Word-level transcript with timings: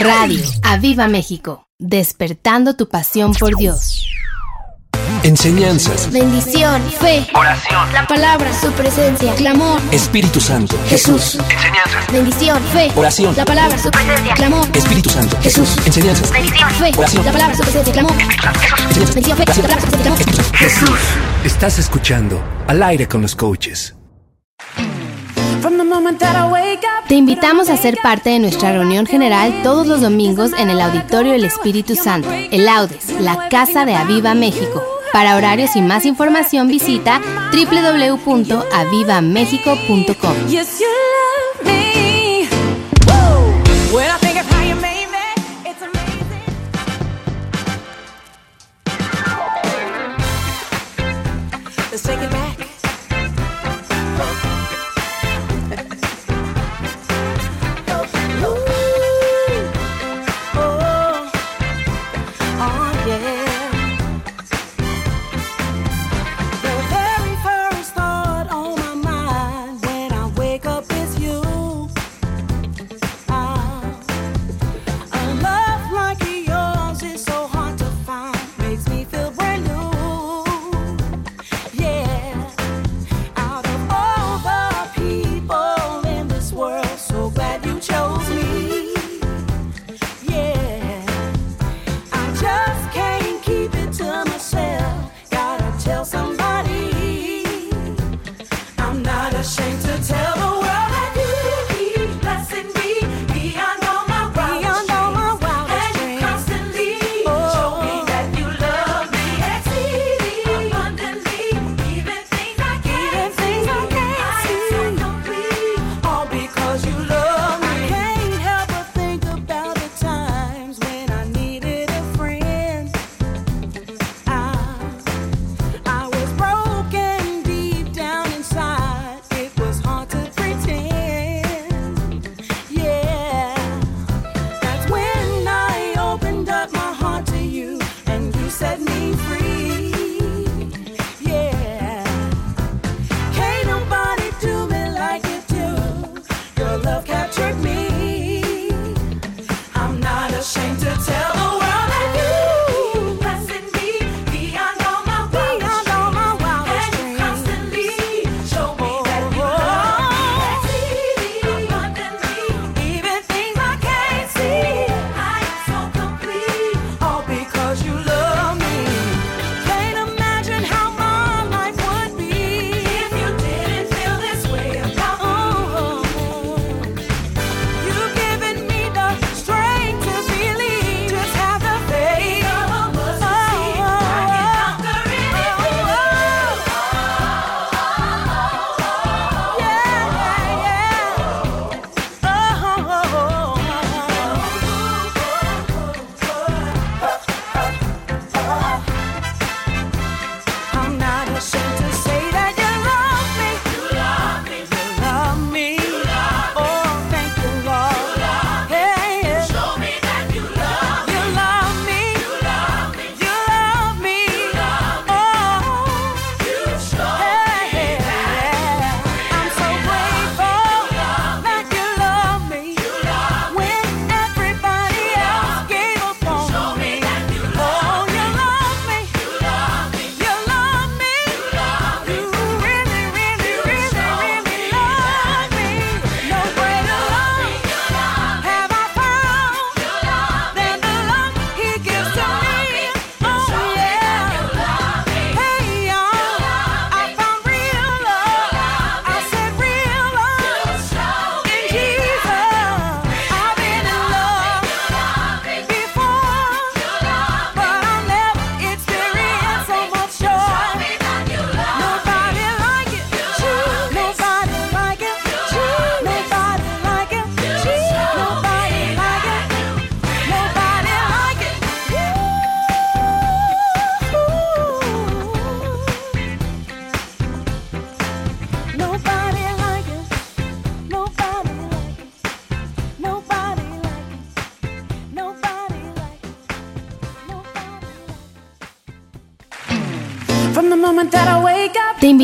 Radio 0.00 0.44
Aviva 0.62 1.08
México, 1.08 1.66
despertando 1.78 2.74
tu 2.76 2.88
pasión 2.88 3.32
por 3.34 3.56
Dios. 3.56 4.06
Enseñanzas. 5.22 6.12
Bendición. 6.12 6.82
Fe. 7.00 7.26
Oración. 7.34 7.92
La 7.92 8.06
palabra. 8.06 8.52
Su 8.52 8.70
presencia. 8.72 9.34
Clamor. 9.34 9.80
Espíritu 9.90 10.40
Santo. 10.40 10.76
Jesús. 10.88 11.38
Enseñanzas. 11.50 12.12
Bendición. 12.12 12.62
Fe. 12.72 12.92
Oración. 12.94 13.36
La 13.36 13.44
palabra. 13.44 13.78
Su 13.78 13.90
presencia. 13.90 14.34
Clamor. 14.34 14.66
Espíritu 14.74 15.10
Santo. 15.10 15.36
Jesús. 15.42 15.76
Enseñanzas. 15.86 16.30
Bendición. 16.30 16.70
Fe. 16.70 16.92
Oración. 16.96 17.24
La 17.24 17.32
palabra. 17.32 17.56
Su 17.56 17.62
presencia. 17.62 17.92
Clamor. 17.92 18.12
Jesús. 18.16 19.14
Bendición. 19.14 19.38
Fe. 19.38 19.44
La 19.46 19.62
palabra. 19.62 19.86
Su 19.86 19.92
presencia. 19.92 20.12
Clamor. 20.12 20.54
Jesús. 20.54 21.00
Estás 21.44 21.78
escuchando 21.78 22.42
Al 22.66 22.82
aire 22.82 23.08
con 23.08 23.22
los 23.22 23.34
coaches. 23.34 23.94
Te 27.08 27.14
invitamos 27.14 27.70
a 27.70 27.76
ser 27.76 27.98
parte 28.02 28.30
de 28.30 28.38
nuestra 28.38 28.72
reunión 28.72 29.06
general 29.06 29.62
todos 29.62 29.86
los 29.86 30.00
domingos 30.00 30.52
en 30.58 30.70
el 30.70 30.80
Auditorio 30.80 31.34
El 31.34 31.44
Espíritu 31.44 31.94
Santo, 31.94 32.30
el 32.32 32.66
Audes, 32.68 33.20
la 33.20 33.48
Casa 33.48 33.84
de 33.84 33.94
Aviva 33.94 34.34
México. 34.34 34.82
Para 35.12 35.36
horarios 35.36 35.76
y 35.76 35.82
más 35.82 36.04
información 36.04 36.66
visita 36.68 37.20
www.avivamexico.com. 37.52 40.34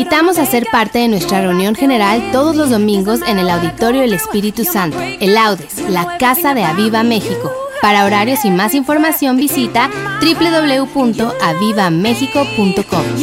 invitamos 0.03 0.37
a 0.37 0.45
ser 0.45 0.65
parte 0.69 0.99
de 0.99 1.07
nuestra 1.07 1.39
reunión 1.39 1.75
general 1.75 2.29
todos 2.33 2.57
los 2.57 2.69
domingos 2.69 3.21
en 3.25 3.39
el 3.39 3.49
Auditorio 3.49 4.01
del 4.01 4.11
Espíritu 4.11 4.65
Santo, 4.65 4.99
el 4.99 5.37
Audes, 5.37 5.79
la 5.89 6.17
Casa 6.17 6.53
de 6.53 6.65
Aviva 6.65 7.03
México. 7.03 7.53
Para 7.81 8.03
horarios 8.03 8.43
y 8.43 8.51
más 8.51 8.73
información 8.73 9.37
visita 9.37 9.89
www.avivamexico.com. 10.19 13.17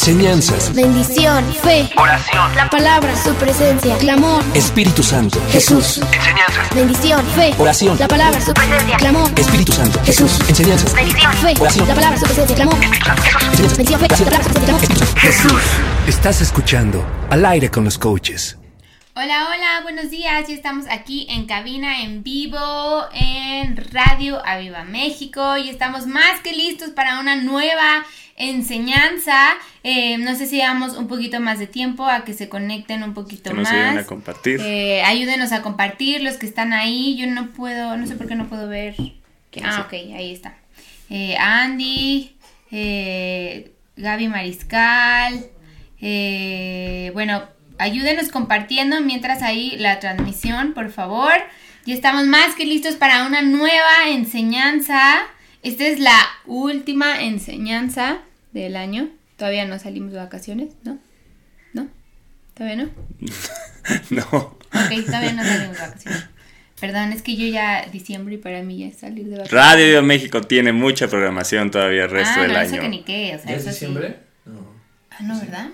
Enseñanzas, 0.00 0.74
Bendición, 0.74 1.44
fe, 1.62 1.90
Oración. 1.94 2.56
la 2.56 2.70
palabra, 2.70 3.14
su 3.22 3.34
presencia, 3.34 3.98
clamor, 3.98 4.42
Espíritu 4.54 5.02
Santo, 5.02 5.38
Jesús. 5.50 6.00
Enseñanzas. 6.10 6.74
Bendición, 6.74 7.26
fe, 7.36 7.54
Oración. 7.58 7.98
la 7.98 8.08
palabra, 8.08 8.40
su 8.40 8.54
presencia, 8.54 8.96
clamor, 8.96 9.30
Espíritu 9.36 9.72
Santo, 9.72 10.00
Jesús. 10.02 10.40
Enseñanzas, 10.48 10.94
bendición, 10.94 11.30
fe, 11.34 11.54
Oración. 11.60 11.86
la 11.86 11.94
palabra, 11.94 12.18
su 12.18 12.24
presencia, 12.24 12.56
clamor, 12.56 12.78
bendición, 12.80 14.00
fe, 14.00 14.08
la 14.08 14.16
palabra, 14.24 14.42
su 14.42 14.54
presencia, 14.54 14.96
clamor, 14.96 15.18
Jesús. 15.18 15.62
Estás 16.06 16.40
escuchando 16.40 17.04
Al 17.28 17.44
aire 17.44 17.70
con 17.70 17.84
los 17.84 17.98
coaches. 17.98 18.56
Hola, 19.16 19.48
hola, 19.54 19.80
buenos 19.82 20.08
días. 20.08 20.48
Ya 20.48 20.54
estamos 20.54 20.86
aquí 20.90 21.26
en 21.28 21.44
cabina 21.44 22.00
en 22.00 22.22
vivo 22.22 23.04
en 23.12 23.76
Radio 23.92 24.40
Aviva 24.46 24.84
México. 24.84 25.58
Y 25.58 25.68
estamos 25.68 26.06
más 26.06 26.40
que 26.42 26.52
listos 26.54 26.90
para 26.90 27.20
una 27.20 27.36
nueva 27.36 28.06
enseñanza. 28.40 29.38
Eh, 29.84 30.18
no 30.18 30.34
sé 30.34 30.46
si 30.46 30.58
damos 30.58 30.96
un 30.96 31.06
poquito 31.08 31.38
más 31.40 31.58
de 31.58 31.66
tiempo 31.66 32.06
a 32.06 32.24
que 32.24 32.32
se 32.34 32.48
conecten 32.48 33.02
un 33.02 33.14
poquito 33.14 33.50
Que 33.50 33.56
nos 33.56 33.64
más. 33.64 33.72
ayuden 33.72 33.98
a 33.98 34.04
compartir. 34.06 34.60
Eh, 34.62 35.02
ayúdenos 35.02 35.52
a 35.52 35.62
compartir 35.62 36.22
los 36.22 36.36
que 36.36 36.46
están 36.46 36.72
ahí. 36.72 37.16
Yo 37.16 37.26
no 37.26 37.50
puedo, 37.52 37.96
no 37.96 38.06
sé 38.06 38.16
por 38.16 38.26
qué 38.26 38.34
no 38.34 38.48
puedo 38.48 38.68
ver. 38.68 38.94
que- 39.50 39.62
ah, 39.64 39.84
ok, 39.86 39.92
ahí 40.14 40.32
está. 40.32 40.54
Eh, 41.10 41.36
Andy, 41.36 42.36
Gaby 43.96 44.28
Mariscal. 44.28 45.46
bueno, 47.12 47.42
ayúdenos 47.78 48.28
compartiendo 48.28 49.00
mientras 49.00 49.42
ahí 49.42 49.76
la 49.78 49.98
transmisión, 50.00 50.72
por 50.72 50.90
favor. 50.90 51.32
Ya 51.86 51.94
estamos 51.94 52.26
más 52.26 52.54
que 52.54 52.64
listos 52.66 52.94
para 52.96 53.26
una 53.26 53.42
nueva 53.42 54.08
enseñanza. 54.08 55.18
Esta 55.62 55.84
es 55.86 55.98
la 55.98 56.16
última 56.46 57.20
enseñanza 57.22 58.18
del 58.52 58.76
año. 58.76 59.08
Todavía 59.36 59.64
no 59.64 59.78
salimos 59.78 60.12
de 60.12 60.18
vacaciones, 60.18 60.74
¿no? 60.84 60.98
¿No? 61.72 61.88
¿Todavía 62.54 62.84
no? 62.84 62.90
No. 64.10 64.22
Ok, 64.22 65.04
todavía 65.06 65.32
no 65.32 65.42
salimos 65.42 65.76
de 65.76 65.82
vacaciones. 65.82 66.24
Perdón, 66.80 67.12
es 67.12 67.22
que 67.22 67.36
yo 67.36 67.46
ya 67.46 67.86
diciembre 67.92 68.36
y 68.36 68.38
para 68.38 68.62
mí 68.62 68.78
ya 68.78 68.86
es 68.86 68.98
salir 68.98 69.26
de 69.26 69.36
vacaciones. 69.36 69.52
Radio 69.52 70.02
México 70.02 70.40
tiene 70.40 70.72
mucha 70.72 71.08
programación 71.08 71.70
todavía 71.70 72.04
el 72.04 72.10
resto 72.10 72.34
ah, 72.38 72.42
del 72.42 72.52
no, 72.52 72.58
año. 72.58 72.72
eso 72.72 72.80
que 72.80 72.88
ni 72.88 73.02
qué, 73.02 73.34
o 73.36 73.38
sea, 73.38 73.50
¿Ya 73.50 73.56
es 73.56 73.62
eso 73.62 73.72
sí. 73.72 73.86
diciembre? 73.86 74.16
Ah, 75.10 75.22
no, 75.22 75.38
¿verdad? 75.38 75.68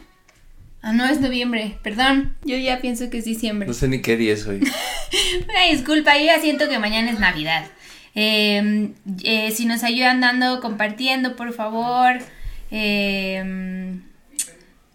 Ah, 0.83 0.93
no, 0.93 1.07
es 1.07 1.21
noviembre. 1.21 1.79
Perdón, 1.83 2.37
yo 2.45 2.57
ya 2.57 2.81
pienso 2.81 3.11
que 3.11 3.19
es 3.19 3.25
diciembre. 3.25 3.69
No 3.69 3.75
sé 3.75 3.89
ni 3.89 4.03
qué 4.03 4.17
día 4.17 4.35
es 4.35 4.47
hoy. 4.47 4.59
Una 5.49 5.67
disculpa, 5.71 6.17
yo 6.19 6.27
ya 6.27 6.41
siento 6.41 6.69
que 6.69 6.79
mañana 6.79 7.11
es 7.11 7.21
Navidad. 7.21 7.67
Eh, 8.15 8.91
eh, 9.23 9.51
si 9.53 9.67
nos 9.67 9.85
ayudan 9.85 10.21
dando, 10.21 10.61
compartiendo, 10.61 11.37
por 11.37 11.53
favor. 11.53 12.19
Eh, 12.71 14.01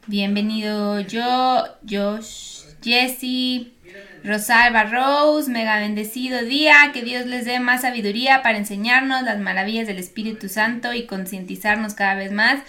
bienvenido 0.07 0.99
yo, 0.99 1.63
Josh, 1.89 2.63
Jesse, 2.83 3.67
Rosalba 4.23 4.83
Rose, 4.83 5.49
mega 5.49 5.79
bendecido 5.79 6.43
día, 6.43 6.91
que 6.93 7.01
Dios 7.01 7.25
les 7.25 7.45
dé 7.45 7.59
más 7.59 7.81
sabiduría 7.81 8.41
para 8.43 8.57
enseñarnos 8.57 9.23
las 9.23 9.39
maravillas 9.39 9.87
del 9.87 9.99
Espíritu 9.99 10.49
Santo 10.49 10.93
y 10.93 11.05
concientizarnos 11.05 11.93
cada 11.93 12.15
vez 12.15 12.31
más. 12.31 12.59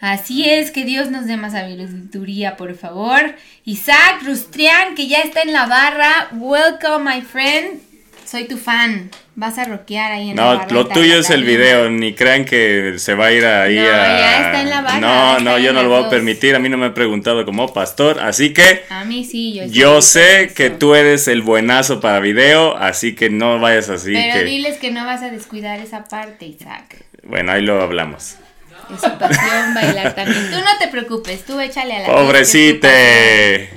Así 0.00 0.48
es, 0.48 0.70
que 0.70 0.84
Dios 0.84 1.10
nos 1.10 1.26
dé 1.26 1.36
más 1.36 1.52
sabiduría, 1.52 2.56
por 2.56 2.74
favor. 2.74 3.36
Isaac 3.64 4.22
Rustrián, 4.24 4.94
que 4.94 5.06
ya 5.06 5.20
está 5.20 5.42
en 5.42 5.52
la 5.52 5.66
barra. 5.66 6.28
Welcome, 6.32 7.04
my 7.04 7.20
friend. 7.20 7.89
Soy 8.30 8.44
tu 8.46 8.56
fan. 8.58 9.10
Vas 9.34 9.58
a 9.58 9.64
rockear 9.64 10.12
ahí 10.12 10.30
en 10.30 10.36
la 10.36 10.42
No, 10.42 10.58
barra. 10.58 10.72
lo 10.72 10.86
tuyo 10.86 11.18
es 11.18 11.30
el 11.30 11.42
video, 11.42 11.90
ni 11.90 12.14
crean 12.14 12.44
que 12.44 12.94
se 12.98 13.14
va 13.14 13.26
a 13.26 13.32
ir 13.32 13.44
ahí 13.44 13.74
No, 13.74 13.82
a... 13.82 13.86
ya 13.86 14.36
está 14.46 14.60
en 14.60 14.70
la 14.70 14.80
barra, 14.82 15.00
No, 15.00 15.40
no, 15.40 15.58
yo 15.58 15.72
no 15.72 15.82
lo 15.82 15.88
voy 15.88 16.04
a 16.04 16.08
permitir, 16.10 16.54
a 16.54 16.60
mí 16.60 16.68
no 16.68 16.76
me 16.76 16.86
han 16.86 16.94
preguntado 16.94 17.44
como 17.44 17.72
pastor, 17.72 18.20
así 18.20 18.52
que 18.52 18.84
A 18.88 19.04
mí 19.04 19.24
sí, 19.24 19.54
yo 19.54 19.64
yo 19.66 20.02
sé 20.02 20.52
que 20.54 20.70
tú 20.70 20.94
eres 20.94 21.26
el 21.26 21.42
buenazo 21.42 21.98
para 22.00 22.20
video, 22.20 22.76
así 22.76 23.16
que 23.16 23.30
no 23.30 23.58
vayas 23.58 23.88
así 23.88 24.12
Pero 24.12 24.34
que... 24.34 24.44
diles 24.44 24.76
que 24.78 24.92
no 24.92 25.04
vas 25.04 25.22
a 25.22 25.30
descuidar 25.30 25.80
esa 25.80 26.04
parte, 26.04 26.46
Isaac. 26.46 27.04
Bueno, 27.24 27.50
ahí 27.50 27.62
lo 27.62 27.82
hablamos. 27.82 28.36
Es 28.94 29.00
su 29.00 29.18
pasión 29.18 29.74
bailar 29.74 30.14
también. 30.14 30.50
Tú 30.50 30.56
no 30.58 30.78
te 30.78 30.86
preocupes, 30.88 31.44
tú 31.44 31.58
échale 31.58 31.96
a 31.96 32.00
la 32.00 32.06
Pobrecite. 32.06 33.70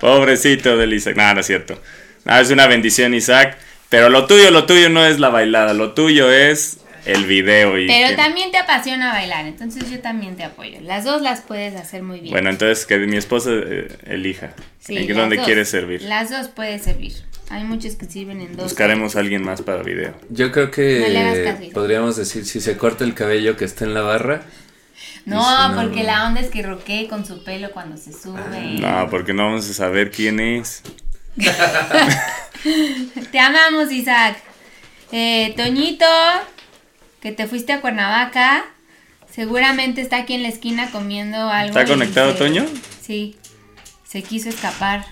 Pobrecito 0.00 0.76
del 0.78 0.94
Isaac. 0.94 1.16
No, 1.16 1.34
no 1.34 1.40
es 1.40 1.46
cierto. 1.46 1.78
No, 2.26 2.36
es 2.38 2.50
una 2.50 2.66
bendición, 2.66 3.14
Isaac. 3.14 3.56
Pero 3.88 4.08
lo 4.10 4.26
tuyo, 4.26 4.50
lo 4.50 4.66
tuyo 4.66 4.88
no 4.90 5.06
es 5.06 5.18
la 5.20 5.28
bailada. 5.30 5.72
Lo 5.72 5.92
tuyo 5.94 6.30
es 6.30 6.80
el 7.04 7.24
video. 7.24 7.78
Y 7.78 7.86
Pero 7.86 8.08
que- 8.08 8.16
también 8.16 8.50
te 8.50 8.58
apasiona 8.58 9.12
bailar, 9.12 9.46
entonces 9.46 9.88
yo 9.90 10.00
también 10.00 10.34
te 10.36 10.42
apoyo. 10.42 10.80
Las 10.80 11.04
dos 11.04 11.22
las 11.22 11.40
puedes 11.40 11.76
hacer 11.76 12.02
muy 12.02 12.18
bien. 12.20 12.32
Bueno, 12.32 12.50
entonces 12.50 12.84
que 12.84 12.98
mi 12.98 13.16
esposa 13.16 13.50
eh, 13.52 13.96
elija. 14.06 14.54
Sí, 14.80 14.96
¿En 14.98 15.16
dónde 15.16 15.36
dos. 15.36 15.44
quieres 15.46 15.68
servir? 15.68 16.02
Las 16.02 16.30
dos 16.30 16.48
puedes 16.48 16.82
servir. 16.82 17.12
Hay 17.48 17.62
muchos 17.62 17.94
que 17.94 18.06
sirven 18.06 18.40
en 18.40 18.56
dos. 18.56 18.64
Buscaremos 18.64 19.14
a 19.14 19.20
alguien 19.20 19.44
más 19.44 19.62
para 19.62 19.84
video. 19.84 20.12
Yo 20.30 20.50
creo 20.50 20.72
que 20.72 20.98
No 21.00 21.06
le 21.08 21.18
hagas 21.20 21.38
caso, 21.38 21.62
Isaac. 21.62 21.74
podríamos 21.74 22.16
decir 22.16 22.44
si 22.44 22.60
se 22.60 22.76
corta 22.76 23.04
el 23.04 23.14
cabello 23.14 23.56
que 23.56 23.64
está 23.64 23.84
en 23.84 23.94
la 23.94 24.00
barra. 24.00 24.42
No, 25.26 25.40
Y 25.40 25.44
si 25.44 25.72
no, 25.76 25.80
porque 25.82 26.00
no. 26.00 26.06
la 26.06 26.26
onda 26.26 26.40
es 26.40 26.48
que 26.48 26.62
roquee 26.62 27.06
con 27.08 27.24
su 27.24 27.44
pelo 27.44 27.70
cuando 27.70 27.96
se 27.96 28.12
sube. 28.12 28.40
No, 28.80 29.08
porque 29.10 29.32
no 29.32 29.44
vamos 29.44 29.70
a 29.70 29.74
saber 29.74 30.10
quién 30.10 30.40
es. 30.40 30.82
Te 33.30 33.38
amamos, 33.38 33.92
Isaac. 33.92 34.38
Eh, 35.12 35.54
Toñito, 35.56 36.06
que 37.20 37.32
te 37.32 37.46
fuiste 37.46 37.72
a 37.72 37.80
Cuernavaca, 37.80 38.64
seguramente 39.30 40.00
está 40.00 40.18
aquí 40.18 40.34
en 40.34 40.42
la 40.42 40.48
esquina 40.48 40.90
comiendo 40.90 41.48
algo. 41.48 41.78
¿Está 41.78 41.84
conectado, 41.90 42.32
se- 42.32 42.38
Toño? 42.38 42.66
Sí, 43.00 43.36
se 44.04 44.22
quiso 44.22 44.48
escapar. 44.48 45.04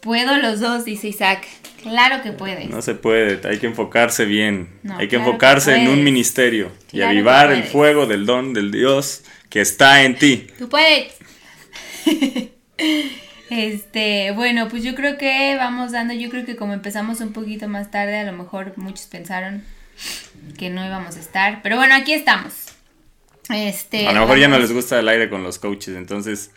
Puedo 0.00 0.36
los 0.38 0.60
dos, 0.60 0.84
dice 0.84 1.08
Isaac. 1.08 1.46
Claro 1.82 2.22
que 2.22 2.32
puedes. 2.32 2.68
No 2.68 2.82
se 2.82 2.94
puede, 2.94 3.40
hay 3.48 3.58
que 3.58 3.66
enfocarse 3.66 4.24
bien. 4.24 4.68
No, 4.82 4.94
hay 4.98 5.06
que 5.06 5.10
claro 5.16 5.24
que 5.24 5.30
enfocarse 5.30 5.76
en 5.76 5.88
un 5.88 6.02
ministerio 6.04 6.72
y 6.92 6.96
Claro 6.96 7.10
avivar 7.10 7.52
el 7.52 7.62
fuego 7.64 8.06
del 8.06 8.26
don 8.26 8.52
del 8.52 8.70
Dios 8.72 9.22
que 9.48 9.60
está 9.60 10.02
en 10.02 10.16
ti. 10.18 10.48
Tú 10.58 10.68
puedes. 10.68 11.14
Este, 13.50 14.32
bueno, 14.32 14.68
pues 14.68 14.84
yo 14.84 14.94
creo 14.94 15.16
que 15.16 15.56
vamos 15.56 15.92
dando, 15.92 16.14
yo 16.14 16.28
creo 16.28 16.44
que 16.44 16.56
como 16.56 16.74
empezamos 16.74 17.20
un 17.20 17.32
poquito 17.32 17.68
más 17.68 17.90
tarde, 17.90 18.18
a 18.18 18.24
lo 18.24 18.32
mejor 18.32 18.74
muchos 18.76 19.06
pensaron 19.06 19.64
que 20.58 20.70
no 20.70 20.84
íbamos 20.84 21.16
a 21.16 21.20
estar, 21.20 21.62
pero 21.62 21.76
bueno, 21.76 21.94
aquí 21.94 22.12
estamos. 22.12 22.52
Este, 23.50 24.06
A 24.06 24.12
lo 24.12 24.20
mejor 24.20 24.38
ya 24.38 24.48
no 24.48 24.58
les 24.58 24.72
gusta 24.72 24.98
el 24.98 25.08
aire 25.08 25.30
con 25.30 25.42
los 25.42 25.58
coaches, 25.58 25.96
entonces... 25.96 26.52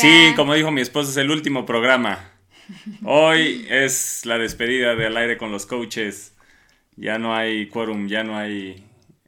Sí, 0.00 0.32
como 0.36 0.54
dijo 0.54 0.70
mi 0.70 0.80
esposa, 0.80 1.10
es 1.10 1.16
el 1.16 1.30
último 1.30 1.66
programa. 1.66 2.30
Hoy 3.04 3.66
es 3.68 4.24
la 4.24 4.38
despedida 4.38 4.94
del 4.94 5.16
aire 5.16 5.36
con 5.36 5.50
los 5.50 5.66
coaches. 5.66 6.32
Ya 6.96 7.18
no 7.18 7.34
hay 7.34 7.66
quórum, 7.66 8.06
ya 8.06 8.22
no 8.22 8.38
hay, 8.38 8.84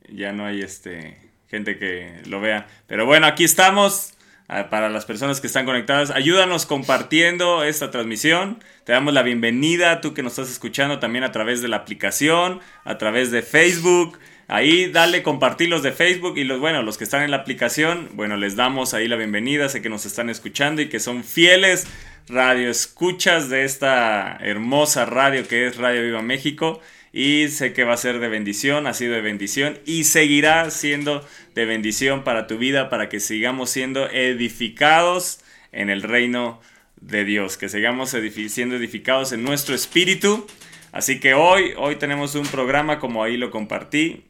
ya 0.08 0.32
no 0.32 0.46
hay 0.46 0.62
este 0.62 1.18
gente 1.48 1.78
que 1.78 2.22
lo 2.26 2.40
vea. 2.40 2.68
Pero 2.86 3.06
bueno, 3.06 3.26
aquí 3.26 3.44
estamos. 3.44 4.14
Ah, 4.48 4.70
Para 4.70 4.88
las 4.88 5.04
personas 5.04 5.40
que 5.40 5.46
están 5.46 5.64
conectadas, 5.66 6.10
ayúdanos 6.10 6.66
compartiendo 6.66 7.64
esta 7.64 7.90
transmisión. 7.90 8.58
Te 8.84 8.92
damos 8.92 9.14
la 9.14 9.22
bienvenida, 9.22 10.00
tú 10.00 10.14
que 10.14 10.22
nos 10.22 10.32
estás 10.32 10.50
escuchando 10.50 10.98
también 10.98 11.24
a 11.24 11.32
través 11.32 11.62
de 11.62 11.68
la 11.68 11.76
aplicación, 11.76 12.60
a 12.84 12.98
través 12.98 13.30
de 13.30 13.42
Facebook. 13.42 14.18
Ahí 14.46 14.90
dale 14.90 15.22
compartir 15.22 15.68
los 15.68 15.82
de 15.82 15.92
Facebook 15.92 16.36
y 16.36 16.44
los, 16.44 16.60
bueno, 16.60 16.82
los 16.82 16.98
que 16.98 17.04
están 17.04 17.22
en 17.22 17.30
la 17.30 17.38
aplicación, 17.38 18.10
bueno, 18.12 18.36
les 18.36 18.56
damos 18.56 18.92
ahí 18.92 19.08
la 19.08 19.16
bienvenida, 19.16 19.68
sé 19.68 19.80
que 19.80 19.88
nos 19.88 20.04
están 20.04 20.28
escuchando 20.28 20.82
y 20.82 20.88
que 20.88 21.00
son 21.00 21.24
fieles 21.24 21.86
radio 22.28 22.70
escuchas 22.70 23.50
de 23.50 23.64
esta 23.64 24.38
hermosa 24.40 25.04
radio 25.04 25.46
que 25.46 25.66
es 25.66 25.76
Radio 25.76 26.02
Viva 26.02 26.22
México 26.22 26.80
y 27.16 27.46
sé 27.46 27.72
que 27.72 27.84
va 27.84 27.94
a 27.94 27.96
ser 27.96 28.18
de 28.18 28.26
bendición, 28.26 28.88
ha 28.88 28.92
sido 28.92 29.14
de 29.14 29.20
bendición 29.20 29.78
y 29.86 30.02
seguirá 30.02 30.68
siendo 30.72 31.24
de 31.54 31.64
bendición 31.64 32.24
para 32.24 32.48
tu 32.48 32.58
vida, 32.58 32.90
para 32.90 33.08
que 33.08 33.20
sigamos 33.20 33.70
siendo 33.70 34.10
edificados 34.10 35.38
en 35.70 35.90
el 35.90 36.02
reino 36.02 36.60
de 37.00 37.24
Dios, 37.24 37.56
que 37.56 37.68
sigamos 37.68 38.16
siendo 38.48 38.74
edificados 38.74 39.30
en 39.30 39.44
nuestro 39.44 39.76
espíritu. 39.76 40.44
Así 40.90 41.20
que 41.20 41.34
hoy, 41.34 41.74
hoy 41.76 41.94
tenemos 41.96 42.34
un 42.34 42.48
programa 42.48 42.98
como 42.98 43.22
ahí 43.22 43.36
lo 43.36 43.52
compartí. 43.52 44.24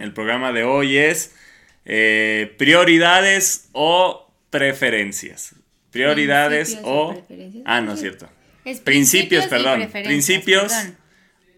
El 0.00 0.12
programa 0.12 0.50
de 0.50 0.64
hoy 0.64 0.96
es 0.96 1.36
eh, 1.84 2.52
prioridades 2.58 3.68
o 3.70 4.28
preferencias. 4.50 5.54
Prioridades 5.92 6.70
Principios 6.74 6.84
o. 6.84 7.62
Ah, 7.64 7.80
no 7.80 7.92
es 7.92 8.00
cierto. 8.00 8.28
Es 8.64 8.80
Principios, 8.80 9.46
perdón. 9.46 9.88
Principios 9.92 10.72
perdón. 10.72 11.01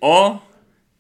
O 0.00 0.42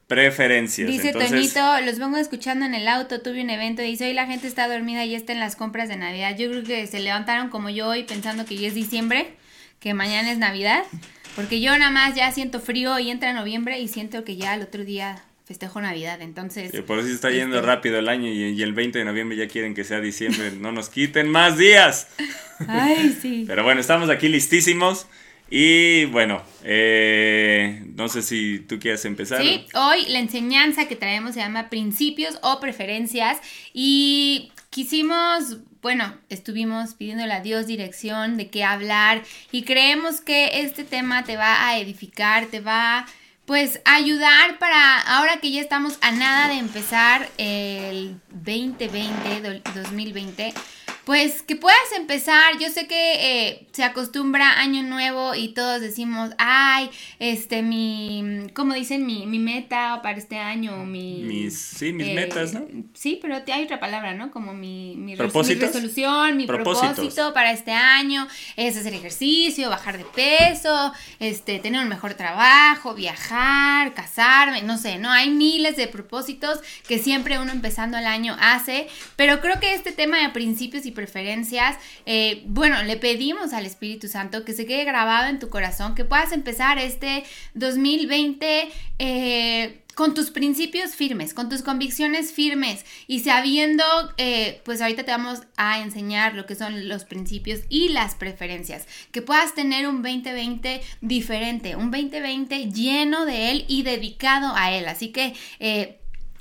preferencias. 0.06 0.88
Dice 0.88 1.08
Entonces, 1.08 1.30
Toñito, 1.30 1.80
los 1.84 1.98
vengo 1.98 2.16
escuchando 2.16 2.66
en 2.66 2.74
el 2.74 2.88
auto, 2.88 3.20
tuve 3.20 3.42
un 3.42 3.50
evento 3.50 3.82
y 3.82 3.86
dice, 3.86 4.06
hoy 4.06 4.12
la 4.12 4.26
gente 4.26 4.46
está 4.46 4.68
dormida 4.68 5.04
y 5.04 5.14
está 5.14 5.32
en 5.32 5.40
las 5.40 5.56
compras 5.56 5.88
de 5.88 5.96
Navidad. 5.96 6.36
Yo 6.36 6.50
creo 6.50 6.62
que 6.62 6.86
se 6.86 7.00
levantaron 7.00 7.48
como 7.48 7.70
yo 7.70 7.88
hoy 7.88 8.04
pensando 8.04 8.44
que 8.44 8.56
ya 8.56 8.68
es 8.68 8.74
diciembre, 8.74 9.34
que 9.80 9.94
mañana 9.94 10.30
es 10.30 10.38
Navidad, 10.38 10.84
porque 11.36 11.60
yo 11.60 11.76
nada 11.78 11.90
más 11.90 12.14
ya 12.14 12.30
siento 12.32 12.60
frío 12.60 12.98
y 12.98 13.10
entra 13.10 13.32
noviembre 13.32 13.80
y 13.80 13.88
siento 13.88 14.24
que 14.24 14.36
ya 14.36 14.54
el 14.54 14.62
otro 14.62 14.84
día 14.84 15.24
festejo 15.46 15.78
Navidad, 15.80 16.22
entonces... 16.22 16.72
por 16.82 16.98
eso 16.98 17.08
está 17.08 17.30
yendo 17.30 17.56
este, 17.56 17.66
rápido 17.66 17.98
el 17.98 18.08
año 18.08 18.28
y, 18.28 18.44
y 18.44 18.62
el 18.62 18.72
20 18.72 19.00
de 19.00 19.04
noviembre 19.04 19.36
ya 19.36 19.46
quieren 19.46 19.74
que 19.74 19.84
sea 19.84 20.00
diciembre. 20.00 20.52
no 20.52 20.72
nos 20.72 20.88
quiten 20.88 21.28
más 21.28 21.58
días. 21.58 22.08
Ay, 22.66 23.14
sí. 23.20 23.44
Pero 23.46 23.62
bueno, 23.62 23.80
estamos 23.80 24.08
aquí 24.08 24.28
listísimos. 24.28 25.06
Y 25.50 26.06
bueno, 26.06 26.42
eh, 26.64 27.82
no 27.94 28.08
sé 28.08 28.22
si 28.22 28.58
tú 28.60 28.78
quieres 28.78 29.04
empezar. 29.04 29.42
Sí, 29.42 29.66
hoy 29.74 30.06
la 30.08 30.18
enseñanza 30.18 30.88
que 30.88 30.96
traemos 30.96 31.34
se 31.34 31.40
llama 31.40 31.68
principios 31.68 32.38
o 32.42 32.60
preferencias 32.60 33.38
y 33.72 34.50
quisimos, 34.70 35.58
bueno, 35.82 36.14
estuvimos 36.30 36.94
pidiéndole 36.94 37.32
a 37.32 37.40
Dios 37.40 37.66
dirección 37.66 38.36
de 38.36 38.48
qué 38.48 38.64
hablar 38.64 39.22
y 39.52 39.62
creemos 39.62 40.20
que 40.20 40.60
este 40.62 40.82
tema 40.82 41.24
te 41.24 41.36
va 41.36 41.68
a 41.68 41.78
edificar, 41.78 42.46
te 42.46 42.60
va 42.60 43.06
pues 43.44 43.80
ayudar 43.84 44.58
para 44.58 44.98
ahora 45.02 45.36
que 45.36 45.50
ya 45.52 45.60
estamos 45.60 45.98
a 46.00 46.10
nada 46.12 46.48
de 46.48 46.54
empezar 46.58 47.28
el 47.36 48.16
2020, 48.30 49.40
do- 49.42 49.60
2020. 49.82 50.54
Pues 51.04 51.42
que 51.42 51.54
puedas 51.54 51.78
empezar, 51.98 52.58
yo 52.58 52.70
sé 52.70 52.86
que 52.86 53.48
eh, 53.48 53.66
se 53.72 53.84
acostumbra 53.84 54.58
año 54.58 54.82
nuevo 54.82 55.34
y 55.34 55.48
todos 55.48 55.82
decimos, 55.82 56.30
ay, 56.38 56.88
este, 57.18 57.62
mi, 57.62 58.46
¿cómo 58.54 58.72
dicen? 58.72 59.04
Mi, 59.04 59.26
mi 59.26 59.38
meta 59.38 60.00
para 60.02 60.16
este 60.16 60.38
año, 60.38 60.84
mi... 60.86 61.22
Mis- 61.24 61.58
sí, 61.58 61.92
mis 61.92 62.08
eh, 62.08 62.14
metas, 62.14 62.54
¿no? 62.54 62.64
Sí, 62.94 63.18
pero 63.20 63.36
hay 63.52 63.64
otra 63.64 63.80
palabra, 63.80 64.14
¿no? 64.14 64.30
Como 64.30 64.54
mi, 64.54 64.94
mi, 64.96 65.14
mi 65.14 65.14
resolución, 65.16 66.38
mi 66.38 66.46
propósito 66.46 67.34
para 67.34 67.52
este 67.52 67.72
año 67.72 68.26
es 68.56 68.76
hacer 68.76 68.94
ejercicio, 68.94 69.68
bajar 69.68 69.98
de 69.98 70.04
peso, 70.04 70.92
este, 71.20 71.58
tener 71.58 71.82
un 71.82 71.88
mejor 71.88 72.14
trabajo, 72.14 72.94
viajar, 72.94 73.92
casarme, 73.92 74.62
no 74.62 74.78
sé, 74.78 74.98
no 74.98 75.10
hay 75.10 75.28
miles 75.28 75.76
de 75.76 75.86
propósitos 75.86 76.60
que 76.88 76.98
siempre 76.98 77.38
uno 77.38 77.52
empezando 77.52 77.98
el 77.98 78.06
año 78.06 78.36
hace, 78.40 78.88
pero 79.16 79.42
creo 79.42 79.60
que 79.60 79.74
este 79.74 79.92
tema 79.92 80.18
de 80.18 80.30
principios 80.30 80.86
y 80.86 80.93
preferencias, 80.94 81.76
eh, 82.06 82.42
bueno, 82.46 82.82
le 82.82 82.96
pedimos 82.96 83.52
al 83.52 83.66
Espíritu 83.66 84.08
Santo 84.08 84.44
que 84.44 84.52
se 84.52 84.66
quede 84.66 84.84
grabado 84.84 85.28
en 85.28 85.38
tu 85.38 85.48
corazón, 85.50 85.94
que 85.94 86.04
puedas 86.04 86.32
empezar 86.32 86.78
este 86.78 87.24
2020 87.54 88.68
eh, 88.98 89.80
con 89.94 90.14
tus 90.14 90.30
principios 90.30 90.94
firmes, 90.94 91.34
con 91.34 91.48
tus 91.48 91.62
convicciones 91.62 92.32
firmes 92.32 92.84
y 93.06 93.20
sabiendo, 93.20 93.84
eh, 94.16 94.60
pues 94.64 94.80
ahorita 94.80 95.04
te 95.04 95.10
vamos 95.10 95.42
a 95.56 95.80
enseñar 95.80 96.34
lo 96.34 96.46
que 96.46 96.54
son 96.54 96.88
los 96.88 97.04
principios 97.04 97.60
y 97.68 97.88
las 97.90 98.14
preferencias, 98.14 98.86
que 99.12 99.22
puedas 99.22 99.54
tener 99.54 99.86
un 99.86 100.02
2020 100.02 100.80
diferente, 101.00 101.76
un 101.76 101.90
2020 101.90 102.70
lleno 102.72 103.24
de 103.24 103.50
Él 103.50 103.64
y 103.68 103.82
dedicado 103.82 104.54
a 104.54 104.72
Él. 104.72 104.88
Así 104.88 105.08
que... 105.08 105.34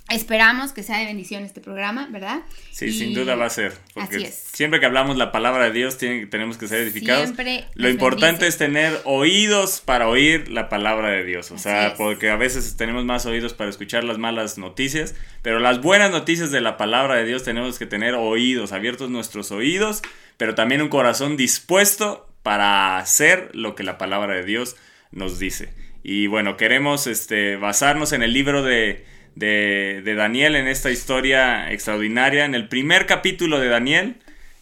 Esperamos 0.09 0.73
que 0.73 0.83
sea 0.83 0.99
de 0.99 1.05
bendición 1.05 1.43
este 1.43 1.61
programa, 1.61 2.07
¿verdad? 2.11 2.41
Sí, 2.71 2.85
Y- 2.87 2.91
sin 2.91 3.13
duda 3.13 3.35
va 3.35 3.45
a 3.45 3.49
ser. 3.49 3.73
Porque 3.93 4.17
Así 4.17 4.25
es. 4.25 4.35
siempre 4.53 4.79
que 4.79 4.85
hablamos 4.85 5.17
la 5.17 5.31
palabra 5.31 5.65
de 5.65 5.71
Dios, 5.71 5.97
tiene- 5.97 6.25
tenemos 6.27 6.57
que 6.57 6.67
ser 6.67 6.79
edificados. 6.79 7.23
Siempre 7.23 7.65
Lo 7.75 7.89
importante 7.89 8.25
bendice. 8.43 8.47
es 8.49 8.57
tener 8.57 8.99
oídos 9.05 9.81
para 9.83 10.07
oír 10.09 10.49
la 10.49 10.67
palabra 10.69 11.09
de 11.09 11.23
Dios. 11.23 11.49
O 11.51 11.55
Así 11.55 11.63
sea, 11.63 11.87
es. 11.87 11.93
porque 11.93 12.29
a 12.29 12.35
veces 12.35 12.75
tenemos 12.75 13.05
más 13.05 13.25
oídos 13.25 13.53
para 13.53 13.69
escuchar 13.69 14.03
las 14.03 14.17
malas 14.17 14.57
noticias, 14.57 15.15
pero 15.41 15.59
las 15.59 15.81
buenas 15.81 16.11
noticias 16.11 16.51
de 16.51 16.61
la 16.61 16.75
palabra 16.77 17.15
de 17.15 17.25
Dios 17.25 17.43
tenemos 17.43 17.79
que 17.79 17.85
tener 17.85 18.13
oídos, 18.13 18.71
abiertos 18.73 19.09
nuestros 19.09 19.51
oídos, 19.51 20.01
pero 20.37 20.53
también 20.53 20.81
un 20.81 20.89
corazón 20.89 21.37
dispuesto 21.37 22.27
para 22.43 22.97
hacer 22.97 23.49
lo 23.53 23.73
que 23.73 23.83
la 23.83 23.97
palabra 23.97 24.35
de 24.35 24.43
Dios 24.43 24.75
nos 25.11 25.39
dice. 25.39 25.73
Y 26.03 26.27
bueno, 26.27 26.57
queremos 26.57 27.07
este, 27.07 27.55
basarnos 27.55 28.11
en 28.11 28.21
el 28.21 28.33
libro 28.33 28.61
de, 28.63 29.05
de, 29.35 30.01
de 30.03 30.15
Daniel, 30.15 30.55
en 30.55 30.67
esta 30.67 30.91
historia 30.91 31.71
extraordinaria, 31.71 32.45
en 32.45 32.55
el 32.55 32.67
primer 32.67 33.05
capítulo 33.05 33.59
de 33.59 33.67
Daniel. 33.69 34.15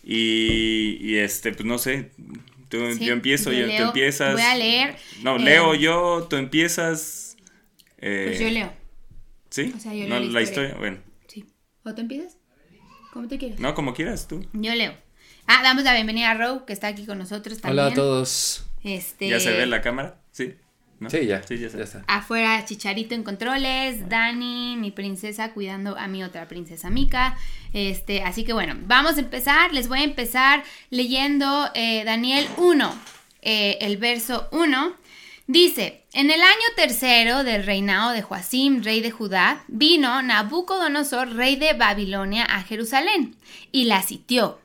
Y, 0.03 0.97
y, 1.01 1.17
este, 1.17 1.51
pues 1.51 1.65
no 1.65 1.77
sé, 1.77 2.11
tú, 2.69 2.79
Sí, 2.93 3.05
yo 3.05 3.13
empiezo, 3.13 3.51
yo 3.51 3.67
yo, 3.67 3.77
tú 3.77 3.83
empiezas. 3.83 4.33
Voy 4.33 4.41
a 4.41 4.55
leer, 4.55 4.95
No, 5.21 5.35
eh, 5.35 5.39
leo 5.39 5.75
yo, 5.75 6.25
tú 6.29 6.37
empiezas. 6.37 7.37
eh, 7.99 8.25
Pues 8.29 8.39
yo 8.39 8.49
leo. 8.49 8.73
¿Sí? 9.49 9.73
O 9.75 9.79
sea, 9.79 9.93
yo 9.93 10.07
no, 10.07 10.19
leo 10.19 10.27
la 10.29 10.33
la 10.33 10.41
historia. 10.41 10.69
historia, 10.69 10.75
bueno. 10.79 10.97
Sí. 11.27 11.45
¿O 11.83 11.93
tú 11.93 12.01
empiezas? 12.01 12.37
¿Cómo 13.13 13.27
te 13.27 13.37
quieres? 13.37 13.59
No, 13.59 13.73
como 13.75 13.93
quieras 13.93 14.27
tú. 14.27 14.45
Yo 14.53 14.73
leo. 14.73 14.95
Ah, 15.45 15.61
damos 15.63 15.83
la 15.83 15.93
bienvenida 15.93 16.31
a 16.31 16.33
Row, 16.35 16.65
que 16.65 16.71
está 16.73 16.87
aquí 16.87 17.05
con 17.05 17.17
nosotros 17.17 17.59
también. 17.59 17.79
Hola 17.83 17.91
a 17.91 17.95
todos. 17.95 18.65
Este, 18.83 19.27
¿Ya 19.27 19.39
se 19.39 19.51
ve 19.51 19.65
la 19.65 19.81
cámara? 19.81 20.21
Sí. 20.31 20.53
¿No? 21.01 21.09
Sí, 21.09 21.25
ya. 21.25 21.41
Sí, 21.41 21.57
ya, 21.57 21.67
ya 21.67 21.83
está. 21.83 22.03
Afuera 22.05 22.63
Chicharito 22.63 23.15
en 23.15 23.23
controles, 23.23 24.07
Dani, 24.07 24.77
mi 24.77 24.91
princesa 24.91 25.51
cuidando 25.51 25.97
a 25.97 26.07
mi 26.07 26.23
otra 26.23 26.47
princesa 26.47 26.91
Mica. 26.91 27.35
Este, 27.73 28.21
así 28.21 28.43
que 28.43 28.53
bueno, 28.53 28.75
vamos 28.85 29.17
a 29.17 29.21
empezar. 29.21 29.73
Les 29.73 29.87
voy 29.87 30.01
a 30.01 30.03
empezar 30.03 30.63
leyendo 30.91 31.71
eh, 31.73 32.03
Daniel 32.05 32.47
1, 32.55 32.95
eh, 33.41 33.79
el 33.81 33.97
verso 33.97 34.47
1. 34.51 34.93
Dice, 35.47 36.03
en 36.13 36.29
el 36.29 36.39
año 36.39 36.67
tercero 36.75 37.43
del 37.43 37.65
reinado 37.65 38.11
de 38.11 38.21
Joacim, 38.21 38.83
rey 38.83 39.01
de 39.01 39.09
Judá, 39.09 39.63
vino 39.67 40.21
Nabucodonosor, 40.21 41.33
rey 41.33 41.55
de 41.55 41.73
Babilonia, 41.73 42.45
a 42.45 42.61
Jerusalén 42.61 43.35
y 43.71 43.85
la 43.85 44.03
sitió. 44.03 44.59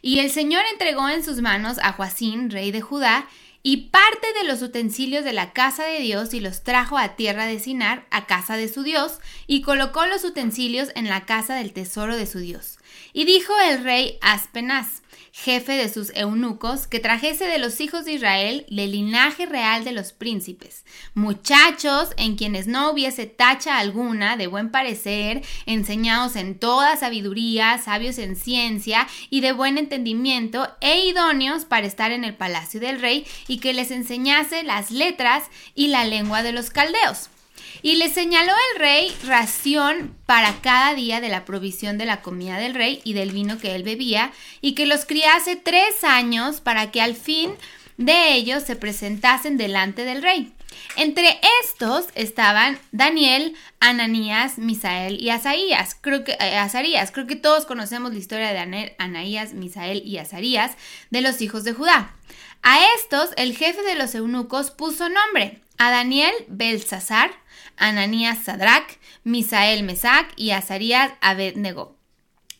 Y 0.00 0.20
el 0.20 0.30
Señor 0.30 0.62
entregó 0.72 1.10
en 1.10 1.22
sus 1.22 1.42
manos 1.42 1.78
a 1.82 1.92
Joacim, 1.92 2.48
rey 2.48 2.72
de 2.72 2.80
Judá, 2.80 3.28
y 3.62 3.88
parte 3.88 4.32
de 4.34 4.44
los 4.44 4.62
utensilios 4.62 5.24
de 5.24 5.32
la 5.32 5.52
casa 5.52 5.84
de 5.84 6.00
Dios 6.00 6.34
y 6.34 6.40
los 6.40 6.62
trajo 6.64 6.98
a 6.98 7.14
tierra 7.14 7.46
de 7.46 7.60
Sinar, 7.60 8.06
a 8.10 8.26
casa 8.26 8.56
de 8.56 8.68
su 8.68 8.82
Dios, 8.82 9.18
y 9.46 9.62
colocó 9.62 10.06
los 10.06 10.24
utensilios 10.24 10.90
en 10.94 11.08
la 11.08 11.26
casa 11.26 11.54
del 11.54 11.72
tesoro 11.72 12.16
de 12.16 12.26
su 12.26 12.40
Dios. 12.40 12.78
Y 13.12 13.24
dijo 13.24 13.52
el 13.60 13.84
rey 13.84 14.18
Aspenaz, 14.20 15.01
jefe 15.32 15.72
de 15.72 15.88
sus 15.88 16.12
eunucos, 16.14 16.86
que 16.86 17.00
trajese 17.00 17.46
de 17.46 17.58
los 17.58 17.80
hijos 17.80 18.04
de 18.04 18.12
Israel 18.12 18.66
del 18.68 18.92
linaje 18.92 19.46
real 19.46 19.82
de 19.82 19.92
los 19.92 20.12
príncipes, 20.12 20.84
muchachos 21.14 22.10
en 22.18 22.36
quienes 22.36 22.66
no 22.66 22.90
hubiese 22.90 23.26
tacha 23.26 23.78
alguna 23.78 24.36
de 24.36 24.46
buen 24.46 24.70
parecer, 24.70 25.42
enseñados 25.64 26.36
en 26.36 26.58
toda 26.58 26.96
sabiduría, 26.96 27.78
sabios 27.78 28.18
en 28.18 28.36
ciencia 28.36 29.08
y 29.30 29.40
de 29.40 29.52
buen 29.52 29.78
entendimiento, 29.78 30.68
e 30.80 31.06
idóneos 31.06 31.64
para 31.64 31.86
estar 31.86 32.12
en 32.12 32.24
el 32.24 32.34
palacio 32.34 32.78
del 32.78 33.00
rey, 33.00 33.26
y 33.48 33.58
que 33.58 33.72
les 33.72 33.90
enseñase 33.90 34.62
las 34.62 34.90
letras 34.90 35.44
y 35.74 35.88
la 35.88 36.04
lengua 36.04 36.42
de 36.42 36.52
los 36.52 36.70
caldeos. 36.70 37.30
Y 37.82 37.96
le 37.96 38.08
señaló 38.08 38.52
el 38.72 38.80
rey 38.80 39.16
ración 39.26 40.16
para 40.26 40.60
cada 40.60 40.94
día 40.94 41.20
de 41.20 41.28
la 41.28 41.44
provisión 41.44 41.98
de 41.98 42.06
la 42.06 42.22
comida 42.22 42.58
del 42.58 42.74
rey 42.74 43.00
y 43.04 43.12
del 43.12 43.32
vino 43.32 43.58
que 43.58 43.74
él 43.74 43.82
bebía, 43.82 44.32
y 44.60 44.74
que 44.74 44.86
los 44.86 45.04
criase 45.04 45.56
tres 45.56 46.04
años 46.04 46.60
para 46.60 46.90
que 46.90 47.00
al 47.00 47.16
fin 47.16 47.52
de 47.96 48.34
ellos 48.34 48.62
se 48.62 48.76
presentasen 48.76 49.56
delante 49.56 50.04
del 50.04 50.22
rey. 50.22 50.52
Entre 50.96 51.40
estos 51.62 52.06
estaban 52.14 52.78
Daniel, 52.92 53.54
Ananías, 53.80 54.58
Misael 54.58 55.20
y 55.20 55.30
Azarías. 55.30 55.96
Creo 56.00 56.24
que, 56.24 56.32
eh. 56.32 57.10
Creo 57.12 57.26
que 57.26 57.36
todos 57.36 57.66
conocemos 57.66 58.12
la 58.12 58.18
historia 58.18 58.48
de 58.48 58.54
Daniel, 58.54 58.92
Anaías, 58.98 59.54
Misael 59.54 60.02
y 60.04 60.18
Azarías 60.18 60.72
de 61.10 61.20
los 61.20 61.40
hijos 61.40 61.64
de 61.64 61.72
Judá. 61.72 62.14
A 62.62 62.78
el 63.36 63.54
jefe 63.54 63.82
de 63.82 63.94
los 63.94 64.14
eunucos 64.14 64.70
puso 64.70 65.08
nombre. 65.10 65.60
A 65.76 65.90
Daniel 65.90 66.32
Belsasar, 66.48 67.30
Ananías 67.76 68.38
Sadrach, 68.44 68.98
Misael 69.22 69.82
Mesac 69.82 70.32
y 70.36 70.52
Azarías 70.52 71.12
Abednego. 71.20 71.96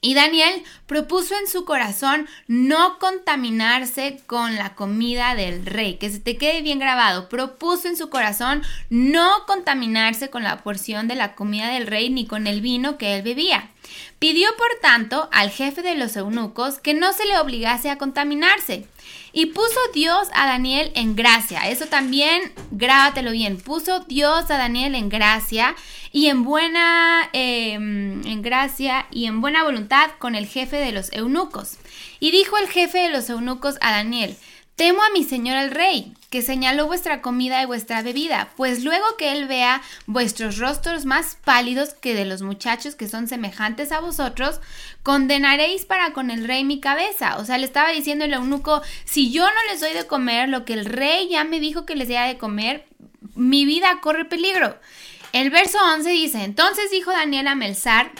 Y 0.05 0.15
Daniel 0.15 0.65
propuso 0.87 1.35
en 1.39 1.47
su 1.47 1.65
corazón 1.65 2.29
no 2.49 2.99
contaminarse 2.99 4.21
con 4.27 4.57
la 4.57 4.75
comida 4.75 5.37
del 5.37 5.65
rey, 5.65 5.95
que 5.95 6.11
se 6.11 6.19
te 6.19 6.37
quede 6.37 6.61
bien 6.61 6.81
grabado. 6.81 7.29
Propuso 7.29 7.89
en 7.89 7.97
su 7.97 8.11
corazón 8.11 8.63
no 8.91 9.47
contaminarse 9.47 10.29
con 10.29 10.43
la 10.43 10.59
porción 10.65 11.07
de 11.07 11.15
la 11.15 11.35
comida 11.35 11.69
del 11.69 11.87
rey 11.87 12.11
ni 12.11 12.27
con 12.27 12.47
el 12.47 12.61
vino 12.61 12.99
que 12.99 13.15
él 13.15 13.23
bebía. 13.23 13.71
Pidió 14.19 14.49
por 14.57 14.81
tanto 14.83 15.29
al 15.33 15.51
jefe 15.51 15.83
de 15.83 15.95
los 15.95 16.17
eunucos 16.17 16.79
que 16.79 16.95
no 16.95 17.13
se 17.13 17.25
le 17.25 17.39
obligase 17.39 17.89
a 17.89 17.97
contaminarse. 17.97 18.89
Y 19.33 19.47
puso 19.47 19.81
Dios 19.95 20.29
a 20.35 20.47
Daniel 20.47 20.93
en 20.95 21.17
gracia. 21.17 21.69
Eso 21.71 21.87
también, 21.87 22.53
grábatelo 22.71 23.33
bien. 23.33 23.57
Puso 23.59 24.01
Dios 24.01 24.51
a 24.51 24.59
Daniel 24.59 24.95
en 24.95 25.09
gracia 25.09 25.75
y 26.13 26.27
en 26.27 26.45
buena, 26.45 27.31
eh, 27.33 27.73
en 27.73 28.43
gracia 28.43 29.07
y 29.11 29.25
en 29.25 29.41
buena 29.41 29.65
voluntad 29.65 30.11
con 30.19 30.35
el 30.35 30.47
jefe 30.47 30.77
de 30.77 30.93
los 30.93 31.11
eunucos. 31.13 31.79
Y 32.21 32.31
dijo 32.31 32.59
el 32.59 32.69
jefe 32.69 32.99
de 32.99 33.11
los 33.11 33.31
eunucos 33.31 33.77
a 33.81 33.91
Daniel, 33.93 34.37
Temo 34.77 35.03
a 35.03 35.11
mi 35.11 35.23
señor 35.23 35.59
el 35.59 35.71
rey, 35.71 36.15
que 36.31 36.41
señaló 36.41 36.87
vuestra 36.87 37.21
comida 37.21 37.63
y 37.63 37.67
vuestra 37.67 38.01
bebida, 38.03 38.49
pues 38.57 38.83
luego 38.83 39.05
que 39.19 39.33
él 39.33 39.47
vea 39.47 39.83
vuestros 40.07 40.57
rostros 40.57 41.05
más 41.05 41.37
pálidos 41.45 41.93
que 41.93 42.15
de 42.15 42.25
los 42.25 42.41
muchachos 42.41 42.95
que 42.95 43.07
son 43.07 43.29
semejantes 43.29 43.93
a 43.93 44.01
vosotros, 44.01 44.61
condenaréis 45.03 45.85
para 45.85 46.15
con 46.15 46.31
el 46.31 46.49
rey 46.49 46.65
mi 46.65 46.81
cabeza. 46.81 47.37
O 47.37 47.45
sea, 47.45 47.59
le 47.59 47.67
estaba 47.67 47.91
diciendo 47.91 48.25
el 48.25 48.33
eunuco, 48.33 48.81
si 49.05 49.31
yo 49.31 49.45
no 49.45 49.71
les 49.71 49.81
doy 49.81 49.93
de 49.93 50.07
comer 50.07 50.49
lo 50.49 50.65
que 50.65 50.73
el 50.73 50.87
rey 50.87 51.29
ya 51.29 51.45
me 51.45 51.61
dijo 51.61 51.85
que 51.85 51.95
les 51.95 52.09
diera 52.09 52.27
de 52.27 52.39
comer, 52.39 52.87
mi 53.35 53.67
vida 53.67 54.01
corre 54.01 54.25
peligro. 54.25 54.79
El 55.35 55.51
verso 55.51 55.79
11 55.95 56.11
dice, 56.11 56.45
entonces 56.45 56.91
dijo 56.91 57.11
Daniel 57.11 57.49
a 57.49 57.55
Melzar, 57.55 58.11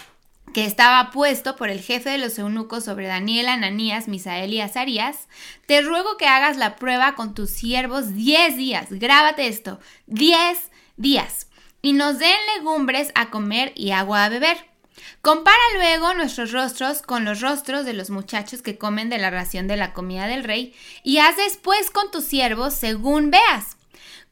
que 0.53 0.65
estaba 0.65 1.11
puesto 1.11 1.57
por 1.57 1.71
el 1.71 1.81
jefe 1.81 2.11
de 2.11 2.19
los 2.19 2.39
eunucos 2.39 2.85
sobre 2.85 3.07
Daniel, 3.07 3.49
Ananías, 3.49 4.09
Misael 4.09 4.53
y 4.53 4.61
Azarías, 4.61 5.29
te 5.67 5.83
ruego 5.83 6.17
que 6.17 6.27
hagas 6.27 6.57
la 6.57 6.77
prueba 6.77 7.15
con 7.15 7.35
tus 7.35 7.51
siervos 7.51 8.15
diez 8.15 8.57
días. 8.57 8.89
Grábate 8.91 9.47
esto, 9.47 9.81
diez 10.07 10.71
días. 10.97 11.49
Y 11.81 11.95
nos 11.95 12.19
den 12.19 12.39
legumbres 12.57 13.11
a 13.15 13.31
comer 13.31 13.73
y 13.75 13.91
agua 13.91 14.25
a 14.25 14.29
beber. 14.29 14.73
Compara 15.21 15.57
luego 15.77 16.15
nuestros 16.15 16.53
rostros 16.53 17.03
con 17.03 17.25
los 17.25 17.41
rostros 17.41 17.85
de 17.85 17.93
los 17.93 18.11
muchachos 18.11 18.63
que 18.63 18.79
comen 18.79 19.09
de 19.09 19.19
la 19.19 19.31
ración 19.31 19.67
de 19.67 19.77
la 19.77 19.93
comida 19.93 20.27
del 20.27 20.45
rey, 20.45 20.75
y 21.03 21.19
haz 21.19 21.37
después 21.37 21.91
con 21.91 22.11
tus 22.11 22.25
siervos 22.25 22.75
según 22.75 23.31
veas. 23.31 23.77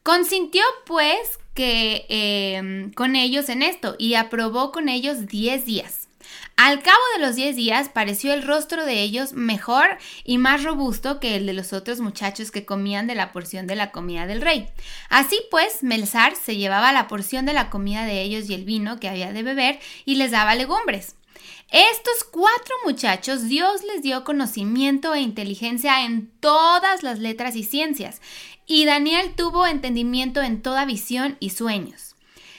Consintió 0.03 0.63
pues 0.85 1.39
que 1.53 2.05
eh, 2.09 2.91
con 2.95 3.15
ellos 3.15 3.49
en 3.49 3.63
esto, 3.63 3.95
y 3.97 4.13
aprobó 4.15 4.71
con 4.71 4.87
ellos 4.87 5.27
diez 5.27 5.65
días. 5.65 6.07
Al 6.57 6.83
cabo 6.83 6.99
de 7.15 7.25
los 7.25 7.35
diez 7.35 7.55
días 7.55 7.89
pareció 7.89 8.33
el 8.33 8.43
rostro 8.43 8.85
de 8.85 9.01
ellos 9.01 9.33
mejor 9.33 9.97
y 10.23 10.37
más 10.37 10.63
robusto 10.63 11.19
que 11.19 11.35
el 11.35 11.45
de 11.45 11.53
los 11.53 11.73
otros 11.73 11.99
muchachos 11.99 12.51
que 12.51 12.65
comían 12.65 13.07
de 13.07 13.15
la 13.15 13.31
porción 13.31 13.65
de 13.65 13.75
la 13.75 13.91
comida 13.91 14.27
del 14.27 14.41
rey. 14.41 14.67
Así 15.09 15.39
pues, 15.49 15.81
Melzar 15.81 16.35
se 16.35 16.57
llevaba 16.57 16.91
la 16.91 17.07
porción 17.07 17.45
de 17.45 17.53
la 17.53 17.69
comida 17.69 18.05
de 18.05 18.21
ellos 18.21 18.49
y 18.49 18.53
el 18.53 18.63
vino 18.63 18.99
que 18.99 19.09
había 19.09 19.33
de 19.33 19.43
beber 19.43 19.79
y 20.05 20.15
les 20.15 20.31
daba 20.31 20.53
legumbres. 20.53 21.15
Estos 21.71 22.25
cuatro 22.29 22.75
muchachos 22.85 23.47
Dios 23.47 23.81
les 23.83 24.03
dio 24.03 24.23
conocimiento 24.23 25.15
e 25.15 25.21
inteligencia 25.21 26.05
en 26.05 26.29
todas 26.41 27.01
las 27.01 27.17
letras 27.17 27.55
y 27.55 27.63
ciencias, 27.63 28.21
y 28.67 28.85
Daniel 28.85 29.33
tuvo 29.35 29.65
entendimiento 29.65 30.41
en 30.41 30.61
toda 30.61 30.85
visión 30.85 31.37
y 31.39 31.51
sueños. 31.51 32.15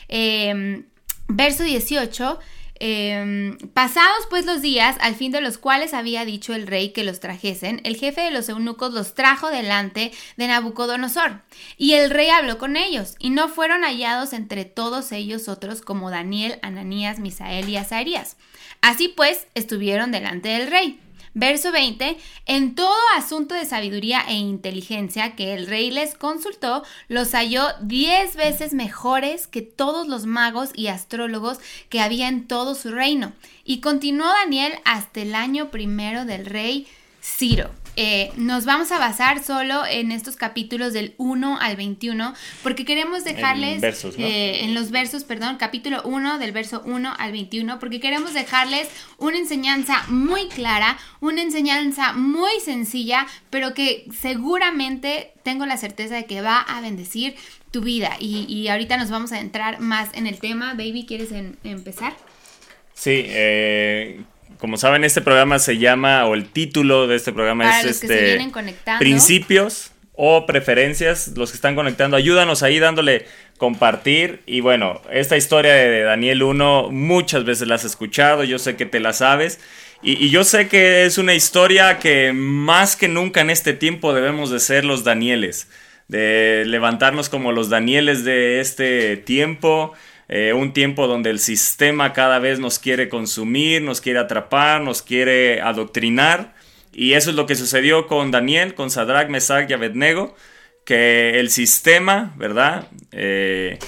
Eh, 0.09 0.85
verso 1.29 1.63
18. 1.63 2.39
Eh, 2.85 3.57
pasados 3.75 4.27
pues 4.29 4.45
los 4.45 4.61
días, 4.61 4.97
al 5.01 5.15
fin 5.15 5.31
de 5.31 5.41
los 5.41 5.57
cuales 5.57 5.95
había 5.95 6.25
dicho 6.25 6.53
el 6.53 6.67
rey 6.67 6.89
que 6.89 7.05
los 7.05 7.21
trajesen, 7.21 7.81
el 7.85 7.95
jefe 7.95 8.23
de 8.23 8.33
los 8.33 8.49
eunucos 8.49 8.93
los 8.93 9.15
trajo 9.15 9.51
delante 9.51 10.11
de 10.37 10.49
Nabucodonosor. 10.49 11.43
Y 11.77 11.93
el 11.93 12.11
rey 12.11 12.31
habló 12.31 12.59
con 12.59 12.77
ellos, 12.77 13.15
y 13.21 13.31
no 13.31 13.49
fueron 13.49 13.85
hallados 13.85 14.33
entre 14.33 14.65
todos 14.65 15.13
ellos 15.13 15.47
otros 15.47 15.81
como 15.81 16.11
Daniel, 16.11 16.59
Ananías, 16.63 17.21
Misael 17.21 17.69
y 17.69 17.77
Azarías. 17.77 18.37
Así 18.81 19.07
pues, 19.07 19.47
estuvieron 19.55 20.11
delante 20.11 20.49
del 20.49 20.69
rey. 20.69 20.99
Verso 21.35 21.73
20, 21.73 22.19
en 22.45 22.75
todo 22.75 22.95
asunto 23.17 23.55
de 23.55 23.65
sabiduría 23.65 24.23
e 24.29 24.35
inteligencia 24.35 25.35
que 25.35 25.55
el 25.55 25.67
rey 25.67 25.91
les 25.91 26.15
consultó, 26.15 26.85
los 27.09 27.33
halló 27.33 27.69
diez 27.81 28.37
veces 28.37 28.75
mejores 28.75 29.47
que 29.47 29.63
todos 29.63 30.07
los 30.07 30.27
magos 30.27 30.71
y 30.75 30.89
astrólogos 30.89 31.59
que 31.89 32.01
había 32.01 32.29
en 32.29 32.47
todo 32.47 32.75
su 32.75 32.91
reino. 32.91 33.33
Y 33.65 33.81
continuó 33.81 34.27
Daniel 34.27 34.75
hasta 34.85 35.23
el 35.23 35.35
año 35.35 35.71
primero 35.71 36.27
del 36.27 36.45
rey 36.45 36.87
Ciro. 37.23 37.71
Eh, 37.97 38.33
nos 38.37 38.65
vamos 38.65 38.91
a 38.91 38.99
basar 38.99 39.45
solo 39.45 39.85
en 39.85 40.13
estos 40.13 40.37
capítulos 40.37 40.95
del 40.95 41.15
1 41.19 41.59
al 41.61 41.77
21 41.77 42.33
porque 42.63 42.87
queremos 42.87 43.23
dejarles 43.23 43.83
versos, 43.83 44.19
¿no? 44.19 44.25
eh, 44.27 44.65
en 44.65 44.73
los 44.73 44.91
versos, 44.91 45.25
perdón, 45.25 45.57
capítulo 45.59 46.01
1 46.05 46.39
del 46.39 46.53
verso 46.53 46.81
1 46.87 47.15
al 47.19 47.33
21 47.33 47.79
porque 47.79 48.01
queremos 48.01 48.33
dejarles 48.33 48.89
una 49.19 49.37
enseñanza 49.37 50.05
muy 50.09 50.49
clara, 50.49 50.99
una 51.21 51.43
enseñanza 51.43 52.15
muy 52.15 52.61
sencilla, 52.65 53.27
pero 53.51 53.75
que 53.75 54.07
seguramente 54.19 55.33
tengo 55.43 55.67
la 55.67 55.77
certeza 55.77 56.15
de 56.15 56.25
que 56.25 56.41
va 56.41 56.61
a 56.61 56.81
bendecir 56.81 57.35
tu 57.71 57.83
vida. 57.83 58.17
Y, 58.19 58.47
y 58.49 58.69
ahorita 58.69 58.97
nos 58.97 59.11
vamos 59.11 59.33
a 59.33 59.41
entrar 59.41 59.81
más 59.81 60.09
en 60.15 60.27
el 60.27 60.39
tema. 60.39 60.73
Baby, 60.75 61.05
¿quieres 61.07 61.31
en- 61.33 61.59
empezar? 61.65 62.15
Sí, 62.95 63.23
eh, 63.27 64.23
como 64.63 64.77
saben, 64.77 65.03
este 65.03 65.21
programa 65.21 65.59
se 65.59 65.79
llama, 65.79 66.25
o 66.25 66.35
el 66.35 66.45
título 66.45 67.09
de 67.09 67.17
este 67.17 67.33
programa 67.33 67.65
Para 67.65 67.81
es 67.81 67.85
los 67.85 67.99
que 67.99 68.07
se 68.07 68.15
este, 68.15 68.27
vienen 68.27 68.53
conectando. 68.53 69.01
Principios 69.01 69.91
o 70.13 70.47
preferencias, 70.47 71.33
los 71.37 71.51
que 71.51 71.57
están 71.57 71.75
conectando, 71.75 72.17
ayúdanos 72.17 72.63
ahí 72.63 72.79
dándole 72.79 73.27
compartir. 73.59 74.41
Y 74.47 74.61
bueno, 74.61 75.03
esta 75.11 75.37
historia 75.37 75.75
de 75.75 76.03
Daniel 76.03 76.45
1 76.45 76.91
muchas 76.93 77.45
veces 77.45 77.67
la 77.67 77.75
has 77.75 77.83
escuchado, 77.83 78.45
yo 78.45 78.61
sé 78.61 78.77
que 78.77 78.87
te 78.87 79.01
la 79.01 79.13
sabes. 79.13 79.59
Y, 80.01 80.13
y 80.25 80.31
yo 80.31 80.45
sé 80.45 80.69
que 80.69 81.07
es 81.07 81.19
una 81.19 81.35
historia 81.35 81.99
que 81.99 82.33
más 82.33 82.95
que 82.95 83.09
nunca 83.09 83.41
en 83.41 83.51
este 83.51 83.73
tiempo 83.73 84.15
debemos 84.15 84.53
de 84.53 84.61
ser 84.61 84.85
los 84.85 85.03
Danieles, 85.03 85.67
de 86.07 86.63
levantarnos 86.69 87.29
como 87.29 87.51
los 87.51 87.69
Danieles 87.69 88.23
de 88.23 88.61
este 88.61 89.17
tiempo. 89.17 89.93
Eh, 90.35 90.55
un 90.55 90.73
tiempo 90.73 91.09
donde 91.09 91.29
el 91.29 91.39
sistema 91.39 92.15
cada 92.15 92.39
vez 92.39 92.59
nos 92.59 92.79
quiere 92.79 93.11
consumir, 93.11 93.83
nos 93.83 94.01
quiere 94.01 94.19
atrapar, 94.19 94.81
nos 94.81 95.03
quiere 95.03 95.61
adoctrinar. 95.61 96.55
Y 96.91 97.13
eso 97.13 97.29
es 97.29 97.37
lo 97.37 97.45
que 97.45 97.55
sucedió 97.55 98.07
con 98.07 98.31
Daniel, 98.31 98.75
con 98.75 98.91
Sadrach, 98.91 99.29
Mesach 99.29 99.69
y 99.69 99.75
Abednego, 99.75 100.35
que 100.87 101.39
el 101.39 101.51
sistema, 101.51 102.33
¿verdad? 102.39 102.89
Eh, 103.13 103.79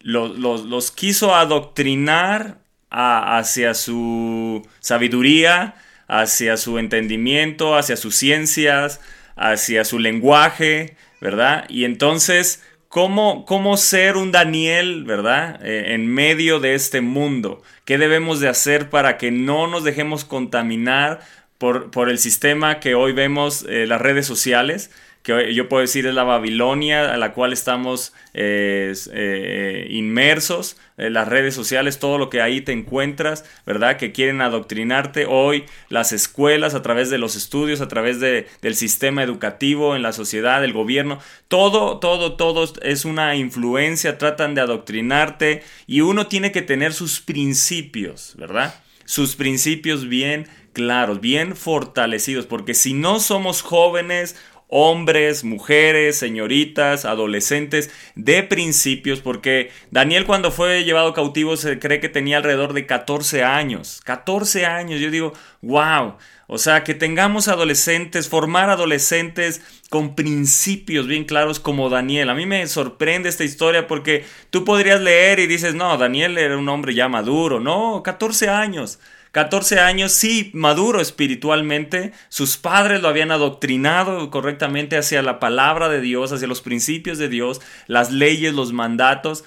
lo- 0.00 0.26
lo- 0.26 0.58
los 0.64 0.90
quiso 0.90 1.36
adoctrinar 1.36 2.58
hacia 2.90 3.74
su 3.74 4.66
sabiduría, 4.80 5.76
hacia 6.08 6.56
su 6.56 6.78
entendimiento, 6.78 7.76
hacia 7.76 7.96
sus 7.96 8.16
ciencias, 8.16 9.00
hacia 9.36 9.84
su 9.84 10.00
lenguaje, 10.00 10.96
¿verdad? 11.20 11.66
Y 11.68 11.84
entonces, 11.84 12.64
¿cómo, 12.88 13.44
cómo 13.44 13.76
ser 13.76 14.16
un 14.16 14.32
Daniel, 14.32 15.04
¿verdad? 15.04 15.60
Eh, 15.64 15.94
en 15.94 16.06
medio 16.06 16.60
de 16.60 16.74
este 16.74 17.00
mundo. 17.00 17.62
¿Qué 17.84 17.98
debemos 17.98 18.40
de 18.40 18.48
hacer 18.48 18.90
para 18.90 19.18
que 19.18 19.30
no 19.30 19.66
nos 19.66 19.84
dejemos 19.84 20.24
contaminar 20.24 21.20
por, 21.58 21.90
por 21.90 22.08
el 22.08 22.18
sistema 22.18 22.80
que 22.80 22.94
hoy 22.94 23.12
vemos, 23.12 23.64
eh, 23.68 23.86
las 23.86 24.00
redes 24.00 24.26
sociales? 24.26 24.90
Que 25.36 25.54
yo 25.54 25.68
puedo 25.68 25.80
decir 25.82 26.06
es 26.06 26.14
la 26.14 26.24
Babilonia 26.24 27.12
a 27.12 27.16
la 27.16 27.32
cual 27.32 27.52
estamos 27.52 28.12
eh, 28.34 28.88
s- 28.92 29.10
eh, 29.14 29.86
inmersos, 29.90 30.76
eh, 30.96 31.10
las 31.10 31.28
redes 31.28 31.54
sociales, 31.54 31.98
todo 31.98 32.18
lo 32.18 32.30
que 32.30 32.40
ahí 32.42 32.60
te 32.60 32.72
encuentras, 32.72 33.44
¿verdad? 33.66 33.96
Que 33.96 34.10
quieren 34.12 34.40
adoctrinarte 34.40 35.26
hoy, 35.26 35.64
las 35.88 36.12
escuelas 36.12 36.74
a 36.74 36.82
través 36.82 37.10
de 37.10 37.18
los 37.18 37.36
estudios, 37.36 37.80
a 37.80 37.88
través 37.88 38.20
de- 38.20 38.46
del 38.62 38.74
sistema 38.74 39.22
educativo, 39.22 39.94
en 39.94 40.02
la 40.02 40.12
sociedad, 40.12 40.64
el 40.64 40.72
gobierno, 40.72 41.18
todo, 41.48 41.98
todo, 41.98 42.36
todo 42.36 42.72
es 42.82 43.04
una 43.04 43.36
influencia, 43.36 44.18
tratan 44.18 44.54
de 44.54 44.62
adoctrinarte 44.62 45.62
y 45.86 46.00
uno 46.00 46.26
tiene 46.26 46.52
que 46.52 46.62
tener 46.62 46.92
sus 46.92 47.20
principios, 47.20 48.34
¿verdad? 48.36 48.74
sus 49.04 49.36
principios 49.36 50.06
bien 50.06 50.46
claros, 50.74 51.20
bien 51.22 51.56
fortalecidos, 51.56 52.44
porque 52.44 52.74
si 52.74 52.92
no 52.92 53.20
somos 53.20 53.62
jóvenes, 53.62 54.36
hombres, 54.68 55.44
mujeres, 55.44 56.18
señoritas, 56.18 57.04
adolescentes 57.04 57.90
de 58.14 58.42
principios, 58.42 59.20
porque 59.20 59.70
Daniel 59.90 60.26
cuando 60.26 60.50
fue 60.50 60.84
llevado 60.84 61.14
cautivo 61.14 61.56
se 61.56 61.78
cree 61.78 62.00
que 62.00 62.08
tenía 62.08 62.36
alrededor 62.36 62.74
de 62.74 62.86
14 62.86 63.42
años, 63.42 64.00
14 64.04 64.66
años, 64.66 65.00
yo 65.00 65.10
digo, 65.10 65.32
wow, 65.62 66.16
o 66.50 66.56
sea, 66.56 66.82
que 66.82 66.94
tengamos 66.94 67.46
adolescentes, 67.48 68.28
formar 68.28 68.70
adolescentes 68.70 69.60
con 69.90 70.14
principios 70.14 71.06
bien 71.06 71.24
claros 71.24 71.60
como 71.60 71.90
Daniel. 71.90 72.30
A 72.30 72.34
mí 72.34 72.46
me 72.46 72.66
sorprende 72.66 73.28
esta 73.28 73.44
historia 73.44 73.86
porque 73.86 74.24
tú 74.48 74.64
podrías 74.64 74.98
leer 74.98 75.40
y 75.40 75.46
dices, 75.46 75.74
no, 75.74 75.98
Daniel 75.98 76.38
era 76.38 76.56
un 76.56 76.68
hombre 76.70 76.94
ya 76.94 77.06
maduro. 77.06 77.60
No, 77.60 78.02
14 78.02 78.48
años. 78.48 78.98
14 79.32 79.80
años, 79.80 80.12
sí, 80.12 80.50
maduro 80.54 81.00
espiritualmente. 81.00 82.12
Sus 82.28 82.56
padres 82.56 83.02
lo 83.02 83.08
habían 83.08 83.30
adoctrinado 83.30 84.30
correctamente 84.30 84.96
hacia 84.96 85.22
la 85.22 85.38
palabra 85.38 85.88
de 85.88 86.00
Dios, 86.00 86.32
hacia 86.32 86.48
los 86.48 86.62
principios 86.62 87.18
de 87.18 87.28
Dios, 87.28 87.60
las 87.86 88.10
leyes, 88.10 88.54
los 88.54 88.72
mandatos. 88.72 89.44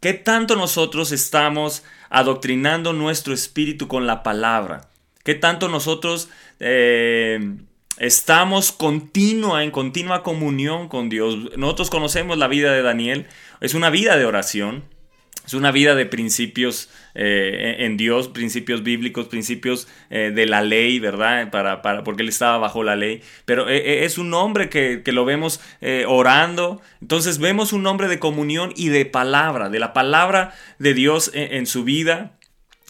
¿Qué 0.00 0.12
tanto 0.14 0.56
nosotros 0.56 1.12
estamos 1.12 1.84
adoctrinando 2.10 2.92
nuestro 2.92 3.32
espíritu 3.32 3.88
con 3.88 4.06
la 4.06 4.22
palabra? 4.22 4.88
¿Qué 5.24 5.34
tanto 5.34 5.68
nosotros 5.68 6.28
eh, 6.58 7.56
estamos 7.98 8.72
continua, 8.72 9.62
en 9.62 9.70
continua 9.70 10.22
comunión 10.22 10.88
con 10.88 11.08
Dios? 11.08 11.56
Nosotros 11.56 11.88
conocemos 11.88 12.36
la 12.36 12.48
vida 12.48 12.72
de 12.72 12.82
Daniel, 12.82 13.26
es 13.60 13.74
una 13.74 13.90
vida 13.90 14.16
de 14.16 14.24
oración, 14.24 14.84
Es 15.44 15.54
una 15.54 15.72
vida 15.72 15.94
de 15.94 16.06
principios 16.06 16.88
eh, 17.14 17.76
en 17.80 17.96
Dios, 17.96 18.28
principios 18.28 18.82
bíblicos, 18.82 19.26
principios 19.26 19.88
eh, 20.08 20.30
de 20.34 20.46
la 20.46 20.62
ley, 20.62 21.00
¿verdad? 21.00 21.50
Para, 21.50 21.82
para, 21.82 22.04
porque 22.04 22.22
él 22.22 22.28
estaba 22.28 22.58
bajo 22.58 22.84
la 22.84 22.94
ley. 22.94 23.22
Pero 23.44 23.68
eh, 23.68 24.04
es 24.04 24.18
un 24.18 24.32
hombre 24.34 24.68
que, 24.68 25.02
que 25.04 25.12
lo 25.12 25.24
vemos 25.24 25.60
orando. 26.06 26.80
Entonces 27.00 27.38
vemos 27.38 27.72
un 27.72 27.86
hombre 27.86 28.08
de 28.08 28.18
comunión 28.18 28.72
y 28.76 28.88
de 28.88 29.04
palabra, 29.04 29.68
de 29.68 29.80
la 29.80 29.92
palabra 29.92 30.54
de 30.78 30.94
Dios 30.94 31.30
en 31.34 31.66
su 31.66 31.84
vida. 31.84 32.32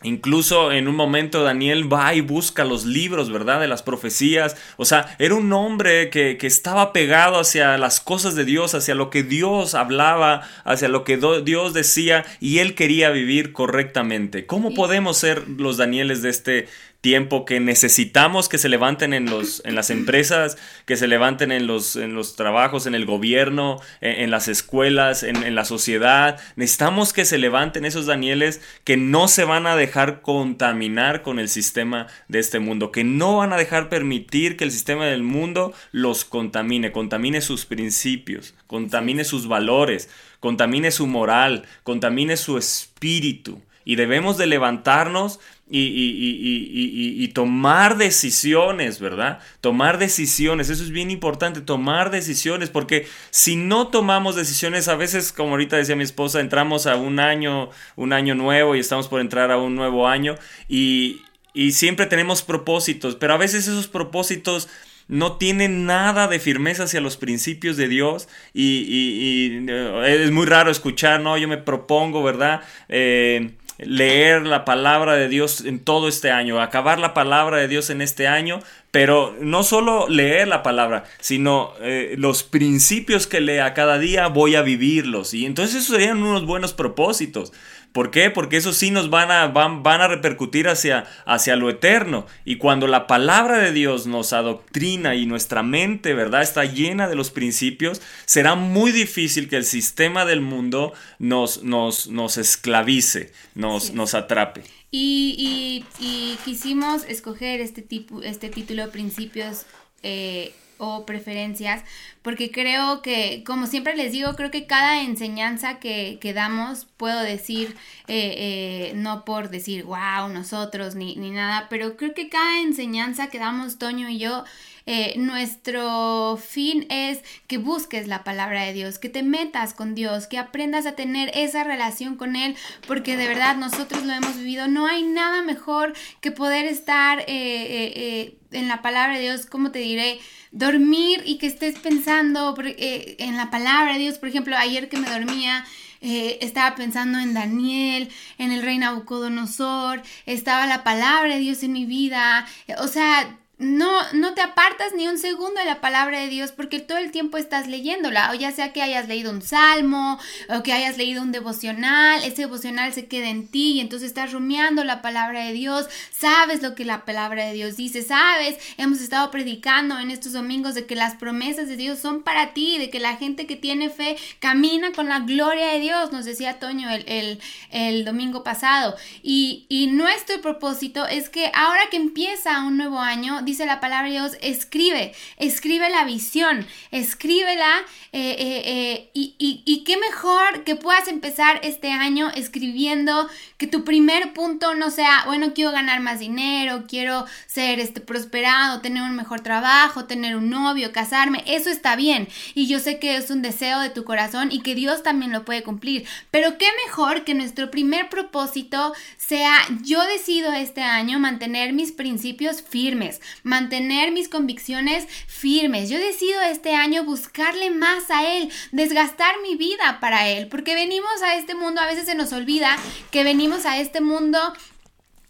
Incluso 0.03 0.73
en 0.73 0.89
un 0.89 0.97
momento 0.97 1.43
Daniel 1.43 1.93
va 1.93 2.15
y 2.15 2.21
busca 2.21 2.65
los 2.65 2.85
libros, 2.85 3.31
¿verdad? 3.31 3.61
De 3.61 3.69
las 3.69 3.83
profecías. 3.83 4.57
O 4.77 4.85
sea, 4.85 5.17
era 5.19 5.35
un 5.35 5.53
hombre 5.53 6.11
que, 6.11 6.37
que 6.39 6.47
estaba 6.47 6.93
pegado 6.93 7.39
hacia 7.39 7.79
las 7.79 8.01
cosas 8.01 8.35
de 8.35 8.45
Dios, 8.45 8.75
hacia 8.75 8.95
lo 8.95 9.11
que 9.11 9.23
Dios 9.23 9.75
hablaba, 9.75 10.43
hacia 10.65 10.89
lo 10.89 11.05
que 11.05 11.19
Dios 11.45 11.75
decía 11.75 12.25
y 12.41 12.59
él 12.59 12.75
quería 12.75 13.11
vivir 13.11 13.53
correctamente. 13.53 14.47
¿Cómo 14.47 14.75
podemos 14.75 15.17
ser 15.17 15.49
los 15.49 15.77
Danieles 15.77 16.23
de 16.23 16.31
este 16.31 16.69
tiempo 17.03 17.45
que 17.45 17.59
necesitamos 17.59 18.49
que 18.49 18.59
se 18.59 18.69
levanten 18.69 19.13
en, 19.13 19.27
los, 19.29 19.61
en 19.67 19.75
las 19.75 19.91
empresas, 19.91 20.57
que 20.87 20.97
se 20.97 21.09
levanten 21.09 21.51
en 21.51 21.67
los, 21.67 21.97
en 21.97 22.15
los 22.15 22.37
trabajos, 22.37 22.87
en 22.87 22.95
el 22.95 23.05
gobierno, 23.05 23.81
en, 24.01 24.31
las 24.31 24.47
escuelas, 24.47 25.25
en, 25.25 25.43
en 25.43 25.57
la 25.57 25.65
sociedad. 25.65 26.41
Necesitamos 26.55 27.13
que 27.13 27.25
se 27.25 27.39
levanten 27.39 27.85
esos 27.85 28.07
Danieles 28.07 28.63
que 28.85 28.97
no 28.97 29.27
se 29.27 29.45
van 29.45 29.67
a 29.67 29.75
dejar 29.75 30.23
contaminar 30.23 31.23
con 31.23 31.41
el 31.41 31.49
sistema 31.49 32.07
de 32.29 32.39
este 32.39 32.61
mundo, 32.61 32.93
que 32.93 33.03
no 33.03 33.39
van 33.39 33.53
a 33.53 33.57
dejar 33.57 33.89
permitir 33.89 34.57
que 34.57 34.65
el 34.65 34.71
sistema 34.71 35.05
del 35.07 35.25
mundo 35.25 35.75
los 35.91 36.25
contamine, 36.25 36.93
contamine 36.93 37.41
sus 37.41 37.67
principios, 37.67 38.55
contamine 38.69 39.25
sus 39.25 39.49
valores, 39.49 40.09
contamine 40.39 40.93
su 40.93 41.09
moral, 41.09 41.65
contamine 41.83 42.37
su 42.37 42.59
espíritu. 42.59 43.61
Y 43.85 43.97
debemos 43.97 44.39
de 44.39 44.47
levantarnos 44.47 45.41
y, 45.71 45.79
y- 45.81 47.21
y- 47.21 47.25
y- 47.25 47.29
tomar 47.29 47.97
decisiones, 47.97 49.01
¿verdad? 49.01 49.39
Tomar 49.63 49.99
decisiones, 49.99 50.69
eso 50.69 50.83
es 50.83 50.91
bien 50.91 51.11
importante, 51.11 51.61
tomar 51.63 52.11
decisiones, 52.11 52.69
porque 52.69 53.07
si 53.31 53.57
no 53.57 53.89
tomamos 53.89 54.37
decisiones, 54.37 54.89
a 54.89 54.97
veces, 54.97 55.33
como 55.33 55.53
ahorita 55.53 55.77
decía 55.77 55.97
mi 55.97 56.05
esposa, 56.05 56.41
entramos 56.41 56.87
a 56.87 56.97
un 56.97 57.21
año, 57.21 57.71
un 57.97 58.13
año 58.13 58.35
nuevo 58.35 58.77
y 58.77 58.81
estamos 58.81 59.09
por 59.09 59.21
entrar 59.21 59.51
a 59.51 59.57
un 59.57 59.75
nuevo 59.75 60.07
año 60.09 60.35
y, 60.69 61.23
y 61.55 61.73
siempre 61.73 62.07
tenemos 62.07 62.43
propósitos, 62.43 63.15
pero 63.17 63.33
a 63.35 63.39
veces 63.39 63.67
esos 63.67 63.89
propósitos 63.89 64.69
no 65.09 65.37
tienen 65.37 65.85
nada 65.85 66.29
de 66.29 66.39
firmeza 66.39 66.85
hacia 66.85 67.01
los 67.01 67.17
principios 67.17 67.77
de 67.77 67.89
Dios 67.89 68.29
y, 68.55 68.79
y- 68.89 69.63
y, 69.65 69.67
eh, 69.69 70.23
es 70.25 70.31
muy 70.31 70.47
raro 70.47 70.71
escuchar, 70.71 71.21
no, 71.21 71.37
yo 71.39 71.49
me 71.49 71.59
propongo, 71.59 72.23
¿verdad? 72.23 72.63
Eh, 72.89 73.51
leer 73.87 74.47
la 74.47 74.65
palabra 74.65 75.15
de 75.15 75.29
Dios 75.29 75.65
en 75.65 75.81
todo 75.81 76.09
este 76.09 76.31
año, 76.31 76.61
acabar 76.61 76.99
la 76.99 77.15
palabra 77.15 77.59
de 77.59 77.69
Dios 77.69 77.91
en 77.91 78.03
este 78.03 78.27
año, 78.27 78.61
pero 78.91 79.35
no 79.41 79.63
solo 79.63 80.09
leer 80.09 80.49
la 80.49 80.63
palabra, 80.63 81.05
sino 81.21 81.73
eh, 81.81 82.15
los 82.19 82.43
principios 82.43 83.27
que 83.27 83.41
lea 83.41 83.75
cada 83.75 83.99
día 83.99 84.29
voy 84.29 84.55
a 84.55 84.63
vivirlos. 84.63 85.35
Y 85.35 85.47
entonces 85.47 85.83
esos 85.83 85.97
serían 85.97 86.23
unos 86.23 86.45
buenos 86.47 86.73
propósitos. 86.73 87.53
¿Por 87.93 88.11
qué? 88.11 88.31
Porque 88.31 88.57
eso 88.57 88.73
sí 88.73 88.91
nos 88.91 89.11
van 89.11 89.31
a, 89.31 89.49
van, 89.49 89.83
van 89.83 90.01
a 90.01 90.09
repercutir 90.09 90.67
hacia, 90.69 91.05
hacia 91.27 91.57
lo 91.57 91.69
eterno. 91.69 92.27
Y 92.45 92.57
cuando 92.57 92.87
la 92.87 93.07
palabra 93.07 93.59
de 93.59 93.73
Dios 93.73 94.07
nos 94.07 94.33
adoctrina 94.33 95.15
y 95.15 95.27
nuestra 95.27 95.63
mente, 95.63 96.15
¿verdad?, 96.15 96.41
está 96.43 96.65
llena 96.65 97.07
de 97.09 97.17
los 97.17 97.31
principios, 97.31 98.01
será 98.25 98.55
muy 98.55 98.93
difícil 98.93 99.49
que 99.49 99.57
el 99.57 99.65
sistema 99.67 100.25
del 100.25 100.41
mundo 100.41 100.95
nos, 101.19 101.63
nos, 101.65 102.09
nos 102.09 102.39
esclavice, 102.39 103.33
nos, 103.55 103.93
nos 103.93 104.15
atrape. 104.15 104.63
Y, 104.91 105.85
y- 106.01 106.05
y 106.05 106.37
quisimos 106.45 107.05
escoger 107.09 107.61
este, 107.61 107.83
tipo, 107.83 108.23
este 108.23 108.49
título, 108.49 108.91
Principios 108.91 109.65
eh, 110.03 110.53
o 110.83 111.07
Preferencias, 111.07 111.85
porque 112.23 112.51
creo 112.51 113.03
que, 113.03 113.45
como 113.47 113.69
siempre 113.69 113.95
les 113.95 114.11
digo, 114.11 114.35
creo 114.35 114.51
que 114.51 114.67
cada 114.67 115.03
enseñanza 115.03 115.79
que, 115.79 116.19
damos, 116.35 116.87
puedo 116.97 117.21
decir, 117.21 117.77
eh, 118.09 118.91
eh, 118.91 118.93
no 118.97 119.25
por 119.25 119.49
decir, 119.49 119.85
wow, 119.85 120.29
nosotros, 120.29 120.97
ni, 120.97 121.15
ni 121.15 121.31
nada, 121.31 121.69
pero 121.71 121.97
creo 121.97 122.15
que 122.15 122.29
cada 122.29 122.61
enseñanza 122.61 123.29
que 123.29 123.39
damos, 123.39 123.79
Toño 123.79 124.09
y 124.09 124.19
yo, 124.19 124.45
eh, 124.87 125.15
nuestro 125.17 126.37
fin 126.37 126.87
es 126.91 127.21
que 127.47 127.59
busques 127.59 128.09
la 128.09 128.25
palabra 128.25 128.63
de 128.65 128.73
Dios, 128.73 128.99
que 128.99 129.09
te 129.09 129.23
metas 129.23 129.75
con 129.75 129.95
Dios, 129.95 130.27
que 130.27 130.39
aprendas 130.39 130.87
a 130.87 130.93
tener 130.93 131.31
esa 131.35 131.65
relación 131.65 132.17
con 132.17 132.37
Él, 132.37 132.57
porque 132.87 133.17
de 133.17 133.29
verdad 133.29 133.57
nosotros 133.57 134.05
lo 134.05 134.13
hemos 134.13 134.37
vivido. 134.37 134.69
No 134.69 134.87
hay 134.87 135.03
nada 135.03 135.43
mejor 135.43 135.95
que 136.21 136.33
poder 136.33 136.67
estar 136.67 137.21
eh, 137.21 137.25
eh, 137.29 138.37
en 138.51 138.69
la 138.69 138.83
palabra 138.83 139.15
de 139.15 139.23
Dios, 139.23 139.47
como 139.47 139.71
te 139.71 139.79
diré, 139.79 140.19
dormir 140.51 141.23
y 141.25 141.39
que 141.39 141.47
estés 141.47 141.79
pensando 141.79 142.55
en 142.59 143.37
la 143.37 143.51
palabra 143.51 143.95
de 143.95 144.01
Dios. 144.01 144.19
Por 144.19 144.29
ejemplo, 144.29 144.57
ayer 144.57 144.89
que 144.89 144.99
me 144.99 145.09
dormía, 145.09 145.65
estaba 146.03 146.75
pensando 146.75 147.21
en 147.21 147.33
Daniel, 147.33 148.11
en 148.37 148.51
el 148.51 148.63
rey 148.63 148.77
Nabucodonosor, 148.77 150.03
estaba 150.27 150.67
la 150.67 150.85
palabra 150.85 151.35
de 151.35 151.41
Dios 151.41 151.63
en 151.63 151.73
mi 151.73 151.87
vida, 151.87 152.45
o 152.81 152.89
sea, 152.89 153.39
no, 153.63 153.91
no 154.13 154.35
te 154.35 154.43
apartas 154.43 154.93
ni 154.95 155.09
un 155.09 155.19
segundo 155.19 155.61
de 155.61 155.67
la 155.67 155.81
palabra 155.81 156.19
de 156.21 156.29
Dios 156.29 156.53
porque 156.53 156.81
todo 156.81 156.99
el 156.99 157.11
tiempo 157.11 157.39
estás 157.39 157.69
leyéndola, 157.69 158.31
o 158.33 158.35
ya 158.35 158.51
sea 158.51 158.73
que 158.73 158.83
hayas 158.83 159.09
leído 159.09 159.31
un 159.31 159.43
salmo 159.43 160.19
o 160.49 160.63
que 160.63 160.73
hayas 160.73 160.99
leído 160.99 161.23
un 161.23 161.33
devocional, 161.33 162.25
ese 162.25 162.43
devocional 162.43 162.93
se 162.93 163.07
queda 163.07 163.29
en 163.29 163.49
ti 163.49 163.73
y 163.73 163.81
entonces 163.81 164.09
estás 164.09 164.33
rumiando 164.33 164.85
la 164.85 165.01
palabra 165.01 165.45
de 165.45 165.53
Dios, 165.53 165.87
sabes 166.11 166.63
lo 166.63 166.75
que 166.75 166.85
la 166.85 167.05
palabra 167.05 167.47
de 167.47 167.53
Dios 167.53 167.77
dice, 167.77 168.03
sabes, 168.03 168.59
hemos 168.77 169.01
estado 169.01 169.31
predicando 169.31 169.99
en 169.99 170.11
estos 170.11 170.33
domingos 170.33 170.75
de 170.75 170.87
que 170.87 170.97
las 170.97 171.15
promesas 171.15 171.69
de 171.69 171.77
Dios 171.77 171.99
son 171.99 172.23
para 172.23 172.55
ti, 172.55 172.79
de 172.79 172.91
que 172.91 173.01
la 173.01 173.17
gente 173.17 173.47
que 173.47 173.57
tiene 173.57 173.91
fe 173.91 174.17
camina 174.41 174.93
con 174.93 175.09
la 175.09 175.21
gloria 175.21 175.69
de 175.69 175.79
Dios, 175.79 176.13
nos 176.13 176.25
decía 176.25 176.59
Toño 176.59 176.91
el, 176.91 177.05
el, 177.07 177.41
el 177.71 178.05
domingo 178.05 178.43
pasado. 178.43 178.97
Y, 179.23 179.67
y 179.69 179.87
nuestro 179.87 180.41
propósito 180.41 181.07
es 181.07 181.29
que 181.29 181.51
ahora 181.55 181.83
que 181.91 181.97
empieza 181.97 182.65
un 182.65 182.77
nuevo 182.77 182.99
año, 182.99 183.43
dice 183.53 183.67
la 183.67 183.81
palabra 183.81 184.07
de 184.07 184.13
Dios, 184.13 184.33
escribe, 184.41 185.13
escribe 185.37 185.91
la 185.91 186.05
visión, 186.05 186.67
escríbela 186.91 187.83
eh, 188.13 188.37
eh, 188.39 188.63
eh, 188.65 189.11
y, 189.13 189.35
y, 189.39 189.63
y 189.67 189.85
qué 189.85 189.99
mejor 189.99 190.65
que 190.65 190.75
puedas 190.75 191.07
empezar 191.07 191.61
este 191.63 191.93
año 191.93 192.31
escribiendo 192.35 193.29
que 193.59 193.67
tu 193.67 193.85
primer 193.85 194.33
punto 194.33 194.75
no 194.75 194.91
sea, 194.91 195.25
bueno, 195.27 195.53
quiero 195.55 195.71
ganar 195.71 196.01
más 196.01 196.19
dinero, 196.19 196.85
quiero 196.89 197.27
ser 197.47 197.79
este 197.79 198.01
prosperado, 198.01 198.81
tener 198.81 199.03
un 199.03 199.17
mejor 199.17 199.43
trabajo, 199.43 200.07
tener 200.07 200.35
un 200.35 200.49
novio, 200.49 200.93
casarme, 200.93 201.45
eso 201.47 201.69
está 201.69 201.95
bien. 201.95 202.29
Y 202.55 202.69
yo 202.69 202.79
sé 202.79 202.99
que 202.99 203.17
es 203.17 203.31
un 203.31 203.43
deseo 203.43 203.81
de 203.81 203.91
tu 203.91 204.05
corazón 204.05 204.51
y 204.51 204.63
que 204.63 204.75
Dios 204.75 205.03
también 205.03 205.31
lo 205.31 205.45
puede 205.45 205.63
cumplir, 205.63 206.07
pero 206.31 206.57
qué 206.57 206.69
mejor 206.87 207.25
que 207.25 207.35
nuestro 207.35 207.71
primer 207.71 208.09
propósito 208.09 208.95
sea 209.19 209.59
yo 209.83 210.03
decido 210.05 210.55
este 210.55 210.81
año 210.81 211.19
mantener 211.19 211.75
mis 211.75 211.93
principios 211.93 212.63
firmes, 212.63 213.21
mantener 213.43 214.13
mis 214.13 214.29
convicciones 214.29 215.07
firmes. 215.27 215.89
Yo 215.89 215.99
decido 215.99 216.41
este 216.43 216.75
año 216.75 217.05
buscarle 217.05 217.71
más 217.71 218.11
a 218.11 218.27
Él, 218.27 218.51
desgastar 218.73 219.35
mi 219.43 219.57
vida 219.57 219.99
para 220.01 220.29
Él, 220.29 220.49
porque 220.49 220.75
venimos 220.75 221.23
a 221.23 221.37
este 221.37 221.55
mundo, 221.55 221.81
a 221.81 221.87
veces 221.87 222.07
se 222.07 222.15
nos 222.15 222.33
olvida 222.33 222.77
que 223.11 223.25
venimos 223.25 223.67
a 223.67 223.79
este 223.79 224.01
mundo 224.01 224.39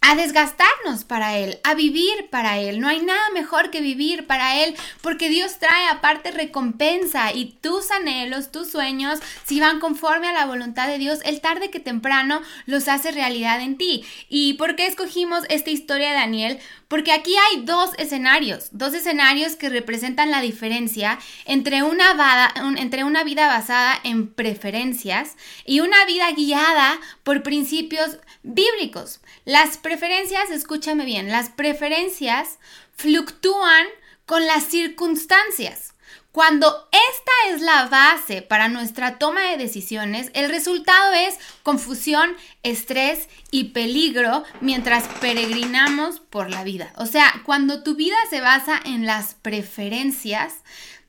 a 0.03 0.17
desgastarnos 0.17 1.05
para 1.07 1.39
Él, 1.39 1.59
a 1.65 1.75
vivir 1.75 2.29
para 2.31 2.59
Él. 2.59 2.81
No 2.81 2.89
hay 2.89 3.01
nada 3.01 3.23
mejor 3.33 3.71
que 3.71 3.81
vivir 3.81 4.27
para 4.27 4.63
Él, 4.63 4.75
porque 5.01 5.29
Dios 5.29 5.59
trae 5.59 5.89
aparte 5.89 6.33
recompensa 6.33 7.33
y 7.33 7.57
tus 7.61 7.91
anhelos, 7.91 8.51
tus 8.51 8.71
sueños, 8.71 9.21
si 9.47 9.61
van 9.61 9.81
conforme 9.81 10.29
a 10.29 10.33
la 10.33 10.47
voluntad 10.47 10.89
de 10.89 10.99
Dios, 10.99 11.21
el 11.25 11.41
tarde 11.41 11.71
que 11.71 11.81
temprano 11.81 12.43
los 12.67 12.89
hace 12.89 13.13
realidad 13.13 13.61
en 13.61 13.79
ti. 13.79 14.05
¿Y 14.29 14.55
por 14.55 14.77
qué 14.77 14.87
escogimos 14.87 15.45
esta 15.49 15.71
historia 15.71 16.09
de 16.11 16.15
Daniel? 16.17 16.59
Porque 16.89 17.13
aquí 17.13 17.35
hay 17.51 17.65
dos 17.65 17.91
escenarios, 17.97 18.69
dos 18.73 18.93
escenarios 18.93 19.57
que 19.57 19.71
representan 19.71 20.31
la 20.31 20.43
diferencia 20.43 21.19
entre 21.47 21.83
una, 21.83 22.13
vada- 22.15 22.53
entre 22.77 23.05
una 23.05 23.25
vida 23.25 23.47
basada 23.47 23.99
en 24.05 24.29
preferencias 24.29 25.37
y 25.65 25.81
una 25.81 26.05
vida 26.05 26.31
guiada 26.33 26.99
por 27.23 27.43
principios 27.43 28.19
bíblicos. 28.43 29.21
Las 29.45 29.77
preferencias, 29.77 30.51
escúchame 30.51 31.05
bien, 31.05 31.31
las 31.31 31.51
preferencias 31.51 32.59
fluctúan 32.95 33.87
con 34.27 34.47
las 34.47 34.65
circunstancias. 34.65 35.93
Cuando 36.33 36.89
esta 36.93 37.55
es 37.55 37.61
la 37.61 37.89
base 37.89 38.41
para 38.41 38.69
nuestra 38.69 39.19
toma 39.19 39.43
de 39.43 39.59
decisiones, 39.59 40.31
el 40.33 40.49
resultado 40.49 41.13
es 41.13 41.35
confusión, 41.63 42.35
estrés 42.63 43.29
y 43.51 43.65
peligro 43.65 44.43
mientras 44.63 45.09
peregrinamos 45.21 46.21
por 46.21 46.49
la 46.49 46.65
vida. 46.65 46.91
O 46.97 47.05
sea, 47.05 47.43
cuando 47.45 47.83
tu 47.83 47.97
vida 47.97 48.17
se 48.31 48.41
basa 48.41 48.81
en 48.83 49.05
las 49.05 49.35
preferencias, 49.35 50.55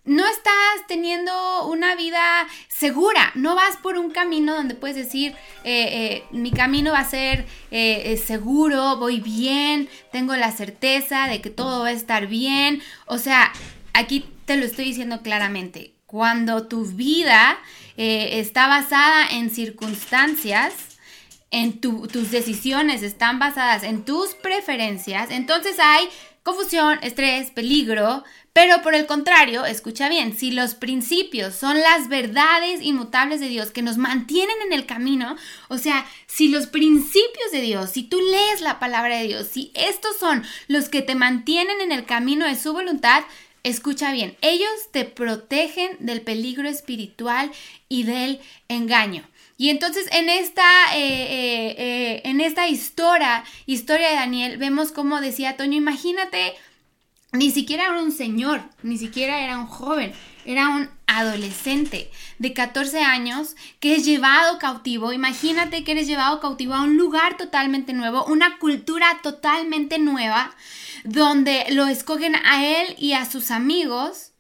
no 0.06 0.28
estás 0.28 0.88
teniendo 0.88 1.66
una 1.68 1.96
vida 1.96 2.22
segura, 2.68 3.32
no 3.36 3.56
vas 3.56 3.78
por 3.78 3.98
un 3.98 4.12
camino 4.12 4.54
donde 4.54 4.76
puedes 4.76 4.98
decir, 4.98 5.32
eh, 5.64 5.88
eh, 5.92 6.24
mi 6.32 6.52
camino 6.52 6.92
va 6.92 7.00
a 7.00 7.10
ser 7.10 7.46
eh, 7.72 8.04
eh, 8.12 8.18
seguro, 8.18 8.98
voy 8.98 9.22
bien, 9.22 9.88
tengo 10.12 10.36
la 10.36 10.52
certeza 10.52 11.28
de 11.28 11.40
que 11.42 11.50
todo 11.50 11.84
va 11.84 11.88
a 11.88 11.92
estar 11.94 12.28
bien. 12.28 12.82
O 13.06 13.18
sea, 13.18 13.54
aquí 13.94 14.26
te 14.46 14.58
lo 14.58 14.66
estoy 14.66 14.86
diciendo 14.86 15.22
claramente, 15.22 15.94
cuando 16.06 16.68
tu 16.68 16.86
vida 16.86 17.58
está 17.96 18.68
basada 18.68 19.28
en 19.32 19.50
circunstancias, 19.50 20.74
en 21.52 21.80
tu- 21.80 22.08
tus 22.08 22.32
decisiones 22.32 23.04
están 23.04 23.40
basadas 23.40 23.84
en 23.84 24.04
tus 24.04 24.34
preferencias, 24.34 25.30
entonces 25.32 25.78
hay 25.80 26.10
confusión, 26.44 27.00
estrés, 27.04 27.52
peligro, 27.52 28.24
pero 28.54 28.82
por 28.84 28.94
el 28.94 29.08
contrario, 29.08 29.66
escucha 29.66 30.10
bien, 30.10 30.38
si 30.38 30.52
los 30.52 30.76
principios 30.76 31.56
son 31.56 31.80
las 31.82 32.08
verdades 32.08 32.82
inmutables 32.82 33.40
de 33.40 33.50
Dios 33.50 33.72
que 33.72 33.82
nos 33.82 33.98
mantienen 33.98 34.56
en 34.66 34.74
el 34.74 34.86
camino, 34.86 35.36
o 35.70 35.78
sea, 35.78 36.06
si 36.28 36.48
los 36.48 36.68
principios 36.68 37.52
de 37.52 37.62
Dios, 37.62 37.90
si 37.90 38.04
tú 38.04 38.20
lees 38.22 38.62
la 38.62 38.80
palabra 38.80 39.18
de 39.18 39.28
Dios, 39.28 39.48
si 39.48 39.72
estos 39.74 40.18
son 40.20 40.44
los 40.68 40.88
que 40.88 41.02
te 41.02 41.16
mantienen 41.16 41.82
en 41.82 41.92
el 41.92 42.06
camino 42.06 42.46
de 42.48 42.56
su 42.56 42.74
voluntad, 42.74 43.24
Escucha 43.64 44.12
bien, 44.12 44.36
ellos 44.42 44.70
te 44.92 45.06
protegen 45.06 45.96
del 46.00 46.22
peligro 46.22 46.68
espiritual 46.68 47.50
y 47.88 48.04
del 48.04 48.42
engaño. 48.68 49.24
Y 49.58 49.70
entonces 49.70 50.06
en 50.12 50.28
esta, 50.28 50.64
eh, 50.94 51.00
eh, 51.00 51.76
eh, 51.78 52.22
en 52.26 52.42
esta 52.42 52.68
historia, 52.68 53.46
historia 53.66 54.10
de 54.10 54.16
Daniel, 54.16 54.58
vemos 54.58 54.92
como 54.92 55.22
decía 55.22 55.56
Toño, 55.56 55.78
imagínate, 55.78 56.56
ni 57.34 57.50
siquiera 57.50 57.86
era 57.86 58.02
un 58.02 58.12
señor, 58.12 58.62
ni 58.84 58.98
siquiera 58.98 59.44
era 59.44 59.58
un 59.58 59.66
joven, 59.66 60.14
era 60.46 60.70
un 60.70 60.90
adolescente 61.08 62.12
de 62.38 62.54
14 62.54 63.02
años 63.02 63.56
que 63.80 63.96
es 63.96 64.06
llevado 64.06 64.60
cautivo. 64.60 65.12
Imagínate 65.14 65.84
que 65.84 65.94
eres 65.94 66.08
llevado 66.08 66.40
cautivo 66.40 66.76
a 66.76 66.84
un 66.84 66.96
lugar 66.96 67.36
totalmente 67.38 67.94
nuevo, 67.94 68.24
una 68.26 68.60
cultura 68.60 69.20
totalmente 69.24 69.98
nueva, 69.98 70.56
donde 71.04 71.66
lo 71.72 71.88
escogen 71.88 72.36
a 72.36 72.66
él 72.66 72.96
y 73.00 73.14
a 73.14 73.30
sus 73.30 73.50
amigos. 73.50 74.32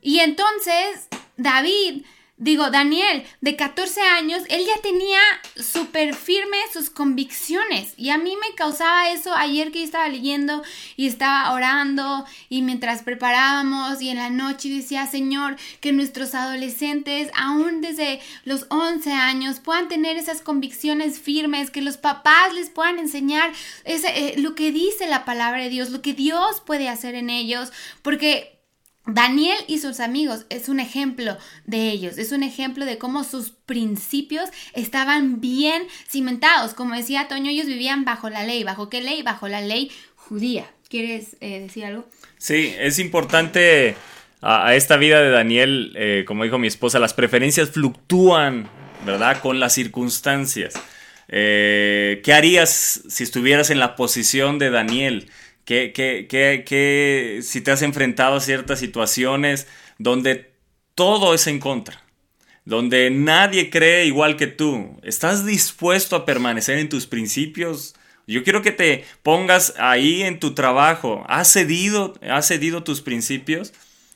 Y 0.00 0.20
entonces 0.20 1.08
David, 1.36 2.04
digo 2.40 2.70
Daniel, 2.70 3.22
de 3.42 3.54
14 3.54 4.00
años, 4.00 4.42
él 4.48 4.64
ya 4.66 4.80
tenía 4.82 5.20
súper 5.56 6.14
firme 6.14 6.56
sus 6.72 6.88
convicciones. 6.88 7.92
Y 7.98 8.08
a 8.10 8.18
mí 8.18 8.34
me 8.34 8.54
causaba 8.56 9.10
eso 9.10 9.34
ayer 9.36 9.70
que 9.70 9.80
yo 9.80 9.84
estaba 9.84 10.08
leyendo 10.08 10.62
y 10.96 11.06
estaba 11.06 11.52
orando 11.52 12.24
y 12.48 12.62
mientras 12.62 13.02
preparábamos 13.02 14.00
y 14.00 14.08
en 14.08 14.16
la 14.16 14.30
noche 14.30 14.70
decía, 14.70 15.06
Señor, 15.06 15.56
que 15.80 15.92
nuestros 15.92 16.34
adolescentes, 16.34 17.30
aún 17.36 17.82
desde 17.82 18.20
los 18.44 18.66
11 18.70 19.12
años, 19.12 19.60
puedan 19.60 19.88
tener 19.88 20.16
esas 20.16 20.40
convicciones 20.40 21.20
firmes, 21.20 21.70
que 21.70 21.82
los 21.82 21.98
papás 21.98 22.54
les 22.54 22.70
puedan 22.70 22.98
enseñar 22.98 23.52
ese, 23.84 24.08
eh, 24.08 24.34
lo 24.38 24.54
que 24.54 24.72
dice 24.72 25.06
la 25.06 25.26
palabra 25.26 25.62
de 25.62 25.68
Dios, 25.68 25.90
lo 25.90 26.00
que 26.00 26.14
Dios 26.14 26.62
puede 26.64 26.88
hacer 26.88 27.14
en 27.14 27.28
ellos, 27.28 27.70
porque... 28.02 28.59
Daniel 29.06 29.56
y 29.66 29.78
sus 29.78 29.98
amigos 29.98 30.46
es 30.50 30.68
un 30.68 30.78
ejemplo 30.78 31.36
de 31.64 31.90
ellos, 31.90 32.18
es 32.18 32.32
un 32.32 32.42
ejemplo 32.42 32.84
de 32.84 32.98
cómo 32.98 33.24
sus 33.24 33.50
principios 33.50 34.50
estaban 34.74 35.40
bien 35.40 35.84
cimentados. 36.08 36.74
Como 36.74 36.94
decía 36.94 37.28
Toño, 37.28 37.50
ellos 37.50 37.66
vivían 37.66 38.04
bajo 38.04 38.28
la 38.28 38.44
ley. 38.44 38.62
¿Bajo 38.62 38.88
qué 38.90 39.00
ley? 39.00 39.22
Bajo 39.22 39.48
la 39.48 39.60
ley 39.60 39.90
judía. 40.16 40.70
¿Quieres 40.88 41.36
eh, 41.40 41.60
decir 41.60 41.84
algo? 41.84 42.08
Sí, 42.36 42.74
es 42.78 42.98
importante 42.98 43.94
a, 44.42 44.74
esta 44.74 44.96
vida 44.96 45.20
de 45.20 45.30
Daniel, 45.30 45.92
eh, 45.96 46.24
como 46.26 46.44
dijo 46.44 46.58
mi 46.58 46.66
esposa, 46.66 46.98
las 46.98 47.14
preferencias 47.14 47.70
fluctúan, 47.70 48.68
¿verdad? 49.06 49.40
Con 49.40 49.60
las 49.60 49.74
circunstancias. 49.74 50.74
Eh, 51.28 52.20
¿Qué 52.24 52.32
harías 52.32 53.02
si 53.08 53.22
estuvieras 53.22 53.70
en 53.70 53.78
la 53.78 53.94
posición 53.94 54.58
de 54.58 54.70
Daniel? 54.70 55.30
¿Qué, 55.70 55.92
qué, 55.92 56.26
qué, 56.28 56.64
qué- 56.66 57.38
si 57.44 57.60
te 57.60 57.70
has 57.70 57.82
enfrentado 57.82 58.34
a 58.34 58.40
ciertas 58.40 58.80
situaciones 58.80 59.68
donde 59.98 60.50
todo 60.96 61.32
es 61.32 61.46
en 61.46 61.60
contra? 61.60 62.02
Donde 62.64 63.08
nadie 63.12 63.70
cree 63.70 64.04
igual 64.06 64.36
que 64.36 64.48
tú. 64.48 64.98
¿Estás 65.04 65.46
dispuesto 65.46 66.16
a 66.16 66.24
permanecer 66.26 66.78
en 66.78 66.88
tus 66.88 67.06
principios? 67.06 67.94
Yo 68.26 68.42
quiero 68.42 68.62
que 68.62 68.72
te 68.72 69.04
pongas 69.22 69.74
ahí 69.78 70.22
en 70.24 70.40
tu 70.40 70.54
trabajo. 70.56 71.24
¿Has 71.28 71.52
cedido, 71.52 72.14
has 72.28 72.48
cedido 72.48 72.82
tus 72.82 73.00
principios? 73.00 73.72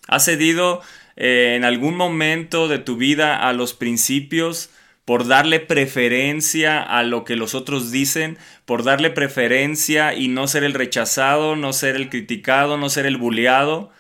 ¿Has 0.08 0.24
cedido 0.24 0.82
eh, 1.14 1.54
en 1.56 1.64
algún 1.64 1.96
momento 1.96 2.66
de 2.66 2.80
tu 2.80 2.96
vida 2.96 3.48
a 3.48 3.52
los 3.52 3.74
principios 3.74 4.70
por 5.04 5.26
darle 5.26 5.60
preferencia 5.60 6.82
a 6.82 7.02
lo 7.02 7.24
que 7.24 7.36
los 7.36 7.54
otros 7.54 7.90
dicen, 7.90 8.38
por 8.64 8.84
darle 8.84 9.10
preferencia 9.10 10.14
y 10.14 10.28
no 10.28 10.48
ser 10.48 10.64
el 10.64 10.74
rechazado, 10.74 11.56
no 11.56 11.72
ser 11.72 11.96
el 11.96 12.08
criticado, 12.08 12.78
no 12.78 12.88
ser 12.88 13.06
el 13.06 13.16
bulleado? 13.16 13.90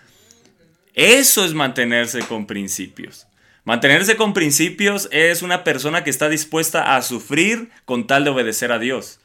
Eso 0.94 1.44
es 1.44 1.54
mantenerse 1.54 2.20
con 2.20 2.46
principios. 2.46 3.26
Mantenerse 3.64 4.16
con 4.16 4.34
principios 4.34 5.08
es 5.10 5.42
una 5.42 5.64
persona 5.64 6.04
que 6.04 6.10
está 6.10 6.28
dispuesta 6.28 6.96
a 6.96 7.02
sufrir 7.02 7.70
con 7.84 8.06
tal 8.06 8.24
de 8.24 8.30
obedecer 8.30 8.72
a 8.72 8.78
Dios. 8.78 9.20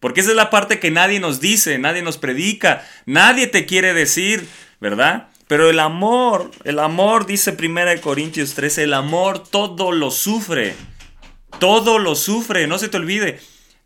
Porque 0.00 0.20
esa 0.20 0.30
es 0.30 0.36
la 0.36 0.50
parte 0.50 0.80
que 0.80 0.90
nadie 0.90 1.20
nos 1.20 1.40
dice, 1.40 1.78
nadie 1.78 2.02
nos 2.02 2.18
predica, 2.18 2.84
nadie 3.06 3.46
te 3.46 3.66
quiere 3.66 3.94
decir, 3.94 4.48
¿verdad? 4.80 5.28
Pero 5.46 5.70
el 5.70 5.78
amor, 5.78 6.50
el 6.64 6.78
amor, 6.78 7.26
dice 7.26 7.56
1 7.56 8.00
Corintios 8.00 8.54
13, 8.54 8.84
el 8.84 8.94
amor 8.94 9.46
todo 9.46 9.92
lo 9.92 10.10
sufre. 10.10 10.74
Todo 11.58 11.98
lo 11.98 12.14
sufre, 12.14 12.66
no 12.66 12.78
se 12.78 12.88
te 12.88 12.96
olvide. 12.96 13.40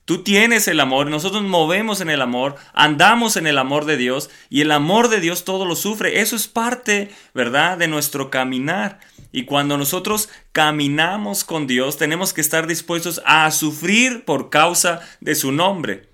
Tú 0.05 0.23
tienes 0.23 0.69
el 0.69 0.79
amor, 0.79 1.09
nosotros 1.09 1.43
nos 1.43 1.51
movemos 1.51 2.01
en 2.01 2.11
el 2.11 2.23
amor, 2.23 2.55
andamos 2.75 3.37
en 3.37 3.49
el 3.49 3.59
amor 3.59 3.87
de 3.87 3.97
Dios 3.97 4.31
y 4.49 4.61
el 4.61 4.71
amor 4.71 5.09
de 5.09 5.21
Dios 5.21 5.45
todo 5.45 5.65
lo 5.65 5.75
sufre. 5.75 6.21
Eso 6.21 6.37
es 6.37 6.47
parte, 6.47 7.11
¿verdad?, 7.35 7.77
de 7.77 7.89
nuestro 7.89 8.31
caminar. 8.31 9.01
Y 9.33 9.47
cuando 9.47 9.77
nosotros 9.77 10.29
caminamos 10.53 11.43
con 11.43 11.67
Dios, 11.67 11.99
tenemos 11.99 12.33
que 12.33 12.41
estar 12.41 12.69
dispuestos 12.69 13.21
a 13.27 13.51
sufrir 13.51 14.25
por 14.25 14.49
causa 14.49 15.01
de 15.21 15.35
su 15.35 15.51
nombre. 15.51 16.09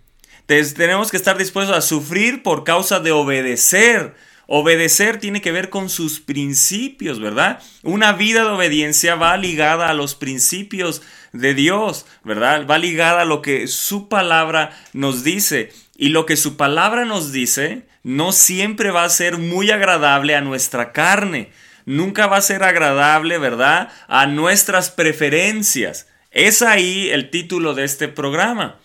Te- 0.47 0.65
Tenemos 0.73 1.11
que 1.11 1.19
estar 1.19 1.37
dispuestos 1.37 1.77
a 1.77 1.83
sufrir 1.83 2.43
por 2.43 2.65
causa 2.65 2.99
de 2.99 3.13
obedecer. 3.13 4.15
Obedecer 4.55 5.19
tiene 5.19 5.41
que 5.41 5.51
ver 5.51 5.71
con 5.71 5.89
sus 5.89 6.21
principios, 6.21 7.19
¿verdad? 7.21 7.63
Una 7.83 8.13
vida 8.13 8.43
de 8.43 8.51
obediencia 8.51 9.15
va 9.15 9.35
ligada 9.39 9.89
a 9.89 9.95
los 9.95 10.15
principios 10.15 11.01
de 11.33 11.55
Dios, 11.55 12.05
¿verdad? 12.23 12.67
Va 12.67 12.77
ligada 12.77 13.23
a 13.23 13.25
lo 13.25 13.41
que 13.41 13.67
su 13.67 14.11
palabra 14.11 14.79
nos 14.93 15.25
dice. 15.25 15.73
Y 15.97 16.11
lo 16.11 16.27
que 16.27 16.37
su 16.37 16.59
palabra 16.59 17.07
nos 17.07 17.33
dice 17.33 17.87
no 18.03 18.33
siempre 18.33 18.91
va 18.91 19.05
a 19.05 19.09
ser 19.09 19.39
muy 19.39 19.71
agradable 19.71 20.37
a 20.37 20.43
nuestra 20.43 20.93
carne. 20.93 21.51
Nunca 21.87 22.27
va 22.27 22.37
a 22.37 22.43
ser 22.43 22.63
agradable, 22.63 23.39
¿verdad? 23.39 23.89
A 24.07 24.27
nuestras 24.27 24.91
preferencias. 24.91 26.09
Es 26.31 26.61
ahí 26.61 27.09
el 27.09 27.31
título 27.31 27.73
de 27.73 27.85
este 27.85 28.07
programa. 28.07 28.82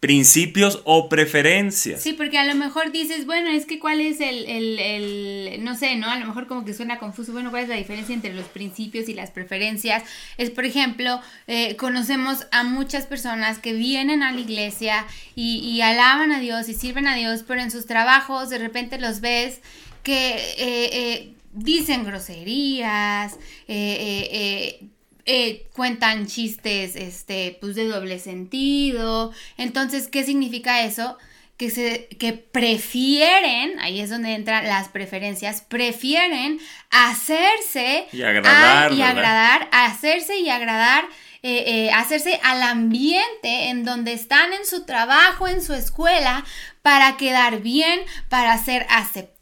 Principios 0.00 0.80
o 0.84 1.08
preferencias. 1.08 2.00
Sí, 2.00 2.12
porque 2.12 2.38
a 2.38 2.44
lo 2.44 2.54
mejor 2.54 2.92
dices, 2.92 3.26
bueno, 3.26 3.50
es 3.50 3.66
que 3.66 3.80
cuál 3.80 4.00
es 4.00 4.20
el, 4.20 4.44
el, 4.46 5.64
no 5.64 5.74
sé, 5.74 5.96
¿no? 5.96 6.08
A 6.08 6.16
lo 6.16 6.26
mejor 6.26 6.46
como 6.46 6.64
que 6.64 6.72
suena 6.72 7.00
confuso, 7.00 7.32
bueno, 7.32 7.50
¿cuál 7.50 7.64
es 7.64 7.68
la 7.68 7.74
diferencia 7.74 8.14
entre 8.14 8.32
los 8.32 8.46
principios 8.46 9.08
y 9.08 9.14
las 9.14 9.32
preferencias? 9.32 10.04
Es, 10.36 10.50
por 10.50 10.64
ejemplo, 10.64 11.20
eh, 11.48 11.74
conocemos 11.74 12.46
a 12.52 12.62
muchas 12.62 13.06
personas 13.06 13.58
que 13.58 13.72
vienen 13.72 14.22
a 14.22 14.30
la 14.30 14.40
iglesia 14.40 15.04
y, 15.34 15.58
y 15.58 15.80
alaban 15.80 16.30
a 16.30 16.38
Dios 16.38 16.68
y 16.68 16.74
sirven 16.74 17.08
a 17.08 17.16
Dios, 17.16 17.44
pero 17.46 17.60
en 17.60 17.72
sus 17.72 17.86
trabajos 17.86 18.50
de 18.50 18.58
repente 18.58 19.00
los 19.00 19.20
ves 19.20 19.60
que 20.04 20.36
eh, 20.36 20.90
eh, 20.92 21.32
dicen 21.52 22.04
groserías, 22.04 23.32
eh, 23.66 23.96
eh, 23.98 24.28
eh, 24.30 24.86
eh, 25.30 25.68
cuentan 25.74 26.26
chistes 26.26 26.96
este, 26.96 27.56
pues 27.60 27.76
de 27.76 27.84
doble 27.86 28.18
sentido. 28.18 29.32
Entonces, 29.58 30.08
¿qué 30.08 30.24
significa 30.24 30.82
eso? 30.82 31.16
Que, 31.58 31.70
se, 31.70 32.06
que 32.20 32.32
prefieren, 32.34 33.78
ahí 33.80 34.00
es 34.00 34.10
donde 34.10 34.32
entran 34.34 34.64
las 34.64 34.88
preferencias, 34.88 35.60
prefieren 35.62 36.58
hacerse 36.90 38.06
Y 38.12 38.22
agradar, 38.22 38.90
a- 38.90 38.94
y 38.94 39.02
agradar, 39.02 39.68
hacerse 39.72 40.38
y 40.38 40.48
agradar, 40.50 41.04
eh, 41.42 41.64
eh, 41.66 41.90
hacerse 41.92 42.40
al 42.42 42.62
ambiente 42.62 43.68
en 43.70 43.84
donde 43.84 44.12
están 44.12 44.52
en 44.52 44.64
su 44.66 44.84
trabajo, 44.86 45.46
en 45.48 45.62
su 45.62 45.72
escuela, 45.74 46.44
para 46.82 47.16
quedar 47.16 47.60
bien, 47.60 48.00
para 48.28 48.56
ser 48.58 48.86
aceptado, 48.90 49.38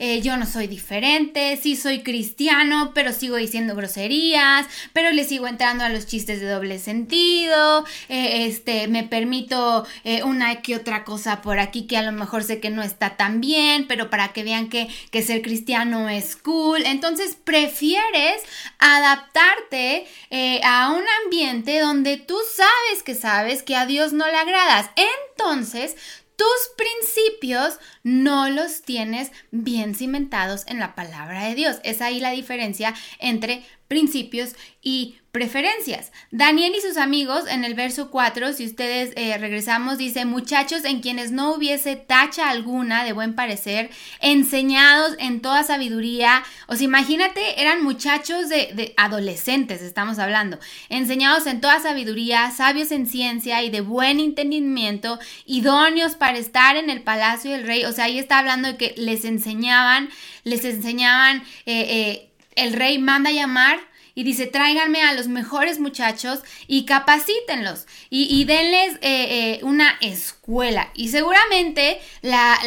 eh, 0.00 0.22
yo 0.22 0.36
no 0.36 0.44
soy 0.44 0.66
diferente, 0.66 1.56
sí 1.62 1.76
soy 1.76 2.02
cristiano, 2.02 2.90
pero 2.94 3.12
sigo 3.12 3.36
diciendo 3.36 3.76
groserías, 3.76 4.66
pero 4.92 5.12
le 5.12 5.24
sigo 5.24 5.46
entrando 5.46 5.84
a 5.84 5.88
los 5.88 6.06
chistes 6.06 6.40
de 6.40 6.48
doble 6.48 6.80
sentido, 6.80 7.84
eh, 8.08 8.46
este, 8.46 8.88
me 8.88 9.04
permito 9.04 9.86
eh, 10.02 10.24
una 10.24 10.62
que 10.62 10.74
otra 10.74 11.04
cosa 11.04 11.42
por 11.42 11.60
aquí 11.60 11.86
que 11.86 11.96
a 11.96 12.02
lo 12.02 12.10
mejor 12.10 12.42
sé 12.42 12.58
que 12.58 12.70
no 12.70 12.82
está 12.82 13.16
tan 13.16 13.40
bien, 13.40 13.86
pero 13.86 14.10
para 14.10 14.32
que 14.32 14.42
vean 14.42 14.68
que, 14.68 14.88
que 15.12 15.22
ser 15.22 15.42
cristiano 15.42 16.08
es 16.08 16.34
cool. 16.34 16.82
Entonces 16.84 17.36
prefieres 17.36 18.42
adaptarte 18.78 20.06
a 20.64 20.90
un 20.90 21.04
ambiente 21.24 21.78
donde 21.78 22.16
tú 22.16 22.36
sabes 22.56 23.04
que 23.04 23.14
sabes 23.14 23.62
que 23.62 23.76
a 23.76 23.86
Dios 23.86 24.12
no 24.12 24.26
le 24.26 24.36
agradas. 24.36 24.90
Entonces, 25.40 25.96
tus 26.40 26.74
principios 26.74 27.78
no 28.02 28.48
los 28.48 28.80
tienes 28.80 29.30
bien 29.50 29.94
cimentados 29.94 30.66
en 30.68 30.78
la 30.78 30.94
palabra 30.94 31.44
de 31.44 31.54
Dios. 31.54 31.80
Es 31.84 32.00
ahí 32.00 32.18
la 32.18 32.30
diferencia 32.30 32.94
entre 33.18 33.62
principios 33.88 34.54
y 34.80 35.18
preferencias. 35.32 36.10
Daniel 36.32 36.74
y 36.76 36.80
sus 36.80 36.96
amigos 36.96 37.44
en 37.48 37.64
el 37.64 37.74
verso 37.74 38.10
4, 38.10 38.52
si 38.52 38.66
ustedes 38.66 39.12
eh, 39.14 39.38
regresamos, 39.38 39.96
dice, 39.96 40.24
muchachos 40.24 40.84
en 40.84 41.00
quienes 41.00 41.30
no 41.30 41.54
hubiese 41.54 41.94
tacha 41.94 42.50
alguna 42.50 43.04
de 43.04 43.12
buen 43.12 43.34
parecer, 43.34 43.90
enseñados 44.20 45.14
en 45.20 45.40
toda 45.40 45.62
sabiduría, 45.62 46.42
o 46.66 46.74
sea, 46.74 46.84
imagínate, 46.84 47.60
eran 47.60 47.84
muchachos 47.84 48.48
de, 48.48 48.92
adolescentes, 48.96 49.82
estamos 49.82 50.18
hablando, 50.18 50.58
enseñados 50.88 51.46
en 51.46 51.60
toda 51.60 51.78
sabiduría, 51.78 52.50
sabios 52.50 52.90
en 52.90 53.06
ciencia 53.06 53.62
y 53.62 53.70
de 53.70 53.82
buen 53.82 54.18
entendimiento, 54.18 55.20
idóneos 55.46 56.16
para 56.16 56.38
estar 56.38 56.76
en 56.76 56.90
el 56.90 57.02
palacio 57.02 57.52
del 57.52 57.66
rey, 57.66 57.84
o 57.84 57.92
sea, 57.92 58.06
ahí 58.06 58.18
está 58.18 58.40
hablando 58.40 58.66
de 58.66 58.76
que 58.76 58.94
les 58.96 59.24
enseñaban, 59.24 60.10
les 60.42 60.64
enseñaban, 60.64 61.44
eh, 61.66 61.86
eh, 61.88 62.30
el 62.56 62.72
rey 62.72 62.98
manda 62.98 63.30
llamar 63.30 63.89
y 64.20 64.22
dice, 64.22 64.46
tráiganme 64.46 65.00
a 65.00 65.14
los 65.14 65.28
mejores 65.28 65.80
muchachos 65.80 66.40
y 66.66 66.84
capacítenlos 66.84 67.86
y, 68.10 68.44
denles 68.44 68.96
eh, 69.00 69.00
eh, 69.00 69.60
una 69.62 69.96
escuela. 70.02 70.39
Y 70.94 71.08
seguramente 71.08 72.00
la, 72.22 72.58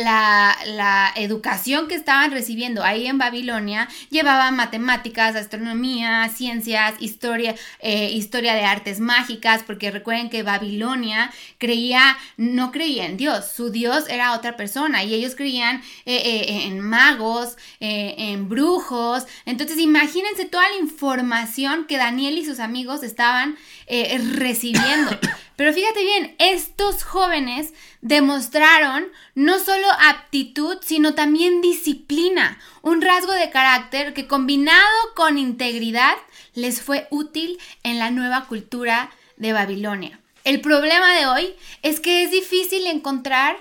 la, 0.65 1.11
educación 1.17 1.87
que 1.87 1.95
estaban 1.95 2.31
recibiendo 2.31 2.81
ahí 2.81 3.07
en 3.07 3.17
Babilonia 3.17 3.89
llevaba 4.09 4.51
matemáticas, 4.51 5.35
astronomía, 5.35 6.29
ciencias, 6.29 6.95
historia, 6.99 7.55
eh, 7.79 8.09
historia 8.11 8.53
de 8.53 8.63
artes 8.63 9.01
mágicas, 9.01 9.63
porque 9.63 9.91
recuerden 9.91 10.29
que 10.29 10.43
Babilonia 10.43 11.31
creía, 11.57 12.17
no 12.37 12.71
creía 12.71 13.05
en 13.05 13.17
Dios, 13.17 13.51
su 13.53 13.69
Dios 13.69 14.05
era 14.07 14.33
otra 14.33 14.55
persona 14.55 15.03
y 15.03 15.13
ellos 15.13 15.35
creían 15.35 15.81
eh, 16.05 16.21
eh, 16.23 16.67
en 16.67 16.79
magos, 16.79 17.57
en 17.79 18.47
brujos. 18.47 19.25
Entonces 19.45 19.77
imagínense 19.77 20.45
toda 20.45 20.69
la 20.69 20.77
información 20.77 21.85
que 21.85 21.97
Daniel 21.97 22.37
y 22.37 22.45
sus 22.45 22.59
amigos 22.59 23.03
estaban 23.03 23.57
eh, 23.87 24.19
recibiendo. 24.35 25.17
Pero 25.55 25.71
fíjate 25.73 26.03
bien, 26.03 26.35
estos 26.39 27.03
jóvenes 27.03 27.73
demostraron 28.01 29.05
no 29.35 29.59
solo 29.59 29.87
aptitud, 30.07 30.77
sino 30.81 31.13
también 31.13 31.61
disciplina, 31.61 32.59
un 32.81 33.01
rasgo 33.01 33.31
de 33.33 33.51
carácter 33.51 34.13
que 34.13 34.27
combinado 34.27 34.83
con 35.15 35.37
integridad 35.37 36.15
les 36.55 36.81
fue 36.81 37.07
útil 37.11 37.59
en 37.83 37.99
la 37.99 38.09
nueva 38.09 38.45
cultura 38.47 39.11
de 39.37 39.53
Babilonia. 39.53 40.19
El 40.43 40.59
problema 40.59 41.15
de 41.15 41.27
hoy 41.27 41.55
es 41.83 41.99
que 41.99 42.23
es 42.23 42.31
difícil 42.31 42.85
encontrar 42.87 43.55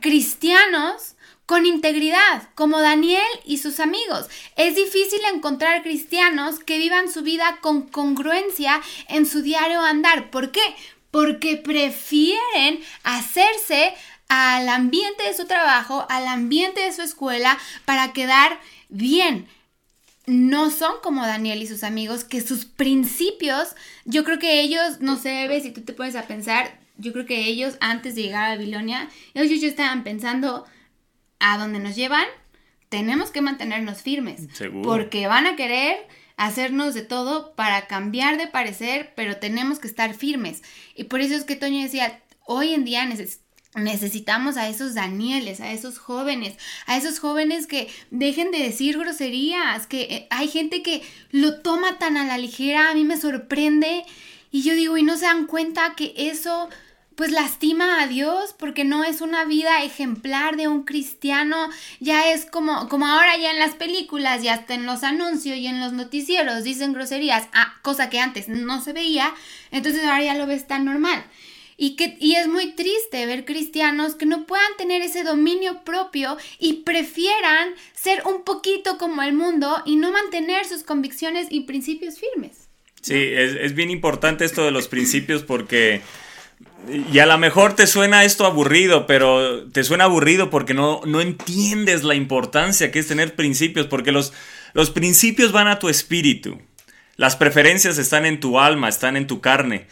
cristianos 0.00 1.13
con 1.46 1.66
integridad, 1.66 2.48
como 2.54 2.80
Daniel 2.80 3.22
y 3.44 3.58
sus 3.58 3.80
amigos. 3.80 4.28
Es 4.56 4.76
difícil 4.76 5.20
encontrar 5.32 5.82
cristianos 5.82 6.58
que 6.58 6.78
vivan 6.78 7.10
su 7.10 7.22
vida 7.22 7.58
con 7.60 7.82
congruencia 7.82 8.80
en 9.08 9.26
su 9.26 9.42
diario 9.42 9.80
andar. 9.80 10.30
¿Por 10.30 10.52
qué? 10.52 10.62
Porque 11.10 11.56
prefieren 11.56 12.80
hacerse 13.02 13.94
al 14.28 14.68
ambiente 14.68 15.24
de 15.24 15.34
su 15.34 15.46
trabajo, 15.46 16.06
al 16.08 16.26
ambiente 16.26 16.80
de 16.80 16.92
su 16.92 17.02
escuela, 17.02 17.58
para 17.84 18.12
quedar 18.12 18.58
bien. 18.88 19.46
No 20.26 20.70
son 20.70 20.94
como 21.02 21.26
Daniel 21.26 21.62
y 21.62 21.66
sus 21.66 21.84
amigos, 21.84 22.24
que 22.24 22.40
sus 22.40 22.64
principios, 22.64 23.76
yo 24.06 24.24
creo 24.24 24.38
que 24.38 24.62
ellos, 24.62 25.00
no 25.00 25.18
sé, 25.18 25.28
Bebe, 25.46 25.60
si 25.60 25.70
tú 25.70 25.82
te 25.82 25.92
pones 25.92 26.16
a 26.16 26.26
pensar, 26.26 26.78
yo 26.96 27.12
creo 27.12 27.26
que 27.26 27.46
ellos 27.46 27.76
antes 27.80 28.14
de 28.14 28.22
llegar 28.22 28.44
a 28.46 28.54
Babilonia, 28.54 29.10
ellos 29.34 29.60
ya 29.60 29.68
estaban 29.68 30.02
pensando, 30.02 30.64
a 31.40 31.58
donde 31.58 31.78
nos 31.78 31.96
llevan, 31.96 32.26
tenemos 32.88 33.30
que 33.30 33.40
mantenernos 33.40 34.02
firmes. 34.02 34.48
Seguro. 34.52 34.82
Porque 34.82 35.26
van 35.26 35.46
a 35.46 35.56
querer 35.56 35.96
hacernos 36.36 36.94
de 36.94 37.02
todo 37.02 37.54
para 37.54 37.86
cambiar 37.86 38.36
de 38.38 38.46
parecer, 38.46 39.12
pero 39.16 39.36
tenemos 39.36 39.78
que 39.78 39.88
estar 39.88 40.14
firmes. 40.14 40.62
Y 40.94 41.04
por 41.04 41.20
eso 41.20 41.34
es 41.34 41.44
que 41.44 41.56
Toño 41.56 41.82
decía, 41.82 42.22
hoy 42.46 42.74
en 42.74 42.84
día 42.84 43.04
neces 43.06 43.40
necesitamos 43.74 44.56
a 44.56 44.68
esos 44.68 44.94
Danieles, 44.94 45.60
a 45.60 45.72
esos 45.72 45.98
jóvenes, 45.98 46.56
a 46.86 46.96
esos 46.96 47.18
jóvenes 47.18 47.66
que 47.66 47.88
dejen 48.10 48.52
de 48.52 48.58
decir 48.58 48.98
groserías, 48.98 49.86
que 49.86 50.02
eh, 50.02 50.26
hay 50.30 50.48
gente 50.48 50.82
que 50.82 51.02
lo 51.30 51.60
toma 51.60 51.98
tan 51.98 52.16
a 52.16 52.24
la 52.24 52.38
ligera, 52.38 52.90
a 52.90 52.94
mí 52.94 53.04
me 53.04 53.20
sorprende. 53.20 54.04
Y 54.52 54.62
yo 54.62 54.74
digo, 54.74 54.96
y 54.96 55.02
no 55.02 55.16
se 55.16 55.24
dan 55.24 55.46
cuenta 55.46 55.94
que 55.96 56.14
eso 56.16 56.68
pues 57.16 57.30
lastima 57.30 58.02
a 58.02 58.06
Dios 58.06 58.54
porque 58.58 58.84
no 58.84 59.04
es 59.04 59.20
una 59.20 59.44
vida 59.44 59.82
ejemplar 59.82 60.56
de 60.56 60.68
un 60.68 60.84
cristiano, 60.84 61.70
ya 62.00 62.32
es 62.32 62.46
como, 62.46 62.88
como 62.88 63.06
ahora 63.06 63.36
ya 63.36 63.50
en 63.50 63.58
las 63.58 63.74
películas, 63.74 64.42
ya 64.42 64.54
hasta 64.54 64.74
en 64.74 64.86
los 64.86 65.02
anuncios 65.02 65.56
y 65.56 65.66
en 65.66 65.80
los 65.80 65.92
noticieros 65.92 66.64
dicen 66.64 66.92
groserías, 66.92 67.48
ah, 67.52 67.74
cosa 67.82 68.10
que 68.10 68.20
antes 68.20 68.48
no 68.48 68.82
se 68.82 68.92
veía, 68.92 69.34
entonces 69.70 70.04
ahora 70.04 70.24
ya 70.24 70.34
lo 70.34 70.46
ves 70.46 70.66
tan 70.66 70.84
normal. 70.84 71.24
Y, 71.76 71.96
que, 71.96 72.16
y 72.20 72.36
es 72.36 72.46
muy 72.46 72.72
triste 72.72 73.26
ver 73.26 73.44
cristianos 73.44 74.14
que 74.14 74.26
no 74.26 74.46
puedan 74.46 74.76
tener 74.78 75.02
ese 75.02 75.24
dominio 75.24 75.82
propio 75.82 76.36
y 76.60 76.84
prefieran 76.84 77.74
ser 77.94 78.22
un 78.26 78.44
poquito 78.44 78.96
como 78.96 79.22
el 79.22 79.32
mundo 79.32 79.82
y 79.84 79.96
no 79.96 80.12
mantener 80.12 80.66
sus 80.66 80.84
convicciones 80.84 81.48
y 81.50 81.62
principios 81.62 82.20
firmes. 82.20 82.68
Sí, 83.00 83.14
es, 83.14 83.56
es 83.60 83.74
bien 83.74 83.90
importante 83.90 84.44
esto 84.44 84.64
de 84.64 84.70
los 84.70 84.88
principios 84.88 85.42
porque... 85.42 86.00
Y 86.88 87.18
a 87.18 87.26
lo 87.26 87.38
mejor 87.38 87.74
te 87.74 87.86
suena 87.86 88.24
esto 88.24 88.46
aburrido, 88.46 89.06
pero 89.06 89.68
te 89.70 89.84
suena 89.84 90.04
aburrido 90.04 90.50
porque 90.50 90.74
no, 90.74 91.00
no 91.06 91.20
entiendes 91.20 92.04
la 92.04 92.14
importancia 92.14 92.90
que 92.90 92.98
es 92.98 93.08
tener 93.08 93.34
principios, 93.34 93.86
porque 93.86 94.12
los, 94.12 94.32
los 94.72 94.90
principios 94.90 95.52
van 95.52 95.68
a 95.68 95.78
tu 95.78 95.88
espíritu. 95.88 96.60
Las 97.16 97.36
preferencias 97.36 97.98
están 97.98 98.26
en 98.26 98.40
tu 98.40 98.58
alma, 98.58 98.88
están 98.88 99.16
en 99.16 99.26
tu 99.26 99.40
carne. 99.40 99.86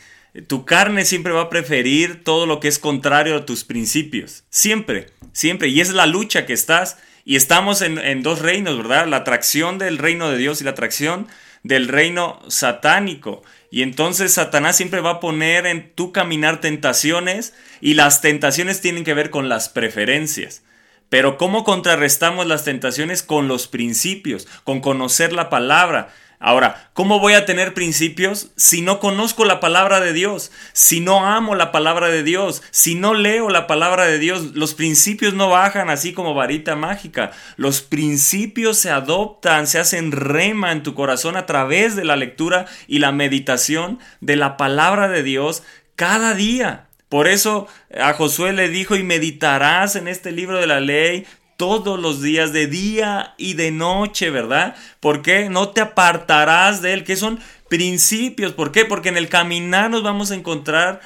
Tu 0.46 0.64
carne 0.64 1.04
siempre 1.04 1.32
va 1.32 1.42
a 1.42 1.50
preferir 1.50 2.24
todo 2.24 2.46
lo 2.46 2.58
que 2.58 2.68
es 2.68 2.78
contrario 2.78 3.36
a 3.36 3.46
tus 3.46 3.64
principios. 3.64 4.44
Siempre, 4.50 5.06
siempre. 5.32 5.68
Y 5.68 5.80
es 5.80 5.90
la 5.90 6.06
lucha 6.06 6.46
que 6.46 6.52
estás. 6.52 6.98
Y 7.24 7.36
estamos 7.36 7.82
en, 7.82 7.98
en 7.98 8.22
dos 8.22 8.40
reinos, 8.40 8.76
¿verdad? 8.76 9.06
La 9.06 9.18
atracción 9.18 9.78
del 9.78 9.98
reino 9.98 10.30
de 10.30 10.38
Dios 10.38 10.60
y 10.60 10.64
la 10.64 10.70
atracción 10.70 11.28
del 11.62 11.88
reino 11.88 12.40
satánico. 12.48 13.42
Y 13.70 13.82
entonces 13.82 14.34
Satanás 14.34 14.76
siempre 14.76 15.00
va 15.00 15.10
a 15.10 15.20
poner 15.20 15.66
en 15.66 15.92
tu 15.94 16.12
caminar 16.12 16.60
tentaciones 16.60 17.54
y 17.80 17.94
las 17.94 18.20
tentaciones 18.20 18.80
tienen 18.80 19.04
que 19.04 19.14
ver 19.14 19.30
con 19.30 19.48
las 19.48 19.68
preferencias. 19.68 20.62
Pero 21.08 21.36
¿cómo 21.36 21.62
contrarrestamos 21.62 22.46
las 22.46 22.64
tentaciones? 22.64 23.22
Con 23.22 23.46
los 23.46 23.68
principios, 23.68 24.48
con 24.64 24.80
conocer 24.80 25.32
la 25.32 25.50
palabra. 25.50 26.14
Ahora, 26.44 26.90
¿cómo 26.92 27.20
voy 27.20 27.34
a 27.34 27.46
tener 27.46 27.72
principios 27.72 28.50
si 28.56 28.82
no 28.82 28.98
conozco 28.98 29.44
la 29.44 29.60
palabra 29.60 30.00
de 30.00 30.12
Dios? 30.12 30.50
Si 30.72 30.98
no 30.98 31.24
amo 31.24 31.54
la 31.54 31.70
palabra 31.70 32.08
de 32.08 32.24
Dios, 32.24 32.64
si 32.72 32.96
no 32.96 33.14
leo 33.14 33.48
la 33.48 33.68
palabra 33.68 34.06
de 34.06 34.18
Dios, 34.18 34.56
los 34.56 34.74
principios 34.74 35.34
no 35.34 35.50
bajan 35.50 35.88
así 35.88 36.12
como 36.12 36.34
varita 36.34 36.74
mágica. 36.74 37.30
Los 37.56 37.80
principios 37.80 38.76
se 38.76 38.90
adoptan, 38.90 39.68
se 39.68 39.78
hacen 39.78 40.10
rema 40.10 40.72
en 40.72 40.82
tu 40.82 40.94
corazón 40.94 41.36
a 41.36 41.46
través 41.46 41.94
de 41.94 42.04
la 42.04 42.16
lectura 42.16 42.66
y 42.88 42.98
la 42.98 43.12
meditación 43.12 44.00
de 44.20 44.34
la 44.34 44.56
palabra 44.56 45.06
de 45.06 45.22
Dios 45.22 45.62
cada 45.94 46.34
día. 46.34 46.88
Por 47.08 47.28
eso 47.28 47.68
a 47.96 48.14
Josué 48.14 48.52
le 48.52 48.68
dijo, 48.68 48.96
y 48.96 49.04
meditarás 49.04 49.94
en 49.94 50.08
este 50.08 50.32
libro 50.32 50.58
de 50.58 50.66
la 50.66 50.80
ley 50.80 51.24
todos 51.62 51.96
los 52.00 52.20
días, 52.20 52.52
de 52.52 52.66
día 52.66 53.34
y 53.38 53.54
de 53.54 53.70
noche, 53.70 54.30
¿verdad? 54.30 54.74
¿Por 54.98 55.22
qué? 55.22 55.48
No 55.48 55.68
te 55.68 55.80
apartarás 55.80 56.82
de 56.82 56.92
él, 56.92 57.04
que 57.04 57.14
son 57.14 57.38
principios. 57.68 58.52
¿Por 58.52 58.72
qué? 58.72 58.84
Porque 58.84 59.10
en 59.10 59.16
el 59.16 59.28
caminar 59.28 59.88
nos 59.88 60.02
vamos 60.02 60.32
a 60.32 60.34
encontrar 60.34 61.00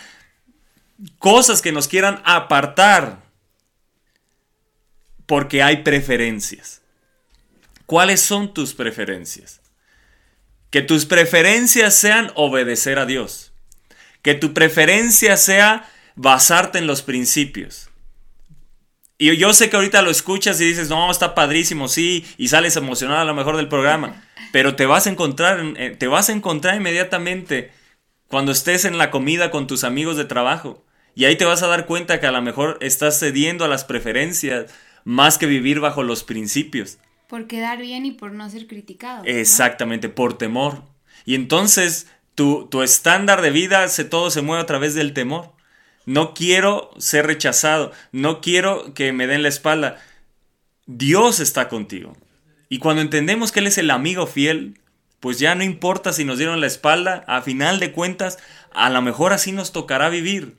cosas 1.19 1.61
que 1.61 1.73
nos 1.73 1.89
quieran 1.89 2.23
apartar. 2.25 3.19
Porque 5.27 5.63
hay 5.63 5.83
preferencias. 5.83 6.81
¿Cuáles 7.85 8.23
son 8.23 8.55
tus 8.55 8.73
preferencias? 8.73 9.61
Que 10.71 10.81
tus 10.81 11.05
preferencias 11.05 11.95
sean 11.95 12.33
obedecer 12.35 12.99
a 12.99 13.05
Dios. 13.05 13.53
Que 14.23 14.33
tu 14.33 14.55
preferencia 14.55 15.37
sea 15.37 15.87
basarte 16.15 16.79
en 16.79 16.87
los 16.87 17.03
principios. 17.03 17.86
Y 19.19 19.35
yo 19.37 19.53
sé 19.55 19.71
que 19.71 19.77
ahorita 19.77 20.03
lo 20.03 20.11
escuchas 20.11 20.61
y 20.61 20.65
dices, 20.67 20.89
no, 20.91 21.11
está 21.11 21.35
padrísimo, 21.35 21.89
sí, 21.89 22.25
y 22.37 22.49
sales 22.49 22.77
emocionado 22.77 23.21
a 23.21 23.25
lo 23.25 23.35
mejor 23.35 23.57
del 23.57 23.69
programa, 23.69 24.23
pero 24.53 24.77
te 24.77 24.85
vas 24.87 25.07
a 25.07 25.11
encontrar, 25.11 25.59
en- 25.61 25.77
eh, 25.79 25.91
te 25.91 26.07
vas 26.07 26.29
a 26.29 26.33
encontrar 26.33 26.77
inmediatamente 26.77 27.73
cuando 28.29 28.53
estés 28.53 28.85
en 28.85 28.99
la 28.99 29.11
comida 29.11 29.51
con 29.51 29.67
tus 29.67 29.85
amigos 29.85 30.17
de 30.17 30.25
trabajo. 30.27 30.85
Y 31.15 31.25
ahí 31.25 31.37
te 31.37 31.47
vas 31.47 31.63
a 31.63 31.67
dar 31.67 31.87
cuenta 31.87 32.21
que 32.21 32.27
a 32.27 32.33
lo 32.33 32.43
mejor 32.43 32.77
estás 32.83 33.19
cediendo 33.19 33.65
a 33.65 33.69
las 33.69 33.85
preferencias 33.85 34.67
más 35.05 35.39
que 35.39 35.47
vivir 35.47 35.81
bajo 35.81 36.03
los 36.03 36.23
principios. 36.25 36.99
Por 37.27 37.47
quedar 37.47 37.79
bien 37.79 38.05
y 38.05 38.13
por 38.13 38.33
no 38.33 38.51
ser 38.51 38.67
criticado. 38.67 39.23
¿no? 39.25 39.31
Exactamente, 39.31 40.09
por 40.11 40.37
temor. 40.37 40.83
Y 41.25 41.35
entonces 41.35 42.07
tu, 42.35 42.67
tu 42.67 42.83
estándar 42.83 43.41
de 43.41 43.51
vida 43.51 43.89
se, 43.89 44.05
todo 44.05 44.31
se 44.31 44.43
mueve 44.43 44.63
a 44.63 44.67
través 44.67 44.95
del 44.95 45.15
temor. 45.15 45.53
No 46.07 46.35
quiero 46.35 46.91
ser 46.99 47.27
rechazado, 47.27 47.93
no 48.13 48.41
quiero 48.41 48.95
que 48.95 49.13
me 49.13 49.27
den 49.27 49.43
la 49.43 49.49
espalda. 49.49 50.01
Dios 50.87 51.41
está 51.41 51.69
contigo. 51.69 52.17
Y 52.69 52.79
cuando 52.79 53.03
entendemos 53.03 53.53
que 53.53 53.61
Él 53.61 53.67
es 53.67 53.77
el 53.77 53.91
amigo 53.91 54.27
fiel, 54.27 54.81
pues 55.21 55.39
ya 55.39 55.55
no 55.55 55.65
importa 55.65 56.13
si 56.13 56.25
nos 56.25 56.39
dieron 56.39 56.61
la 56.61 56.69
espalda, 56.69 57.25
a 57.27 57.43
final 57.43 57.81
de 57.81 57.93
cuentas, 57.93 58.39
a 58.73 58.89
lo 58.91 59.03
mejor 59.03 59.33
así 59.33 59.53
nos 59.53 59.73
tocará 59.73 60.09
vivir. 60.09 60.57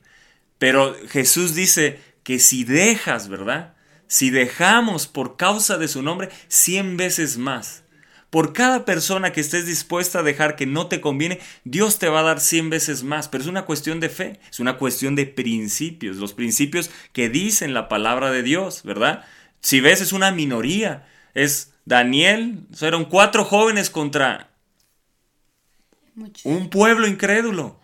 Pero 0.58 0.94
Jesús 1.08 1.54
dice 1.54 2.00
que 2.22 2.38
si 2.38 2.64
dejas, 2.64 3.28
¿verdad? 3.28 3.74
Si 4.06 4.30
dejamos 4.30 5.06
por 5.06 5.36
causa 5.36 5.78
de 5.78 5.88
su 5.88 6.02
nombre, 6.02 6.28
cien 6.48 6.96
veces 6.96 7.38
más. 7.38 7.84
Por 8.30 8.52
cada 8.52 8.84
persona 8.84 9.32
que 9.32 9.40
estés 9.40 9.66
dispuesta 9.66 10.18
a 10.18 10.22
dejar 10.22 10.54
que 10.54 10.66
no 10.66 10.86
te 10.86 11.00
conviene, 11.00 11.40
Dios 11.64 11.98
te 11.98 12.08
va 12.08 12.20
a 12.20 12.24
dar 12.24 12.40
cien 12.40 12.68
veces 12.68 13.02
más. 13.02 13.28
Pero 13.28 13.42
es 13.42 13.48
una 13.48 13.64
cuestión 13.64 14.00
de 14.00 14.10
fe, 14.10 14.38
es 14.50 14.60
una 14.60 14.76
cuestión 14.76 15.14
de 15.14 15.26
principios, 15.26 16.16
los 16.16 16.34
principios 16.34 16.90
que 17.12 17.30
dicen 17.30 17.72
la 17.72 17.88
palabra 17.88 18.30
de 18.30 18.42
Dios, 18.42 18.82
¿verdad? 18.84 19.24
Si 19.60 19.80
ves, 19.80 20.00
es 20.00 20.12
una 20.12 20.30
minoría. 20.30 21.06
Es 21.34 21.72
Daniel, 21.84 22.66
fueron 22.74 23.06
cuatro 23.06 23.44
jóvenes 23.44 23.88
contra 23.88 24.50
un 26.44 26.68
pueblo 26.68 27.06
incrédulo. 27.06 27.80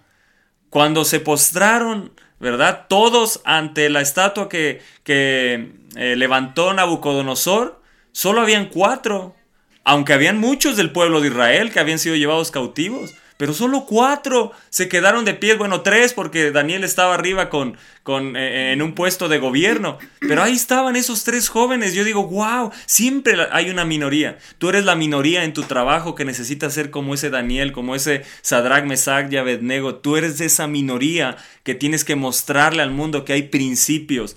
Cuando 0.68 1.04
se 1.04 1.20
postraron, 1.20 2.12
¿verdad? 2.40 2.86
Todos 2.88 3.40
ante 3.44 3.88
la 3.88 4.00
estatua 4.00 4.48
que, 4.48 4.82
que 5.04 5.72
eh, 5.96 6.16
levantó 6.16 6.74
Nabucodonosor, 6.74 7.80
solo 8.12 8.40
habían 8.40 8.68
cuatro. 8.68 9.36
Aunque 9.84 10.14
habían 10.14 10.38
muchos 10.38 10.76
del 10.76 10.90
pueblo 10.90 11.20
de 11.20 11.28
Israel 11.28 11.70
que 11.70 11.80
habían 11.80 11.98
sido 11.98 12.16
llevados 12.16 12.50
cautivos. 12.50 13.14
Pero 13.36 13.52
solo 13.52 13.84
cuatro 13.84 14.52
se 14.70 14.88
quedaron 14.88 15.24
de 15.24 15.34
pie. 15.34 15.54
Bueno, 15.54 15.80
tres 15.80 16.12
porque 16.12 16.52
Daniel 16.52 16.84
estaba 16.84 17.14
arriba 17.14 17.50
con, 17.50 17.76
con, 18.04 18.36
eh, 18.36 18.72
en 18.72 18.80
un 18.80 18.94
puesto 18.94 19.28
de 19.28 19.38
gobierno. 19.38 19.98
Pero 20.20 20.42
ahí 20.42 20.52
estaban 20.52 20.94
esos 20.94 21.24
tres 21.24 21.48
jóvenes. 21.48 21.94
Yo 21.94 22.04
digo, 22.04 22.28
wow, 22.28 22.70
siempre 22.86 23.36
hay 23.50 23.70
una 23.70 23.84
minoría. 23.84 24.38
Tú 24.58 24.68
eres 24.68 24.84
la 24.84 24.94
minoría 24.94 25.42
en 25.42 25.52
tu 25.52 25.64
trabajo 25.64 26.14
que 26.14 26.24
necesitas 26.24 26.74
ser 26.74 26.90
como 26.90 27.14
ese 27.14 27.28
Daniel, 27.28 27.72
como 27.72 27.96
ese 27.96 28.22
Sadrach, 28.40 28.84
Mesach 28.84 29.32
y 29.32 29.36
Abednego. 29.36 29.96
Tú 29.96 30.16
eres 30.16 30.38
de 30.38 30.46
esa 30.46 30.68
minoría 30.68 31.36
que 31.64 31.74
tienes 31.74 32.04
que 32.04 32.14
mostrarle 32.14 32.82
al 32.82 32.92
mundo 32.92 33.24
que 33.24 33.32
hay 33.32 33.42
principios. 33.44 34.36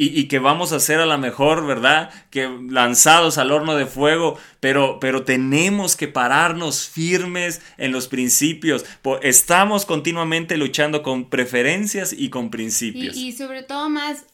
Y, 0.00 0.28
que 0.28 0.38
vamos 0.38 0.70
a 0.70 0.78
ser 0.78 1.00
a 1.00 1.06
la 1.06 1.18
mejor, 1.18 1.66
¿verdad? 1.66 2.10
Que 2.30 2.48
lanzados 2.68 3.36
al 3.36 3.50
horno 3.50 3.74
de 3.74 3.86
fuego, 3.86 4.38
pero, 4.60 5.00
pero 5.00 5.24
tenemos 5.24 5.96
que 5.96 6.06
pararnos 6.06 6.86
firmes 6.86 7.60
en 7.78 7.90
los 7.90 8.06
principios. 8.06 8.84
Estamos 9.22 9.86
continuamente 9.86 10.56
luchando 10.56 11.02
con 11.02 11.28
preferencias 11.28 12.12
y 12.12 12.30
con 12.30 12.50
principios. 12.50 13.16
Y, 13.16 13.28
y 13.28 13.32
sobre 13.32 13.64
todo 13.64 13.90
más 13.90 14.24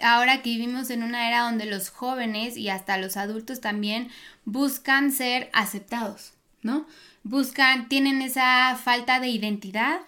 ahora 0.00 0.42
que 0.42 0.50
vivimos 0.50 0.90
en 0.90 1.02
una 1.02 1.28
era 1.28 1.42
donde 1.42 1.66
los 1.66 1.90
jóvenes 1.90 2.56
y 2.56 2.68
hasta 2.68 2.98
los 2.98 3.16
adultos 3.16 3.60
también 3.60 4.08
buscan 4.44 5.12
ser 5.12 5.50
aceptados, 5.52 6.32
¿no? 6.62 6.86
Buscan, 7.22 7.88
tienen 7.88 8.22
esa 8.22 8.78
falta 8.82 9.18
de 9.20 9.28
identidad 9.28 10.00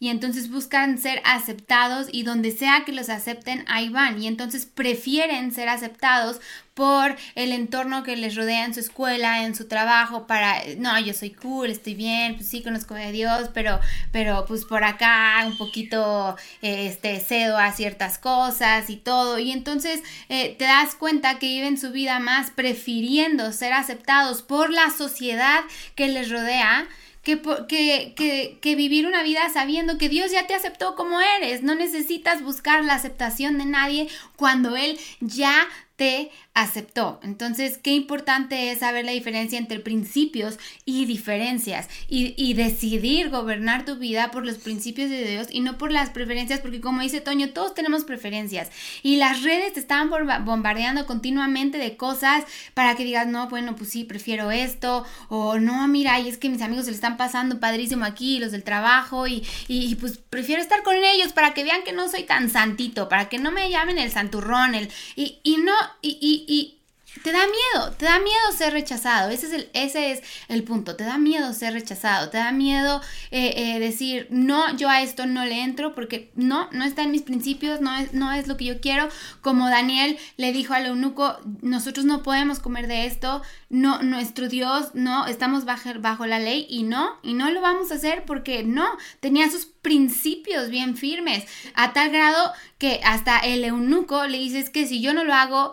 y 0.00 0.08
entonces 0.08 0.50
buscan 0.50 0.98
ser 0.98 1.20
aceptados 1.24 2.06
y 2.12 2.22
donde 2.22 2.52
sea 2.52 2.84
que 2.84 2.92
los 2.92 3.08
acepten, 3.08 3.64
ahí 3.66 3.88
van. 3.88 4.22
Y 4.22 4.28
entonces 4.28 4.64
prefieren 4.64 5.52
ser 5.52 5.68
aceptados 5.68 6.40
por 6.74 7.16
el 7.34 7.50
entorno 7.50 8.04
que 8.04 8.16
les 8.16 8.36
rodea 8.36 8.64
en 8.64 8.72
su 8.72 8.78
escuela, 8.78 9.44
en 9.44 9.56
su 9.56 9.66
trabajo, 9.66 10.28
para, 10.28 10.62
no, 10.76 10.96
yo 11.00 11.12
soy 11.12 11.30
cool, 11.30 11.70
estoy 11.70 11.94
bien, 11.94 12.36
pues 12.36 12.48
sí, 12.48 12.62
conozco 12.62 12.94
a 12.94 13.10
Dios, 13.10 13.50
pero, 13.52 13.80
pero 14.12 14.44
pues 14.46 14.64
por 14.64 14.84
acá 14.84 15.42
un 15.44 15.58
poquito, 15.58 16.36
este, 16.62 17.18
cedo 17.18 17.58
a 17.58 17.72
ciertas 17.72 18.18
cosas 18.18 18.90
y 18.90 18.96
todo. 18.96 19.40
Y 19.40 19.50
entonces 19.50 20.04
eh, 20.28 20.54
te 20.56 20.66
das 20.66 20.94
cuenta 20.94 21.40
que 21.40 21.46
viven 21.46 21.78
su 21.78 21.90
vida 21.90 22.20
más 22.20 22.52
prefiriendo 22.52 23.50
ser 23.50 23.72
aceptados 23.72 24.42
por 24.42 24.70
la 24.70 24.90
sociedad 24.90 25.64
que 25.96 26.06
les 26.06 26.30
rodea 26.30 26.86
que, 27.22 27.40
que, 27.68 28.58
que 28.60 28.74
vivir 28.74 29.06
una 29.06 29.22
vida 29.22 29.48
sabiendo 29.52 29.98
que 29.98 30.08
Dios 30.08 30.30
ya 30.30 30.46
te 30.46 30.54
aceptó 30.54 30.94
como 30.94 31.20
eres. 31.20 31.62
No 31.62 31.74
necesitas 31.74 32.42
buscar 32.42 32.84
la 32.84 32.94
aceptación 32.94 33.58
de 33.58 33.66
nadie 33.66 34.08
cuando 34.36 34.76
Él 34.76 34.98
ya 35.20 35.68
te 35.96 36.30
aceptó. 36.60 37.20
Entonces, 37.22 37.78
qué 37.78 37.92
importante 37.92 38.70
es 38.70 38.80
saber 38.80 39.04
la 39.04 39.12
diferencia 39.12 39.58
entre 39.58 39.80
principios 39.80 40.58
y 40.84 41.06
diferencias 41.06 41.88
y, 42.08 42.34
y 42.36 42.54
decidir 42.54 43.30
gobernar 43.30 43.84
tu 43.84 43.96
vida 43.96 44.30
por 44.30 44.44
los 44.44 44.56
principios 44.56 45.10
de 45.10 45.24
Dios 45.24 45.48
y 45.50 45.60
no 45.60 45.78
por 45.78 45.92
las 45.92 46.10
preferencias, 46.10 46.60
porque 46.60 46.80
como 46.80 47.02
dice 47.02 47.20
Toño, 47.20 47.50
todos 47.50 47.74
tenemos 47.74 48.04
preferencias 48.04 48.70
y 49.02 49.16
las 49.16 49.42
redes 49.42 49.72
te 49.74 49.80
están 49.80 50.10
bomba- 50.10 50.44
bombardeando 50.44 51.06
continuamente 51.06 51.78
de 51.78 51.96
cosas 51.96 52.44
para 52.74 52.94
que 52.96 53.04
digas, 53.04 53.26
no, 53.26 53.48
bueno, 53.48 53.76
pues 53.76 53.90
sí, 53.90 54.04
prefiero 54.04 54.50
esto, 54.50 55.04
o 55.28 55.58
no, 55.58 55.86
mira, 55.88 56.18
y 56.20 56.28
es 56.28 56.38
que 56.38 56.48
mis 56.48 56.62
amigos 56.62 56.84
se 56.86 56.90
le 56.90 56.96
están 56.96 57.16
pasando 57.16 57.60
padrísimo 57.60 58.04
aquí, 58.04 58.38
los 58.38 58.52
del 58.52 58.64
trabajo, 58.64 59.26
y, 59.26 59.44
y, 59.68 59.94
pues 59.96 60.18
prefiero 60.18 60.60
estar 60.62 60.82
con 60.82 60.96
ellos 60.96 61.32
para 61.32 61.54
que 61.54 61.64
vean 61.64 61.82
que 61.84 61.92
no 61.92 62.08
soy 62.08 62.24
tan 62.24 62.50
santito, 62.50 63.08
para 63.08 63.28
que 63.28 63.38
no 63.38 63.50
me 63.50 63.70
llamen 63.70 63.98
el 63.98 64.10
santurrón, 64.10 64.74
el, 64.74 64.88
y, 65.16 65.38
y 65.42 65.56
no, 65.58 65.74
y, 66.02 66.18
y, 66.20 66.44
y 66.48 66.78
te 67.22 67.32
da 67.32 67.40
miedo, 67.46 67.92
te 67.96 68.04
da 68.04 68.18
miedo 68.18 68.52
ser 68.56 68.72
rechazado, 68.72 69.30
ese 69.30 69.46
es 69.46 69.52
el, 69.52 69.70
ese 69.72 70.12
es 70.12 70.22
el 70.48 70.62
punto, 70.62 70.94
te 70.94 71.04
da 71.04 71.18
miedo 71.18 71.52
ser 71.52 71.72
rechazado, 71.72 72.28
te 72.28 72.38
da 72.38 72.52
miedo 72.52 73.00
eh, 73.30 73.54
eh, 73.56 73.80
decir, 73.80 74.28
no, 74.30 74.76
yo 74.76 74.88
a 74.88 75.02
esto 75.02 75.26
no 75.26 75.44
le 75.44 75.62
entro 75.62 75.94
porque 75.94 76.30
no, 76.34 76.68
no 76.70 76.84
está 76.84 77.02
en 77.02 77.10
mis 77.10 77.22
principios, 77.22 77.80
no 77.80 77.94
es, 77.96 78.12
no 78.12 78.32
es 78.32 78.46
lo 78.46 78.56
que 78.56 78.66
yo 78.66 78.80
quiero, 78.80 79.08
como 79.40 79.68
Daniel 79.68 80.18
le 80.36 80.52
dijo 80.52 80.74
al 80.74 80.86
eunuco, 80.86 81.38
nosotros 81.62 82.04
no 82.04 82.22
podemos 82.22 82.60
comer 82.60 82.86
de 82.86 83.06
esto, 83.06 83.42
no, 83.68 84.02
nuestro 84.02 84.48
Dios, 84.48 84.90
no, 84.94 85.26
estamos 85.26 85.64
bajo, 85.64 85.90
bajo 85.98 86.26
la 86.26 86.38
ley 86.38 86.66
y 86.68 86.82
no, 86.82 87.18
y 87.22 87.34
no 87.34 87.50
lo 87.50 87.60
vamos 87.60 87.90
a 87.90 87.96
hacer 87.96 88.24
porque 88.26 88.62
no, 88.64 88.86
tenía 89.20 89.50
sus 89.50 89.66
principios 89.66 90.70
bien 90.70 90.96
firmes, 90.96 91.44
a 91.74 91.92
tal 91.92 92.10
grado 92.10 92.52
que 92.78 93.00
hasta 93.04 93.38
el 93.38 93.64
eunuco 93.64 94.26
le 94.26 94.38
dice, 94.38 94.60
es 94.60 94.70
que 94.70 94.86
si 94.86 95.00
yo 95.00 95.14
no 95.14 95.24
lo 95.24 95.34
hago, 95.34 95.72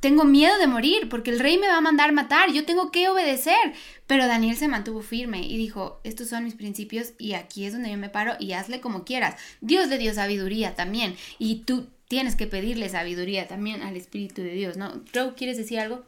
tengo 0.00 0.24
miedo 0.24 0.56
de 0.58 0.66
morir 0.66 1.08
porque 1.08 1.30
el 1.30 1.40
rey 1.40 1.58
me 1.58 1.66
va 1.68 1.76
a 1.78 1.80
mandar 1.82 2.12
matar, 2.12 2.52
yo 2.52 2.64
tengo 2.64 2.90
que 2.90 3.08
obedecer. 3.08 3.56
Pero 4.06 4.26
Daniel 4.26 4.56
se 4.56 4.68
mantuvo 4.68 5.02
firme 5.02 5.46
y 5.46 5.56
dijo, 5.56 6.00
estos 6.04 6.28
son 6.28 6.44
mis 6.44 6.54
principios 6.54 7.12
y 7.18 7.34
aquí 7.34 7.64
es 7.64 7.72
donde 7.72 7.90
yo 7.90 7.96
me 7.98 8.08
paro 8.08 8.32
y 8.40 8.52
hazle 8.52 8.80
como 8.80 9.04
quieras. 9.04 9.36
Dios 9.60 9.88
le 9.88 9.98
dio 9.98 10.12
sabiduría 10.14 10.74
también 10.74 11.14
y 11.38 11.56
tú 11.66 11.86
tienes 12.08 12.34
que 12.34 12.46
pedirle 12.48 12.88
sabiduría 12.88 13.46
también 13.46 13.82
al 13.82 13.96
Espíritu 13.96 14.42
de 14.42 14.52
Dios, 14.52 14.76
¿no? 14.76 15.00
Joe, 15.14 15.34
¿quieres 15.36 15.56
decir 15.58 15.78
algo? 15.78 16.02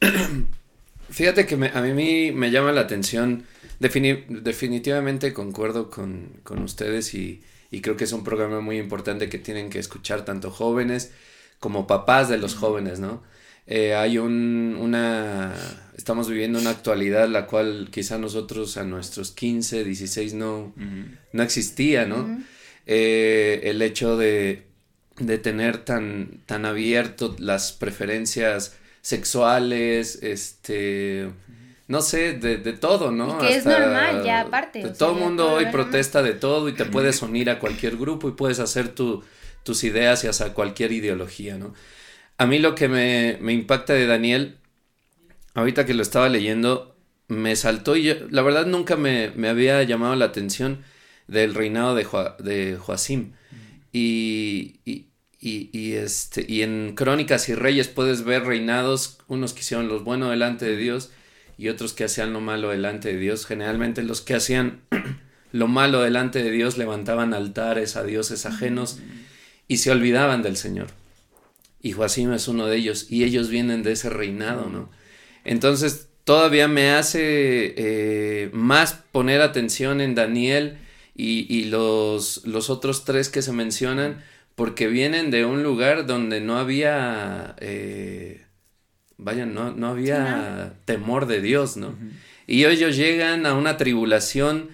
Fíjate 1.10 1.46
que 1.46 1.56
me- 1.56 1.68
a 1.74 1.80
mí 1.82 2.32
me 2.32 2.50
llama 2.50 2.72
la 2.72 2.82
atención, 2.82 3.44
defini- 3.80 4.24
definitivamente 4.28 5.32
concuerdo 5.32 5.90
con, 5.90 6.28
con 6.42 6.62
ustedes 6.62 7.12
y, 7.14 7.42
y 7.70 7.80
creo 7.80 7.96
que 7.96 8.04
es 8.04 8.12
un 8.12 8.24
programa 8.24 8.60
muy 8.60 8.78
importante 8.78 9.28
que 9.28 9.38
tienen 9.38 9.68
que 9.68 9.78
escuchar 9.78 10.24
tanto 10.24 10.50
jóvenes 10.50 11.12
como 11.62 11.86
papás 11.86 12.28
de 12.28 12.38
los 12.38 12.56
jóvenes, 12.56 12.98
¿no? 12.98 13.22
Eh, 13.68 13.94
hay 13.94 14.18
un, 14.18 14.76
una, 14.80 15.54
estamos 15.96 16.28
viviendo 16.28 16.58
una 16.58 16.70
actualidad 16.70 17.28
la 17.28 17.46
cual 17.46 17.88
quizá 17.92 18.18
nosotros 18.18 18.76
a 18.76 18.82
nuestros 18.82 19.30
15, 19.30 19.84
16 19.84 20.34
no, 20.34 20.74
no 21.32 21.42
existía, 21.44 22.04
¿no? 22.04 22.42
Eh, 22.86 23.60
el 23.62 23.80
hecho 23.80 24.16
de, 24.16 24.64
de 25.18 25.38
tener 25.38 25.78
tan, 25.78 26.40
tan 26.46 26.64
abierto 26.64 27.36
las 27.38 27.70
preferencias 27.70 28.74
sexuales, 29.00 30.18
este, 30.20 31.30
no 31.86 32.02
sé, 32.02 32.32
de, 32.32 32.56
de 32.56 32.72
todo, 32.72 33.12
¿no? 33.12 33.36
Y 33.36 33.46
que 33.46 33.54
es 33.54 33.64
normal 33.64 34.24
ya, 34.24 34.40
aparte, 34.40 34.82
de 34.82 34.90
todo 34.90 35.12
el 35.12 35.20
mundo 35.20 35.52
hoy 35.52 35.66
protesta 35.66 36.24
de 36.24 36.32
todo 36.32 36.68
y 36.68 36.72
te 36.72 36.86
puedes 36.86 37.22
unir 37.22 37.50
a 37.50 37.60
cualquier 37.60 37.96
grupo 37.96 38.28
y 38.28 38.32
puedes 38.32 38.58
hacer 38.58 38.88
tu, 38.88 39.22
tus 39.64 39.84
ideas 39.84 40.24
y 40.24 40.28
hacia 40.28 40.54
cualquier 40.54 40.92
ideología, 40.92 41.56
¿no? 41.58 41.74
A 42.38 42.46
mí 42.46 42.58
lo 42.58 42.74
que 42.74 42.88
me, 42.88 43.38
me 43.40 43.52
impacta 43.52 43.94
de 43.94 44.06
Daniel, 44.06 44.58
ahorita 45.54 45.86
que 45.86 45.94
lo 45.94 46.02
estaba 46.02 46.28
leyendo, 46.28 46.96
me 47.28 47.56
saltó 47.56 47.96
y 47.96 48.04
yo, 48.04 48.14
la 48.30 48.42
verdad 48.42 48.66
nunca 48.66 48.96
me, 48.96 49.30
me 49.36 49.48
había 49.48 49.82
llamado 49.82 50.16
la 50.16 50.26
atención 50.26 50.82
del 51.28 51.54
reinado 51.54 51.94
de, 51.94 52.04
Joa- 52.04 52.36
de 52.38 52.76
Joacim. 52.80 53.32
Y, 53.92 54.80
y, 54.84 55.06
y, 55.40 55.70
y, 55.72 55.94
este, 55.94 56.44
y 56.48 56.62
en 56.62 56.94
Crónicas 56.94 57.48
y 57.48 57.54
Reyes 57.54 57.88
puedes 57.88 58.24
ver 58.24 58.44
reinados, 58.44 59.18
unos 59.28 59.52
que 59.52 59.60
hicieron 59.60 59.88
lo 59.88 60.00
bueno 60.00 60.30
delante 60.30 60.64
de 60.66 60.76
Dios 60.76 61.10
y 61.58 61.68
otros 61.68 61.92
que 61.92 62.04
hacían 62.04 62.32
lo 62.32 62.40
malo 62.40 62.70
delante 62.70 63.12
de 63.12 63.18
Dios. 63.18 63.46
Generalmente 63.46 64.02
los 64.02 64.20
que 64.22 64.34
hacían 64.34 64.80
lo 65.52 65.68
malo 65.68 66.00
delante 66.02 66.42
de 66.42 66.50
Dios 66.50 66.78
levantaban 66.78 67.34
altares 67.34 67.96
a 67.96 68.04
dioses 68.04 68.46
ajenos 68.46 68.98
y 69.68 69.78
se 69.78 69.90
olvidaban 69.90 70.42
del 70.42 70.56
Señor. 70.56 70.88
Y 71.80 71.92
Joacim 71.92 72.32
es 72.32 72.48
uno 72.48 72.66
de 72.66 72.76
ellos 72.76 73.06
y 73.10 73.24
ellos 73.24 73.48
vienen 73.48 73.82
de 73.82 73.92
ese 73.92 74.08
reinado, 74.08 74.68
¿no? 74.68 74.90
Entonces 75.44 76.08
todavía 76.24 76.68
me 76.68 76.90
hace 76.92 77.74
eh, 77.76 78.50
más 78.52 78.94
poner 79.10 79.40
atención 79.40 80.00
en 80.00 80.14
Daniel 80.14 80.78
y, 81.14 81.52
y 81.52 81.64
los, 81.64 82.46
los 82.46 82.70
otros 82.70 83.04
tres 83.04 83.28
que 83.28 83.42
se 83.42 83.52
mencionan 83.52 84.22
porque 84.54 84.86
vienen 84.86 85.30
de 85.30 85.44
un 85.44 85.62
lugar 85.62 86.06
donde 86.06 86.40
no 86.40 86.58
había, 86.58 87.56
eh, 87.60 88.44
vaya, 89.16 89.46
no, 89.46 89.72
no 89.72 89.88
había 89.88 90.74
temor 90.84 91.26
de 91.26 91.40
Dios, 91.40 91.76
¿no? 91.76 91.96
Y 92.46 92.64
ellos 92.64 92.96
llegan 92.96 93.46
a 93.46 93.54
una 93.54 93.76
tribulación 93.76 94.70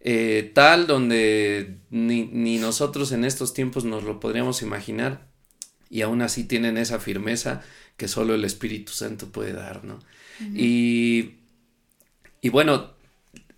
eh, 0.00 0.50
tal 0.54 0.86
donde 0.86 1.78
ni, 1.90 2.24
ni 2.26 2.58
nosotros 2.58 3.12
en 3.12 3.24
estos 3.24 3.54
tiempos 3.54 3.84
nos 3.84 4.04
lo 4.04 4.20
podríamos 4.20 4.62
imaginar 4.62 5.28
y 5.90 6.02
aún 6.02 6.22
así 6.22 6.44
tienen 6.44 6.76
esa 6.78 6.98
firmeza 6.98 7.62
que 7.96 8.08
solo 8.08 8.34
el 8.34 8.44
Espíritu 8.44 8.92
Santo 8.92 9.30
puede 9.30 9.52
dar, 9.52 9.84
¿no? 9.84 9.98
y, 10.54 11.36
y 12.40 12.48
bueno, 12.50 12.90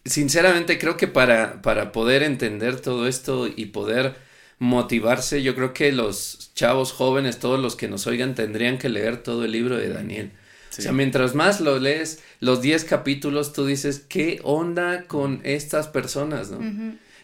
sinceramente 0.05 0.79
creo 0.79 0.97
que 0.97 1.09
para, 1.09 1.61
para 1.63 1.93
poder 1.93 2.23
entender 2.23 2.81
todo 2.81 3.07
esto 3.09 3.49
y 3.49 3.67
poder 3.67 4.17
motivarse, 4.59 5.43
yo 5.43 5.55
creo 5.55 5.73
que 5.73 5.93
los 5.93 6.53
chavos 6.55 6.93
jóvenes, 6.93 7.39
todos 7.39 7.61
los 7.61 7.77
que 7.77 7.89
nos 7.89 8.07
oigan, 8.07 8.35
tendrían 8.35 8.79
que 8.79 8.89
leer 8.89 9.23
todo 9.23 9.45
el 9.45 9.53
libro 9.53 9.77
de 9.77 9.89
Daniel. 9.89 10.33
O 10.79 10.83
sea, 10.83 10.93
mientras 10.93 11.35
más 11.35 11.61
lo 11.61 11.79
lees, 11.79 12.23
los 12.41 12.63
10 12.63 12.85
capítulos, 12.85 13.53
tú 13.53 13.67
dices, 13.67 14.05
¿qué 14.09 14.41
onda 14.45 15.05
con 15.05 15.41
estas 15.45 15.89
personas, 15.89 16.51
no? 16.51 16.59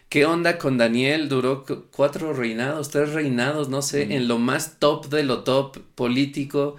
¿Qué 0.08 0.26
onda 0.26 0.58
con 0.58 0.76
Daniel? 0.78 1.28
Duró 1.28 1.64
cu- 1.64 1.84
cuatro 1.90 2.32
reinados, 2.32 2.90
tres 2.90 3.12
reinados, 3.12 3.68
no 3.68 3.80
sé, 3.82 4.14
en 4.14 4.28
lo 4.28 4.38
más 4.38 4.78
top 4.78 5.08
de 5.08 5.22
lo 5.24 5.42
top 5.44 5.78
político. 5.94 6.76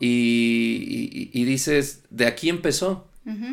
Y, 0.00 0.10
y- 1.12 1.30
y 1.40 1.44
dices, 1.44 2.02
de 2.10 2.26
aquí 2.26 2.48
empezó. 2.48 3.06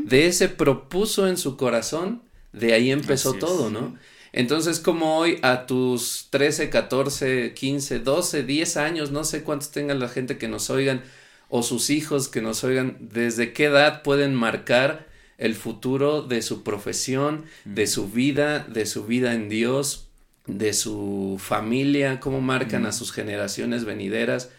De 0.03 0.27
ese 0.27 0.49
propuso 0.49 1.27
en 1.27 1.37
su 1.37 1.55
corazón, 1.55 2.21
de 2.51 2.73
ahí 2.73 2.91
empezó 2.91 3.29
Así 3.29 3.37
es. 3.37 3.45
todo, 3.45 3.69
¿no? 3.69 3.95
Entonces, 4.33 4.79
como 4.79 5.17
hoy 5.17 5.37
a 5.43 5.65
tus 5.65 6.27
13, 6.29 6.69
14, 6.69 7.53
15, 7.53 7.99
12, 7.99 8.43
10 8.43 8.75
años, 8.77 9.11
no 9.11 9.23
sé 9.23 9.43
cuántos 9.43 9.71
tengan 9.71 9.99
la 9.99 10.09
gente 10.09 10.37
que 10.37 10.47
nos 10.47 10.69
oigan, 10.69 11.03
o 11.53 11.63
sus 11.63 11.89
hijos 11.89 12.29
que 12.29 12.41
nos 12.41 12.63
oigan, 12.63 12.97
desde 13.01 13.51
qué 13.51 13.65
edad 13.65 14.03
pueden 14.03 14.33
marcar 14.33 15.07
el 15.37 15.53
futuro 15.53 16.21
de 16.21 16.41
su 16.41 16.63
profesión, 16.63 17.43
de 17.65 17.87
su 17.87 18.09
vida, 18.09 18.59
de 18.59 18.85
su 18.85 19.05
vida 19.05 19.33
en 19.33 19.49
Dios, 19.49 20.07
de 20.47 20.71
su 20.71 21.37
familia, 21.43 22.21
cómo 22.21 22.39
marcan 22.39 22.85
a 22.85 22.93
sus 22.93 23.11
generaciones 23.11 23.83
venideras, 23.83 24.49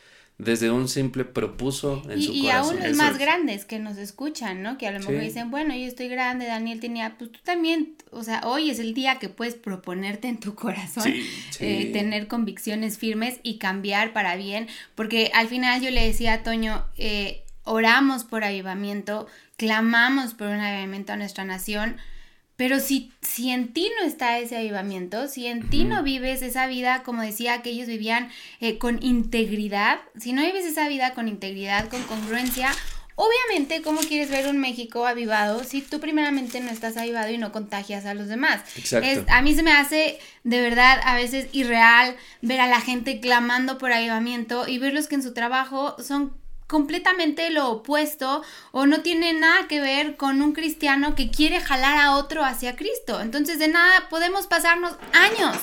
desde 0.45 0.71
un 0.71 0.89
simple 0.89 1.25
propuso 1.25 2.03
en 2.11 2.19
Y, 2.19 2.23
su 2.25 2.33
y 2.33 2.43
corazón. 2.43 2.77
aún 2.79 2.89
los 2.89 2.97
más 2.97 3.13
es. 3.13 3.19
grandes 3.19 3.65
que 3.65 3.79
nos 3.79 3.97
escuchan, 3.97 4.63
¿no? 4.63 4.77
Que 4.79 4.89
a 4.89 4.91
lo 4.91 4.99
mejor 4.99 5.15
Sí. 5.19 5.21
dicen, 5.27 5.51
bueno, 5.51 5.75
yo 5.75 5.87
estoy 5.87 6.09
grande, 6.09 6.47
Daniel 6.47 6.81
tenía, 6.81 7.17
pues 7.19 7.31
tú 7.33 7.39
también, 7.45 7.95
o 8.11 8.23
sea, 8.25 8.41
hoy 8.47 8.71
es 8.71 8.79
el 8.79 8.93
día 8.95 9.19
que 9.19 9.29
puedes 9.29 9.55
proponerte 9.55 10.29
en 10.29 10.41
tu 10.41 10.55
corazón, 10.55 11.05
Sí, 11.05 11.23
sí. 11.51 11.65
eh, 11.65 11.91
tener 11.93 12.27
convicciones 12.27 12.99
firmes 12.99 13.39
y 13.43 13.59
cambiar 13.59 14.13
para 14.13 14.37
bien, 14.37 14.67
porque 14.95 15.31
al 15.35 15.49
final 15.49 15.81
yo 15.81 15.91
le 15.91 16.05
decía 16.07 16.33
a 16.35 16.43
Toño, 16.43 16.85
eh, 16.99 17.45
oramos 17.65 18.25
por 18.25 18.43
avivamiento, 18.43 19.29
clamamos 19.57 20.35
por 20.35 20.49
un 20.49 20.61
avivamiento 20.61 21.13
a 21.13 21.17
nuestra 21.17 21.45
nación, 21.45 21.97
pero 22.57 22.79
si, 22.81 23.13
si 23.23 23.51
en 23.51 23.73
ti 23.73 23.91
no 24.01 24.07
está 24.07 24.39
ese 24.39 24.57
avivamiento, 24.57 25.27
si 25.29 25.47
en 25.47 25.69
ti 25.71 25.85
no 25.85 26.03
vives 26.03 26.43
esa 26.43 26.67
vida, 26.67 27.03
como 27.03 27.23
decía, 27.23 27.63
que 27.63 27.71
ellos 27.71 27.89
vivían 27.89 28.31
eh, 28.61 28.79
con 28.79 29.03
integridad, 29.03 30.01
si 30.19 30.33
no 30.33 30.43
vives 30.43 30.65
esa 30.67 30.87
vida 30.89 31.15
con 31.15 31.29
integridad, 31.29 31.89
con 31.89 32.03
congruencia, 32.05 32.71
obviamente, 33.15 33.83
¿cómo 33.83 34.01
quieres 34.01 34.31
ver 34.31 34.49
un 34.49 34.59
México 34.59 35.07
avivado 35.07 35.65
si 35.65 35.83
tú 35.83 36.01
primeramente 36.01 36.61
no 36.61 36.71
estás 36.71 36.97
avivado 36.97 37.31
y 37.31 37.39
no 37.39 37.53
contagias 37.53 38.05
a 38.07 38.15
los 38.15 38.29
demás? 38.29 38.63
Exacto. 38.77 39.07
Es- 39.09 39.21
a 39.29 39.43
mí 39.43 39.55
se 39.55 39.63
me 39.63 39.73
hace 39.73 40.19
de 40.45 40.61
verdad 40.61 41.01
a 41.05 41.15
veces 41.17 41.47
irreal 41.53 42.17
ver 42.41 42.61
a 42.61 42.67
la 42.67 42.81
gente 42.81 43.21
clamando 43.21 43.79
por 43.79 43.93
avivamiento 43.93 44.67
y 44.69 44.79
verlos 44.79 45.09
que 45.09 45.15
en 45.17 45.23
su 45.23 45.35
trabajo 45.35 45.97
son 46.03 46.35
completamente 46.73 47.51
lo 47.51 47.69
opuesto 47.69 48.43
o 48.71 48.87
no 48.87 49.03
tiene 49.03 49.35
nada 49.35 49.69
que 49.69 49.79
ver 49.79 50.17
con 50.17 50.41
un 50.41 50.55
cristiano 50.55 51.15
que 51.15 51.31
quiere 51.31 51.61
jalar 51.61 51.99
a 51.99 52.17
otro 52.17 52.47
hacia 52.47 52.77
Cristo. 52.77 53.21
Entonces 53.21 53.59
de 53.59 53.69
nada 53.69 54.09
podemos 54.09 54.47
pasarnos 54.47 54.95
años 55.13 55.59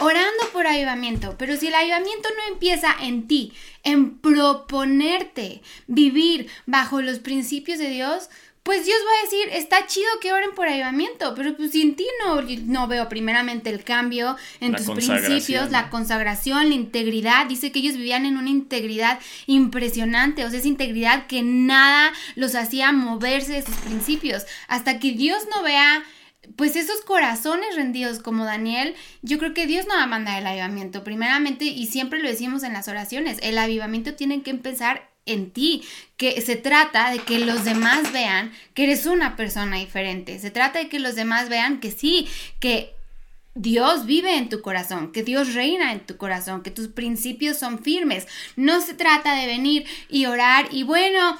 orando 0.00 0.48
por 0.54 0.66
avivamiento, 0.66 1.36
pero 1.38 1.56
si 1.56 1.66
el 1.68 1.74
avivamiento 1.74 2.30
no 2.30 2.54
empieza 2.54 2.88
en 3.02 3.28
ti, 3.28 3.52
en 3.82 4.18
proponerte 4.18 5.60
vivir 5.88 6.48
bajo 6.64 7.02
los 7.02 7.18
principios 7.18 7.78
de 7.78 7.90
Dios, 7.90 8.30
pues 8.66 8.84
Dios 8.84 8.98
va 9.06 9.12
a 9.12 9.24
decir, 9.24 9.48
está 9.52 9.86
chido 9.86 10.08
que 10.20 10.32
oren 10.32 10.50
por 10.56 10.66
avivamiento, 10.66 11.36
pero 11.36 11.56
pues 11.56 11.70
si 11.70 11.82
en 11.82 11.94
ti 11.94 12.04
no, 12.24 12.42
no 12.42 12.88
veo 12.88 13.08
primeramente 13.08 13.70
el 13.70 13.84
cambio 13.84 14.36
en 14.58 14.72
La 14.72 14.78
tus 14.78 14.90
principios, 14.90 15.70
la 15.70 15.88
consagración, 15.88 16.70
la 16.70 16.74
integridad, 16.74 17.46
dice 17.46 17.70
que 17.70 17.78
ellos 17.78 17.94
vivían 17.96 18.26
en 18.26 18.36
una 18.36 18.50
integridad 18.50 19.20
impresionante, 19.46 20.44
o 20.44 20.50
sea, 20.50 20.58
esa 20.58 20.66
integridad 20.66 21.28
que 21.28 21.44
nada 21.44 22.12
los 22.34 22.56
hacía 22.56 22.90
moverse 22.90 23.52
de 23.52 23.62
sus 23.62 23.76
principios, 23.76 24.44
hasta 24.66 24.98
que 24.98 25.12
Dios 25.12 25.44
no 25.54 25.62
vea 25.62 26.02
pues 26.56 26.74
esos 26.74 27.02
corazones 27.02 27.76
rendidos 27.76 28.18
como 28.18 28.44
Daniel, 28.44 28.96
yo 29.22 29.38
creo 29.38 29.54
que 29.54 29.68
Dios 29.68 29.86
no 29.86 29.94
va 29.94 30.02
a 30.02 30.08
mandar 30.08 30.40
el 30.40 30.46
avivamiento. 30.46 31.04
Primeramente, 31.04 31.64
y 31.66 31.86
siempre 31.86 32.20
lo 32.20 32.28
decimos 32.28 32.64
en 32.64 32.72
las 32.72 32.88
oraciones, 32.88 33.38
el 33.42 33.58
avivamiento 33.58 34.14
tiene 34.14 34.42
que 34.42 34.50
empezar 34.50 35.15
en 35.26 35.50
ti, 35.50 35.82
que 36.16 36.40
se 36.40 36.56
trata 36.56 37.10
de 37.10 37.18
que 37.18 37.40
los 37.40 37.64
demás 37.64 38.12
vean 38.12 38.52
que 38.74 38.84
eres 38.84 39.06
una 39.06 39.36
persona 39.36 39.76
diferente, 39.76 40.38
se 40.38 40.50
trata 40.50 40.78
de 40.78 40.88
que 40.88 41.00
los 41.00 41.14
demás 41.14 41.48
vean 41.48 41.80
que 41.80 41.90
sí, 41.90 42.28
que 42.60 42.94
Dios 43.56 44.04
vive 44.04 44.36
en 44.36 44.48
tu 44.48 44.60
corazón, 44.60 45.12
que 45.12 45.22
Dios 45.22 45.54
reina 45.54 45.92
en 45.92 46.00
tu 46.00 46.16
corazón, 46.16 46.62
que 46.62 46.70
tus 46.70 46.88
principios 46.88 47.58
son 47.58 47.82
firmes. 47.82 48.28
No 48.54 48.82
se 48.82 48.92
trata 48.92 49.34
de 49.34 49.46
venir 49.46 49.86
y 50.10 50.26
orar 50.26 50.68
y 50.70 50.82
bueno, 50.82 51.38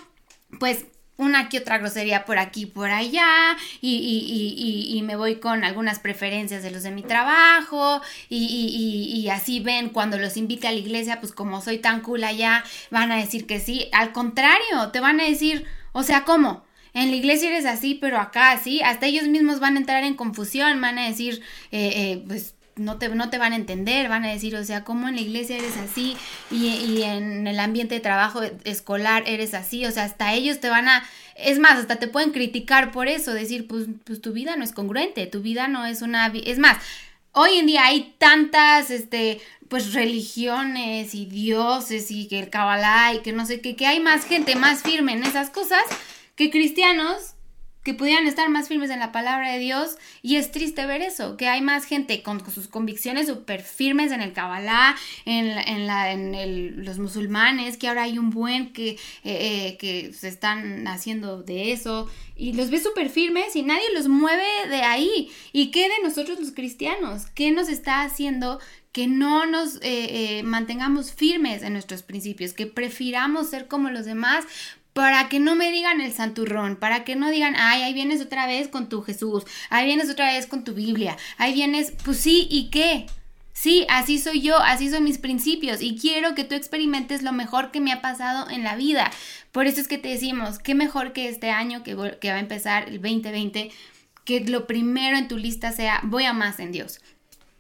pues 0.58 0.86
una 1.18 1.48
que 1.48 1.58
otra 1.58 1.78
grosería 1.78 2.24
por 2.24 2.38
aquí 2.38 2.66
por 2.66 2.90
allá 2.90 3.56
y, 3.80 3.94
y- 3.96 4.54
y- 4.92 4.98
y- 4.98 5.02
me 5.02 5.16
voy 5.16 5.36
con 5.36 5.64
algunas 5.64 5.98
preferencias 5.98 6.62
de 6.62 6.70
los 6.70 6.82
de 6.82 6.90
mi 6.90 7.02
trabajo 7.02 8.00
y, 8.28 8.36
y- 8.44 8.76
y- 9.16 9.20
y 9.20 9.28
así 9.30 9.60
ven 9.60 9.88
cuando 9.90 10.18
los 10.18 10.36
invite 10.36 10.68
a 10.68 10.72
la 10.72 10.78
iglesia 10.78 11.20
pues 11.20 11.32
como 11.32 11.60
soy 11.62 11.78
tan 11.78 12.00
cool 12.02 12.24
allá 12.24 12.64
van 12.90 13.12
a 13.12 13.16
decir 13.16 13.46
que 13.46 13.60
sí 13.60 13.88
al 13.92 14.12
contrario 14.12 14.90
te 14.92 15.00
van 15.00 15.20
a 15.20 15.24
decir 15.24 15.64
o 15.92 16.02
sea 16.02 16.24
¿cómo? 16.24 16.64
En 16.92 17.10
la 17.10 17.16
iglesia 17.16 17.48
eres 17.50 17.66
así, 17.66 17.94
pero 17.94 18.18
acá 18.18 18.52
así, 18.52 18.80
hasta 18.80 19.04
ellos 19.04 19.28
mismos 19.28 19.60
van 19.60 19.76
a 19.76 19.80
entrar 19.80 20.02
en 20.02 20.14
confusión, 20.14 20.80
van 20.80 20.96
a 20.98 21.06
decir, 21.06 21.42
eh, 21.70 21.92
eh, 21.94 22.24
pues 22.26 22.54
no 22.76 22.98
te, 22.98 23.08
no 23.08 23.30
te 23.30 23.38
van 23.38 23.52
a 23.52 23.56
entender, 23.56 24.08
van 24.08 24.24
a 24.24 24.30
decir, 24.30 24.54
o 24.54 24.64
sea, 24.64 24.84
¿cómo 24.84 25.08
en 25.08 25.16
la 25.16 25.22
iglesia 25.22 25.56
eres 25.56 25.76
así 25.76 26.16
y, 26.50 26.66
y 26.66 27.02
en 27.02 27.46
el 27.46 27.58
ambiente 27.58 27.94
de 27.94 28.00
trabajo 28.00 28.42
escolar 28.64 29.24
eres 29.26 29.54
así? 29.54 29.86
O 29.86 29.90
sea, 29.90 30.04
hasta 30.04 30.34
ellos 30.34 30.60
te 30.60 30.68
van 30.68 30.88
a, 30.88 31.04
es 31.34 31.58
más, 31.58 31.78
hasta 31.78 31.96
te 31.96 32.08
pueden 32.08 32.32
criticar 32.32 32.92
por 32.92 33.08
eso, 33.08 33.32
decir, 33.32 33.66
pues, 33.66 33.86
pues 34.04 34.20
tu 34.20 34.32
vida 34.32 34.56
no 34.56 34.64
es 34.64 34.72
congruente, 34.72 35.26
tu 35.26 35.40
vida 35.40 35.68
no 35.68 35.86
es 35.86 36.02
una, 36.02 36.26
es 36.26 36.58
más, 36.58 36.78
hoy 37.32 37.56
en 37.58 37.66
día 37.66 37.86
hay 37.86 38.14
tantas, 38.18 38.90
este, 38.90 39.40
pues 39.68 39.94
religiones 39.94 41.14
y 41.14 41.26
dioses 41.26 42.10
y 42.10 42.28
que 42.28 42.38
el 42.38 42.50
Kabbalah 42.50 43.14
y 43.14 43.20
que 43.20 43.32
no 43.32 43.46
sé 43.46 43.60
qué, 43.60 43.76
que 43.76 43.86
hay 43.86 44.00
más 44.00 44.24
gente 44.24 44.54
más 44.54 44.82
firme 44.82 45.12
en 45.12 45.24
esas 45.24 45.50
cosas 45.50 45.82
que 46.34 46.50
cristianos 46.50 47.35
que 47.86 47.94
pudieran 47.94 48.26
estar 48.26 48.50
más 48.50 48.66
firmes 48.66 48.90
en 48.90 48.98
la 48.98 49.12
palabra 49.12 49.52
de 49.52 49.60
Dios 49.60 49.96
y 50.20 50.34
es 50.34 50.50
triste 50.50 50.84
ver 50.86 51.02
eso, 51.02 51.36
que 51.36 51.46
hay 51.46 51.60
más 51.60 51.84
gente 51.84 52.20
con, 52.20 52.44
sus 52.50 52.66
convicciones 52.66 53.28
súper 53.28 53.62
firmes 53.62 54.10
en 54.10 54.20
el 54.22 54.32
Kabbalah, 54.32 54.96
en, 55.24 56.84
los 56.84 56.98
musulmanes, 56.98 57.76
que 57.76 57.86
ahora 57.86 58.02
hay 58.02 58.18
un 58.18 58.30
buen 58.30 58.72
que, 58.72 58.88
eh, 58.88 58.98
eh, 59.22 59.76
que 59.78 60.12
se 60.12 60.26
están 60.26 60.88
haciendo 60.88 61.44
de 61.44 61.70
eso 61.70 62.10
y 62.34 62.54
los 62.54 62.70
ve 62.70 62.80
súper 62.80 63.08
firmes 63.08 63.54
y 63.54 63.62
nadie 63.62 63.84
los 63.94 64.08
mueve 64.08 64.42
de 64.68 64.82
ahí. 64.82 65.30
¿Y 65.52 65.70
qué 65.70 65.82
de 65.82 66.02
nosotros 66.02 66.40
los 66.40 66.50
cristianos? 66.50 67.26
¿Qué 67.36 67.52
nos 67.52 67.68
está 67.68 68.02
haciendo 68.02 68.58
que 68.90 69.06
no 69.06 69.44
nos 69.44 69.78
eh, 69.82 70.42
mantengamos 70.42 71.12
firmes 71.12 71.62
en 71.62 71.74
nuestros 71.74 72.02
principios, 72.02 72.54
que 72.54 72.66
prefiramos 72.66 73.50
ser 73.50 73.68
como 73.68 73.90
los 73.90 74.06
demás 74.06 74.46
para 74.96 75.28
que 75.28 75.40
no 75.40 75.56
me 75.56 75.70
digan 75.70 76.00
el 76.00 76.10
santurrón, 76.14 76.76
para 76.76 77.04
que 77.04 77.16
no 77.16 77.30
digan, 77.30 77.54
ay, 77.58 77.82
ahí 77.82 77.92
vienes 77.92 78.22
otra 78.22 78.46
vez 78.46 78.68
con 78.68 78.88
tu 78.88 79.02
Jesús, 79.02 79.44
ahí 79.68 79.84
vienes 79.84 80.08
otra 80.08 80.32
vez 80.32 80.46
con 80.46 80.64
tu 80.64 80.72
Biblia, 80.72 81.18
ahí 81.36 81.52
vienes, 81.52 81.92
pues 82.02 82.16
sí, 82.16 82.48
¿y 82.50 82.70
qué? 82.70 83.04
Sí, 83.52 83.84
así 83.90 84.18
soy 84.18 84.40
yo, 84.40 84.56
así 84.56 84.88
son 84.88 85.04
mis 85.04 85.18
principios 85.18 85.82
y 85.82 85.98
quiero 85.98 86.34
que 86.34 86.44
tú 86.44 86.54
experimentes 86.54 87.22
lo 87.22 87.32
mejor 87.32 87.72
que 87.72 87.80
me 87.82 87.92
ha 87.92 88.00
pasado 88.00 88.48
en 88.48 88.64
la 88.64 88.74
vida. 88.74 89.10
Por 89.52 89.66
eso 89.66 89.82
es 89.82 89.86
que 89.86 89.98
te 89.98 90.08
decimos, 90.08 90.58
qué 90.58 90.74
mejor 90.74 91.12
que 91.12 91.28
este 91.28 91.50
año 91.50 91.82
que, 91.82 91.94
que 92.18 92.30
va 92.30 92.36
a 92.36 92.40
empezar 92.40 92.88
el 92.88 92.94
2020, 93.02 93.70
que 94.24 94.40
lo 94.40 94.66
primero 94.66 95.18
en 95.18 95.28
tu 95.28 95.36
lista 95.36 95.72
sea 95.72 96.00
voy 96.04 96.24
a 96.24 96.32
más 96.32 96.58
en 96.58 96.72
Dios. 96.72 97.02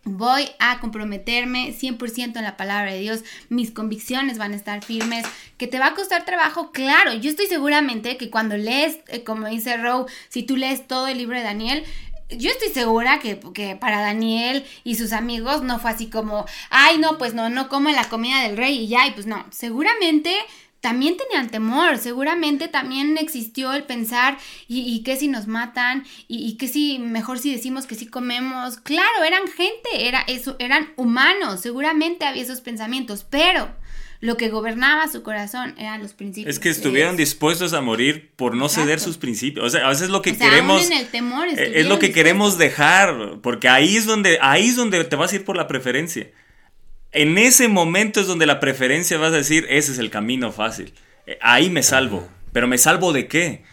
Voy 0.08 0.48
a 0.60 0.78
comprometerme 0.78 1.74
100% 1.74 2.36
en 2.36 2.44
la 2.44 2.56
palabra 2.56 2.92
de 2.92 3.00
Dios. 3.00 3.24
Mis 3.48 3.72
convicciones 3.72 4.38
van 4.38 4.52
a 4.52 4.56
estar 4.56 4.84
firmes. 4.84 5.26
Que 5.58 5.66
te 5.66 5.80
va 5.80 5.88
a 5.88 5.94
costar 5.94 6.24
trabajo, 6.24 6.70
claro. 6.70 7.12
Yo 7.14 7.28
estoy 7.28 7.46
seguramente 7.46 8.16
que 8.16 8.30
cuando 8.30 8.56
lees, 8.56 8.98
eh, 9.08 9.24
como 9.24 9.48
dice 9.48 9.76
Rowe, 9.76 10.06
si 10.28 10.44
tú 10.44 10.56
lees 10.56 10.86
todo 10.86 11.08
el 11.08 11.18
libro 11.18 11.36
de 11.36 11.42
Daniel, 11.42 11.84
yo 12.30 12.50
estoy 12.50 12.68
segura 12.68 13.18
que, 13.18 13.36
para 13.80 14.00
Daniel 14.00 14.64
y 14.84 14.94
sus 14.94 15.12
amigos 15.12 15.62
no 15.62 15.80
fue 15.80 15.90
así 15.90 16.06
como, 16.06 16.46
ay, 16.70 16.98
no, 16.98 17.18
pues 17.18 17.34
no, 17.34 17.50
no 17.50 17.68
como 17.68 17.88
la 17.90 18.08
comida 18.08 18.42
del 18.42 18.56
rey 18.56 18.84
y 18.84 18.86
ya, 18.86 19.08
y 19.08 19.10
pues 19.10 19.26
no. 19.26 19.44
Seguramente 19.50 20.32
también 20.86 21.16
tenían 21.16 21.50
temor, 21.50 21.98
seguramente 21.98 22.68
también 22.68 23.18
existió 23.18 23.72
el 23.72 23.82
pensar 23.82 24.38
y, 24.68 24.82
y 24.82 25.02
qué 25.02 25.16
si 25.16 25.26
nos 25.26 25.48
matan 25.48 26.04
y, 26.28 26.46
y 26.46 26.56
qué 26.58 26.68
si 26.68 27.00
mejor 27.00 27.40
si 27.40 27.52
decimos 27.52 27.86
que 27.86 27.96
sí 27.96 28.06
comemos. 28.06 28.76
Claro, 28.76 29.24
eran 29.26 29.48
gente, 29.48 30.06
era 30.06 30.20
eso, 30.28 30.54
eran 30.60 30.92
humanos, 30.94 31.60
seguramente 31.60 32.24
había 32.24 32.44
esos 32.44 32.60
pensamientos, 32.60 33.26
pero 33.28 33.68
lo 34.20 34.36
que 34.36 34.48
gobernaba 34.48 35.08
su 35.08 35.24
corazón 35.24 35.74
eran 35.76 36.00
los 36.00 36.12
principios. 36.12 36.54
Es 36.54 36.60
que 36.60 36.68
estuvieron 36.68 37.16
dispuestos 37.16 37.72
a 37.72 37.80
morir 37.80 38.30
por 38.36 38.54
no 38.54 38.68
ceder 38.68 39.00
sus 39.00 39.18
principios. 39.18 39.66
O 39.66 39.70
sea, 39.70 39.86
a 39.86 39.88
veces 39.88 40.08
lo 40.08 40.22
que 40.22 40.30
O 40.30 40.34
sea, 40.36 40.50
queremos 40.50 40.82
aún 40.82 40.92
en 40.92 40.98
el 41.00 41.06
temor 41.08 41.48
eh, 41.48 41.80
es 41.80 41.86
lo 41.86 41.98
que 41.98 42.12
queremos 42.12 42.58
dispuestos. 42.58 42.78
dejar, 42.78 43.40
porque 43.42 43.68
ahí 43.68 43.96
es 43.96 44.06
donde 44.06 44.38
ahí 44.40 44.68
es 44.68 44.76
donde 44.76 45.02
te 45.02 45.16
vas 45.16 45.32
a 45.32 45.34
ir 45.34 45.44
por 45.44 45.56
la 45.56 45.66
preferencia. 45.66 46.30
En 47.16 47.38
ese 47.38 47.68
momento 47.68 48.20
es 48.20 48.26
donde 48.26 48.44
la 48.44 48.60
preferencia 48.60 49.16
vas 49.16 49.32
a 49.32 49.36
decir, 49.36 49.66
ese 49.70 49.92
es 49.92 49.98
el 49.98 50.10
camino 50.10 50.52
fácil. 50.52 50.92
Eh, 51.26 51.38
Ahí 51.40 51.70
me 51.70 51.82
salvo. 51.82 52.28
Pero 52.52 52.68
me 52.68 52.76
salvo 52.76 53.14
de 53.14 53.26
qué? 53.26 53.64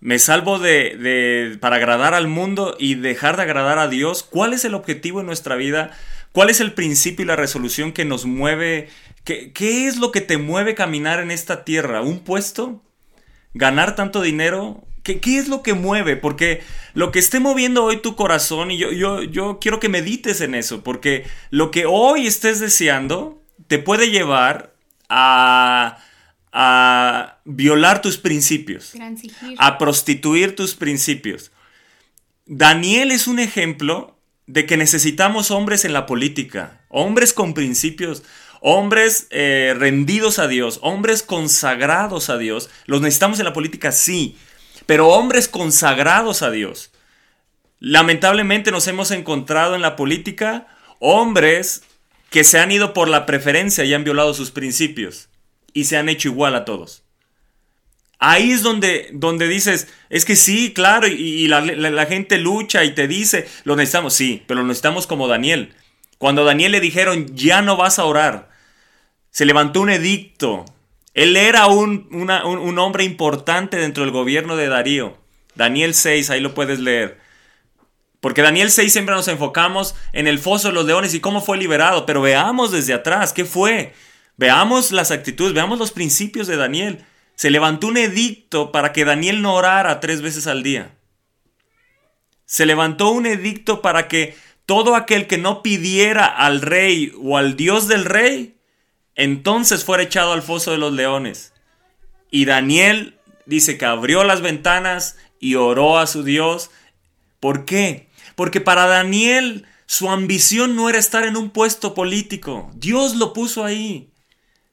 Me 0.00 0.18
salvo 0.18 0.58
de, 0.58 0.96
de 0.96 1.58
para 1.58 1.76
agradar 1.76 2.14
al 2.14 2.26
mundo 2.26 2.74
y 2.78 2.94
dejar 2.94 3.36
de 3.36 3.42
agradar 3.42 3.78
a 3.78 3.88
Dios. 3.88 4.22
¿Cuál 4.22 4.54
es 4.54 4.64
el 4.64 4.72
objetivo 4.72 5.20
en 5.20 5.26
nuestra 5.26 5.56
vida? 5.56 5.90
¿Cuál 6.32 6.48
es 6.48 6.60
el 6.60 6.72
principio 6.72 7.22
y 7.22 7.28
la 7.28 7.36
resolución 7.36 7.92
que 7.92 8.06
nos 8.06 8.24
mueve? 8.24 8.88
¿Qué, 9.24 9.52
qué 9.52 9.86
es 9.86 9.98
lo 9.98 10.10
que 10.10 10.22
te 10.22 10.38
mueve 10.38 10.74
caminar 10.74 11.20
en 11.20 11.30
esta 11.30 11.64
tierra? 11.64 12.00
¿Un 12.00 12.20
puesto? 12.20 12.82
¿Ganar 13.52 13.94
tanto 13.94 14.22
dinero? 14.22 14.86
¿Qué, 15.06 15.20
qué 15.20 15.38
es 15.38 15.46
lo 15.46 15.62
que 15.62 15.72
mueve? 15.72 16.16
Porque 16.16 16.64
lo 16.92 17.12
que 17.12 17.20
esté 17.20 17.38
moviendo 17.38 17.84
hoy 17.84 17.98
tu 17.98 18.16
corazón, 18.16 18.72
y 18.72 18.76
yo, 18.76 18.90
yo, 18.90 19.22
yo 19.22 19.60
quiero 19.60 19.78
que 19.78 19.88
medites 19.88 20.40
en 20.40 20.56
eso, 20.56 20.82
porque 20.82 21.24
lo 21.50 21.70
que 21.70 21.86
hoy 21.86 22.26
estés 22.26 22.58
deseando 22.58 23.40
te 23.68 23.78
puede 23.78 24.10
llevar 24.10 24.74
a, 25.08 25.98
a 26.50 27.38
violar 27.44 28.02
tus 28.02 28.18
principios 28.18 28.90
Transigir. 28.90 29.54
a 29.58 29.78
prostituir 29.78 30.56
tus 30.56 30.74
principios. 30.74 31.52
Daniel 32.46 33.12
es 33.12 33.28
un 33.28 33.38
ejemplo 33.38 34.18
de 34.48 34.66
que 34.66 34.76
necesitamos 34.76 35.52
hombres 35.52 35.84
en 35.84 35.92
la 35.92 36.06
política, 36.06 36.80
hombres 36.88 37.32
con 37.32 37.54
principios, 37.54 38.24
hombres 38.60 39.28
eh, 39.30 39.72
rendidos 39.78 40.40
a 40.40 40.48
Dios, 40.48 40.80
hombres 40.82 41.22
consagrados 41.22 42.28
a 42.28 42.38
Dios. 42.38 42.70
Los 42.86 43.02
necesitamos 43.02 43.38
en 43.38 43.44
la 43.44 43.52
política, 43.52 43.92
sí, 43.92 44.36
pero 44.86 45.08
hombres 45.08 45.48
consagrados 45.48 46.42
a 46.42 46.50
Dios. 46.50 46.90
Lamentablemente 47.78 48.70
nos 48.70 48.86
hemos 48.86 49.10
encontrado 49.10 49.74
en 49.74 49.82
la 49.82 49.96
política 49.96 50.66
hombres 50.98 51.82
que 52.30 52.42
se 52.44 52.58
han 52.58 52.72
ido 52.72 52.94
por 52.94 53.08
la 53.08 53.26
preferencia 53.26 53.84
y 53.84 53.94
han 53.94 54.04
violado 54.04 54.32
sus 54.34 54.50
principios 54.50 55.28
y 55.72 55.84
se 55.84 55.96
han 55.96 56.08
hecho 56.08 56.28
igual 56.28 56.54
a 56.54 56.64
todos. 56.64 57.02
Ahí 58.18 58.50
es 58.50 58.62
donde, 58.62 59.10
donde 59.12 59.46
dices, 59.46 59.88
es 60.08 60.24
que 60.24 60.36
sí, 60.36 60.72
claro, 60.72 61.06
y, 61.06 61.46
la- 61.48 61.60
la 61.60 62.06
gente 62.06 62.38
lucha 62.38 62.82
y 62.82 62.94
te 62.94 63.06
dice, 63.06 63.46
lo 63.64 63.76
necesitamos, 63.76 64.14
sí, 64.14 64.42
pero 64.46 64.60
lo 64.62 64.66
necesitamos 64.66 65.06
como 65.06 65.28
Daniel. 65.28 65.74
Cuando 66.16 66.42
a 66.42 66.44
Daniel 66.46 66.72
le 66.72 66.80
dijeron, 66.80 67.26
ya 67.36 67.60
no 67.60 67.76
vas 67.76 67.98
a 67.98 68.04
orar, 68.06 68.48
se 69.30 69.44
levantó 69.44 69.82
un 69.82 69.90
edicto. 69.90 70.64
Él 71.16 71.34
era 71.36 71.66
un, 71.66 72.08
un- 72.12 72.30
un 72.58 72.78
hombre 72.78 73.02
importante 73.04 73.78
dentro 73.78 74.04
del 74.04 74.12
gobierno 74.12 74.54
de 74.54 74.68
Darío. 74.68 75.16
Daniel 75.54 75.94
6, 75.94 76.28
ahí 76.28 76.40
lo 76.40 76.52
puedes 76.52 76.78
leer. 76.78 77.18
Porque 78.20 78.42
Daniel 78.42 78.70
6 78.70 78.92
siempre 78.92 79.14
nos 79.14 79.26
enfocamos 79.28 79.94
en 80.12 80.26
el 80.26 80.38
foso 80.38 80.68
de 80.68 80.74
los 80.74 80.84
leones 80.84 81.14
y 81.14 81.20
cómo 81.20 81.40
fue 81.40 81.56
liberado, 81.56 82.04
pero 82.04 82.20
veamos 82.20 82.70
desde 82.70 82.92
atrás, 82.92 83.32
¿qué 83.32 83.46
fue? 83.46 83.94
Veamos 84.36 84.92
las 84.92 85.10
actitudes, 85.10 85.54
veamos 85.54 85.78
los 85.78 85.90
principios 85.90 86.46
de 86.48 86.56
Daniel. 86.58 87.06
Se 87.34 87.50
levantó 87.50 87.86
un 87.86 87.96
edicto 87.96 88.70
para 88.70 88.92
que 88.92 89.06
Daniel 89.06 89.40
no 89.40 89.54
orara 89.54 90.00
tres 90.00 90.20
veces 90.20 90.46
al 90.46 90.62
día. 90.62 90.96
Se 92.44 92.66
levantó 92.66 93.08
un 93.08 93.24
edicto 93.24 93.80
para 93.80 94.06
que 94.06 94.36
todo 94.66 94.94
aquel 94.96 95.26
que 95.26 95.38
no 95.38 95.62
pidiera 95.62 96.26
al 96.26 96.60
rey 96.60 97.12
o 97.22 97.38
al 97.38 97.56
dios 97.56 97.88
del 97.88 98.04
rey, 98.04 98.55
entonces 99.16 99.84
fuera 99.84 100.02
echado 100.02 100.32
al 100.32 100.42
foso 100.42 100.70
de 100.70 100.78
los 100.78 100.92
leones. 100.92 101.52
Y 102.30 102.44
Daniel 102.44 103.18
dice 103.46 103.78
que 103.78 103.86
abrió 103.86 104.22
las 104.24 104.42
ventanas 104.42 105.16
y 105.40 105.54
oró 105.54 105.98
a 105.98 106.06
su 106.06 106.22
Dios. 106.22 106.70
¿Por 107.40 107.64
qué? 107.64 108.08
Porque 108.34 108.60
para 108.60 108.86
Daniel 108.86 109.66
su 109.86 110.10
ambición 110.10 110.76
no 110.76 110.90
era 110.90 110.98
estar 110.98 111.24
en 111.24 111.36
un 111.36 111.50
puesto 111.50 111.94
político. 111.94 112.70
Dios 112.74 113.16
lo 113.16 113.32
puso 113.32 113.64
ahí. 113.64 114.10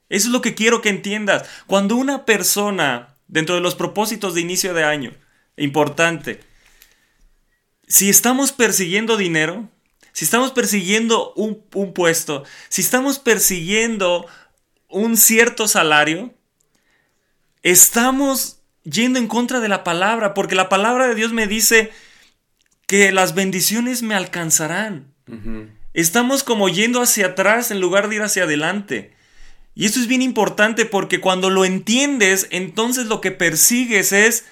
Eso 0.09 0.27
es 0.27 0.33
lo 0.33 0.41
que 0.41 0.55
quiero 0.55 0.81
que 0.81 0.89
entiendas. 0.89 1.47
Cuando 1.65 1.95
una 1.95 2.25
persona, 2.25 3.15
dentro 3.27 3.55
de 3.55 3.61
los 3.61 3.75
propósitos 3.75 4.33
de 4.33 4.41
inicio 4.41 4.73
de 4.73 4.83
año, 4.83 5.13
importante, 5.55 6.41
si 7.87 8.09
estamos 8.09 8.51
persiguiendo 8.51 9.17
dinero, 9.17 9.69
si 10.13 10.23
estamos 10.25 10.51
persiguiendo 10.51 11.33
un, 11.33 11.61
un 11.73 11.93
puesto, 11.93 12.43
si 12.69 12.81
estamos 12.81 13.19
persiguiendo 13.19 14.25
un 14.87 15.17
cierto 15.17 15.67
salario, 15.67 16.33
estamos 17.63 18.59
yendo 18.83 19.19
en 19.19 19.27
contra 19.27 19.59
de 19.59 19.69
la 19.69 19.83
palabra, 19.83 20.33
porque 20.33 20.55
la 20.55 20.69
palabra 20.69 21.07
de 21.07 21.15
Dios 21.15 21.33
me 21.33 21.47
dice 21.47 21.91
que 22.85 23.11
las 23.11 23.33
bendiciones 23.33 24.03
me 24.03 24.15
alcanzarán. 24.15 25.11
Estamos 25.93 26.43
como 26.43 26.69
yendo 26.69 27.01
hacia 27.01 27.27
atrás 27.27 27.71
en 27.71 27.79
lugar 27.79 28.07
de 28.07 28.15
ir 28.17 28.21
hacia 28.21 28.43
adelante. 28.43 29.15
Y 29.73 29.85
esto 29.85 29.99
es 29.99 30.07
bien 30.07 30.21
importante 30.21 30.85
porque 30.85 31.19
cuando 31.19 31.49
lo 31.49 31.65
entiendes, 31.65 32.47
entonces 32.51 33.07
lo 33.07 33.21
que 33.21 33.31
persigues 33.31 34.11
es 34.11 34.45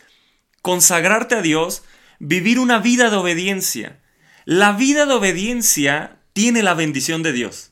consagrarte 0.61 1.35
a 1.35 1.41
Dios, 1.41 1.83
vivir 2.19 2.57
una 2.57 2.79
vida 2.79 3.09
de 3.09 3.17
obediencia. 3.17 4.00
La 4.45 4.73
vida 4.73 5.05
de 5.05 5.13
obediencia 5.13 6.17
tiene 6.33 6.63
la 6.63 6.73
bendición 6.73 7.23
de 7.23 7.33
Dios. 7.33 7.71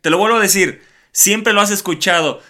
Te 0.00 0.10
lo 0.10 0.18
vuelvo 0.18 0.38
a 0.38 0.42
decir, 0.42 0.82
siempre 1.12 1.52
lo 1.52 1.60
has 1.60 1.70
escuchado. 1.70 2.42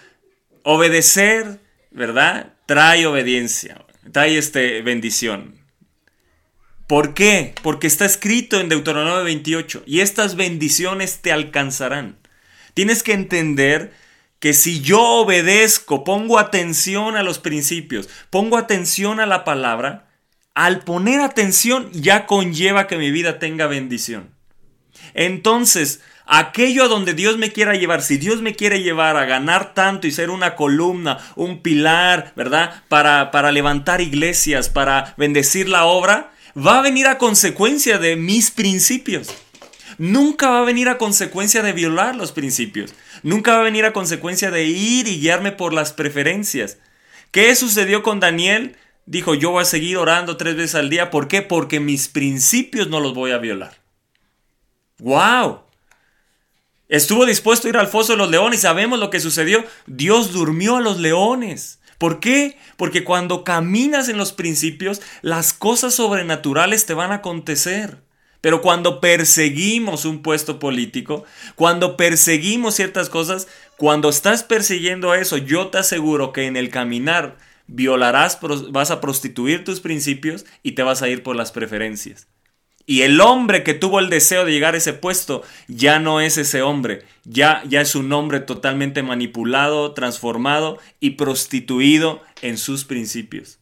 Obedecer, 0.63 1.59
¿verdad? 1.91 2.53
Trae 2.65 3.05
obediencia, 3.05 3.85
trae 4.11 4.37
este 4.37 4.81
bendición. 4.81 5.55
¿Por 6.87 7.13
qué? 7.13 7.53
Porque 7.63 7.87
está 7.87 8.05
escrito 8.05 8.59
en 8.59 8.69
Deuteronomio 8.69 9.23
28 9.23 9.83
y 9.85 9.99
estas 9.99 10.35
bendiciones 10.35 11.19
te 11.21 11.31
alcanzarán. 11.31 12.17
Tienes 12.73 13.03
que 13.03 13.13
entender 13.13 13.93
que 14.39 14.53
si 14.53 14.81
yo 14.81 15.01
obedezco, 15.01 16.03
pongo 16.03 16.39
atención 16.39 17.17
a 17.17 17.23
los 17.23 17.39
principios, 17.39 18.07
pongo 18.29 18.57
atención 18.57 19.19
a 19.19 19.25
la 19.25 19.43
palabra, 19.43 20.06
al 20.57 20.79
poner 20.79 21.19
atención 21.19 21.87
ya 21.93 22.25
conlleva 22.25 22.87
que 22.87 22.97
mi 22.97 23.11
vida 23.11 23.37
tenga 23.37 23.67
bendición. 23.67 24.31
Entonces, 25.13 26.01
aquello 26.25 26.85
a 26.85 26.87
donde 26.87 27.13
Dios 27.13 27.37
me 27.37 27.53
quiera 27.53 27.75
llevar, 27.75 28.01
si 28.01 28.17
Dios 28.17 28.41
me 28.41 28.55
quiere 28.55 28.81
llevar 28.81 29.17
a 29.17 29.25
ganar 29.25 29.75
tanto 29.75 30.07
y 30.07 30.11
ser 30.11 30.31
una 30.31 30.55
columna, 30.55 31.19
un 31.35 31.61
pilar, 31.61 32.33
¿verdad? 32.35 32.81
Para, 32.87 33.29
para 33.29 33.51
levantar 33.51 34.01
iglesias, 34.01 34.67
para 34.67 35.13
bendecir 35.15 35.69
la 35.69 35.85
obra, 35.85 36.31
va 36.57 36.79
a 36.79 36.81
venir 36.81 37.05
a 37.05 37.19
consecuencia 37.19 37.99
de 37.99 38.15
mis 38.15 38.49
principios. 38.49 39.27
Nunca 39.99 40.49
va 40.49 40.61
a 40.61 40.65
venir 40.65 40.89
a 40.89 40.97
consecuencia 40.97 41.61
de 41.61 41.73
violar 41.73 42.15
los 42.15 42.31
principios. 42.31 42.95
Nunca 43.21 43.53
va 43.53 43.59
a 43.59 43.65
venir 43.65 43.85
a 43.85 43.93
consecuencia 43.93 44.49
de 44.49 44.65
ir 44.65 45.07
y 45.07 45.19
guiarme 45.19 45.51
por 45.51 45.71
las 45.71 45.93
preferencias. 45.93 46.79
¿Qué 47.29 47.55
sucedió 47.55 48.01
con 48.01 48.19
Daniel? 48.19 48.75
Dijo, 49.07 49.35
yo 49.35 49.51
voy 49.51 49.61
a 49.61 49.65
seguir 49.65 49.95
orando 49.95 50.35
tres 50.35 50.57
veces 50.57 50.75
al 50.75 50.89
día. 50.89 51.09
¿Por 51.09 51.29
qué? 51.29 51.41
Porque 51.41 51.79
mis 51.79 52.09
principios 52.09 52.89
no 52.89 52.99
los 52.99 53.13
voy 53.13 53.31
a 53.31 53.37
violar. 53.37 53.77
¡Wow! 54.99 55.61
Estuvo 56.89 57.25
dispuesto 57.25 57.67
a 57.67 57.69
ir 57.69 57.77
al 57.77 57.87
foso 57.87 58.11
de 58.11 58.17
los 58.17 58.29
leones. 58.29 58.61
Sabemos 58.61 58.99
lo 58.99 59.09
que 59.09 59.21
sucedió. 59.21 59.63
Dios 59.85 60.33
durmió 60.33 60.75
a 60.75 60.81
los 60.81 60.99
leones. 60.99 61.79
¿Por 61.97 62.19
qué? 62.19 62.57
Porque 62.75 63.05
cuando 63.05 63.45
caminas 63.45 64.09
en 64.09 64.17
los 64.17 64.33
principios, 64.33 65.01
las 65.21 65.53
cosas 65.53 65.93
sobrenaturales 65.95 66.85
te 66.85 66.93
van 66.93 67.13
a 67.13 67.15
acontecer. 67.15 68.01
Pero 68.41 68.61
cuando 68.61 68.99
perseguimos 68.99 70.03
un 70.03 70.21
puesto 70.21 70.59
político, 70.59 71.23
cuando 71.55 71.95
perseguimos 71.95 72.75
ciertas 72.75 73.09
cosas, 73.09 73.47
cuando 73.77 74.09
estás 74.09 74.43
persiguiendo 74.43 75.13
eso, 75.13 75.37
yo 75.37 75.67
te 75.69 75.77
aseguro 75.77 76.33
que 76.33 76.45
en 76.45 76.57
el 76.57 76.69
caminar 76.69 77.37
violarás, 77.67 78.39
vas 78.71 78.91
a 78.91 79.01
prostituir 79.01 79.63
tus 79.63 79.79
principios 79.79 80.45
y 80.63 80.71
te 80.71 80.83
vas 80.83 81.01
a 81.01 81.09
ir 81.09 81.23
por 81.23 81.35
las 81.35 81.51
preferencias. 81.51 82.27
Y 82.89 83.01
el 83.01 83.19
hombre 83.19 83.63
que 83.63 83.73
tuvo 83.73 83.99
el 83.99 84.09
deseo 84.09 84.45
de 84.45 84.53
llegar 84.53 84.73
a 84.73 84.77
ese 84.77 84.93
puesto 84.93 85.43
ya 85.67 85.99
no 85.99 86.21
es 86.21 86.37
ese 86.37 86.61
hombre, 86.61 87.03
ya, 87.25 87.61
ya 87.67 87.81
es 87.81 87.95
un 87.95 88.11
hombre 88.13 88.39
totalmente 88.39 89.03
manipulado, 89.03 89.91
transformado 89.91 90.79
y 91.01 91.11
prostituido 91.11 92.21
en 92.41 92.57
sus 92.57 92.85
principios. 92.85 93.59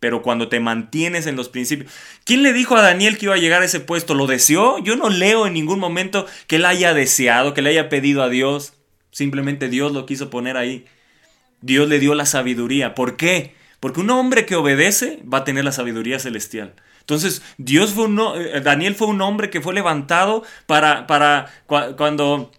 Pero 0.00 0.22
cuando 0.22 0.48
te 0.48 0.58
mantienes 0.58 1.26
en 1.26 1.36
los 1.36 1.50
principios. 1.50 1.92
¿Quién 2.24 2.42
le 2.42 2.54
dijo 2.54 2.74
a 2.74 2.82
Daniel 2.82 3.18
que 3.18 3.26
iba 3.26 3.34
a 3.34 3.38
llegar 3.38 3.60
a 3.60 3.66
ese 3.66 3.78
puesto? 3.78 4.14
¿Lo 4.14 4.26
deseó? 4.26 4.78
Yo 4.78 4.96
no 4.96 5.10
leo 5.10 5.46
en 5.46 5.52
ningún 5.52 5.78
momento 5.78 6.26
que 6.46 6.56
él 6.56 6.64
haya 6.64 6.94
deseado, 6.94 7.52
que 7.52 7.60
le 7.60 7.70
haya 7.70 7.90
pedido 7.90 8.22
a 8.22 8.30
Dios. 8.30 8.72
Simplemente 9.10 9.68
Dios 9.68 9.92
lo 9.92 10.06
quiso 10.06 10.30
poner 10.30 10.56
ahí. 10.56 10.86
Dios 11.62 11.88
le 11.88 11.98
dio 11.98 12.14
la 12.14 12.26
sabiduría. 12.26 12.94
¿Por 12.94 13.16
qué? 13.16 13.54
Porque 13.80 14.00
un 14.00 14.10
hombre 14.10 14.46
que 14.46 14.54
obedece 14.56 15.20
va 15.32 15.38
a 15.38 15.44
tener 15.44 15.64
la 15.64 15.72
sabiduría 15.72 16.18
celestial. 16.18 16.74
Entonces, 17.00 17.42
Dios 17.58 17.92
fue 17.92 18.04
un, 18.04 18.20
eh, 18.36 18.60
Daniel 18.60 18.94
fue 18.94 19.08
un 19.08 19.20
hombre 19.22 19.50
que 19.50 19.60
fue 19.60 19.74
levantado 19.74 20.44
para, 20.66 21.06
para 21.08 21.48
cua- 21.66 21.96
cuando 21.96 22.52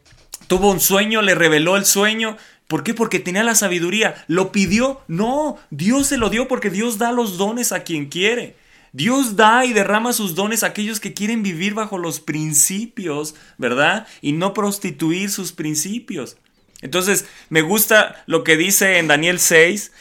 tuvo 0.47 0.71
un 0.71 0.79
sueño, 0.81 1.21
le 1.21 1.33
reveló 1.35 1.77
el 1.77 1.85
sueño. 1.85 2.35
¿Por 2.67 2.83
qué? 2.83 2.93
Porque 2.93 3.19
tenía 3.19 3.43
la 3.43 3.55
sabiduría. 3.55 4.15
¿Lo 4.27 4.51
pidió? 4.51 5.01
No, 5.07 5.57
Dios 5.69 6.07
se 6.07 6.17
lo 6.17 6.29
dio 6.29 6.47
porque 6.47 6.69
Dios 6.69 6.97
da 6.97 7.11
los 7.11 7.37
dones 7.37 7.71
a 7.71 7.83
quien 7.83 8.07
quiere. 8.07 8.57
Dios 8.91 9.35
da 9.35 9.65
y 9.65 9.73
derrama 9.73 10.13
sus 10.13 10.35
dones 10.35 10.63
a 10.63 10.67
aquellos 10.67 10.99
que 10.99 11.13
quieren 11.13 11.41
vivir 11.41 11.73
bajo 11.73 11.97
los 11.97 12.19
principios, 12.19 13.35
¿verdad? 13.57 14.07
Y 14.21 14.33
no 14.33 14.53
prostituir 14.53 15.29
sus 15.31 15.51
principios. 15.51 16.37
Entonces, 16.83 17.25
me 17.49 17.61
gusta 17.61 18.23
lo 18.27 18.43
que 18.43 18.57
dice 18.57 18.97
en 18.99 19.07
Daniel 19.07 19.39
6, 19.39 19.91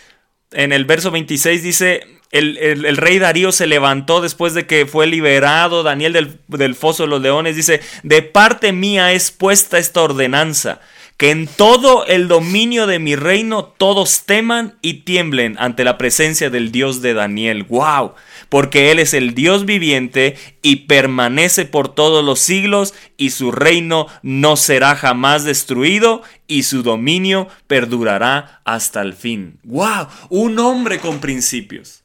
en 0.53 0.73
el 0.73 0.85
verso 0.85 1.11
26 1.11 1.63
dice, 1.63 2.07
el, 2.31 2.59
el- 2.59 2.85
el 2.85 2.97
rey 2.97 3.19
Darío 3.19 3.53
se 3.53 3.67
levantó 3.67 4.21
después 4.21 4.53
de 4.55 4.67
que 4.67 4.87
fue 4.87 5.07
liberado 5.07 5.83
Daniel 5.83 6.13
del, 6.13 6.39
del 6.49 6.75
foso 6.75 7.05
de 7.05 7.09
los 7.09 7.23
leones, 7.23 7.57
dice, 7.57 7.81
de 8.03 8.23
parte 8.23 8.73
mía 8.73 9.13
es 9.13 9.31
puesta 9.31 9.79
esta 9.79 10.03
ordenanza, 10.03 10.81
que 11.23 11.31
en 11.31 11.47
todo 11.47 12.05
el 12.07 12.27
dominio 12.27 12.89
de 12.89 12.99
mi 12.99 13.15
reino 13.15 13.65
todos 13.65 14.25
teman 14.27 14.77
y 14.83 15.05
tiemblen 15.05 15.55
ante 15.61 15.85
la 15.85 15.97
presencia 15.97 16.51
del 16.51 16.73
Dios 16.73 17.01
de 17.01 17.15
Daniel. 17.15 17.63
¡Wow! 17.63 18.15
Porque 18.49 18.91
Él 18.91 18.99
es 18.99 19.15
el 19.15 19.33
Dios 19.33 19.65
viviente 19.65 20.37
y 20.63 20.87
permanece 20.87 21.65
por 21.65 21.95
todos 21.95 22.25
los 22.25 22.41
siglos 22.41 22.93
y 23.17 23.31
su 23.31 23.53
reino 23.53 24.09
no 24.23 24.57
será 24.57 24.97
jamás 24.97 25.45
destruido 25.45 26.25
y 26.49 26.65
su 26.65 26.83
dominio 26.83 27.47
perdurará 27.69 28.61
hasta 28.65 29.01
el 29.01 29.13
fin. 29.13 29.61
¡Wow! 29.63 30.09
Un 30.29 30.59
hombre 30.59 30.99
con 30.99 31.21
principios. 31.21 32.03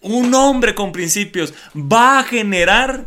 Un 0.00 0.34
hombre 0.34 0.74
con 0.74 0.90
principios 0.90 1.54
va 1.76 2.18
a 2.18 2.24
generar 2.24 3.06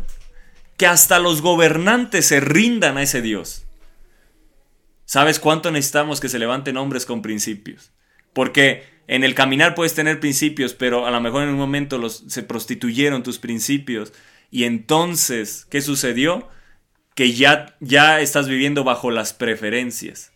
que 0.78 0.86
hasta 0.86 1.18
los 1.18 1.42
gobernantes 1.42 2.24
se 2.24 2.40
rindan 2.40 2.96
a 2.96 3.02
ese 3.02 3.20
Dios. 3.20 3.65
¿Sabes 5.06 5.38
cuánto 5.38 5.70
necesitamos 5.70 6.20
que 6.20 6.28
se 6.28 6.40
levanten 6.40 6.76
hombres 6.76 7.06
con 7.06 7.22
principios? 7.22 7.92
Porque 8.32 8.84
en 9.06 9.22
el 9.22 9.34
caminar 9.34 9.76
puedes 9.76 9.94
tener 9.94 10.18
principios, 10.18 10.74
pero 10.74 11.06
a 11.06 11.10
lo 11.12 11.20
mejor 11.20 11.44
en 11.44 11.50
un 11.50 11.58
momento 11.58 11.96
los, 11.96 12.24
se 12.26 12.42
prostituyeron 12.42 13.22
tus 13.22 13.38
principios. 13.38 14.12
Y 14.50 14.64
entonces, 14.64 15.66
¿qué 15.70 15.80
sucedió? 15.80 16.48
Que 17.14 17.32
ya, 17.32 17.76
ya 17.78 18.20
estás 18.20 18.48
viviendo 18.48 18.82
bajo 18.82 19.12
las 19.12 19.32
preferencias. 19.32 20.32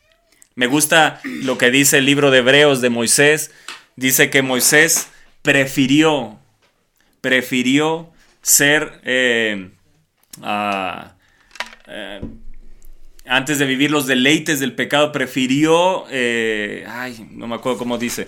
Me 0.55 0.69
gusta 0.69 1.21
lo 1.25 1.59
que 1.59 1.73
dice 1.73 1.99
el 1.99 2.07
libro 2.07 2.31
de 2.31 2.39
Hebreos 2.39 2.81
de 2.81 2.91
Moisés. 2.91 3.51
Dice 3.97 4.31
que 4.31 4.43
Moisés 4.43 5.09
prefirió, 5.43 6.39
prefirió 7.21 8.13
ser 8.41 9.01
eh, 9.05 9.71
ah, 10.43 11.17
eh, 11.89 12.21
antes 13.31 13.61
de 13.61 13.65
vivir 13.65 13.93
los 13.93 14.09
deleites 14.09 14.59
del 14.59 14.73
pecado, 14.73 15.13
prefirió, 15.13 16.05
eh, 16.11 16.85
ay, 16.89 17.29
no 17.31 17.47
me 17.47 17.55
acuerdo 17.55 17.79
cómo 17.79 17.97
dice, 17.97 18.27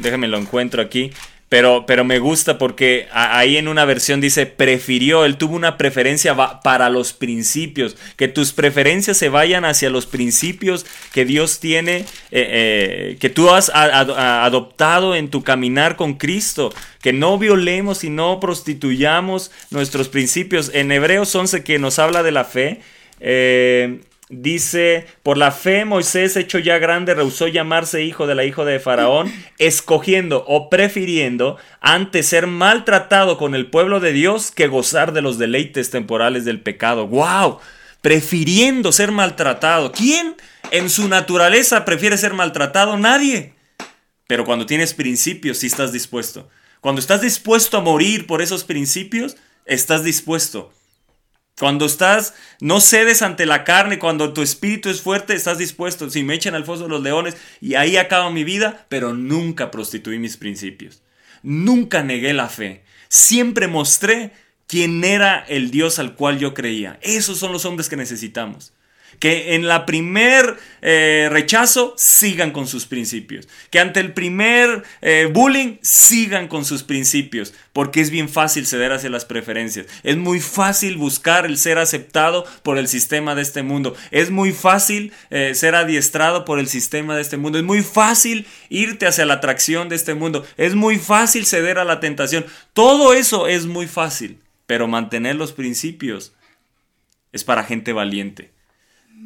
déjame 0.00 0.28
lo 0.28 0.38
encuentro 0.38 0.80
aquí, 0.80 1.10
pero, 1.48 1.84
pero 1.84 2.04
me 2.04 2.20
gusta 2.20 2.56
porque 2.56 3.08
ahí 3.12 3.56
en 3.56 3.66
una 3.66 3.84
versión 3.84 4.20
dice, 4.20 4.46
prefirió, 4.46 5.24
él 5.24 5.36
tuvo 5.36 5.56
una 5.56 5.76
preferencia 5.76 6.36
para 6.62 6.90
los 6.90 7.12
principios, 7.12 7.96
que 8.16 8.28
tus 8.28 8.52
preferencias 8.52 9.16
se 9.16 9.30
vayan 9.30 9.64
hacia 9.64 9.90
los 9.90 10.06
principios 10.06 10.86
que 11.12 11.24
Dios 11.24 11.58
tiene, 11.58 11.96
eh, 11.96 12.04
eh, 12.30 13.16
que 13.18 13.30
tú 13.30 13.50
has 13.50 13.68
adoptado 13.74 15.16
en 15.16 15.28
tu 15.28 15.42
caminar 15.42 15.96
con 15.96 16.14
Cristo, 16.14 16.72
que 17.02 17.12
no 17.12 17.36
violemos 17.36 18.04
y 18.04 18.10
no 18.10 18.38
prostituyamos 18.38 19.50
nuestros 19.70 20.08
principios. 20.08 20.70
En 20.72 20.92
Hebreos 20.92 21.34
11 21.34 21.64
que 21.64 21.80
nos 21.80 21.98
habla 21.98 22.22
de 22.22 22.30
la 22.30 22.44
fe, 22.44 22.80
dice, 24.28 25.06
por 25.22 25.38
la 25.38 25.52
fe 25.52 25.84
Moisés, 25.84 26.36
hecho 26.36 26.58
ya 26.58 26.78
grande, 26.78 27.14
rehusó 27.14 27.48
llamarse 27.48 28.02
hijo 28.02 28.26
de 28.26 28.34
la 28.34 28.44
hija 28.44 28.64
de 28.64 28.80
Faraón, 28.80 29.32
escogiendo 29.58 30.44
o 30.46 30.68
prefiriendo 30.68 31.56
antes 31.80 32.26
ser 32.26 32.46
maltratado 32.46 33.38
con 33.38 33.54
el 33.54 33.70
pueblo 33.70 34.00
de 34.00 34.12
Dios 34.12 34.50
que 34.50 34.66
gozar 34.66 35.12
de 35.12 35.22
los 35.22 35.38
deleites 35.38 35.90
temporales 35.90 36.44
del 36.44 36.60
pecado. 36.60 37.06
¡Wow! 37.06 37.58
Prefiriendo 38.00 38.92
ser 38.92 39.12
maltratado. 39.12 39.92
¿Quién 39.92 40.36
en 40.70 40.90
su 40.90 41.08
naturaleza 41.08 41.84
prefiere 41.84 42.18
ser 42.18 42.34
maltratado? 42.34 42.96
Nadie. 42.96 43.54
Pero 44.26 44.44
cuando 44.44 44.66
tienes 44.66 44.94
principios, 44.94 45.58
sí 45.58 45.66
estás 45.66 45.92
dispuesto. 45.92 46.48
Cuando 46.80 47.00
estás 47.00 47.20
dispuesto 47.20 47.76
a 47.76 47.80
morir 47.80 48.26
por 48.26 48.42
esos 48.42 48.64
principios, 48.64 49.36
estás 49.64 50.04
dispuesto. 50.04 50.72
Cuando 51.58 51.86
estás, 51.86 52.34
no 52.60 52.80
cedes 52.80 53.22
ante 53.22 53.46
la 53.46 53.64
carne, 53.64 53.98
cuando 53.98 54.34
tu 54.34 54.42
espíritu 54.42 54.90
es 54.90 55.00
fuerte, 55.00 55.34
estás 55.34 55.56
dispuesto. 55.56 56.10
Si 56.10 56.22
me 56.22 56.34
echan 56.34 56.54
al 56.54 56.66
foso 56.66 56.82
de 56.82 56.90
los 56.90 57.02
leones 57.02 57.34
y 57.62 57.76
ahí 57.76 57.96
acaba 57.96 58.30
mi 58.30 58.44
vida, 58.44 58.84
pero 58.90 59.14
nunca 59.14 59.70
prostituí 59.70 60.18
mis 60.18 60.36
principios. 60.36 61.02
Nunca 61.42 62.02
negué 62.02 62.34
la 62.34 62.50
fe. 62.50 62.84
Siempre 63.08 63.68
mostré 63.68 64.32
quién 64.66 65.02
era 65.02 65.38
el 65.48 65.70
Dios 65.70 65.98
al 65.98 66.14
cual 66.14 66.38
yo 66.38 66.52
creía. 66.52 66.98
Esos 67.00 67.38
son 67.38 67.52
los 67.52 67.64
hombres 67.64 67.88
que 67.88 67.96
necesitamos. 67.96 68.74
Que 69.18 69.54
en 69.54 69.66
la 69.66 69.86
primer 69.86 70.56
eh, 70.82 71.28
rechazo 71.30 71.94
sigan 71.96 72.50
con 72.50 72.66
sus 72.66 72.86
principios. 72.86 73.48
Que 73.70 73.80
ante 73.80 74.00
el 74.00 74.12
primer 74.12 74.82
eh, 75.02 75.28
bullying 75.32 75.78
sigan 75.82 76.48
con 76.48 76.64
sus 76.64 76.82
principios. 76.82 77.54
Porque 77.72 78.00
es 78.00 78.10
bien 78.10 78.28
fácil 78.28 78.66
ceder 78.66 78.92
hacia 78.92 79.10
las 79.10 79.24
preferencias. 79.24 79.86
Es 80.02 80.16
muy 80.16 80.40
fácil 80.40 80.96
buscar 80.96 81.46
el 81.46 81.58
ser 81.58 81.78
aceptado 81.78 82.44
por 82.62 82.78
el 82.78 82.88
sistema 82.88 83.34
de 83.34 83.42
este 83.42 83.62
mundo. 83.62 83.96
Es 84.10 84.30
muy 84.30 84.52
fácil 84.52 85.12
eh, 85.30 85.54
ser 85.54 85.74
adiestrado 85.74 86.44
por 86.44 86.58
el 86.58 86.68
sistema 86.68 87.16
de 87.16 87.22
este 87.22 87.36
mundo. 87.36 87.58
Es 87.58 87.64
muy 87.64 87.82
fácil 87.82 88.46
irte 88.68 89.06
hacia 89.06 89.26
la 89.26 89.34
atracción 89.34 89.88
de 89.88 89.96
este 89.96 90.14
mundo. 90.14 90.46
Es 90.56 90.74
muy 90.74 90.98
fácil 90.98 91.46
ceder 91.46 91.78
a 91.78 91.84
la 91.84 92.00
tentación. 92.00 92.46
Todo 92.72 93.14
eso 93.14 93.46
es 93.46 93.66
muy 93.66 93.86
fácil. 93.86 94.38
Pero 94.66 94.88
mantener 94.88 95.36
los 95.36 95.52
principios 95.52 96.34
es 97.32 97.44
para 97.44 97.64
gente 97.64 97.92
valiente. 97.92 98.55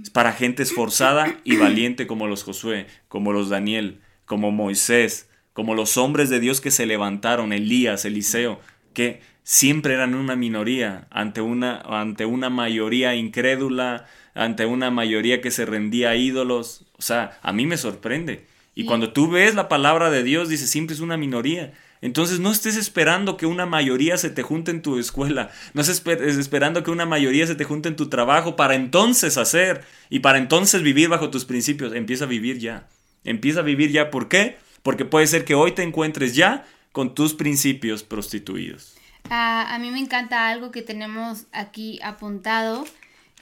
Es 0.03 0.11
para 0.11 0.33
gente 0.33 0.63
esforzada 0.63 1.39
y 1.45 1.57
valiente 1.57 2.07
como 2.07 2.27
los 2.27 2.43
Josué, 2.43 2.87
como 3.09 3.33
los 3.33 3.49
Daniel, 3.49 4.01
como 4.25 4.51
Moisés, 4.51 5.29
como 5.53 5.75
los 5.75 5.97
hombres 5.97 6.31
de 6.31 6.41
Dios 6.41 6.61
que 6.61 6.71
se 6.71 6.87
levantaron, 6.87 7.53
Elías, 7.53 8.05
Eliseo, 8.05 8.61
que 8.95 9.21
siempre 9.43 9.95
eran 9.95 10.15
una 10.15 10.37
minoría 10.37 11.07
ante 11.11 11.41
una, 11.41 11.81
ante 11.81 12.25
una 12.25 12.51
mayoría 12.51 13.15
incrédula, 13.15 14.07
ante 14.35 14.65
una 14.67 14.91
mayoría 14.91 15.41
que 15.41 15.51
se 15.51 15.67
rendía 15.67 16.11
a 16.11 16.17
ídolos. 16.17 16.87
O 16.97 17.03
sea, 17.03 17.39
a 17.43 17.53
mí 17.53 17.67
me 17.67 17.77
sorprende. 17.77 18.47
Y 18.75 18.85
cuando 18.85 19.13
tú 19.13 19.29
ves 19.29 19.55
la 19.55 19.69
palabra 19.69 20.11
de 20.11 20.23
Dios, 20.23 20.49
dice, 20.49 20.67
siempre 20.67 20.95
es 20.95 21.01
una 21.01 21.17
minoría. 21.17 21.73
Entonces 22.03 22.41
no 22.41 22.51
estés 22.51 22.77
esperando 22.77 23.37
que 23.37 23.45
una 23.47 23.67
mayoría 23.67 24.17
se 24.17 24.31
te 24.31 24.43
junte 24.43 24.71
en 24.71 24.81
tu 24.81 24.99
escuela, 24.99 25.51
no 25.75 25.83
estés 25.83 26.03
esper- 26.05 26.23
esperando 26.23 26.83
que 26.83 26.91
una 26.91 27.05
mayoría 27.05 27.47
se 27.47 27.55
te 27.55 27.65
junte 27.65 27.89
en 27.89 27.97
tu 27.97 28.09
trabajo 28.09 28.57
para 28.57 28.75
entonces 28.75 29.37
hacer 29.37 29.85
y 30.09 30.21
para 30.21 30.39
entonces 30.39 30.83
vivir 30.83 31.09
bajo 31.09 31.31
tus 31.31 31.45
principios. 31.45 31.93
Empieza 31.95 32.25
a 32.25 32.29
vivir 32.29 32.59
ya. 32.59 32.89
Empieza 33.25 33.61
a 33.61 33.65
vivir 33.65 33.91
ya. 33.93 34.11
¿Por 34.11 34.29
qué? 34.29 34.57
Porque 34.83 35.05
puede 35.05 35.27
ser 35.27 35.45
que 35.45 35.55
hoy 35.55 35.73
te 35.73 35.83
encuentres 35.83 36.35
ya 36.35 36.67
con 36.93 37.15
tus 37.15 37.35
principios 37.35 38.03
prostituidos. 38.03 38.95
Ah, 39.29 39.75
a 39.75 39.79
mí 39.79 39.91
me 39.91 39.99
encanta 40.01 40.49
algo 40.49 40.71
que 40.71 40.81
tenemos 40.81 41.45
aquí 41.53 42.01
apuntado. 42.03 42.87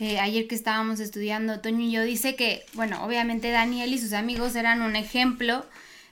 Eh, 0.00 0.18
ayer 0.18 0.46
que 0.48 0.54
estábamos 0.54 1.00
estudiando, 1.00 1.60
Toño 1.60 1.80
y 1.80 1.92
yo, 1.92 2.02
dice 2.02 2.34
que, 2.34 2.64
bueno, 2.74 3.04
obviamente 3.04 3.50
Daniel 3.50 3.92
y 3.92 3.98
sus 3.98 4.12
amigos 4.12 4.54
eran 4.56 4.82
un 4.82 4.96
ejemplo 4.96 5.64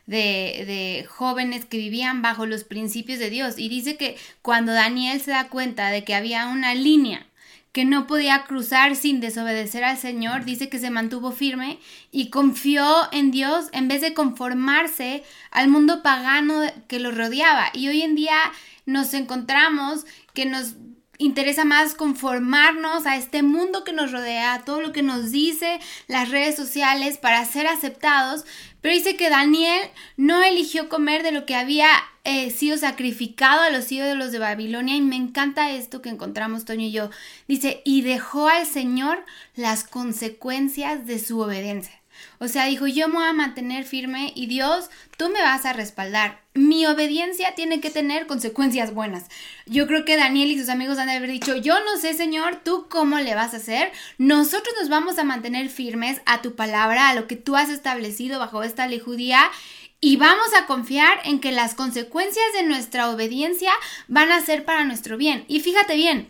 de, 0.07 1.07
jóvenes 1.09 1.65
que 1.65 1.79
vivían 1.79 2.23
bajo 2.23 2.47
los 2.47 2.65
principios 2.65 3.19
de 3.19 3.31
Dios. 3.31 3.55
Y 3.59 3.69
dice 3.69 3.97
que 3.97 4.17
cuando 4.43 4.73
Daniel 4.73 5.21
se 5.21 5.33
da 5.33 5.49
cuenta 5.49 5.91
de 5.91 6.05
que 6.05 6.15
había 6.15 6.47
una 6.47 6.75
línea 6.75 7.27
que 7.73 7.85
no 7.85 8.07
podía 8.07 8.45
cruzar 8.45 8.97
sin 8.97 9.21
desobedecer 9.21 9.85
al 9.85 9.99
Señor, 9.99 10.47
dice 10.47 10.71
que 10.71 10.79
se 10.79 10.89
mantuvo 10.89 11.31
firme 11.31 11.79
y 12.11 12.31
confió 12.31 12.87
en 13.13 13.31
Dios 13.31 13.67
en 13.73 13.89
vez 13.89 14.01
de 14.01 14.15
conformarse 14.15 15.23
al 15.51 15.69
mundo 15.69 16.03
pagano 16.03 16.63
que 16.89 17.01
lo 17.01 17.11
rodeaba. 17.11 17.69
Y 17.75 17.89
hoy 17.89 18.01
en 18.01 18.15
día 18.15 18.39
nos 18.87 19.13
encontramos 19.13 20.07
que 20.33 20.47
nos 20.47 20.77
interesa 21.19 21.65
más 21.65 21.95
conformarnos 21.95 23.07
a 23.07 23.17
este 23.17 23.43
mundo 23.43 23.85
que 23.85 23.93
nos 23.93 24.13
rodea, 24.13 24.55
a 24.55 24.65
todo 24.65 24.81
lo 24.81 24.93
que 24.93 25.03
nos 25.03 25.31
dice 25.31 25.79
las 26.09 26.31
redes 26.31 26.57
sociales 26.57 27.19
para 27.19 27.45
ser 27.45 27.67
aceptados, 27.67 28.45
pero 28.87 28.99
dice 28.99 29.17
que 29.17 29.31
Daniel 29.31 29.81
no 30.17 30.45
eligió 30.45 30.89
comer 30.89 31.25
de 31.25 31.33
lo 31.33 31.45
que 31.45 31.57
había 31.57 31.89
eh, 32.23 32.51
sido 32.51 32.79
sacrificado 32.79 33.63
a 33.63 33.71
los 33.71 33.91
ídolos 33.91 34.31
de 34.31 34.39
Babilonia 34.39 34.95
y 34.95 35.01
me 35.01 35.17
encanta 35.17 35.73
esto 35.73 36.03
que 36.03 36.09
encontramos 36.09 36.65
Toño 36.65 36.87
y 36.87 36.93
yo. 36.93 37.11
Dice, 37.49 37.83
y 37.85 38.03
dejó 38.03 38.47
al 38.47 38.65
Señor 38.65 39.25
las 39.57 39.83
consecuencias 39.83 41.05
de 41.05 41.19
su 41.19 41.41
obediencia. 41.41 42.01
O 42.39 42.49
sea, 42.49 42.67
dijo, 42.67 42.87
yo 42.87 43.09
me 43.09 43.15
voy 43.15 43.25
a 43.25 43.33
mantener 43.33 43.85
firme 43.85 44.33
y 44.35 44.47
Dios, 44.47 44.91
tú 45.17 45.29
me 45.29 45.43
vas 45.43 45.65
a 45.65 45.73
respaldar. 45.73 46.41
Mi 46.55 46.87
obediencia 46.87 47.55
tiene 47.55 47.81
que 47.81 47.91
tener 47.91 48.27
consecuencias 48.27 48.93
buenas. 48.93 49.25
Yo 49.67 49.87
creo 49.87 50.05
que 50.05 50.17
Daniel 50.17 50.51
y 50.51 50.59
sus 50.59 50.69
amigos 50.69 50.99
han 50.99 51.09
de 51.09 51.15
haber 51.15 51.31
dicho, 51.31 51.57
yo 51.57 51.75
no 51.85 52.01
sé, 52.01 52.15
Señor, 52.15 52.61
tú 52.65 52.87
cómo 52.89 53.19
le 53.19 53.35
vas 53.35 53.55
a 53.55 53.59
hacer. 53.59 53.93
Nosotros 54.19 54.75
nos 54.81 54.89
vamos 54.89 55.19
a 55.19 55.25
mantener 55.25 55.69
firmes 55.69 56.21
a 56.27 56.43
tu 56.43 56.55
palabra, 56.55 57.09
a 57.09 57.15
lo 57.15 57.27
que 57.27 57.37
tú 57.37 57.57
has 57.57 57.71
establecido 57.71 58.39
bajo 58.39 58.63
esta 58.63 58.87
ley 58.87 59.01
judía. 59.01 59.41
Y 60.01 60.17
vamos 60.17 60.49
a 60.57 60.67
confiar 60.67 61.21
en 61.25 61.41
que 61.41 61.53
las 61.53 61.75
consecuencias 61.75 62.45
de 62.55 62.65
nuestra 62.65 63.11
obediencia 63.11 63.73
van 64.09 64.31
a 64.31 64.41
ser 64.41 64.65
para 64.65 64.85
nuestro 64.85 65.17
bien. 65.17 65.45
Y 65.49 65.61
fíjate 65.61 65.97
bien, 65.97 66.29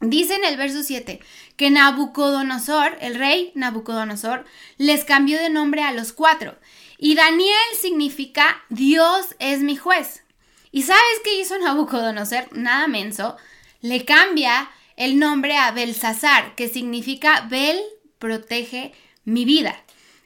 Dice 0.00 0.34
en 0.34 0.44
el 0.44 0.56
verso 0.56 0.82
7 0.82 1.20
que 1.56 1.70
Nabucodonosor, 1.70 2.98
el 3.00 3.14
rey 3.14 3.52
Nabucodonosor, 3.54 4.44
les 4.76 5.04
cambió 5.04 5.38
de 5.38 5.48
nombre 5.48 5.82
a 5.82 5.92
los 5.92 6.12
cuatro. 6.12 6.56
Y 6.98 7.14
Daniel 7.14 7.56
significa 7.80 8.62
Dios 8.68 9.34
es 9.38 9.60
mi 9.60 9.76
juez. 9.76 10.22
¿Y 10.70 10.82
sabes 10.82 11.02
qué 11.24 11.40
hizo 11.40 11.58
Nabucodonosor? 11.58 12.48
Nada 12.52 12.88
menso. 12.88 13.36
Le 13.80 14.04
cambia 14.04 14.70
el 14.96 15.18
nombre 15.18 15.56
a 15.56 15.70
Belsasar, 15.70 16.54
que 16.54 16.68
significa 16.68 17.46
Bel 17.48 17.80
protege 18.18 18.92
mi 19.24 19.44
vida. 19.44 19.76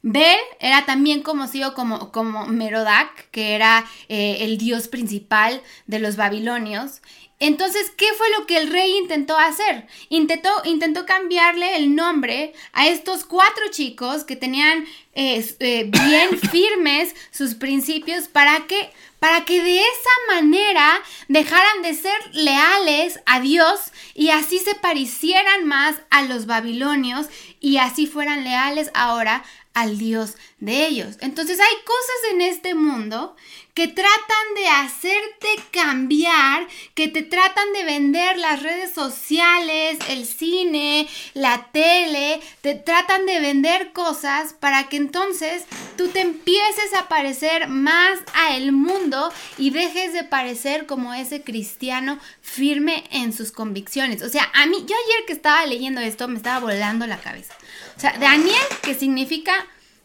Bel 0.03 0.39
era 0.61 0.87
también 0.87 1.23
conocido 1.23 1.75
como, 1.75 2.11
como 2.11 2.47
Merodac, 2.47 3.31
que 3.31 3.55
era 3.55 3.85
eh, 4.09 4.39
el 4.41 4.57
dios 4.57 4.89
principal 4.89 5.63
de 5.87 5.99
los 5.99 6.17
babilonios. 6.17 7.03
Entonces, 7.41 7.91
¿qué 7.97 8.07
fue 8.19 8.29
lo 8.39 8.47
que 8.47 8.59
el 8.59 8.71
rey 8.71 8.99
intentó 8.99 9.37
hacer? 9.39 9.87
Intentó, 10.11 10.51
intentó 10.65 11.07
cambiarle 11.07 11.77
el 11.77 11.95
nombre 11.95 12.53
a 12.75 12.87
estos 12.87 13.25
cuatro 13.25 13.65
chicos 13.71 14.25
que 14.25 14.37
tenían 14.37 14.85
eh, 15.15 15.43
eh, 15.59 15.91
bien 15.91 16.39
firmes 16.51 17.17
sus 17.31 17.55
principios 17.55 18.29
para 18.29 18.67
que, 18.67 18.91
para 19.19 19.47
que 19.47 19.63
de 19.63 19.79
esa 19.79 20.35
manera 20.35 21.01
dejaran 21.29 21.81
de 21.81 21.95
ser 21.95 22.19
leales 22.35 23.21
a 23.25 23.41
Dios 23.41 23.91
y 24.15 24.29
así 24.29 24.59
se 24.59 24.75
parecieran 24.75 25.67
más 25.67 25.97
a 26.11 26.23
los 26.23 26.45
babilonios 26.45 27.29
y 27.59 27.79
así 27.79 28.07
fueran 28.07 28.45
leales 28.45 28.91
ahora 28.93 29.45
al 29.73 29.99
Dios 29.99 30.35
de 30.59 30.87
ellos. 30.87 31.17
Entonces 31.21 31.59
hay 31.59 31.77
cosas 31.85 32.33
en 32.33 32.41
este 32.43 32.75
mundo 32.75 33.35
que 33.75 33.89
tratan 33.89 34.55
de 34.57 34.69
hacerte 34.69 35.49
cambiar, 35.71 36.67
que 36.95 37.09
te 37.09 37.23
tratan 37.23 37.73
de 37.73 37.85
vender 37.85 38.39
las 38.39 38.63
redes 38.63 38.93
sociales, 38.93 39.99
el 40.09 40.27
cine, 40.27 41.09
la 41.35 41.69
tele, 41.73 42.41
te 42.61 42.75
tratan 42.75 43.27
de 43.27 43.41
vender 43.41 43.93
cosas 43.93 44.53
para 44.53 44.89
que 44.89 44.97
entonces 44.97 45.65
tú 45.97 46.09
te 46.09 46.21
empieces 46.21 46.95
a 46.99 47.09
parecer 47.09 47.69
más 47.69 48.19
a 48.35 48.57
el 48.57 48.73
mundo 48.73 49.33
y 49.59 49.71
dejes 49.71 50.13
de 50.13 50.25
parecer 50.25 50.87
como 50.87 51.15
ese 51.15 51.43
cristiano 51.43 52.19
firme 52.41 53.05
en 53.11 53.33
sus 53.33 53.53
convicciones. 53.53 54.23
O 54.23 54.29
sea, 54.29 54.51
a 54.55 54.67
mí, 54.67 54.79
yo 54.81 54.97
ayer 55.07 55.27
que 55.27 55.33
estaba 55.33 55.65
leyendo 55.67 56.01
esto 56.01 56.29
me 56.29 56.37
estaba 56.37 56.61
volando 56.61 57.07
la 57.07 57.21
cabeza. 57.21 57.55
O 57.97 58.01
sea, 58.01 58.17
Daniel, 58.19 58.57
que 58.83 58.95
significa 58.95 59.53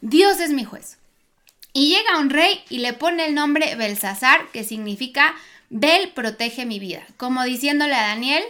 Dios 0.02 0.40
es 0.40 0.52
mi 0.52 0.64
juez. 0.66 0.98
Y 1.78 1.90
llega 1.90 2.20
un 2.20 2.30
rey 2.30 2.64
y 2.70 2.78
le 2.78 2.94
pone 2.94 3.26
el 3.26 3.36
nombre 3.36 3.76
Belsasar, 3.76 4.48
que 4.54 4.64
significa 4.64 5.36
Bel 5.70 6.14
protege 6.14 6.66
mi 6.66 6.80
vida, 6.80 7.06
como 7.18 7.44
diciéndole 7.44 7.94
a 7.96 8.08
Daniel, 8.08 8.46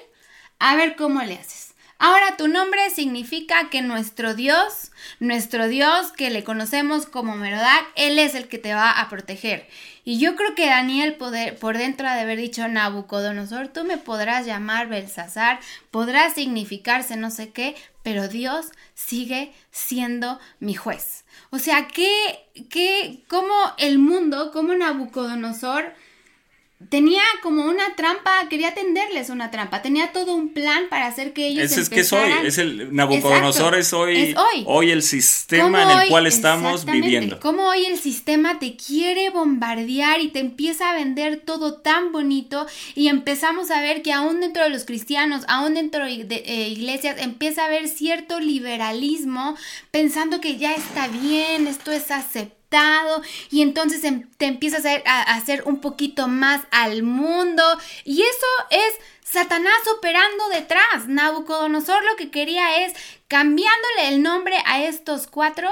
a 0.59 0.75
ver 0.75 0.95
cómo 0.95 1.23
le 1.23 1.33
haces. 1.33 1.73
Ahora 1.97 2.37
tu 2.37 2.47
nombre 2.47 2.87
significa 2.91 3.71
que 3.71 3.81
nuestro 3.81 4.35
Dios, 4.35 4.91
nuestro 5.19 5.67
Dios 5.67 6.11
que 6.11 6.29
le 6.29 6.43
conocemos 6.43 7.07
como 7.07 7.35
Merodac, 7.35 7.87
Él 7.95 8.19
es 8.19 8.35
el 8.35 8.47
que 8.47 8.59
te 8.59 8.75
va 8.75 8.91
a 8.91 9.09
proteger. 9.09 9.67
Y 10.03 10.19
yo 10.19 10.35
creo 10.35 10.53
que 10.53 10.67
Daniel 10.67 11.15
poder, 11.15 11.57
por 11.57 11.79
dentro 11.79 12.05
de 12.05 12.19
haber 12.19 12.37
dicho 12.37 12.67
Nabucodonosor, 12.67 13.69
tú 13.69 13.85
me 13.85 13.97
podrás 13.97 14.45
llamar 14.45 14.87
Belsasar, 14.87 15.59
podrás 15.89 16.35
significarse 16.35 17.15
no 17.15 17.31
sé 17.31 17.49
qué, 17.49 17.75
pero 18.03 18.27
Dios 18.27 18.67
sigue 18.93 19.51
siendo 19.71 20.39
mi 20.59 20.75
juez. 20.75 21.24
O 21.55 21.59
sea, 21.59 21.87
que, 21.87 22.11
que, 22.69 23.23
como 23.29 23.53
el 23.77 23.97
mundo, 23.97 24.51
como 24.51 24.75
Nabucodonosor 24.75 25.93
tenía 26.89 27.21
como 27.41 27.63
una 27.65 27.95
trampa, 27.95 28.47
quería 28.49 28.73
tenderles 28.73 29.29
una 29.29 29.49
trampa, 29.49 29.81
tenía 29.81 30.11
todo 30.11 30.35
un 30.35 30.53
plan 30.53 30.83
para 30.89 31.07
hacer 31.07 31.31
que 31.33 31.47
ellos 31.47 31.63
Ese 31.71 31.81
es 31.81 31.89
que 31.89 32.03
soy, 32.03 32.19
empezaran- 32.19 32.45
es 32.45 32.57
el 32.57 32.93
Nabucodonosor 32.93 33.75
es 33.75 33.93
hoy, 33.93 34.17
es 34.31 34.37
hoy. 34.37 34.63
hoy 34.67 34.91
el 34.91 35.01
sistema 35.01 35.83
en 35.83 35.89
el 35.89 35.97
hoy- 35.97 36.09
cual 36.09 36.27
estamos 36.27 36.85
viviendo. 36.85 37.39
Cómo 37.39 37.67
hoy 37.69 37.85
el 37.85 37.97
sistema 37.97 38.59
te 38.59 38.75
quiere 38.75 39.29
bombardear 39.29 40.19
y 40.19 40.27
te 40.29 40.39
empieza 40.39 40.91
a 40.91 40.95
vender 40.95 41.37
todo 41.45 41.75
tan 41.75 42.11
bonito 42.11 42.67
y 42.93 43.07
empezamos 43.07 43.71
a 43.71 43.79
ver 43.81 44.01
que 44.01 44.11
aún 44.11 44.41
dentro 44.41 44.63
de 44.63 44.69
los 44.69 44.83
cristianos, 44.83 45.43
aún 45.47 45.75
dentro 45.75 46.05
de 46.05 46.43
eh, 46.45 46.67
iglesias, 46.69 47.15
empieza 47.19 47.63
a 47.63 47.65
haber 47.67 47.87
cierto 47.87 48.39
liberalismo 48.41 49.55
pensando 49.91 50.41
que 50.41 50.57
ya 50.57 50.73
está 50.73 51.07
bien, 51.07 51.67
esto 51.67 51.91
es 51.91 52.11
y 53.51 53.61
entonces 53.61 54.03
em- 54.03 54.29
te 54.37 54.45
empiezas 54.45 54.85
a 54.85 55.21
hacer 55.21 55.63
un 55.65 55.79
poquito 55.79 56.27
más 56.27 56.61
al 56.71 57.03
mundo 57.03 57.63
y 58.03 58.21
eso 58.21 58.47
es 58.69 58.93
Satanás 59.23 59.79
operando 59.97 60.49
detrás. 60.49 61.07
Nabucodonosor 61.07 62.03
lo 62.03 62.15
que 62.15 62.31
quería 62.31 62.85
es 62.85 62.93
cambiándole 63.27 64.09
el 64.09 64.21
nombre 64.21 64.57
a 64.65 64.83
estos 64.83 65.27
cuatro. 65.27 65.69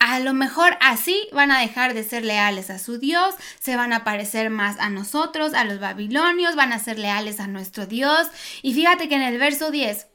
A 0.00 0.18
lo 0.18 0.32
mejor 0.32 0.78
así 0.80 1.28
van 1.30 1.50
a 1.50 1.60
dejar 1.60 1.92
de 1.92 2.04
ser 2.04 2.24
leales 2.24 2.70
a 2.70 2.78
su 2.78 2.98
Dios, 2.98 3.34
se 3.60 3.76
van 3.76 3.92
a 3.92 4.02
parecer 4.02 4.48
más 4.48 4.80
a 4.80 4.88
nosotros, 4.88 5.52
a 5.52 5.64
los 5.64 5.78
babilonios, 5.78 6.56
van 6.56 6.72
a 6.72 6.78
ser 6.78 6.98
leales 6.98 7.38
a 7.38 7.46
nuestro 7.48 7.84
Dios. 7.86 8.28
Y 8.62 8.72
fíjate 8.72 9.08
que 9.08 9.16
en 9.16 9.22
el 9.22 9.38
verso 9.38 9.70
10 9.70 10.06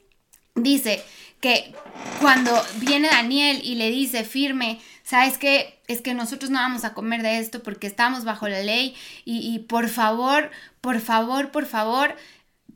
dice 0.56 1.04
que 1.40 1.72
cuando 2.20 2.60
viene 2.76 3.08
Daniel 3.08 3.60
y 3.62 3.76
le 3.76 3.90
dice 3.90 4.24
firme, 4.24 4.80
¿sabes 5.10 5.38
qué? 5.38 5.80
Es 5.88 6.02
que 6.02 6.14
nosotros 6.14 6.52
no 6.52 6.60
vamos 6.60 6.84
a 6.84 6.94
comer 6.94 7.22
de 7.22 7.40
esto 7.40 7.64
porque 7.64 7.88
estamos 7.88 8.22
bajo 8.22 8.46
la 8.46 8.60
ley 8.60 8.94
y, 9.24 9.58
por 9.58 9.88
favor, 9.88 10.52
por 10.80 11.00
favor, 11.00 11.50
por 11.50 11.66
favor, 11.66 12.14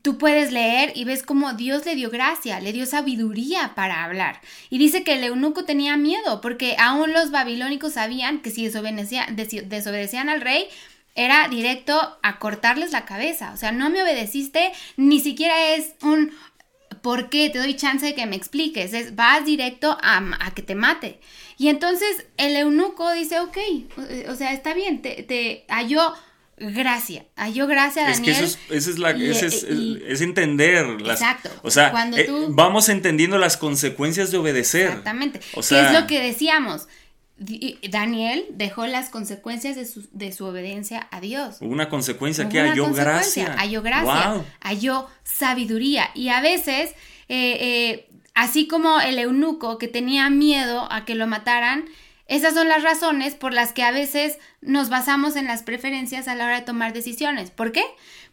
tú 0.03 0.19
puedes 0.19 0.51
leer 0.51 0.91
y 0.97 1.05
ves 1.05 1.23
cómo 1.23 1.53
Dios 1.53 1.87
le 1.87 1.95
dio 1.95 2.11
gracia, 2.11 2.59
le 2.59 2.73
dio 2.73 2.87
sabiduría 2.87 3.77
para 3.77 4.03
hablar. 4.03 4.41
Y 4.69 4.79
dice 4.79 5.05
que 5.05 5.13
el 5.13 5.23
eunuco 5.23 5.65
tenía 5.65 5.97
miedo 5.97 6.41
porque 6.41 6.75
aún 6.77 7.13
los 7.13 7.31
babilónicos 7.31 7.93
sabían 7.93 8.43
que 8.43 8.51
si 8.51 8.65
desobedecían, 8.65 9.37
desobedecían 9.37 10.29
al 10.29 10.41
rey, 10.41 10.67
era 11.15 11.47
directo 11.47 12.19
a 12.25 12.41
cortarles 12.41 12.91
la 12.91 13.05
cabeza. 13.05 13.53
O 13.53 13.57
sea, 13.57 13.71
no 13.71 13.91
me 13.91 14.03
obedeciste, 14.03 14.73
ni 14.97 15.21
siquiera 15.21 15.77
es 15.77 15.95
un 16.03 16.33
¿por 17.01 17.29
qué? 17.29 17.51
Te 17.51 17.59
doy 17.59 17.75
chance 17.75 18.05
de 18.05 18.15
que 18.15 18.27
me 18.27 18.35
expliques. 18.35 18.93
Es, 18.93 19.15
vas 19.15 19.45
directo 19.45 19.97
a 20.03 20.53
que 20.55 20.63
te 20.63 20.75
mate. 20.75 21.21
Y 21.59 21.69
entonces 21.69 22.27
el 22.37 22.57
eunuco 22.57 23.13
dice, 23.13 23.41
ok, 23.41 23.57
o, 24.29 24.33
o 24.33 24.35
sea, 24.37 24.53
está 24.53 24.75
bien, 24.75 25.03
te, 25.03 25.23
te 25.23 25.65
halló 25.69 26.13
gracia, 26.57 27.27
halló 27.37 27.67
gracia 27.67 28.07
a 28.07 28.11
Es 28.11 28.21
que 28.21 28.31
Daniel. 28.33 28.45
eso 28.51 28.59
es, 28.71 28.77
esa 28.83 28.91
es 28.91 28.99
la, 28.99 29.13
y- 29.17 29.31
ese 29.31 29.47
es, 29.47 29.67
y- 29.69 30.03
es 30.07 30.21
entender 30.21 31.01
las, 31.01 31.21
Exacto. 31.21 31.51
o 31.63 31.71
sea, 31.71 31.91
Cuando 31.91 32.17
eh, 32.17 32.29
vamos 32.49 32.89
entendiendo 32.89 33.39
las 33.39 33.57
consecuencias 33.57 34.31
de 34.31 34.39
obedecer. 34.39 34.87
Exactamente. 34.89 35.41
O 35.55 35.63
sea, 35.63 35.87
es 35.93 36.01
lo 36.01 36.07
que 36.07 36.21
decíamos. 36.21 36.87
Daniel 37.91 38.47
dejó 38.51 38.87
las 38.87 39.11
consecuencias 39.11 39.75
de 39.77 39.85
su, 39.87 40.07
de 40.13 40.33
su 40.33 40.45
obediencia 40.45 41.09
a 41.11 41.21
Dios. 41.21 41.57
una 41.61 41.89
consecuencia 41.89 42.49
que 42.49 42.61
halló 42.61 42.85
consecuencia, 42.85 43.45
gracia. 43.45 43.61
Halló 43.61 43.83
gracia, 43.83 44.31
Wow. 44.35 44.45
halló 44.61 45.09
sabiduría. 45.25 46.11
Y 46.15 46.29
a 46.29 46.41
veces, 46.41 46.91
eh, 47.29 47.57
eh, 47.61 48.09
así 48.35 48.67
como 48.67 49.01
el 49.01 49.19
eunuco 49.19 49.79
que 49.79 49.89
tenía 49.89 50.29
miedo 50.31 50.87
a 50.91 51.05
que 51.05 51.15
lo 51.15 51.27
mataran, 51.27 51.87
esas 52.27 52.55
son 52.55 52.69
las 52.69 52.83
razones 52.83 53.35
por 53.35 53.53
las 53.53 53.73
que 53.73 53.83
a 53.83 53.91
veces 53.91 54.39
nos 54.61 54.89
basamos 54.89 55.37
en 55.37 55.47
las 55.47 55.63
preferencias 55.63 56.27
a 56.27 56.35
la 56.35 56.47
hora 56.47 56.61
de 56.61 56.67
tomar 56.67 56.93
decisiones. 56.93 57.51
¿Por 57.51 57.71
qué? 57.71 57.85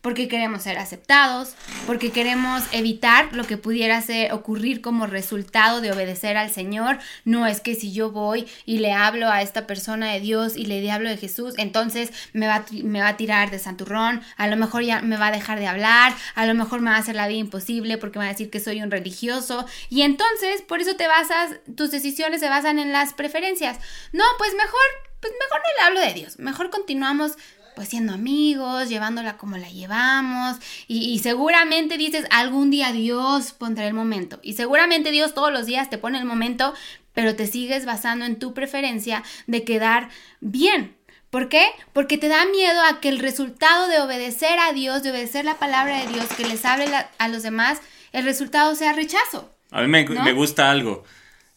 Porque 0.02 0.28
queremos 0.28 0.64
ser 0.64 0.78
aceptados, 0.80 1.54
porque 1.86 2.12
queremos 2.12 2.64
evitar 2.72 3.34
lo 3.34 3.44
que 3.46 3.58
pudiera 3.58 4.04
ocurrir 4.32 4.82
como 4.82 5.06
resultado 5.06 5.80
de 5.80 5.92
obedecer 5.92 6.38
al 6.38 6.52
Señor. 6.52 6.98
No 7.24 7.46
es 7.46 7.62
que 7.62 7.76
si 7.76 7.94
yo 7.94 8.12
voy 8.12 8.48
y 8.66 8.80
le 8.80 8.94
hablo 8.94 9.30
a 9.30 9.42
esta 9.42 9.68
persona 9.68 10.12
de 10.12 10.20
Dios 10.20 10.58
y 10.58 10.66
le 10.66 10.90
hablo 10.92 11.10
de 11.10 11.18
Jesús, 11.18 11.54
entonces 11.58 12.12
me 12.34 12.48
va, 12.48 12.66
me 12.72 13.00
va 13.00 13.10
a 13.10 13.18
tirar 13.18 13.52
de 13.52 13.60
santurrón, 13.60 14.22
a 14.38 14.48
lo 14.48 14.58
mejor 14.58 14.84
ya 14.84 15.02
me 15.02 15.18
va 15.18 15.28
a 15.28 15.32
dejar 15.32 15.60
de 15.60 15.68
hablar, 15.68 16.14
a 16.36 16.46
lo 16.46 16.56
mejor 16.56 16.82
me 16.82 16.90
va 16.90 16.96
a 16.96 17.00
hacer 17.00 17.16
la 17.16 17.28
vida 17.28 17.40
imposible 17.40 17.98
porque 17.98 18.20
me 18.20 18.26
va 18.26 18.30
a 18.30 18.34
decir 18.34 18.50
que 18.50 18.60
soy 18.60 18.82
un 18.82 18.92
religioso. 18.92 19.66
Y 19.90 20.02
entonces, 20.02 20.62
por 20.64 20.82
eso 20.82 20.96
te 20.96 21.08
basas, 21.08 21.58
tus 21.76 21.92
decisiones 21.92 22.40
se 22.40 22.50
basan 22.50 22.80
en 22.80 22.92
las 22.92 23.14
preferencias. 23.14 23.78
No, 24.14 24.24
pues 24.38 24.54
mejor 24.56 24.82
pues 25.22 25.34
mejor 25.40 25.62
no 25.62 25.76
le 25.78 25.82
hablo 25.84 26.00
de 26.02 26.20
Dios, 26.20 26.40
mejor 26.40 26.72
continuamos 26.72 27.34
pues 27.76 27.90
siendo 27.90 28.14
amigos, 28.14 28.90
llevándola 28.90 29.38
como 29.38 29.58
la 29.58 29.70
llevamos 29.70 30.58
y, 30.88 31.10
y 31.12 31.20
seguramente 31.20 31.98
dices 31.98 32.26
algún 32.32 32.70
día 32.72 32.92
Dios 32.92 33.52
pondrá 33.54 33.88
el 33.88 33.94
momento 33.94 34.40
y 34.44 34.54
seguramente 34.54 35.12
Dios 35.12 35.34
todos 35.34 35.52
los 35.52 35.66
días 35.66 35.90
te 35.90 35.98
pone 35.98 36.18
el 36.20 36.26
momento, 36.26 36.74
pero 37.14 37.36
te 37.36 37.48
sigues 37.48 37.86
basando 37.86 38.26
en 38.26 38.40
tu 38.40 38.54
preferencia 38.54 39.24
de 39.48 39.64
quedar 39.64 40.10
bien. 40.40 40.96
¿Por 41.30 41.48
qué? 41.48 41.66
Porque 41.94 42.18
te 42.18 42.28
da 42.28 42.44
miedo 42.46 42.82
a 42.84 43.00
que 43.00 43.08
el 43.10 43.20
resultado 43.20 43.88
de 43.88 44.02
obedecer 44.02 44.60
a 44.60 44.74
Dios, 44.74 45.02
de 45.02 45.12
obedecer 45.12 45.46
la 45.46 45.56
palabra 45.60 46.00
de 46.00 46.08
Dios, 46.08 46.26
que 46.36 46.46
les 46.46 46.66
hable 46.66 46.88
la- 46.90 47.10
a 47.20 47.28
los 47.30 47.42
demás, 47.42 47.80
el 48.12 48.26
resultado 48.26 48.76
sea 48.76 48.92
rechazo. 48.92 49.50
A 49.72 49.82
mí 49.82 49.88
me, 49.88 50.04
¿No? 50.04 50.24
me 50.24 50.34
gusta 50.34 50.70
algo. 50.70 51.04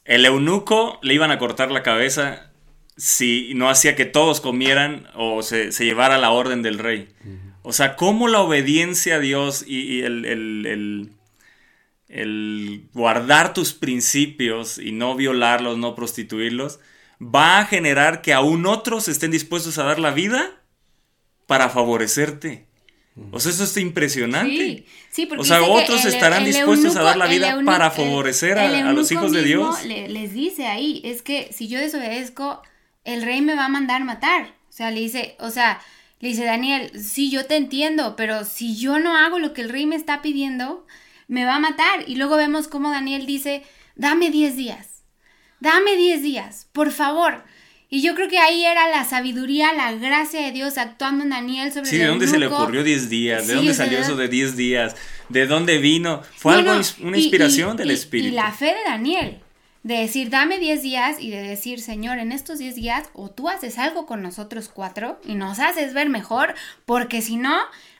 El 0.04 0.24
eunuco 0.26 1.00
le 1.02 1.14
iban 1.14 1.32
a 1.32 1.38
cortar 1.38 1.72
la 1.72 1.82
cabeza 1.82 2.52
si 2.96 3.52
no 3.54 3.68
hacía 3.68 3.96
que 3.96 4.04
todos 4.04 4.40
comieran 4.40 5.08
o 5.14 5.42
se, 5.42 5.72
se 5.72 5.84
llevara 5.84 6.18
la 6.18 6.30
orden 6.30 6.62
del 6.62 6.78
rey. 6.78 7.08
O 7.62 7.72
sea, 7.72 7.96
cómo 7.96 8.28
la 8.28 8.40
obediencia 8.40 9.16
a 9.16 9.18
Dios 9.20 9.64
y, 9.66 9.80
y 9.80 10.02
el, 10.02 10.24
el- 10.26 10.66
el- 10.66 11.10
el 12.08 12.84
guardar 12.92 13.54
tus 13.54 13.72
principios 13.72 14.78
y 14.78 14.92
no 14.92 15.16
violarlos, 15.16 15.78
no 15.78 15.94
prostituirlos, 15.94 16.78
va 17.20 17.58
a 17.58 17.64
generar 17.66 18.20
que 18.22 18.32
aún 18.32 18.66
otros 18.66 19.08
estén 19.08 19.30
dispuestos 19.30 19.78
a 19.78 19.84
dar 19.84 19.98
la 19.98 20.10
vida 20.12 20.60
para 21.46 21.68
favorecerte. 21.70 22.66
O 23.30 23.38
sea, 23.38 23.52
eso 23.52 23.62
está 23.64 23.80
impresionante. 23.80 24.50
Sí, 24.56 24.86
sí, 25.10 25.26
porque 25.26 25.42
O 25.42 25.44
sea, 25.44 25.62
otros 25.62 26.04
el- 26.04 26.14
estarán 26.14 26.42
el 26.44 26.52
dispuestos 26.52 26.96
a 26.96 27.02
dar 27.02 27.16
la 27.16 27.26
vida 27.26 27.52
eunuco- 27.54 27.66
para 27.66 27.90
favorecer 27.90 28.58
a- 28.58 28.92
los 28.92 29.10
hijos 29.12 29.32
de 29.32 29.42
Dios. 29.44 29.84
le- 29.84 30.08
les 30.08 30.32
dice 30.34 30.66
ahí, 30.66 31.00
es 31.04 31.22
que 31.22 31.48
si 31.52 31.68
yo 31.68 31.78
desobedezco, 31.78 32.62
el 33.04 33.22
rey 33.22 33.40
me 33.42 33.54
va 33.54 33.66
a 33.66 33.68
mandar 33.68 34.04
matar. 34.04 34.54
O 34.68 34.72
sea, 34.72 34.90
le 34.90 35.00
dice, 35.00 35.36
o 35.38 35.50
sea, 35.50 35.80
le 36.20 36.28
dice 36.30 36.44
Daniel, 36.44 36.90
sí, 37.00 37.30
yo 37.30 37.46
te 37.46 37.56
entiendo, 37.56 38.16
pero 38.16 38.44
si 38.44 38.76
yo 38.76 38.98
no 38.98 39.16
hago 39.16 39.38
lo 39.38 39.52
que 39.52 39.60
el 39.62 39.68
rey 39.68 39.86
me 39.86 39.96
está 39.96 40.22
pidiendo, 40.22 40.86
me 41.28 41.44
va 41.44 41.56
a 41.56 41.60
matar. 41.60 42.04
Y 42.08 42.16
luego 42.16 42.36
vemos 42.36 42.66
cómo 42.68 42.90
Daniel 42.90 43.26
dice, 43.26 43.62
dame 43.94 44.30
10 44.30 44.56
días, 44.56 45.02
dame 45.60 45.96
10 45.96 46.22
días, 46.22 46.68
por 46.72 46.90
favor. 46.90 47.44
Y 47.90 48.02
yo 48.02 48.16
creo 48.16 48.28
que 48.28 48.38
ahí 48.38 48.64
era 48.64 48.88
la 48.88 49.04
sabiduría, 49.04 49.72
la 49.72 49.92
gracia 49.92 50.40
de 50.40 50.50
Dios 50.50 50.78
actuando 50.78 51.22
en 51.22 51.30
Daniel 51.30 51.72
sobre 51.72 51.86
Sí, 51.90 51.98
¿de 51.98 52.06
dónde 52.06 52.26
se 52.26 52.38
le 52.38 52.48
ocurrió 52.48 52.82
10 52.82 53.08
días? 53.08 53.42
¿De 53.46 53.52
Sí, 53.52 53.56
dónde 53.56 53.74
salió 53.74 53.98
eso 53.98 54.16
de 54.16 54.26
10 54.26 54.56
días? 54.56 54.96
¿De 55.28 55.46
dónde 55.46 55.78
vino? 55.78 56.22
Fue 56.36 56.52
No, 56.54 56.58
algo, 56.58 56.74
no, 56.74 57.06
una 57.06 57.18
y- 57.18 57.20
inspiración 57.20 57.74
y- 57.74 57.78
del 57.78 57.90
y- 57.92 57.94
Espíritu. 57.94 58.28
Y 58.28 58.32
la 58.32 58.50
fe 58.50 58.66
de 58.74 58.82
Daniel, 58.86 59.38
de 59.84 59.98
decir, 59.98 60.30
dame 60.30 60.58
10 60.58 60.82
días 60.82 61.16
y 61.20 61.30
de 61.30 61.42
decir, 61.42 61.80
Señor, 61.80 62.18
en 62.18 62.32
estos 62.32 62.58
10 62.58 62.74
días 62.74 63.10
o 63.12 63.30
tú 63.30 63.48
haces 63.48 63.78
algo 63.78 64.06
con 64.06 64.22
nosotros 64.22 64.68
cuatro 64.68 65.20
y 65.24 65.34
nos 65.34 65.60
haces 65.60 65.94
ver 65.94 66.08
mejor, 66.08 66.54
porque 66.86 67.20
si 67.20 67.36
no, 67.36 67.54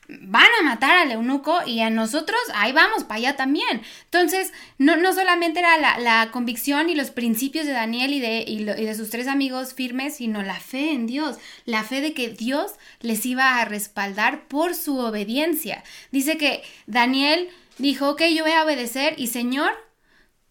van 0.08 0.48
a 0.60 0.64
matar 0.64 0.96
al 0.96 1.12
eunuco 1.12 1.58
y 1.66 1.80
a 1.80 1.90
nosotros, 1.90 2.40
ahí 2.54 2.72
vamos, 2.72 3.04
para 3.04 3.18
allá 3.18 3.36
también. 3.36 3.82
Entonces, 4.04 4.52
no, 4.78 4.96
no 4.96 5.12
solamente 5.12 5.60
era 5.60 5.76
la, 5.76 5.98
la 5.98 6.30
convicción 6.30 6.88
y 6.88 6.94
los 6.94 7.10
principios 7.10 7.66
de 7.66 7.72
Daniel 7.72 8.14
y 8.14 8.20
de, 8.20 8.44
y 8.46 8.62
y 8.62 8.64
de 8.64 8.94
sus 8.94 9.10
tres 9.10 9.28
amigos 9.28 9.74
firmes, 9.74 10.16
sino 10.16 10.42
la 10.42 10.58
fe 10.58 10.92
en 10.92 11.06
Dios, 11.06 11.36
la 11.66 11.84
fe 11.84 12.00
de 12.00 12.14
que 12.14 12.30
Dios 12.30 12.72
les 13.00 13.24
iba 13.26 13.60
a 13.60 13.64
respaldar 13.66 14.48
por 14.48 14.74
su 14.74 14.98
obediencia. 14.98 15.84
Dice 16.10 16.38
que 16.38 16.62
Daniel 16.86 17.48
dijo, 17.76 18.10
ok, 18.10 18.22
yo 18.34 18.44
voy 18.44 18.52
a 18.52 18.64
obedecer 18.64 19.14
y 19.18 19.26
Señor, 19.26 19.72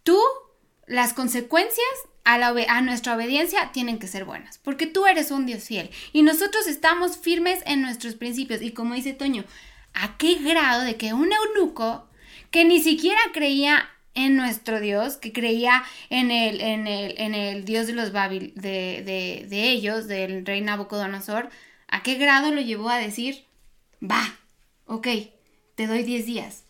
tú, 0.04 0.20
las 0.88 1.14
consecuencias 1.14 1.88
a, 2.24 2.82
nuestra 2.82 3.16
obediencia 3.16 3.72
tienen 3.72 4.00
que 4.00 4.08
ser 4.08 4.26
buenas, 4.26 4.58
porque 4.60 4.88
tú 4.88 5.06
eres 5.06 5.32
un 5.32 5.46
Dios 5.46 5.64
fiel 5.64 5.90
y 6.14 6.24
nosotros 6.24 6.68
estamos 6.68 7.18
firmes 7.18 7.62
en 7.66 7.82
nuestros 7.82 8.16
principios. 8.16 8.62
Y 8.62 8.72
como 8.72 8.96
dice 8.96 9.14
Toño, 9.14 9.44
¿a 9.94 10.18
qué 10.18 10.36
grado 10.36 10.84
de 10.84 10.96
que 10.96 11.14
un 11.14 11.32
eunuco 11.32 12.08
que 12.52 12.66
ni 12.66 12.82
siquiera 12.82 13.20
creía 13.34 13.90
en 14.16 14.36
nuestro 14.36 14.80
Dios, 14.80 15.18
que 15.18 15.34
creía 15.34 15.84
en 16.10 16.30
el, 16.30 16.62
en 16.62 17.34
el, 17.34 17.66
Dios 17.66 17.88
de 17.88 17.94
los 17.94 18.12
Babil, 18.12 18.54
de, 18.56 19.02
de, 19.04 19.48
de 19.50 19.70
ellos, 19.72 20.08
del 20.08 20.46
rey 20.46 20.62
Nabucodonosor, 20.62 21.50
¿a 21.88 22.04
qué 22.04 22.16
grado 22.16 22.52
lo 22.52 22.62
llevó 22.62 22.90
a 22.90 22.98
decir, 22.98 23.46
va, 24.02 24.38
ok, 24.86 25.08
te 25.76 25.88
doy 25.88 26.04
10 26.04 26.26
días, 26.28 26.66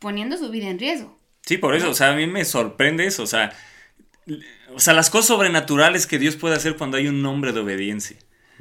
poniendo 0.00 0.36
su 0.36 0.50
vida 0.50 0.68
en 0.68 0.80
riesgo? 0.80 1.17
Sí, 1.48 1.56
por 1.56 1.74
eso, 1.74 1.88
o 1.88 1.94
sea, 1.94 2.10
a 2.10 2.14
mí 2.14 2.26
me 2.26 2.44
sorprende 2.44 3.06
eso, 3.06 3.22
o 3.22 3.26
sea, 3.26 3.56
o 4.74 4.80
sea, 4.80 4.92
las 4.92 5.08
cosas 5.08 5.28
sobrenaturales 5.28 6.06
que 6.06 6.18
Dios 6.18 6.36
puede 6.36 6.54
hacer 6.54 6.76
cuando 6.76 6.98
hay 6.98 7.08
un 7.08 7.24
hombre 7.24 7.54
de 7.54 7.60
obediencia. 7.60 8.18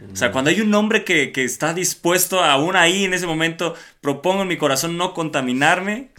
O 0.10 0.16
sea, 0.16 0.32
cuando 0.32 0.52
hay 0.52 0.62
un 0.62 0.74
hombre 0.74 1.04
que, 1.04 1.34
que 1.34 1.44
está 1.44 1.74
dispuesto, 1.74 2.42
aún 2.42 2.78
ahí 2.78 3.04
en 3.04 3.14
ese 3.14 3.28
momento, 3.28 3.76
propongo 4.00 4.44
en 4.44 4.48
mi 4.48 4.56
corazón 4.56 4.96
no 4.96 5.14
contaminarme. 5.14 6.12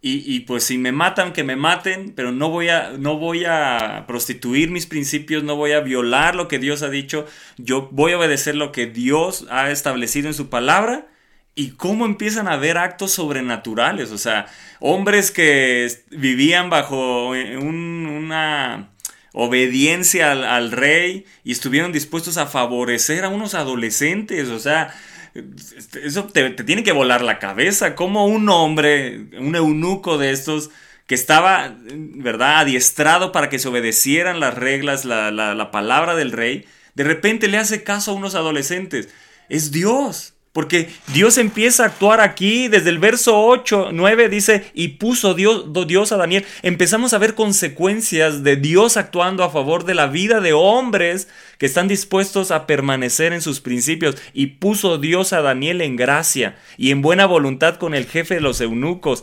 Y, 0.00 0.34
y, 0.34 0.40
pues 0.40 0.64
si 0.64 0.78
me 0.78 0.90
matan, 0.90 1.34
que 1.34 1.44
me 1.44 1.56
maten, 1.56 2.14
pero 2.16 2.32
no 2.32 2.48
voy, 2.48 2.70
a, 2.70 2.92
no 2.96 3.18
voy 3.18 3.44
a 3.44 4.04
prostituir 4.06 4.70
mis 4.70 4.86
principios, 4.86 5.44
no 5.44 5.54
voy 5.56 5.72
a 5.72 5.80
violar 5.80 6.34
lo 6.34 6.48
que 6.48 6.58
Dios 6.58 6.82
ha 6.82 6.88
dicho, 6.88 7.26
yo 7.58 7.90
voy 7.92 8.12
a 8.12 8.18
obedecer 8.18 8.54
lo 8.54 8.72
que 8.72 8.86
Dios 8.86 9.46
ha 9.50 9.70
establecido 9.70 10.28
en 10.28 10.34
su 10.34 10.48
palabra 10.48 11.09
y 11.54 11.70
cómo 11.72 12.06
empiezan 12.06 12.48
a 12.48 12.52
haber 12.52 12.78
actos 12.78 13.12
sobrenaturales, 13.12 14.10
o 14.12 14.18
sea, 14.18 14.46
hombres 14.78 15.30
que 15.30 15.88
vivían 16.10 16.70
bajo 16.70 17.34
eh, 17.34 17.56
un- 17.58 18.06
una 18.06 18.90
obediencia 19.32 20.32
al, 20.32 20.72
rey 20.72 21.24
y 21.44 21.52
estuvieron 21.52 21.92
dispuestos 21.92 22.36
a 22.36 22.46
favorecer 22.46 23.24
a 23.24 23.28
unos 23.28 23.54
adolescentes, 23.54 24.48
o 24.48 24.58
sea, 24.58 24.94
este, 25.34 26.06
eso 26.06 26.24
te, 26.24 26.50
tiene 26.50 26.82
que 26.82 26.92
volar 26.92 27.22
la 27.22 27.38
cabeza, 27.38 27.94
como 27.94 28.26
un 28.26 28.48
hombre, 28.48 29.26
un 29.38 29.54
eunuco 29.54 30.18
de 30.18 30.30
estos 30.32 30.70
que 31.06 31.14
estaba, 31.14 31.76
¿verdad?, 31.92 32.60
adiestrado 32.60 33.32
para 33.32 33.48
que 33.48 33.58
se 33.58 33.68
obedecieran 33.68 34.40
las 34.40 34.54
reglas, 34.54 35.04
la, 35.04 35.30
la- 35.30 35.54
la 35.54 35.70
palabra 35.70 36.14
del 36.14 36.32
rey, 36.32 36.64
de 36.94 37.04
repente 37.04 37.48
le 37.48 37.58
hace 37.58 37.82
caso 37.84 38.10
a 38.12 38.14
unos 38.14 38.34
adolescentes. 38.34 39.08
Es 39.48 39.70
Dios. 39.72 40.34
Porque 40.52 40.90
Dios 41.12 41.38
empieza 41.38 41.84
a 41.84 41.86
actuar 41.86 42.20
aquí 42.20 42.66
desde 42.66 42.90
el 42.90 42.98
verso 42.98 43.40
8, 43.40 43.90
9 43.92 44.28
dice, 44.28 44.64
y 44.74 44.88
puso 44.88 45.34
Dios, 45.34 45.66
Dios 45.86 46.10
a 46.10 46.16
Daniel. 46.16 46.44
Empezamos 46.62 47.12
a 47.12 47.18
ver 47.18 47.36
consecuencias 47.36 48.42
de 48.42 48.56
Dios 48.56 48.96
actuando 48.96 49.44
a 49.44 49.50
favor 49.50 49.84
de 49.84 49.94
la 49.94 50.08
vida 50.08 50.40
de 50.40 50.52
hombres 50.52 51.28
que 51.58 51.66
están 51.66 51.86
dispuestos 51.86 52.50
a 52.50 52.66
permanecer 52.66 53.32
en 53.32 53.42
sus 53.42 53.60
principios. 53.60 54.16
Y 54.34 54.46
puso 54.46 54.98
Dios 54.98 55.32
a 55.32 55.40
Daniel 55.40 55.82
en 55.82 55.94
gracia 55.94 56.58
y 56.76 56.90
en 56.90 57.00
buena 57.00 57.26
voluntad 57.26 57.76
con 57.76 57.94
el 57.94 58.06
jefe 58.06 58.34
de 58.34 58.40
los 58.40 58.60
eunucos. 58.60 59.22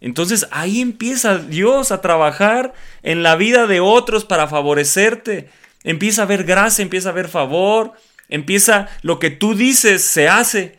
Entonces 0.00 0.48
ahí 0.50 0.80
empieza 0.80 1.38
Dios 1.38 1.92
a 1.92 2.00
trabajar 2.00 2.74
en 3.04 3.22
la 3.22 3.36
vida 3.36 3.68
de 3.68 3.78
otros 3.78 4.24
para 4.24 4.48
favorecerte. 4.48 5.48
Empieza 5.84 6.22
a 6.22 6.24
haber 6.24 6.42
gracia, 6.42 6.82
empieza 6.82 7.10
a 7.10 7.12
haber 7.12 7.28
favor, 7.28 7.92
empieza 8.28 8.88
lo 9.02 9.18
que 9.18 9.30
tú 9.30 9.54
dices 9.54 10.02
se 10.02 10.28
hace. 10.28 10.78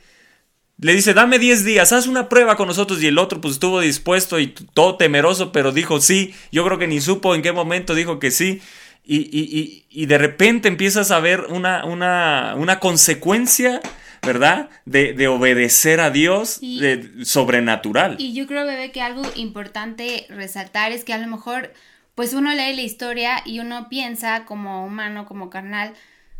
Le 0.79 0.93
dice, 0.93 1.13
dame 1.15 1.39
10 1.39 1.65
días, 1.65 1.91
haz 1.91 2.05
una 2.05 2.29
prueba 2.29 2.55
con 2.55 2.67
nosotros. 2.67 3.01
Y 3.01 3.07
el 3.07 3.17
otro 3.17 3.41
pues 3.41 3.55
estuvo 3.55 3.79
dispuesto 3.79 4.39
y 4.39 4.47
todo 4.47 4.95
temeroso, 4.95 5.51
pero 5.51 5.71
dijo 5.71 5.99
sí. 5.99 6.35
Yo 6.51 6.63
creo 6.65 6.77
que 6.77 6.87
ni 6.87 7.01
supo 7.01 7.33
en 7.33 7.41
qué 7.41 7.51
momento 7.51 7.95
dijo 7.95 8.19
que 8.19 8.29
sí. 8.31 8.61
Y, 9.03 9.17
y- 9.17 9.57
y- 9.59 9.85
y 9.89 10.05
de 10.05 10.17
repente 10.17 10.67
empiezas 10.67 11.11
a 11.11 11.19
ver 11.19 11.45
una, 11.49 11.85
una, 11.85 12.53
una 12.57 12.79
consecuencia, 12.79 13.79
¿verdad? 14.21 14.69
De, 14.85 15.13
de 15.13 15.27
obedecer 15.29 15.99
a 16.01 16.11
Dios 16.11 16.59
de- 16.61 17.25
sobrenatural. 17.25 18.17
Y 18.19 18.33
yo 18.33 18.45
creo, 18.45 18.65
bebé, 18.65 18.91
que 18.91 19.01
algo 19.01 19.23
importante 19.35 20.27
resaltar 20.29 20.91
es 20.91 21.03
que 21.05 21.13
a 21.13 21.17
lo 21.17 21.27
mejor, 21.27 21.73
pues 22.15 22.33
uno 22.33 22.51
lee 22.53 22.75
la 22.75 22.81
historia 22.81 23.41
y 23.45 23.61
uno 23.61 23.87
piensa 23.89 24.45
como 24.45 24.85
humano, 24.85 25.25
como 25.25 25.49
carnal, 25.49 25.93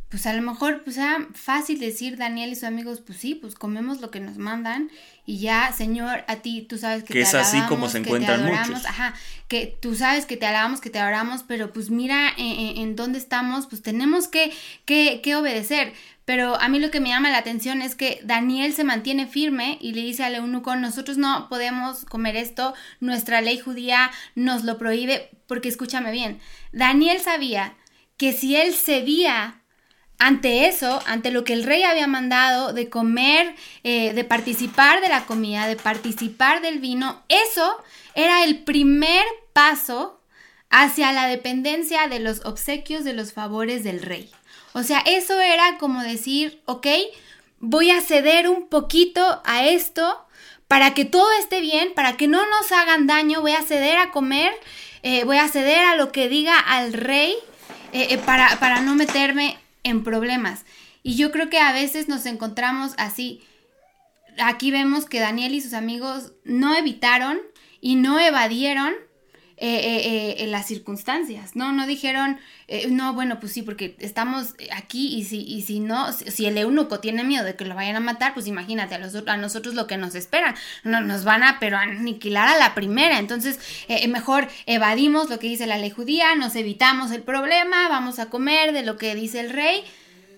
pues 0.09 0.25
a 0.25 0.33
lo 0.33 0.41
mejor, 0.41 0.83
pues 0.83 0.97
era 0.97 1.27
fácil 1.33 1.79
decir 1.79 2.15
Daniel 2.17 2.51
y 2.51 2.55
sus 2.55 2.63
amigos, 2.63 3.01
pues 3.05 3.17
sí, 3.19 3.35
pues 3.35 3.55
comemos 3.55 3.99
lo 3.99 4.09
que 4.09 4.21
nos 4.21 4.37
mandan 4.37 4.89
y 5.25 5.39
ya, 5.39 5.73
Señor, 5.73 6.23
a 6.27 6.37
ti, 6.37 6.61
tú 6.61 6.77
sabes 6.77 7.03
que, 7.03 7.07
Que 7.13 7.19
te 7.19 7.25
es 7.25 7.33
así 7.33 7.57
como 7.67 7.87
alabamos, 7.87 7.91
se 7.91 7.97
que 7.99 8.03
te 8.03 8.09
encuentran 8.09 8.39
adoramos, 8.39 8.69
muchos. 8.69 8.85
Ajá, 8.85 9.13
que 9.49 9.77
tú 9.81 9.95
sabes 9.95 10.25
que 10.25 10.37
te 10.37 10.45
alabamos, 10.45 10.79
que 10.79 10.89
te 10.89 10.99
adoramos, 10.99 11.43
pero 11.43 11.73
pues 11.73 11.89
mira 11.89 12.29
en, 12.37 12.45
en- 12.59 12.77
en 12.77 12.95
dónde 12.95 13.19
estamos, 13.19 13.67
pues 13.67 13.81
tenemos 13.81 14.27
que, 14.29 14.53
que, 14.85 15.19
que 15.21 15.35
obedecer. 15.35 15.91
pero 16.23 16.55
a 16.61 16.67
mí 16.69 16.79
lo 16.79 16.89
que 16.91 16.99
me 17.01 17.09
llama 17.09 17.29
la 17.29 17.37
atención 17.39 17.81
es 17.81 17.95
que 17.95 18.19
Daniel 18.23 18.73
se 18.73 18.83
mantiene 18.85 19.27
firme 19.27 19.77
y 19.81 19.91
le 19.93 20.01
dice 20.01 20.23
al 20.23 20.35
eunuco, 20.35 20.75
nosotros 20.77 21.17
no 21.17 21.47
podemos 21.49 22.05
comer 22.05 22.35
esto, 22.37 22.73
nuestra 23.01 23.41
ley 23.41 23.59
judía 23.59 24.11
nos 24.35 24.63
lo 24.63 24.77
prohíbe, 24.77 25.29
porque 25.47 25.67
escúchame 25.69 26.11
bien, 26.11 26.39
Daniel 26.71 27.19
sabía 27.21 27.75
que 28.17 28.31
si 28.33 28.55
él 28.55 28.73
cedía 28.73 29.61
ante 30.19 30.67
eso, 30.67 31.01
ante 31.05 31.31
lo 31.31 31.43
que 31.43 31.53
el 31.53 31.63
rey 31.63 31.83
había 31.83 32.07
mandado 32.07 32.73
de 32.73 32.89
comer, 32.89 33.55
eh, 33.83 34.13
de 34.13 34.23
participar 34.23 35.01
de 35.01 35.09
la 35.09 35.25
comida, 35.25 35.67
de 35.67 35.75
participar 35.75 36.61
del 36.61 36.79
vino, 36.79 37.21
eso 37.29 37.77
era 38.15 38.43
el 38.43 38.63
primer 38.63 39.23
paso 39.53 40.19
hacia 40.69 41.13
la 41.13 41.27
dependencia 41.27 42.07
de 42.07 42.19
los 42.19 42.45
obsequios, 42.45 43.03
de 43.03 43.13
los 43.13 43.31
favores 43.31 43.83
del 43.83 44.01
rey. 44.01 44.29
O 44.73 44.83
sea, 44.83 44.99
eso 45.05 45.39
era 45.39 45.77
como 45.77 46.01
decir, 46.01 46.61
ok, 46.65 46.87
voy 47.59 47.91
a 47.91 48.01
ceder 48.01 48.49
un 48.49 48.67
poquito 48.67 49.41
a 49.45 49.65
esto 49.65 50.25
para 50.67 50.93
que 50.93 51.05
todo 51.05 51.31
esté 51.39 51.61
bien, 51.61 51.93
para 51.95 52.17
que 52.17 52.27
no 52.27 52.43
nos 52.49 52.71
hagan 52.71 53.07
daño, 53.07 53.41
voy 53.41 53.53
a 53.53 53.61
ceder 53.61 53.97
a 53.97 54.11
comer, 54.11 54.51
eh, 55.03 55.23
voy 55.23 55.37
a 55.37 55.47
ceder 55.47 55.85
a 55.85 55.95
lo 55.95 56.11
que 56.11 56.27
diga 56.27 56.59
al 56.59 56.93
rey 56.93 57.35
eh, 57.93 58.17
para, 58.17 58.59
para 58.59 58.81
no 58.81 58.95
meterme 58.95 59.57
en 59.83 60.03
problemas. 60.03 60.65
Y 61.03 61.15
yo 61.15 61.31
creo 61.31 61.49
que 61.49 61.59
a 61.59 61.73
veces 61.73 62.07
nos 62.07 62.25
encontramos 62.25 62.93
así. 62.97 63.41
Aquí 64.39 64.71
vemos 64.71 65.05
que 65.05 65.19
Daniel 65.19 65.53
y 65.53 65.61
sus 65.61 65.73
amigos 65.73 66.33
no 66.43 66.75
evitaron 66.75 67.39
y 67.81 67.95
no 67.95 68.19
evadieron 68.19 68.93
eh, 69.59 69.79
eh, 69.79 70.35
eh, 70.43 70.47
las 70.47 70.67
circunstancias, 70.67 71.55
¿no? 71.55 71.71
No 71.71 71.87
dijeron, 71.87 72.37
no, 72.89 73.13
bueno, 73.13 73.39
pues 73.39 73.53
sí, 73.53 73.63
porque 73.63 73.95
estamos 73.97 74.53
aquí 74.71 75.15
y 75.17 75.23
si, 75.23 75.41
y 75.41 75.63
si 75.63 75.79
no, 75.79 76.13
si, 76.13 76.45
el 76.45 76.59
eunuco 76.59 76.99
tiene 76.99 77.23
miedo 77.23 77.43
de 77.43 77.55
que 77.55 77.65
lo 77.65 77.73
vayan 77.73 77.95
a 77.95 77.99
matar, 77.99 78.35
pues 78.35 78.45
imagínate 78.45 78.93
a, 78.93 78.99
los, 78.99 79.15
a 79.15 79.37
nosotros 79.37 79.73
lo 79.73 79.87
que 79.87 79.97
nos 79.97 80.13
esperan, 80.13 80.53
no, 80.83 81.01
nos 81.01 81.23
van 81.23 81.41
a, 81.41 81.57
pero 81.59 81.77
aniquilar 81.77 82.47
a 82.47 82.59
la 82.59 82.75
primera, 82.75 83.17
entonces 83.17 83.59
mejor 84.07 84.47
evadimos 84.67 85.29
lo 85.29 85.39
que 85.39 85.47
dice 85.47 85.65
la 85.65 85.79
ley 85.79 85.89
judía, 85.89 86.35
nos 86.35 86.55
evitamos 86.55 87.11
el 87.11 87.23
problema, 87.23 87.89
vamos 87.89 88.19
a 88.19 88.29
comer 88.29 88.73
de 88.73 88.83
lo 88.83 88.97
que 88.97 89.15
dice 89.15 89.39
el 89.39 89.49
rey, 89.49 89.83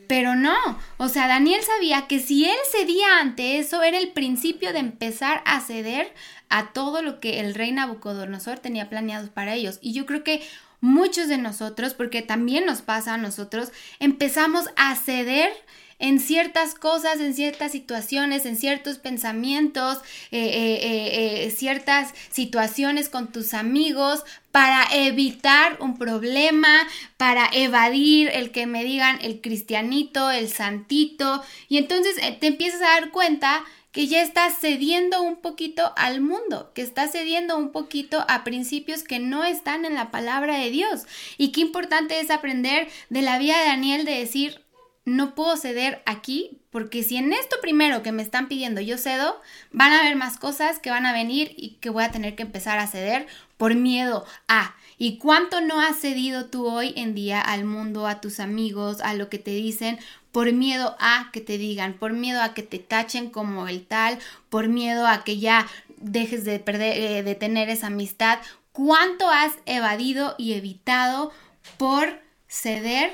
pero 0.08 0.36
no, 0.36 0.58
o 0.98 1.10
sea, 1.10 1.28
Daniel 1.28 1.62
sabía 1.62 2.08
que 2.08 2.20
si 2.20 2.46
él 2.46 2.58
cedía 2.72 3.20
ante 3.20 3.60
eso 3.60 3.84
era 3.84 3.98
el 3.98 4.08
principio 4.08 4.72
de 4.72 4.80
empezar 4.80 5.44
a 5.46 5.60
ceder 5.60 6.14
a 6.50 6.74
todo 6.74 7.02
lo 7.02 7.20
que 7.20 7.40
el 7.40 7.56
rey 7.56 7.72
Nabucodonosor 7.72 8.60
tenía 8.60 8.90
planeado 8.90 9.30
para 9.32 9.54
ellos. 9.54 9.80
Y 9.82 9.94
yo 9.94 10.06
creo 10.06 10.24
que 10.24 10.42
muchos 10.82 11.28
de 11.28 11.38
nosotros, 11.38 11.94
porque 11.94 12.22
también 12.22 12.66
nos 12.66 12.82
pasa 12.82 13.14
a 13.14 13.18
nosotros, 13.18 13.72
empezamos 14.00 14.66
a 14.76 14.96
ceder 14.96 15.52
en 16.00 16.20
ciertas 16.20 16.76
cosas, 16.76 17.20
en 17.20 17.34
ciertas 17.34 17.74
situaciones, 17.74 18.46
en 18.46 18.56
ciertos 18.56 18.98
pensamientos, 18.98 19.98
eh, 20.32 20.40
eh, 20.40 21.46
eh, 21.46 21.52
ciertas 21.52 22.14
situaciones 22.32 23.10
con 23.10 23.32
tus 23.34 23.54
amigos 23.54 24.24
para 24.52 24.88
evitar 24.94 25.78
un 25.82 25.98
problema, 25.98 26.88
para 27.18 27.50
evadir 27.52 28.30
el 28.30 28.52
que 28.52 28.66
me 28.66 28.86
digan 28.86 29.20
el 29.22 29.42
cristianito, 29.42 30.32
el 30.32 30.48
santito. 30.48 31.44
Y 31.68 31.78
entonces 31.78 32.16
te 32.40 32.48
empiezas 32.48 32.82
a 32.82 33.02
dar 33.02 33.12
cuenta 33.12 33.64
que 33.92 34.08
ya 34.08 34.22
estás 34.22 34.58
cediendo 34.60 35.22
un 35.22 35.38
poquito 35.38 35.94
al 35.96 36.22
mundo, 36.22 36.72
que 36.74 36.82
estás 36.82 37.12
cediendo 37.12 37.58
un 37.58 37.72
poquito 37.72 38.24
a 38.28 38.44
principios 38.44 39.04
que 39.04 39.20
no 39.20 39.44
están 39.44 39.86
en 39.86 39.96
la 39.96 40.12
palabra 40.12 40.58
de 40.58 40.70
Dios. 40.70 41.06
Y 41.38 41.52
qué 41.52 41.62
importante 41.62 42.20
es 42.20 42.30
aprender 42.30 42.88
de 43.10 43.22
la 43.22 43.40
vida 43.40 43.60
de 43.60 43.68
Daniel 43.68 44.06
de 44.06 44.20
decir, 44.20 44.64
no 45.06 45.34
puedo 45.34 45.58
ceder 45.58 46.04
aquí, 46.06 46.62
porque 46.70 47.02
si 47.02 47.18
en 47.18 47.34
esto 47.34 47.56
primero 47.62 48.04
que 48.04 48.12
me 48.12 48.22
están 48.22 48.48
pidiendo 48.48 48.80
yo 48.80 48.98
cedo, 48.98 49.42
van 49.72 49.92
a 49.92 50.02
haber 50.02 50.16
más 50.16 50.38
cosas 50.38 50.80
que 50.80 50.92
van 50.92 51.08
a 51.08 51.14
venir 51.14 51.54
y 51.58 51.78
que 51.82 51.90
voy 51.90 52.04
a 52.04 52.12
tener 52.12 52.36
que 52.36 52.44
empezar 52.44 52.78
a 52.78 52.88
ceder 52.88 53.26
por 53.58 53.74
miedo 53.74 54.26
a. 54.48 54.76
¿Y 55.02 55.18
cuánto 55.18 55.62
no 55.62 55.80
has 55.80 55.98
cedido 55.98 56.48
tú 56.48 56.68
hoy 56.68 56.94
en 56.98 57.16
día 57.16 57.40
al 57.40 57.64
mundo, 57.64 58.06
a 58.06 58.20
tus 58.20 58.42
amigos, 58.42 59.00
a 59.00 59.14
lo 59.14 59.30
que 59.30 59.40
te 59.40 59.52
dicen, 59.52 59.98
por 60.34 60.52
miedo 60.52 60.98
a 61.00 61.30
que 61.32 61.40
te 61.40 61.58
digan, 61.58 61.94
por 61.94 62.12
miedo 62.12 62.42
a 62.44 62.54
que 62.54 62.64
te 62.64 62.80
tachen 62.80 63.30
como 63.30 63.70
el 63.70 63.88
tal, 63.88 64.20
por 64.50 64.68
miedo 64.68 65.08
a 65.08 65.24
que 65.24 65.40
ya 65.40 65.68
dejes 65.98 66.44
de 66.44 66.60
perder, 66.60 66.98
eh, 66.98 67.24
de 67.24 67.34
tener 67.34 67.70
esa 67.70 67.88
amistad? 67.88 68.40
¿Cuánto 68.74 69.30
has 69.30 69.54
evadido 69.66 70.36
y 70.38 70.54
evitado 70.54 71.32
por 71.78 72.22
ceder 72.50 73.12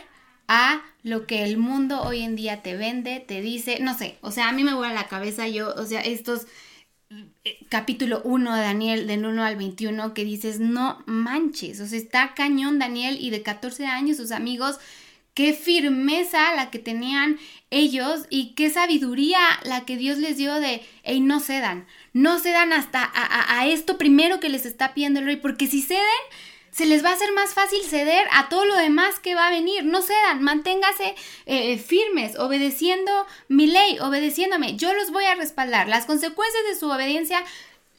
a 0.48 0.82
lo 1.04 1.28
que 1.28 1.44
el 1.44 1.58
mundo 1.58 2.02
hoy 2.02 2.24
en 2.24 2.36
día 2.36 2.64
te 2.64 2.76
vende, 2.76 3.20
te 3.20 3.42
dice, 3.42 3.78
no 3.80 3.96
sé, 3.96 4.18
o 4.22 4.32
sea, 4.32 4.50
a 4.50 4.52
mí 4.54 4.64
me 4.64 4.74
vuela 4.74 4.94
la 4.96 5.08
cabeza 5.08 5.48
yo, 5.48 5.72
o 5.76 5.86
sea, 5.86 6.02
estos 6.02 6.48
capítulo 7.70 8.22
1 8.24 8.56
de 8.56 8.62
Daniel, 8.62 9.08
del 9.08 9.26
1 9.26 9.44
al 9.44 9.56
21, 9.56 10.14
que 10.14 10.26
dices, 10.26 10.60
no 10.60 11.04
manches, 11.06 11.80
o 11.80 11.88
sea, 11.88 11.98
está 11.98 12.34
cañón 12.36 12.80
Daniel 12.80 13.18
y 13.20 13.30
de 13.30 13.42
14 13.42 13.86
años 13.86 14.18
sus 14.18 14.32
amigos, 14.32 14.80
qué 15.34 15.54
firmeza 15.54 16.56
la 16.56 16.72
que 16.72 16.80
tenían 16.80 17.38
ellos 17.70 18.26
y 18.30 18.54
qué 18.56 18.70
sabiduría 18.70 19.40
la 19.64 19.86
que 19.86 19.98
Dios 19.98 20.18
les 20.18 20.38
dio 20.38 20.56
de, 20.56 20.82
hey, 21.04 21.20
no 21.20 21.40
cedan, 21.40 21.86
no 22.14 22.40
cedan 22.40 22.72
hasta 22.74 23.04
a- 23.04 23.60
a 23.60 23.68
esto 23.68 23.98
primero 23.98 24.40
que 24.40 24.50
les 24.50 24.66
está 24.66 24.94
pidiendo 24.94 25.20
el 25.20 25.26
rey, 25.26 25.36
porque 25.36 25.68
si 25.68 25.82
ceden, 25.82 26.02
se 26.76 26.86
les 26.86 27.06
va 27.06 27.12
a 27.12 27.14
hacer 27.14 27.32
más 27.32 27.54
fácil 27.54 27.80
ceder 27.84 28.28
a 28.34 28.50
todo 28.50 28.66
lo 28.66 28.76
demás 28.76 29.20
que 29.20 29.34
va 29.34 29.48
a 29.48 29.52
venir. 29.52 29.86
No 29.86 30.02
cedan, 30.02 30.44
manténgase 30.44 31.16
eh, 31.46 31.78
firmes, 31.78 32.38
obedeciendo 32.38 33.12
mi 33.48 33.68
ley, 33.68 33.98
obedeciéndome. 34.00 34.76
Yo 34.76 34.94
los 34.94 35.12
voy 35.12 35.24
a 35.24 35.36
respaldar. 35.36 35.88
Las 35.88 36.06
consecuencias 36.06 36.64
de 36.70 36.78
su 36.78 36.90
obediencia, 36.90 37.42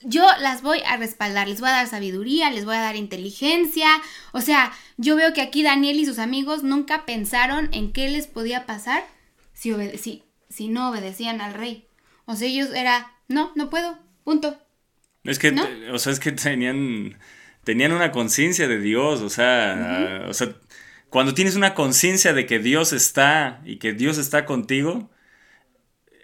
yo 0.02 0.26
las 0.40 0.60
voy 0.60 0.80
a 0.86 0.98
respaldar. 0.98 1.48
Les 1.48 1.60
voy 1.60 1.70
a 1.70 1.72
dar 1.72 1.86
sabiduría, 1.88 2.50
les 2.50 2.66
voy 2.66 2.76
a 2.76 2.80
dar 2.82 2.96
inteligencia. 2.96 3.88
O 4.32 4.42
sea, 4.42 4.72
yo 4.98 5.16
veo 5.16 5.32
que 5.32 5.40
aquí 5.40 5.62
Daniel 5.62 5.98
y 5.98 6.04
sus 6.04 6.18
amigos 6.18 6.62
nunca 6.62 7.06
pensaron 7.06 7.70
en 7.72 7.92
qué 7.94 8.10
les 8.10 8.26
podía 8.26 8.66
pasar 8.66 9.06
si, 9.54 9.70
obede- 9.72 9.96
si, 9.96 10.22
si 10.50 10.68
no 10.68 10.90
obedecían 10.90 11.40
al 11.40 11.54
rey. 11.54 11.86
O 12.26 12.36
sea, 12.36 12.46
ellos 12.46 12.68
era, 12.74 13.14
no, 13.28 13.52
no 13.54 13.70
puedo, 13.70 13.98
punto. 14.22 14.58
Es 15.24 15.38
que, 15.38 15.48
o 15.92 15.98
sea, 15.98 16.12
es 16.12 16.20
que 16.20 16.32
tenían, 16.32 17.18
tenían 17.66 17.90
una 17.90 18.12
conciencia 18.12 18.68
de 18.68 18.78
Dios, 18.78 19.22
o 19.22 19.28
sea, 19.28 20.26
o 20.28 20.34
sea, 20.34 20.54
cuando 21.10 21.34
tienes 21.34 21.56
una 21.56 21.74
conciencia 21.74 22.32
de 22.32 22.46
que 22.46 22.60
Dios 22.60 22.92
está 22.92 23.60
y 23.64 23.78
que 23.78 23.92
Dios 23.92 24.18
está 24.18 24.44
contigo, 24.44 25.10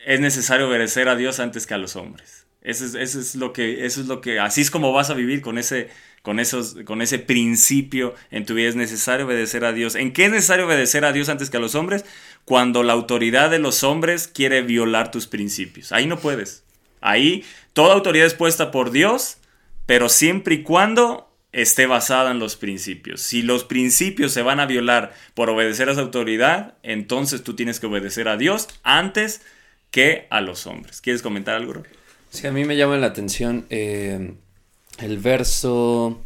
es 0.06 0.20
necesario 0.20 0.68
obedecer 0.68 1.08
a 1.08 1.16
Dios 1.16 1.40
antes 1.40 1.66
que 1.66 1.74
a 1.74 1.78
los 1.78 1.96
hombres. 1.96 2.46
Eso 2.60 2.84
es, 2.84 2.94
eso 2.94 3.18
es 3.18 3.34
lo 3.34 3.52
que, 3.52 3.84
eso 3.86 4.00
es 4.00 4.06
lo 4.06 4.20
que, 4.20 4.38
así 4.38 4.60
es 4.60 4.70
como 4.70 4.92
vas 4.92 5.10
a 5.10 5.14
vivir 5.14 5.42
con 5.42 5.58
ese, 5.58 5.88
con 6.22 6.38
esos, 6.38 6.76
con 6.84 7.02
ese 7.02 7.18
principio 7.18 8.14
en 8.30 8.46
tu 8.46 8.54
vida. 8.54 8.68
Es 8.68 8.76
necesario 8.76 9.26
obedecer 9.26 9.64
a 9.64 9.72
Dios. 9.72 9.96
¿En 9.96 10.12
qué 10.12 10.26
es 10.26 10.30
necesario 10.30 10.66
obedecer 10.66 11.04
a 11.04 11.12
Dios 11.12 11.28
antes 11.28 11.50
que 11.50 11.56
a 11.56 11.60
los 11.60 11.74
hombres? 11.74 12.04
Cuando 12.44 12.84
la 12.84 12.92
autoridad 12.92 13.50
de 13.50 13.58
los 13.58 13.82
hombres 13.82 14.28
quiere 14.28 14.62
violar 14.62 15.10
tus 15.10 15.26
principios. 15.26 15.90
Ahí 15.90 16.06
no 16.06 16.20
puedes. 16.20 16.62
Ahí 17.00 17.44
toda 17.72 17.94
autoridad 17.94 18.26
es 18.26 18.34
puesta 18.34 18.70
por 18.70 18.92
Dios, 18.92 19.38
pero 19.86 20.08
siempre 20.08 20.54
y 20.54 20.62
cuando 20.62 21.31
esté 21.52 21.86
basada 21.86 22.30
en 22.30 22.38
los 22.38 22.56
principios. 22.56 23.20
Si 23.20 23.42
los 23.42 23.64
principios 23.64 24.32
se 24.32 24.42
van 24.42 24.58
a 24.60 24.66
violar 24.66 25.12
por 25.34 25.50
obedecer 25.50 25.88
a 25.88 25.92
esa 25.92 26.00
autoridad, 26.00 26.74
entonces 26.82 27.42
tú 27.42 27.54
tienes 27.54 27.78
que 27.78 27.86
obedecer 27.86 28.28
a 28.28 28.36
Dios 28.36 28.68
antes 28.82 29.42
que 29.90 30.26
a 30.30 30.40
los 30.40 30.66
hombres. 30.66 31.00
¿Quieres 31.00 31.22
comentar 31.22 31.54
algo? 31.56 31.74
Ro? 31.74 31.82
Sí, 32.30 32.46
a 32.46 32.52
mí 32.52 32.64
me 32.64 32.76
llama 32.76 32.96
la 32.96 33.08
atención 33.08 33.66
eh, 33.68 34.32
el 34.98 35.18
verso. 35.18 36.20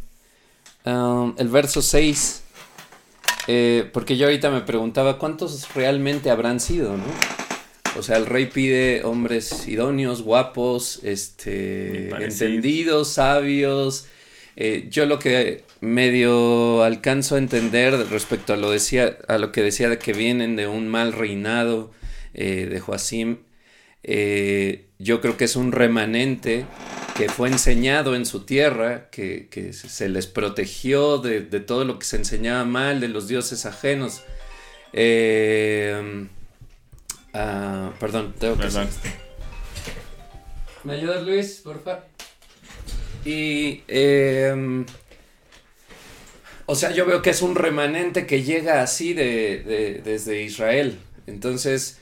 um, 0.85 1.35
el 1.37 1.49
verso 1.49 1.81
6. 1.81 2.43
eh, 3.47 3.89
porque 3.91 4.15
yo 4.15 4.27
ahorita 4.27 4.49
me 4.49 4.61
preguntaba 4.61 5.17
cuántos 5.19 5.73
realmente 5.73 6.29
habrán 6.29 6.59
sido, 6.61 6.95
¿no? 6.95 7.03
O 7.97 8.03
sea, 8.03 8.17
el 8.17 8.25
rey 8.25 8.45
pide 8.45 9.03
hombres 9.03 9.67
idóneos, 9.67 10.21
guapos, 10.21 10.99
este, 11.03 12.09
entendidos, 12.23 13.09
sabios. 13.09 14.05
Eh, 14.59 14.87
yo 14.89 15.05
lo 15.05 15.19
que 15.19 15.63
medio 15.81 16.81
alcanzo 16.83 17.35
a 17.35 17.37
entender 17.37 17.93
respecto 18.09 18.53
a 18.53 18.57
lo, 18.57 18.71
decía, 18.71 19.19
a 19.27 19.37
lo 19.37 19.51
que 19.51 19.61
decía 19.61 19.87
de 19.87 19.99
que 19.99 20.13
vienen 20.13 20.55
de 20.55 20.65
un 20.67 20.87
mal 20.87 21.13
reinado 21.13 21.91
eh, 22.33 22.65
de 22.65 22.79
Joacim, 22.79 23.37
eh, 24.01 24.87
yo 24.97 25.21
creo 25.21 25.37
que 25.37 25.45
es 25.45 25.55
un 25.55 25.71
remanente 25.71 26.65
que 27.15 27.29
fue 27.29 27.49
enseñado 27.49 28.15
en 28.15 28.25
su 28.25 28.45
tierra, 28.45 29.09
que, 29.11 29.47
que 29.49 29.73
se 29.73 30.09
les 30.09 30.25
protegió 30.25 31.19
de, 31.19 31.41
de 31.41 31.59
todo 31.59 31.85
lo 31.85 31.99
que 31.99 32.05
se 32.05 32.17
enseñaba 32.17 32.65
mal, 32.65 32.99
de 32.99 33.09
los 33.09 33.27
dioses 33.27 33.67
ajenos. 33.67 34.23
Eh, 34.91 36.27
ah, 37.33 37.93
perdón, 37.99 38.33
tengo 38.39 38.55
que 38.55 38.63
Perdón. 38.63 38.87
¿Me 40.83 40.93
ayudas, 40.93 41.23
Luis, 41.23 41.61
por 41.63 41.83
favor? 41.83 42.06
Y, 43.27 43.83
eh, 43.87 44.85
o 46.65 46.75
sea, 46.75 46.91
yo 46.91 47.05
veo 47.05 47.21
que 47.21 47.29
es 47.29 47.41
un 47.41 47.55
remanente 47.55 48.25
que 48.25 48.43
llega 48.43 48.81
así 48.81 49.13
de, 49.13 49.59
de- 49.59 50.01
desde 50.03 50.43
Israel. 50.43 50.97
Entonces, 51.27 51.97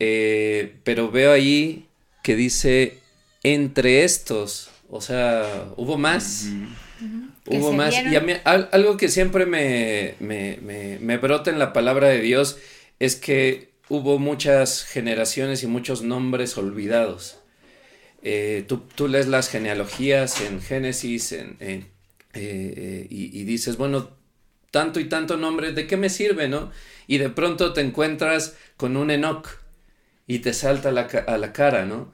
eh, 0.00 0.74
pero 0.84 1.10
veo 1.10 1.32
ahí 1.32 1.86
que 2.22 2.36
dice 2.36 2.98
entre 3.42 4.04
estos, 4.04 4.70
o 4.90 5.00
sea, 5.00 5.66
hubo 5.76 5.96
más. 5.96 6.46
Hubo 7.46 7.72
más. 7.72 7.90
vieron. 7.90 8.12
Y 8.12 8.16
a 8.16 8.20
mí, 8.20 8.32
al- 8.44 8.68
algo 8.72 8.96
que 8.96 9.08
siempre 9.08 9.46
me, 9.46 10.14
me, 10.20 10.58
me, 10.62 10.98
me 11.00 11.16
brota 11.18 11.50
en 11.50 11.58
la 11.58 11.72
palabra 11.72 12.08
de 12.08 12.20
Dios 12.20 12.58
es 13.00 13.16
que 13.16 13.70
hubo 13.88 14.18
muchas 14.18 14.84
generaciones 14.84 15.62
y 15.62 15.66
muchos 15.66 16.02
nombres 16.02 16.56
olvidados. 16.56 17.38
Eh, 18.26 18.64
tú, 18.66 18.82
tú 18.94 19.06
lees 19.06 19.28
las 19.28 19.48
genealogías 19.50 20.40
en 20.40 20.60
Génesis 20.62 21.32
en, 21.32 21.56
en, 21.60 21.80
eh, 22.32 22.74
eh, 22.76 23.06
y, 23.10 23.38
y 23.38 23.44
dices, 23.44 23.76
bueno, 23.76 24.10
tanto 24.70 24.98
y 24.98 25.04
tanto 25.10 25.36
nombre, 25.36 25.72
¿de 25.72 25.86
qué 25.86 25.96
me 25.96 26.08
sirve, 26.08 26.48
no? 26.48 26.70
Y 27.06 27.18
de 27.18 27.28
pronto 27.28 27.72
te 27.74 27.82
encuentras 27.82 28.56
con 28.76 28.96
un 28.96 29.10
Enoch 29.10 29.46
y 30.26 30.38
te 30.40 30.52
salta 30.54 30.88
a 30.88 30.92
la, 30.92 31.02
a 31.02 31.38
la 31.38 31.52
cara, 31.52 31.84
¿no? 31.84 32.12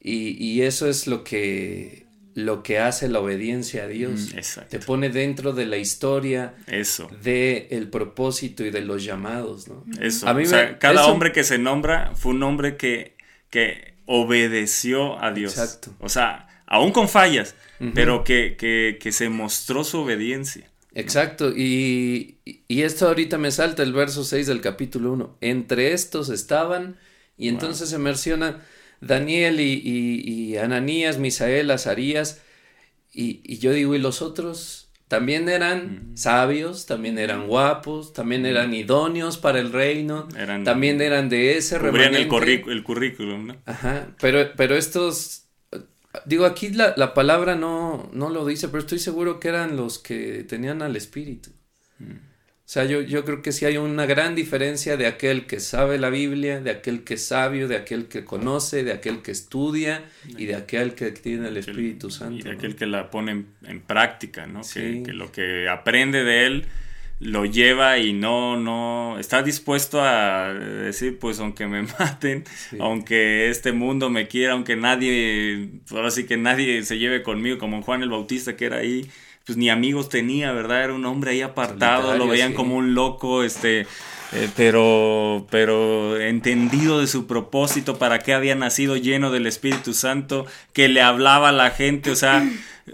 Y, 0.00 0.30
y 0.44 0.62
eso 0.62 0.88
es 0.88 1.06
lo 1.06 1.22
que, 1.22 2.06
lo 2.34 2.64
que 2.64 2.80
hace 2.80 3.08
la 3.08 3.20
obediencia 3.20 3.84
a 3.84 3.86
Dios. 3.86 4.32
Mm, 4.34 4.38
exacto. 4.38 4.70
Te 4.78 4.84
pone 4.84 5.10
dentro 5.10 5.52
de 5.52 5.64
la 5.66 5.76
historia, 5.76 6.54
Eso. 6.66 7.08
de 7.22 7.68
el 7.70 7.88
propósito 7.88 8.64
y 8.64 8.70
de 8.70 8.80
los 8.80 9.04
llamados, 9.04 9.68
¿no? 9.68 9.84
Eso. 10.00 10.26
A 10.28 10.34
mí 10.34 10.42
o 10.42 10.46
sea, 10.46 10.70
me- 10.72 10.78
cada 10.78 11.02
eso- 11.02 11.06
hombre 11.12 11.30
que 11.30 11.44
se 11.44 11.58
nombra 11.58 12.10
fue 12.16 12.32
un 12.32 12.42
hombre 12.42 12.76
que, 12.76 13.14
que 13.48 13.91
obedeció 14.06 15.22
a 15.22 15.32
Dios. 15.32 15.52
Exacto. 15.58 15.94
O 16.00 16.08
sea, 16.08 16.48
aún 16.66 16.92
con 16.92 17.08
fallas, 17.08 17.54
pero 17.94 18.22
que, 18.22 18.56
que, 18.56 18.98
que 19.00 19.10
se 19.12 19.28
mostró 19.28 19.82
su 19.84 19.98
obediencia. 20.00 20.70
Exacto, 20.94 21.50
y, 21.56 22.36
y 22.68 22.82
esto 22.82 23.08
ahorita 23.08 23.38
me 23.38 23.50
salta 23.50 23.82
el 23.82 23.92
verso 23.92 24.24
6 24.24 24.46
del 24.46 24.60
capítulo 24.60 25.12
1. 25.12 25.38
Entre 25.40 25.92
estos 25.92 26.28
estaban, 26.28 26.96
y 27.36 27.48
entonces 27.48 27.88
se 27.88 27.98
menciona 27.98 28.62
Daniel 29.00 29.58
y, 29.60 29.72
y- 29.82 30.20
y 30.52 30.56
Ananías, 30.58 31.18
Misael, 31.18 31.70
Azarías, 31.70 32.40
y, 33.12 33.40
y 33.44 33.58
yo 33.58 33.72
digo, 33.72 33.94
¿y 33.94 33.98
los 33.98 34.22
otros? 34.22 34.81
También 35.12 35.50
eran 35.50 36.12
sabios, 36.16 36.86
también 36.86 37.18
eran 37.18 37.46
guapos, 37.46 38.14
también 38.14 38.46
eran 38.46 38.72
idóneos 38.72 39.36
para 39.36 39.58
el 39.60 39.70
reino, 39.70 40.26
Eran- 40.34 40.64
también 40.64 41.02
eran 41.02 41.28
de 41.28 41.58
ese 41.58 41.76
el, 41.76 41.82
remanente. 41.82 42.28
currícu- 42.30 42.70
el 42.72 42.82
currículum, 42.82 43.46
¿no? 43.48 43.56
Ajá, 43.66 44.06
pero, 44.22 44.38
pero 44.56 44.74
estos, 44.74 45.48
digo, 46.24 46.46
aquí 46.46 46.70
la, 46.70 46.94
la 46.96 47.12
palabra 47.12 47.56
no, 47.56 48.08
no 48.14 48.30
lo 48.30 48.46
dice, 48.46 48.68
pero 48.68 48.78
estoy 48.78 49.00
seguro 49.00 49.38
que 49.38 49.48
eran 49.48 49.76
los 49.76 49.98
que 49.98 50.44
tenían 50.44 50.80
al 50.80 50.96
Espíritu. 50.96 51.50
Sea, 52.72 52.84
yo, 52.84 53.02
yo 53.02 53.24
creo 53.24 53.42
que 53.42 53.52
sí 53.52 53.66
hay 53.66 53.76
una 53.76 54.06
gran 54.06 54.34
diferencia 54.34 54.96
de 54.96 55.06
aquel 55.06 55.46
que 55.46 55.60
sabe 55.60 55.98
la 55.98 56.08
Biblia, 56.08 56.60
de 56.60 56.70
aquel 56.70 57.04
que 57.04 57.14
es 57.14 57.26
sabio, 57.26 57.68
de 57.68 57.76
aquel 57.76 58.06
que 58.06 58.24
conoce, 58.24 58.82
de 58.82 58.92
aquel 58.92 59.20
que 59.20 59.30
estudia 59.30 60.04
y 60.26 60.46
de 60.46 60.54
aquel 60.54 60.94
que 60.94 61.10
tiene 61.10 61.48
el 61.48 61.56
Espíritu 61.58 62.10
Santo. 62.10 62.36
Y 62.36 62.42
de 62.42 62.50
¿no? 62.52 62.56
aquel 62.56 62.74
que 62.76 62.86
la 62.86 63.10
pone 63.10 63.32
en, 63.32 63.46
en 63.66 63.80
práctica, 63.82 64.46
¿no? 64.46 64.64
Sí. 64.64 64.80
Que, 64.80 65.02
que 65.04 65.12
lo 65.12 65.30
que 65.30 65.68
aprende 65.68 66.24
de 66.24 66.46
él 66.46 66.66
lo 67.20 67.44
lleva 67.44 67.98
y 67.98 68.12
no, 68.12 68.56
no, 68.56 69.16
está 69.18 69.42
dispuesto 69.42 70.02
a 70.02 70.52
decir, 70.54 71.18
pues 71.20 71.38
aunque 71.38 71.66
me 71.66 71.82
maten, 71.98 72.44
Sí. 72.70 72.78
aunque 72.80 73.48
este 73.48 73.72
mundo 73.72 74.10
me 74.10 74.26
quiera, 74.26 74.54
aunque 74.54 74.76
nadie, 74.76 75.68
ahora 75.90 76.10
sí 76.10 76.26
que 76.26 76.36
nadie 76.36 76.82
se 76.84 76.98
lleve 76.98 77.22
conmigo, 77.22 77.58
como 77.58 77.82
Juan 77.82 78.02
el 78.02 78.08
Bautista 78.10 78.56
que 78.56 78.64
era 78.64 78.78
ahí, 78.78 79.08
pues 79.46 79.58
ni 79.58 79.70
amigos 79.70 80.08
tenía, 80.08 80.52
¿verdad? 80.52 80.84
Era 80.84 80.94
un 80.94 81.04
hombre 81.04 81.32
ahí 81.32 81.42
apartado, 81.42 82.02
Solitario, 82.02 82.24
lo 82.24 82.30
veían 82.30 82.50
sí. 82.50 82.54
como 82.54 82.76
un 82.76 82.94
loco, 82.94 83.42
este, 83.42 83.86
eh, 84.32 84.48
pero, 84.56 85.46
pero 85.50 86.20
entendido 86.20 87.00
de 87.00 87.06
su 87.06 87.26
propósito, 87.26 87.98
para 87.98 88.20
qué 88.20 88.34
había 88.34 88.54
nacido 88.54 88.96
lleno 88.96 89.30
del 89.30 89.46
Espíritu 89.46 89.94
Santo, 89.94 90.46
que 90.72 90.88
le 90.88 91.02
hablaba 91.02 91.50
a 91.50 91.52
la 91.52 91.70
gente, 91.70 92.10
o 92.10 92.16
sea, 92.16 92.48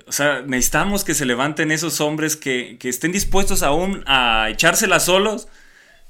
o 0.06 0.12
sea, 0.12 0.42
necesitamos 0.42 1.04
que 1.04 1.14
se 1.14 1.26
levanten 1.26 1.70
esos 1.70 2.00
hombres 2.00 2.36
que, 2.36 2.76
que 2.78 2.88
estén 2.88 3.12
dispuestos 3.12 3.62
aún 3.62 4.02
a 4.06 4.48
echársela 4.50 5.00
solos 5.00 5.48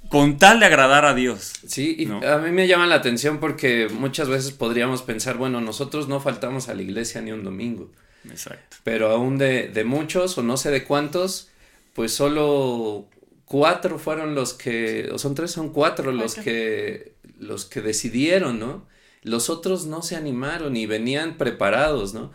con 0.08 0.38
tal 0.38 0.60
de 0.60 0.66
agradar 0.66 1.04
a 1.04 1.14
Dios. 1.14 1.52
Sí, 1.66 1.96
y 1.98 2.06
¿no? 2.06 2.20
a 2.26 2.38
mí 2.38 2.50
me 2.50 2.66
llama 2.66 2.86
la 2.86 2.96
atención 2.96 3.38
porque 3.38 3.88
muchas 3.92 4.28
veces 4.28 4.52
podríamos 4.52 5.02
pensar, 5.02 5.36
bueno, 5.36 5.60
nosotros 5.60 6.08
no 6.08 6.20
faltamos 6.20 6.68
a 6.68 6.74
la 6.74 6.82
iglesia 6.82 7.20
ni 7.20 7.32
un 7.32 7.44
domingo. 7.44 7.90
Exacto. 8.24 8.76
pero 8.84 9.10
aún 9.10 9.38
de, 9.38 9.68
de 9.68 9.84
muchos 9.84 10.38
o 10.38 10.42
no 10.42 10.56
sé 10.56 10.70
de 10.70 10.84
cuántos, 10.84 11.50
pues 11.94 12.12
solo 12.12 13.08
cuatro 13.44 13.98
fueron 13.98 14.34
los 14.34 14.54
que, 14.54 15.08
o 15.12 15.18
son 15.18 15.34
tres, 15.34 15.50
son 15.52 15.72
cuatro, 15.72 16.12
los 16.12 16.34
Cuatro. 16.34 16.42
que 16.44 17.16
los 17.38 17.64
que 17.66 17.80
decidieron, 17.82 18.58
¿no? 18.58 18.86
Los 19.22 19.50
otros 19.50 19.86
no 19.86 20.02
se 20.02 20.16
animaron 20.16 20.76
y 20.76 20.86
venían 20.86 21.36
preparados, 21.38 22.14
¿no? 22.14 22.32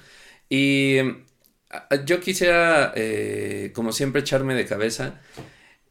Y 0.50 0.98
yo 2.06 2.20
quisiera, 2.20 2.94
eh, 2.96 3.72
como 3.76 3.92
siempre, 3.92 4.22
echarme 4.22 4.56
de 4.56 4.66
cabeza. 4.66 5.22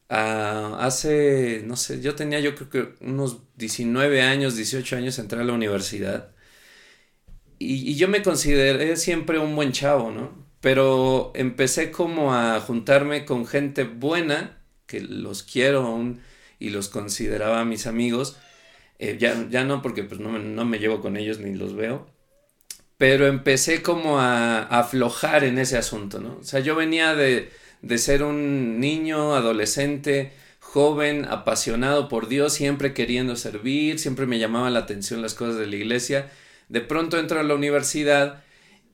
Hace, 0.09 1.63
no 1.67 1.77
sé, 1.77 2.01
yo 2.03 2.15
tenía 2.15 2.41
yo 2.41 2.55
creo 2.55 2.71
que 2.71 3.05
unos 3.05 3.39
19 3.57 4.23
años, 4.23 4.57
18 4.57 4.97
años, 4.97 5.19
entré 5.19 5.41
a 5.41 5.45
la 5.45 5.55
universidad. 5.55 6.32
Y, 7.63 7.95
yo 7.95 8.09
me 8.09 8.23
consideré 8.23 8.97
siempre 8.97 9.39
un 9.39 9.55
buen 9.55 9.73
chavo, 9.73 10.11
¿no? 10.11 10.31
Pero 10.61 11.33
empecé 11.35 11.91
como 11.91 12.35
a 12.35 12.61
juntarme 12.61 13.25
con 13.25 13.47
gente 13.47 13.85
buena, 13.85 14.59
que 14.87 15.01
los 15.01 15.43
quiero 15.43 15.87
aún 15.87 16.21
y 16.59 16.71
los 16.71 16.89
consideraba 16.89 17.65
mis 17.65 17.87
amigos. 17.87 18.37
Eh, 18.99 19.17
ya, 19.19 19.49
ya 19.51 19.65
no, 19.65 19.83
porque 19.83 20.05
pues 20.05 20.21
no, 20.21 20.39
no 20.39 20.65
me 20.65 20.79
llevo 20.79 21.01
con 21.01 21.17
ellos 21.17 21.39
ni 21.39 21.55
los 21.55 21.75
veo. 21.75 22.07
Pero 22.99 23.27
empecé 23.27 23.83
como 23.83 24.21
a, 24.21 24.59
a 24.59 24.81
aflojar 24.81 25.45
en 25.45 25.59
ese 25.59 25.77
asunto, 25.77 26.21
¿no? 26.21 26.39
O 26.41 26.45
sea, 26.45 26.61
yo 26.61 26.77
venía 26.77 27.15
de, 27.17 27.51
de 27.83 27.99
ser 27.99 28.23
un 28.23 28.79
niño, 28.79 29.35
adolescente, 29.35 30.33
joven, 30.61 31.27
apasionado 31.27 32.09
por 32.09 32.29
Dios, 32.29 32.55
siempre 32.55 32.95
queriendo 32.95 33.37
servir, 33.37 33.99
siempre 33.99 34.27
me 34.27 34.39
llamaban 34.39 34.73
la 34.73 34.81
atención 34.81 35.21
las 35.21 35.35
cosas 35.35 35.57
de 35.59 35.67
la 35.67 35.77
iglesia. 35.77 36.31
De 36.73 36.81
pronto 36.81 37.19
entro 37.19 37.39
a 37.39 37.43
la 37.43 37.55
universidad 37.55 38.43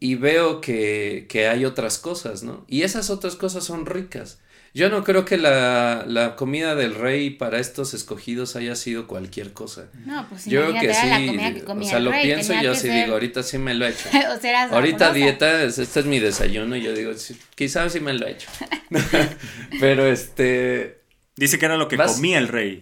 y 0.01 0.17
veo 0.17 0.61
que, 0.61 1.27
que 1.29 1.49
hay 1.49 1.65
otras 1.65 1.99
cosas, 1.99 2.43
¿no? 2.43 2.65
Y 2.69 2.83
esas 2.83 3.09
otras 3.11 3.37
cosas 3.37 3.65
son 3.65 3.87
ricas. 3.87 4.41
Yo 4.75 4.91
no 4.91 5.03
creo 5.03 5.25
que 5.25 5.39
la, 5.39 6.05
la 6.07 6.37
comida 6.37 6.75
del 6.75 6.95
rey 6.95 7.31
para 7.31 7.59
estos 7.59 7.95
escogidos 7.95 8.55
haya 8.55 8.77
sido 8.77 9.07
cualquier 9.07 9.53
cosa. 9.53 9.89
No, 10.05 10.27
pues 10.29 10.45
Yo 10.45 10.61
creo 10.67 10.81
que 10.81 10.87
era 10.87 10.95
sí, 10.95 11.09
la 11.09 11.17
comida 11.27 11.55
que 11.55 11.63
o 11.63 11.65
comía 11.65 11.89
sea, 11.89 11.99
el 11.99 12.05
lo 12.05 12.11
rey, 12.11 12.23
pienso 12.27 12.53
y 12.53 12.63
yo 12.63 12.75
sí 12.75 12.81
ser- 12.83 13.03
digo, 13.03 13.13
ahorita 13.15 13.43
sí 13.43 13.59
me 13.59 13.75
lo 13.75 13.87
he 13.87 13.91
hecho. 13.91 14.09
o 14.37 14.41
sea, 14.41 14.65
Ahorita 14.69 14.99
sabrosa. 15.07 15.15
dieta, 15.15 15.63
es- 15.63 15.79
este 15.79 16.01
es 16.01 16.07
mi 16.07 16.19
desayuno 16.21 16.77
y 16.77 16.83
yo 16.83 16.93
digo, 16.93 17.15
sí, 17.15 17.37
quizás 17.55 17.93
sí 17.93 18.01
me 18.01 18.13
lo 18.13 18.27
he 18.27 18.33
hecho. 18.33 18.49
Pero 19.81 20.07
este, 20.07 21.01
Dice 21.37 21.59
que 21.59 21.65
era 21.67 21.77
lo 21.77 21.89
que 21.89 21.97
Vas- 21.97 22.15
comía 22.15 22.39
el 22.39 22.49
rey. 22.49 22.81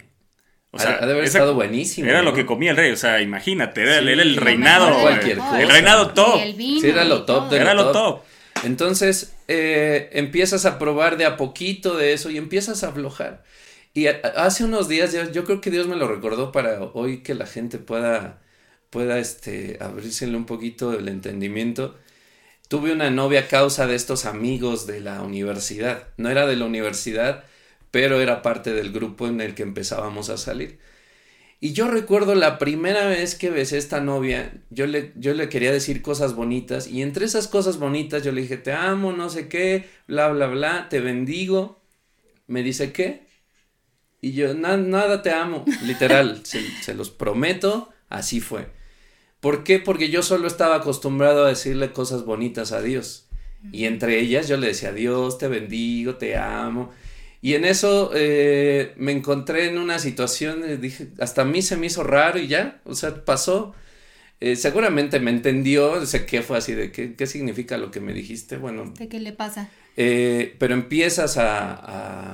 O 0.76 0.88
ha, 0.88 0.94
ha 1.02 1.06
de 1.06 1.12
haber 1.12 1.24
esa- 1.24 1.38
estado 1.38 1.54
buenísimo. 1.54 2.08
Era 2.08 2.22
lo 2.22 2.32
que 2.32 2.46
comía 2.46 2.70
el 2.70 2.76
rey, 2.76 2.92
o 2.92 2.96
sea, 2.96 3.20
imagínate, 3.20 3.82
era, 3.82 4.00
Sí, 4.00 4.08
era 4.08 4.22
el 4.22 4.36
reinado. 4.36 5.00
cualquier 5.00 5.38
cosa. 5.38 5.62
El 5.62 5.68
reinado 5.68 6.10
top. 6.10 6.38
Y 6.38 6.42
el 6.42 6.54
vino 6.54 6.80
Sí, 6.80 6.88
era 6.88 7.04
lo 7.04 7.24
top 7.24 7.50
de 7.50 7.56
Era 7.58 7.74
lo 7.74 7.92
top. 7.92 8.20
Entonces 8.64 9.34
eh, 9.48 10.08
empiezas 10.12 10.64
a 10.66 10.78
probar 10.78 11.16
de 11.16 11.24
a 11.24 11.36
poquito 11.36 11.96
de 11.96 12.12
eso 12.12 12.30
y 12.30 12.38
empiezas 12.38 12.82
a 12.84 12.88
aflojar. 12.88 13.44
Y 13.94 14.08
a- 14.08 14.20
hace 14.36 14.64
unos 14.64 14.88
días, 14.88 15.12
yo, 15.12 15.30
yo 15.30 15.44
creo 15.44 15.60
que 15.60 15.70
Dios 15.70 15.86
me 15.86 15.96
lo 15.96 16.08
recordó 16.08 16.52
para 16.52 16.80
hoy 16.82 17.18
que 17.22 17.34
la 17.34 17.46
gente 17.46 17.78
pueda, 17.78 18.40
pueda 18.90 19.18
este, 19.18 19.78
abrírsele 19.80 20.36
un 20.36 20.46
poquito 20.46 20.92
el 20.98 21.08
entendimiento. 21.08 21.96
Tuve 22.68 22.92
una 22.92 23.10
novia 23.10 23.40
a 23.40 23.46
causa 23.46 23.86
de 23.86 23.94
estos 23.94 24.24
amigos 24.26 24.86
de 24.86 25.00
la 25.00 25.22
universidad. 25.22 26.08
No 26.16 26.28
era 26.30 26.46
de 26.46 26.56
la 26.56 26.64
universidad, 26.64 27.44
pero 27.90 28.20
era 28.20 28.42
parte 28.42 28.72
del 28.72 28.92
grupo 28.92 29.26
en 29.26 29.40
el 29.40 29.54
que 29.54 29.62
empezábamos 29.62 30.30
a 30.30 30.36
salir. 30.36 30.78
Y 31.58 31.72
yo 31.72 31.88
recuerdo 31.88 32.34
la 32.34 32.58
primera 32.58 33.06
vez 33.06 33.34
que 33.34 33.50
besé 33.50 33.76
a 33.76 33.78
esta 33.78 34.00
novia, 34.00 34.52
yo 34.70 34.86
le, 34.86 35.12
yo 35.16 35.32
le 35.32 35.48
quería 35.48 35.72
decir 35.72 36.02
cosas 36.02 36.34
bonitas 36.34 36.86
y 36.86 37.00
entre 37.00 37.24
esas 37.24 37.48
cosas 37.48 37.78
bonitas 37.78 38.22
yo 38.22 38.30
le 38.32 38.42
dije, 38.42 38.58
te 38.58 38.72
amo, 38.72 39.12
no 39.12 39.30
sé 39.30 39.48
qué, 39.48 39.86
bla, 40.06 40.28
bla, 40.28 40.48
bla, 40.48 40.88
te 40.90 41.00
bendigo. 41.00 41.80
Me 42.46 42.62
dice, 42.62 42.92
¿qué? 42.92 43.22
Y 44.20 44.32
yo, 44.32 44.52
"Na- 44.54 44.76
nada 44.76 45.22
te 45.22 45.30
amo, 45.30 45.64
literal, 45.84 46.40
se, 46.44 46.60
se 46.82 46.94
los 46.94 47.10
prometo, 47.10 47.90
así 48.08 48.40
fue. 48.40 48.66
¿Por 49.40 49.64
qué? 49.64 49.78
Porque 49.78 50.10
yo 50.10 50.22
solo 50.22 50.46
estaba 50.48 50.76
acostumbrado 50.76 51.44
a 51.44 51.48
decirle 51.48 51.92
cosas 51.92 52.24
bonitas 52.24 52.72
a 52.72 52.82
Dios. 52.82 53.28
Y 53.72 53.84
entre 53.86 54.20
ellas 54.20 54.46
yo 54.48 54.56
le 54.58 54.68
decía, 54.68 54.92
Dios, 54.92 55.38
te 55.38 55.48
bendigo, 55.48 56.16
te 56.16 56.36
amo. 56.36 56.92
Y 57.42 57.54
en 57.54 57.64
eso 57.64 58.10
eh, 58.14 58.94
me 58.96 59.12
encontré 59.12 59.68
en 59.68 59.78
una 59.78 59.98
situación, 59.98 60.64
eh, 60.64 60.76
dije, 60.78 61.08
hasta 61.20 61.42
a 61.42 61.44
mí 61.44 61.62
se 61.62 61.76
me 61.76 61.86
hizo 61.86 62.02
raro 62.04 62.38
y 62.38 62.48
ya, 62.48 62.80
o 62.84 62.94
sea, 62.94 63.24
pasó. 63.24 63.74
Eh, 64.40 64.56
seguramente 64.56 65.20
me 65.20 65.30
entendió, 65.30 66.04
sé 66.06 66.26
qué 66.26 66.42
fue 66.42 66.58
así 66.58 66.74
de 66.74 66.92
qué, 66.92 67.14
qué 67.16 67.26
significa 67.26 67.78
lo 67.78 67.90
que 67.90 68.00
me 68.00 68.12
dijiste, 68.14 68.58
bueno, 68.58 68.92
¿De 68.98 69.08
qué 69.08 69.20
le 69.20 69.32
pasa? 69.32 69.70
eh, 69.96 70.56
pero 70.58 70.74
empiezas 70.74 71.38
a, 71.38 71.74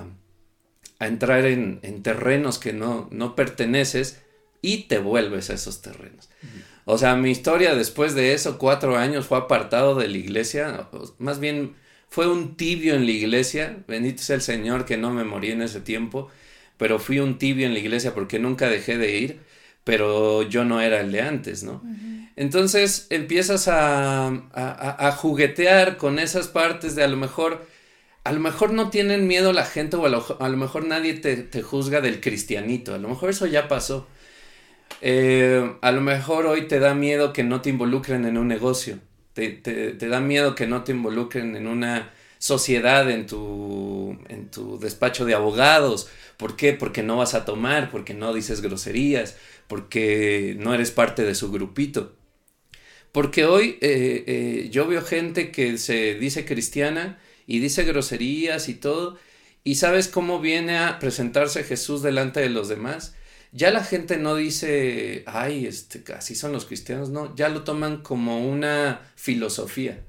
a, 0.02 0.06
a 0.98 1.06
entrar 1.06 1.44
en, 1.46 1.80
en 1.82 2.02
terrenos 2.02 2.58
que 2.58 2.72
no, 2.72 3.08
no 3.10 3.34
perteneces 3.34 4.22
y 4.62 4.84
te 4.84 4.98
vuelves 4.98 5.50
a 5.50 5.54
esos 5.54 5.82
terrenos. 5.82 6.30
O 6.84 6.98
sea, 6.98 7.16
mi 7.16 7.30
historia 7.30 7.74
después 7.74 8.14
de 8.14 8.34
eso, 8.34 8.58
cuatro 8.58 8.96
años, 8.96 9.26
fue 9.26 9.38
apartado 9.38 9.94
de 9.96 10.08
la 10.08 10.18
iglesia, 10.18 10.88
o- 10.92 11.14
más 11.18 11.40
bien 11.40 11.74
fue 12.12 12.26
un 12.30 12.56
tibio 12.56 12.94
en 12.94 13.06
la 13.06 13.12
iglesia, 13.12 13.78
bendito 13.88 14.22
sea 14.22 14.36
el 14.36 14.42
Señor 14.42 14.84
que 14.86 14.96
no 14.98 15.10
me 15.12 15.24
morí 15.24 15.50
en 15.52 15.62
ese 15.62 15.80
tiempo, 15.80 16.30
pero 16.78 16.98
fui 16.98 17.18
un 17.20 17.38
tibio 17.38 17.66
en 17.66 17.74
la 17.74 17.80
iglesia 17.80 18.14
porque 18.14 18.38
nunca 18.38 18.68
dejé 18.68 18.98
de 18.98 19.18
ir, 19.18 19.40
pero 19.84 20.42
yo 20.42 20.64
no 20.64 20.80
era 20.80 21.00
el 21.00 21.12
de 21.12 21.22
antes, 21.22 21.62
¿no? 21.64 21.84
Entonces 22.36 23.06
empiezas 23.10 23.68
a, 23.68 24.28
a- 24.28 24.32
a- 24.54 25.08
a 25.08 25.12
juguetear 25.12 25.96
con 25.98 26.18
esas 26.18 26.48
partes 26.48 26.94
de 26.96 27.04
a 27.04 27.08
lo 27.08 27.16
mejor, 27.16 27.66
a 28.24 28.32
lo 28.32 28.40
mejor 28.40 28.72
no 28.72 28.90
tienen 28.90 29.26
miedo 29.28 29.52
la 29.52 29.66
gente 29.66 29.96
o 29.96 30.06
a 30.06 30.10
lo, 30.10 30.24
a 30.40 30.48
lo 30.50 30.56
mejor 30.58 30.84
nadie 30.86 31.14
te, 31.14 31.36
te 31.38 31.62
juzga 31.62 32.00
del 32.02 32.20
cristianito, 32.20 32.94
a 32.94 32.98
lo 32.98 33.08
mejor 33.10 33.30
eso 33.30 33.46
ya 33.46 33.68
pasó. 33.68 34.08
Eh, 35.00 35.76
a 35.80 35.92
lo 35.92 36.00
mejor 36.00 36.46
hoy 36.46 36.68
te 36.68 36.78
da 36.78 36.94
miedo 36.94 37.32
que 37.32 37.42
no 37.44 37.60
te 37.60 37.70
involucren 37.70 38.24
en 38.24 38.38
un 38.38 38.48
negocio, 38.48 38.98
te, 39.34 39.50
te- 39.50 40.08
da 40.08 40.20
miedo 40.20 40.54
que 40.54 40.66
no 40.66 40.84
te 40.84 40.92
involucren 40.92 41.56
en 41.56 41.66
una 41.66 42.12
sociedad, 42.38 43.10
en 43.10 43.26
tu, 43.26 44.18
en 44.28 44.50
tu 44.50 44.78
despacho 44.78 45.24
de 45.24 45.34
abogados. 45.34 46.08
¿Por 46.36 46.56
qué? 46.56 46.72
Porque 46.72 47.02
no 47.02 47.16
vas 47.18 47.34
a 47.34 47.44
tomar, 47.44 47.90
porque 47.90 48.14
no 48.14 48.32
dices 48.34 48.60
groserías, 48.62 49.36
porque 49.68 50.56
no 50.58 50.74
eres 50.74 50.90
parte 50.90 51.24
de 51.24 51.34
su 51.34 51.50
grupito. 51.52 52.14
Porque 53.12 53.44
hoy 53.44 53.78
eh, 53.80 54.24
eh, 54.26 54.68
yo 54.70 54.86
veo 54.86 55.02
gente 55.02 55.50
que 55.52 55.76
se 55.78 56.14
dice 56.14 56.44
cristiana 56.44 57.18
y 57.46 57.58
dice 57.58 57.84
groserías 57.84 58.68
y 58.68 58.74
todo, 58.74 59.18
y 59.64 59.74
sabes 59.76 60.08
cómo 60.08 60.40
viene 60.40 60.78
a 60.78 60.98
presentarse 60.98 61.62
Jesús 61.64 62.02
delante 62.02 62.40
de 62.40 62.48
los 62.50 62.68
demás. 62.68 63.14
Ya 63.54 63.70
la 63.70 63.84
gente 63.84 64.16
no 64.16 64.34
dice, 64.34 65.24
ay, 65.26 65.66
este, 65.66 66.02
así 66.14 66.34
son 66.34 66.52
los 66.52 66.64
cristianos, 66.64 67.10
no, 67.10 67.36
ya 67.36 67.50
lo 67.50 67.64
toman 67.64 68.02
como 68.02 68.48
una 68.48 69.02
filosofía. 69.14 70.00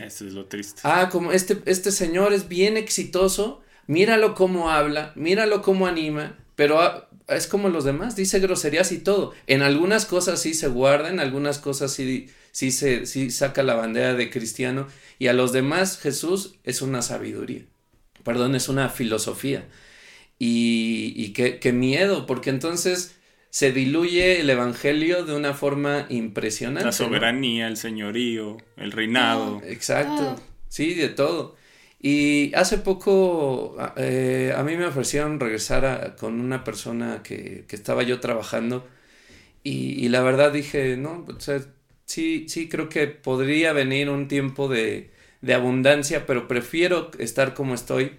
Eso 0.00 0.24
es 0.26 0.32
lo 0.32 0.46
triste. 0.46 0.80
Ah, 0.84 1.08
como 1.10 1.32
este, 1.32 1.60
este 1.66 1.90
señor 1.90 2.32
es 2.32 2.48
bien 2.48 2.76
exitoso, 2.76 3.60
míralo 3.88 4.36
cómo 4.36 4.70
habla, 4.70 5.12
míralo 5.16 5.62
cómo 5.62 5.88
anima, 5.88 6.38
pero 6.54 6.80
ah, 6.80 7.08
es 7.26 7.48
como 7.48 7.68
los 7.68 7.84
demás, 7.84 8.14
dice 8.14 8.38
groserías 8.38 8.92
y 8.92 8.98
todo. 8.98 9.32
En 9.48 9.62
algunas 9.62 10.06
cosas 10.06 10.40
sí 10.40 10.54
se 10.54 10.68
guarda, 10.68 11.08
en 11.08 11.18
algunas 11.18 11.58
cosas 11.58 11.92
sí, 11.92 12.30
sí, 12.52 12.70
se, 12.70 13.06
sí 13.06 13.32
saca 13.32 13.64
la 13.64 13.74
bandera 13.74 14.14
de 14.14 14.30
cristiano, 14.30 14.86
y 15.18 15.26
a 15.26 15.32
los 15.32 15.52
demás 15.52 15.98
Jesús 15.98 16.54
es 16.62 16.82
una 16.82 17.02
sabiduría, 17.02 17.64
perdón, 18.22 18.54
es 18.54 18.68
una 18.68 18.88
filosofía. 18.88 19.66
Y, 20.44 21.12
y 21.16 21.32
qué, 21.34 21.58
qué 21.60 21.72
miedo, 21.72 22.26
porque 22.26 22.50
entonces 22.50 23.16
se 23.50 23.70
diluye 23.72 24.40
el 24.40 24.50
evangelio 24.50 25.24
de 25.24 25.34
una 25.36 25.54
forma 25.54 26.06
impresionante. 26.08 26.84
La 26.84 26.90
¿no? 26.90 26.92
soberanía, 26.92 27.68
el 27.68 27.76
señorío, 27.76 28.56
el 28.76 28.90
reinado. 28.92 29.60
Exacto, 29.64 30.22
Ah. 30.36 30.36
sí, 30.68 30.94
de 30.94 31.08
todo. 31.10 31.54
Y 32.00 32.52
hace 32.54 32.78
poco 32.78 33.76
a- 33.78 33.94
eh, 33.96 34.52
a 34.56 34.62
mí 34.64 34.76
me 34.76 34.86
ofrecieron 34.86 35.38
regresar 35.38 35.84
a- 35.84 36.16
con 36.16 36.40
una 36.40 36.64
persona 36.64 37.22
que, 37.22 37.64
que 37.68 37.76
estaba 37.76 38.02
yo 38.02 38.18
trabajando 38.18 38.88
y, 39.62 40.04
y 40.04 40.08
la 40.08 40.22
verdad 40.22 40.52
dije, 40.52 40.96
no, 40.96 41.24
o 41.28 41.40
sea, 41.40 41.60
sí, 42.06 42.46
sí 42.48 42.68
creo 42.68 42.88
que 42.88 43.06
podría 43.06 43.72
venir 43.72 44.10
un 44.10 44.28
tiempo 44.28 44.68
de, 44.68 45.10
de 45.40 45.54
abundancia, 45.54 46.26
pero 46.26 46.48
prefiero 46.48 47.10
estar 47.18 47.54
como 47.54 47.74
estoy, 47.74 48.12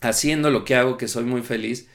haciendo 0.00 0.50
lo 0.50 0.64
que 0.64 0.74
hago, 0.76 0.96
que 0.98 1.08
soy 1.08 1.24
muy 1.24 1.42
feliz. 1.42 1.88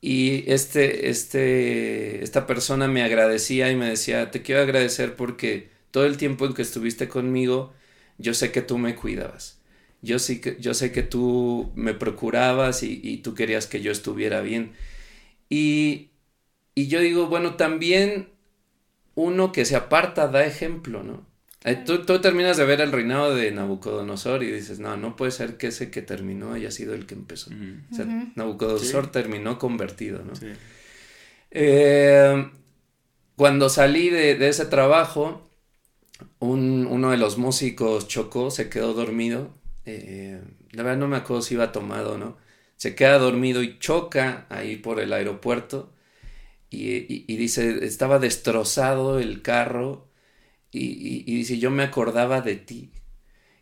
Y 0.00 0.50
este, 0.52 1.10
este, 1.10 2.22
esta 2.24 2.46
persona 2.46 2.88
me 2.88 3.02
agradecía 3.04 3.70
y 3.70 3.76
me 3.76 3.88
decía, 3.90 4.30
te 4.30 4.42
quiero 4.42 4.62
agradecer 4.62 5.16
porque 5.16 5.70
todo 5.92 6.06
el 6.06 6.16
tiempo 6.16 6.46
en 6.46 6.54
que 6.54 6.62
estuviste 6.62 7.08
conmigo, 7.08 7.72
yo 8.18 8.34
sé 8.34 8.50
que 8.52 8.62
tú 8.62 8.78
me 8.78 8.96
cuidabas. 8.96 9.60
Yo, 10.02 10.16
que, 10.42 10.56
yo 10.60 10.74
sé 10.74 10.90
que 10.92 11.02
tú 11.04 11.72
me 11.76 11.94
procurabas 11.94 12.82
y, 12.82 13.00
y 13.02 13.18
tú 13.18 13.34
querías 13.34 13.66
que 13.68 13.80
yo 13.82 13.92
estuviera 13.92 14.40
bien. 14.40 14.72
Y, 15.50 16.10
y 16.74 16.88
yo 16.88 17.00
digo, 17.00 17.28
bueno, 17.28 17.56
también 17.56 18.30
uno 19.14 19.52
que 19.52 19.64
se 19.66 19.76
aparta 19.76 20.28
da 20.28 20.44
ejemplo, 20.46 21.02
¿no? 21.02 21.26
Eh, 21.64 21.76
Tú, 21.86 22.04
tú 22.04 22.20
terminas 22.20 22.56
de 22.56 22.64
ver 22.64 22.80
el 22.80 22.90
reinado 22.90 23.34
de 23.34 23.50
Nabucodonosor 23.52 24.42
y 24.42 24.50
dices, 24.50 24.80
no, 24.80 24.96
no 24.96 25.14
puede 25.14 25.30
ser 25.30 25.56
que 25.58 25.68
ese 25.68 25.90
que 25.90 26.02
terminó 26.02 26.52
haya 26.54 26.70
sido 26.72 26.92
el 26.94 27.06
que 27.06 27.14
empezó. 27.14 27.50
Ujú. 27.50 27.76
O 27.92 27.94
sea, 27.94 28.04
Nabucodonosor 28.34 29.04
Sí. 29.06 29.10
terminó 29.12 29.58
convertido, 29.58 30.24
¿no? 30.24 30.34
Sí. 30.34 30.48
Eh, 31.50 32.50
cuando 33.36 33.68
salí 33.68 34.10
de, 34.10 34.34
de 34.36 34.48
ese 34.48 34.66
trabajo, 34.66 35.48
un- 36.38 36.86
uno 36.90 37.10
de 37.10 37.16
los 37.16 37.38
músicos 37.38 38.08
chocó, 38.08 38.50
se 38.50 38.68
quedó 38.68 38.94
dormido. 38.94 39.54
eh, 39.84 40.40
la 40.70 40.84
verdad 40.84 40.98
no 40.98 41.08
me 41.08 41.16
acuerdo 41.16 41.42
si 41.42 41.54
iba 41.54 41.72
tomado 41.72 42.12
o 42.14 42.18
no. 42.18 42.36
Se 42.76 42.94
queda 42.94 43.18
dormido 43.18 43.62
y 43.64 43.78
choca 43.80 44.46
ahí 44.48 44.76
por 44.76 45.00
el 45.00 45.12
aeropuerto. 45.12 45.92
Y, 46.70 46.88
y- 47.12 47.24
y 47.28 47.36
dice, 47.36 47.84
estaba 47.84 48.18
destrozado 48.20 49.18
el 49.18 49.42
carro. 49.42 50.08
Y, 50.72 51.24
dice, 51.36 51.58
yo 51.58 51.70
me 51.70 51.82
acordaba 51.84 52.40
de 52.40 52.56
ti. 52.56 52.90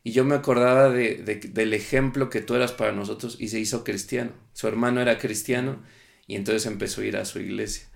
Y 0.05 0.13
yo 0.13 0.25
me 0.25 0.35
acordaba 0.37 0.91
de, 0.91 1.17
de- 1.17 1.37
del 1.37 1.75
ejemplo 1.75 2.31
que 2.31 2.41
tú 2.41 2.55
eras 2.55 2.73
para 2.73 2.93
nosotros. 2.93 3.37
Y 3.41 3.49
se 3.49 3.61
hizo 3.61 3.85
cristiano. 3.85 4.33
Su 4.55 4.69
hermano 4.69 5.01
era 5.01 5.19
cristiano. 5.19 5.83
Y 6.27 6.37
entonces 6.37 6.67
empezó 6.67 7.03
a 7.03 7.07
ir 7.07 7.17
a 7.17 7.25
su 7.25 7.41
iglesia. 7.41 7.87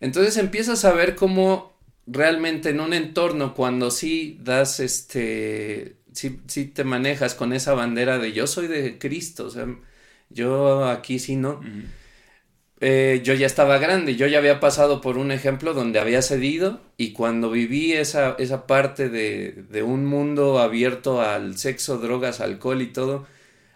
Entonces 0.00 0.36
empiezas 0.36 0.84
a 0.84 0.92
ver 0.92 1.16
cómo 1.16 1.78
realmente 2.06 2.70
en 2.70 2.80
un 2.80 2.92
entorno, 2.92 3.54
cuando 3.54 3.90
sí 3.90 4.38
das 4.42 4.80
este, 4.80 5.96
sí, 6.12 6.40
sí 6.46 6.66
te 6.66 6.84
manejas 6.84 7.34
con 7.34 7.52
esa 7.52 7.74
bandera 7.74 8.18
de 8.18 8.32
yo 8.32 8.46
soy 8.46 8.68
de 8.68 8.98
Cristo, 8.98 9.46
o 9.46 9.50
sea, 9.50 9.66
yo 10.30 10.86
aquí 10.86 11.18
sí 11.18 11.36
no. 11.36 11.60
Eh, 12.80 13.22
yo 13.24 13.32
ya 13.34 13.46
estaba 13.46 13.78
grande, 13.78 14.16
yo 14.16 14.26
ya 14.26 14.36
había 14.38 14.60
pasado 14.60 15.00
por 15.00 15.16
un 15.16 15.32
ejemplo 15.32 15.72
donde 15.72 15.98
había 15.98 16.20
cedido 16.20 16.80
y 16.98 17.12
cuando 17.12 17.50
viví 17.50 17.92
esa, 17.94 18.36
esa 18.38 18.66
parte 18.66 19.08
de, 19.08 19.64
de 19.70 19.82
un 19.82 20.04
mundo 20.04 20.58
abierto 20.58 21.22
al 21.22 21.56
sexo, 21.56 21.96
drogas, 21.98 22.40
alcohol 22.40 22.82
y 22.82 22.88
todo, 22.88 23.26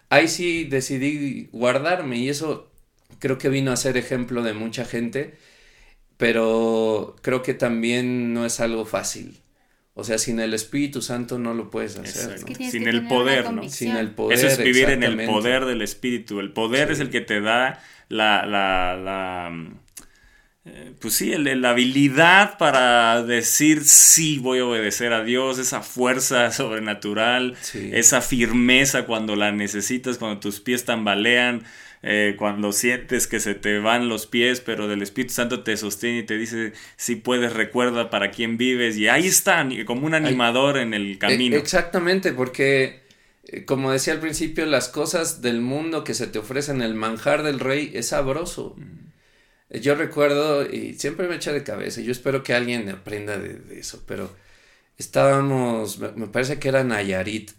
ahí 0.09 0.27
sí 0.27 0.65
decidí 0.65 1.49
guardarme 1.51 2.17
y 2.17 2.29
eso 2.29 2.71
creo 3.19 3.37
que 3.39 3.49
vino 3.49 3.71
a 3.71 3.77
ser 3.77 3.97
ejemplo 3.97 4.43
de 4.43 4.53
mucha 4.53 4.85
gente, 4.85 5.35
pero 6.17 7.15
creo 7.21 7.41
que 7.43 7.53
también 7.53 8.33
no 8.33 8.45
es 8.45 8.59
algo 8.59 8.85
fácil. 8.85 9.39
O 9.93 10.03
sea, 10.03 10.17
sin 10.17 10.39
el 10.39 10.53
Espíritu 10.53 11.01
Santo 11.01 11.37
no 11.37 11.53
lo 11.53 11.69
puedes 11.69 11.97
hacer. 11.97 12.39
Sin 12.63 12.87
el 12.87 13.07
poder, 13.07 13.51
¿no? 13.51 13.69
Sin 13.69 13.95
el 13.97 14.11
poder. 14.13 14.37
Eso 14.39 14.47
es 14.47 14.57
vivir 14.57 14.89
en 14.89 15.03
el 15.03 15.21
poder 15.25 15.65
del 15.65 15.81
espíritu. 15.81 16.39
El 16.39 16.53
poder 16.53 16.87
Sí. 16.87 16.93
es 16.93 16.99
el 17.01 17.09
que 17.09 17.21
te 17.21 17.41
da 17.41 17.83
la, 18.11 18.45
la, 18.45 18.95
la, 18.95 19.49
mm, 19.51 19.73
eh, 20.65 20.93
pues 21.01 21.15
sí, 21.15 21.33
el- 21.33 21.61
la 21.61 21.71
habilidad 21.71 22.57
para 22.59 23.23
decir 23.23 23.83
sí 23.83 24.37
voy 24.39 24.59
a 24.59 24.65
obedecer 24.65 25.11
a 25.13 25.23
Dios, 25.23 25.57
esa 25.57 25.81
fuerza 25.81 26.51
sobrenatural, 26.51 27.55
Sí. 27.61 27.89
esa 27.93 28.21
firmeza 28.21 29.05
cuando 29.05 29.35
la 29.35 29.51
necesitas, 29.51 30.17
cuando 30.19 30.39
tus 30.39 30.59
pies 30.59 30.85
tambalean, 30.85 31.63
eh, 32.03 32.35
cuando 32.37 32.71
sientes 32.73 33.27
que 33.27 33.39
se 33.39 33.53
te 33.53 33.77
van 33.79 34.09
los 34.09 34.25
pies, 34.27 34.59
pero 34.59 34.87
del 34.87 35.01
Espíritu 35.03 35.33
Santo 35.35 35.61
te 35.63 35.77
sostiene 35.77 36.19
y 36.19 36.23
te 36.23 36.35
dice 36.37 36.73
si 36.95 37.15
puedes, 37.15 37.53
recuerda 37.53 38.09
para 38.09 38.31
quién 38.31 38.57
vives 38.57 38.97
y 38.97 39.07
ahí 39.07 39.27
están, 39.27 39.71
como 39.85 40.05
un 40.07 40.13
animador 40.15 40.77
en 40.77 40.93
el 40.95 41.17
camino. 41.19 41.55
E- 41.55 41.59
Exactamente, 41.59 42.33
porque 42.33 43.01
como 43.65 43.91
decía 43.91 44.13
al 44.13 44.19
principio, 44.19 44.65
las 44.65 44.87
cosas 44.89 45.41
del 45.41 45.61
mundo 45.61 46.03
que 46.03 46.13
se 46.13 46.27
te 46.27 46.39
ofrecen, 46.39 46.81
el 46.81 46.95
manjar 46.95 47.43
del 47.43 47.59
rey 47.59 47.91
es 47.95 48.07
sabroso. 48.09 48.75
Eh, 49.69 49.79
Yo 49.81 49.95
recuerdo, 49.95 50.65
y 50.71 50.93
siempre 50.95 51.27
me 51.27 51.35
echa 51.35 51.53
de 51.53 51.63
cabeza, 51.63 52.01
y 52.01 52.05
yo 52.05 52.11
espero 52.11 52.43
que 52.43 52.53
alguien 52.53 52.89
aprenda 52.89 53.37
de, 53.37 53.55
de 53.55 53.79
eso, 53.79 54.03
pero 54.07 54.35
estábamos, 54.97 55.99
me, 55.99 56.11
me 56.13 56.27
parece 56.27 56.59
que 56.59 56.69
era 56.69 56.83
Nayarit, 56.83 57.51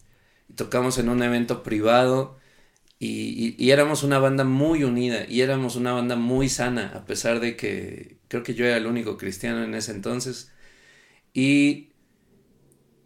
y 0.49 0.55
tocamos 0.55 0.99
en 0.99 1.09
un 1.11 1.23
evento 1.23 1.63
privado, 1.63 2.39
y, 2.99 3.57
y- 3.59 3.65
y 3.65 3.71
éramos 3.73 4.03
una 4.05 4.19
banda 4.21 4.45
muy 4.45 4.85
unida, 4.85 5.27
y 5.29 5.43
éramos 5.43 5.77
una 5.77 5.93
banda 5.93 6.17
muy 6.17 6.49
sana, 6.49 6.93
a 6.95 7.05
pesar 7.07 7.41
de 7.41 7.57
que 7.57 8.19
creo 8.29 8.43
que 8.45 8.55
yo 8.55 8.67
era 8.67 8.77
el 8.79 8.87
único 8.87 9.17
cristiano 9.19 9.65
en 9.65 9.75
ese 9.75 9.93
entonces, 9.93 10.53
y 11.35 11.92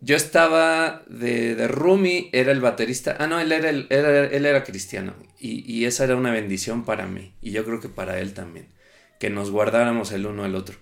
yo 0.00 0.16
estaba 0.16 1.02
de, 1.08 1.54
de 1.54 1.68
roomie, 1.68 2.30
era 2.32 2.52
el 2.52 2.60
baterista. 2.60 3.16
Ah, 3.18 3.26
no, 3.26 3.40
él 3.40 3.52
era, 3.52 3.70
el- 3.70 3.86
era- 3.90 4.26
él 4.26 4.46
era 4.46 4.64
cristiano. 4.64 5.14
Y, 5.40 5.70
y 5.72 5.84
esa 5.86 6.04
era 6.04 6.16
una 6.16 6.32
bendición 6.32 6.84
para 6.84 7.06
mí. 7.06 7.34
Y 7.40 7.52
yo 7.52 7.64
creo 7.64 7.80
que 7.80 7.88
para 7.88 8.20
él 8.20 8.34
también. 8.34 8.68
Que 9.20 9.30
nos 9.30 9.50
guardáramos 9.50 10.12
el 10.12 10.26
uno 10.26 10.44
al 10.44 10.54
otro. 10.54 10.76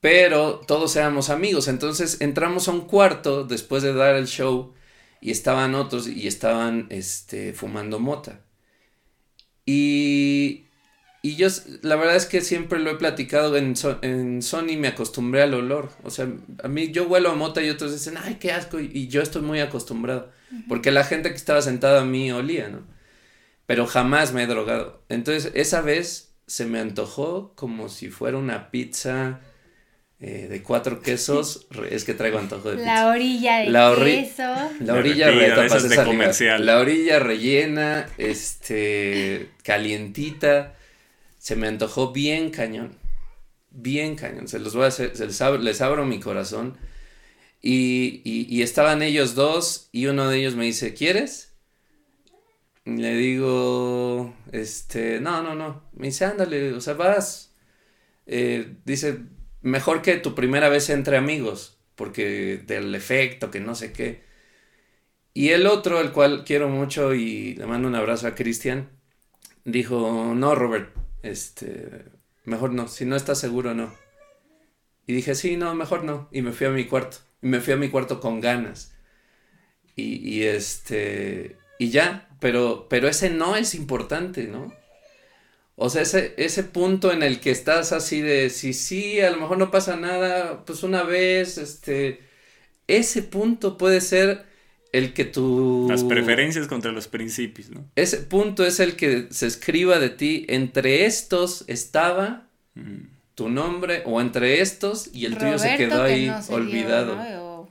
Pero 0.00 0.60
todos 0.66 0.96
éramos 0.96 1.30
amigos. 1.30 1.68
Entonces 1.68 2.20
entramos 2.20 2.68
a 2.68 2.72
un 2.72 2.82
cuarto 2.82 3.44
después 3.44 3.82
de 3.82 3.94
dar 3.94 4.14
el 4.16 4.26
show. 4.26 4.74
Y 5.20 5.30
estaban 5.30 5.74
otros 5.76 6.08
y 6.08 6.26
estaban 6.26 6.88
este, 6.90 7.52
fumando 7.52 8.00
mota. 8.00 8.40
Y 9.64 10.66
y 11.22 11.36
yo, 11.36 11.46
la 11.82 11.94
verdad 11.96 12.16
es 12.16 12.26
que 12.26 12.40
siempre 12.40 12.80
lo 12.80 12.90
he 12.90 12.96
platicado 12.96 13.56
en, 13.56 13.76
So- 13.76 13.98
en 14.02 14.42
Sony, 14.42 14.76
me 14.76 14.88
acostumbré 14.88 15.42
al 15.42 15.54
olor. 15.54 15.90
O 16.02 16.10
sea, 16.10 16.26
a 16.64 16.68
mí 16.68 16.90
yo 16.90 17.04
huelo 17.06 17.30
a 17.30 17.34
mota 17.36 17.62
y 17.62 17.70
otros 17.70 17.92
dicen, 17.92 18.14
ay, 18.20 18.38
qué 18.40 18.50
asco. 18.52 18.80
Y, 18.80 18.90
y 18.92 19.06
yo 19.08 19.22
estoy 19.22 19.42
muy 19.42 19.60
acostumbrado. 19.60 20.30
Porque 20.68 20.90
la 20.90 21.04
gente 21.04 21.30
que 21.30 21.36
estaba 21.36 21.62
sentada 21.62 22.02
a 22.02 22.04
mí 22.04 22.30
olía, 22.32 22.68
¿no? 22.68 22.82
Pero 23.66 23.86
jamás 23.86 24.32
me 24.32 24.42
he 24.42 24.46
drogado. 24.46 25.02
Entonces, 25.08 25.52
esa 25.54 25.80
vez 25.80 26.34
se 26.48 26.66
me 26.66 26.80
antojó 26.80 27.52
como 27.54 27.88
si 27.88 28.10
fuera 28.10 28.36
una 28.36 28.70
pizza 28.72 29.40
eh, 30.20 30.48
de 30.50 30.62
cuatro 30.62 31.00
quesos. 31.02 31.68
Es 31.88 32.04
que 32.04 32.14
traigo 32.14 32.38
antojo 32.40 32.68
de 32.70 32.78
pizza. 32.78 32.94
La 32.94 33.08
orilla 33.08 33.58
de 33.58 33.70
La 33.70 33.92
orri- 33.92 34.24
queso. 34.24 34.42
La 34.80 34.94
orilla 34.94 35.26
comercial. 36.04 36.66
La 36.66 36.78
orilla 36.80 37.18
rellena, 37.20 38.08
este, 38.18 39.50
calientita. 39.62 40.74
Se 41.42 41.56
me 41.56 41.66
antojó 41.66 42.12
bien 42.12 42.50
cañón. 42.50 42.96
Bien 43.70 44.14
cañón. 44.14 44.46
Se 44.46 44.60
los 44.60 44.76
voy 44.76 44.84
a 44.84 44.88
hacer, 44.88 45.18
les 45.18 45.80
abro, 45.80 46.06
mi 46.06 46.20
corazón. 46.20 46.78
Y, 47.60 48.62
estaban 48.62 49.02
ellos 49.02 49.34
dos 49.34 49.88
y 49.90 50.06
uno 50.06 50.28
de 50.28 50.38
ellos 50.38 50.54
me 50.54 50.66
dice, 50.66 50.94
¿quieres? 50.94 51.52
Le 52.84 53.16
digo, 53.16 54.32
este, 54.52 55.18
no, 55.18 55.42
no, 55.42 55.56
no. 55.56 55.82
Me 55.94 56.06
dice, 56.08 56.26
ándale, 56.26 56.74
o 56.74 56.80
sea, 56.80 56.94
vas. 56.94 57.52
Eh, 58.26 58.76
dice, 58.84 59.18
mejor 59.62 60.00
que 60.00 60.18
tu 60.18 60.36
primera 60.36 60.68
vez 60.68 60.90
entre 60.90 61.16
amigos, 61.16 61.76
porque 61.96 62.62
del 62.64 62.94
efecto, 62.94 63.50
que 63.50 63.58
no 63.58 63.74
sé 63.74 63.92
qué. 63.92 64.22
Y 65.34 65.48
el 65.48 65.66
otro, 65.66 66.00
el 66.00 66.12
cual 66.12 66.44
quiero 66.44 66.68
mucho 66.68 67.14
y 67.14 67.54
le 67.56 67.66
mando 67.66 67.88
un 67.88 67.96
abrazo 67.96 68.28
a 68.28 68.36
Cristian, 68.36 68.90
dijo, 69.64 70.34
no, 70.36 70.54
Robert, 70.54 71.01
este, 71.22 72.04
mejor 72.44 72.72
no, 72.72 72.88
si 72.88 73.04
no 73.04 73.16
estás 73.16 73.38
seguro, 73.38 73.74
no. 73.74 73.92
Y 75.06 75.14
dije, 75.14 75.34
sí, 75.34 75.56
no, 75.56 75.74
mejor 75.74 76.04
no. 76.04 76.28
Y 76.32 76.42
me 76.42 76.52
fui 76.52 76.66
a 76.66 76.70
mi 76.70 76.86
cuarto. 76.86 77.18
Y 77.42 77.48
me 77.48 77.60
fui 77.60 77.72
a 77.72 77.76
mi 77.76 77.90
cuarto 77.90 78.20
con 78.20 78.40
ganas. 78.40 78.94
Y, 79.96 80.16
y 80.28 80.44
este, 80.44 81.58
y 81.78 81.90
ya, 81.90 82.28
pero, 82.40 82.86
pero 82.88 83.08
ese 83.08 83.30
no 83.30 83.56
es 83.56 83.74
importante, 83.74 84.44
¿no? 84.44 84.72
O 85.76 85.90
sea, 85.90 86.02
ese, 86.02 86.34
ese 86.36 86.64
punto 86.64 87.12
en 87.12 87.22
el 87.22 87.40
que 87.40 87.50
estás 87.50 87.92
así 87.92 88.20
de, 88.20 88.50
si 88.50 88.72
sí, 88.72 89.20
a 89.20 89.30
lo 89.30 89.38
mejor 89.38 89.58
no 89.58 89.70
pasa 89.70 89.96
nada, 89.96 90.64
pues 90.64 90.82
una 90.82 91.02
vez, 91.02 91.58
este, 91.58 92.20
ese 92.86 93.22
punto 93.22 93.78
puede 93.78 94.00
ser 94.00 94.46
el 94.92 95.12
que 95.14 95.24
tu... 95.24 95.86
Las 95.90 96.04
preferencias 96.04 96.66
contra 96.68 96.92
los 96.92 97.08
principios, 97.08 97.70
¿no? 97.70 97.84
Ese 97.96 98.18
punto 98.18 98.64
es 98.66 98.78
el 98.78 98.94
que 98.96 99.28
se 99.30 99.46
escriba 99.46 99.98
de 99.98 100.10
ti, 100.10 100.44
entre 100.48 101.06
estos 101.06 101.64
estaba 101.66 102.46
Mm. 102.74 103.06
tu 103.34 103.48
nombre, 103.50 104.02
o 104.06 104.20
entre 104.20 104.60
estos, 104.60 105.10
y 105.12 105.24
el 105.26 105.36
tuyo 105.36 105.58
se 105.58 105.76
quedó 105.76 106.04
que 106.06 106.12
ahí 106.12 106.26
no 106.26 106.40
se 106.42 106.48
dio, 106.48 106.56
olvidado. 106.56 107.68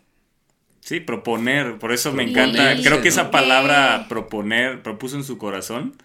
Sí, 0.80 1.00
proponer, 1.00 1.78
por 1.80 1.92
eso 1.92 2.12
me 2.12 2.24
Y- 2.24 2.30
encanta. 2.32 2.74
y- 2.74 2.84
Creo 2.84 3.02
que 3.02 3.08
esa 3.10 3.30
palabra 3.32 4.08
proponer, 4.10 4.82
propuso 4.84 5.16
en 5.16 5.24
su 5.24 5.38
corazón, 5.38 5.96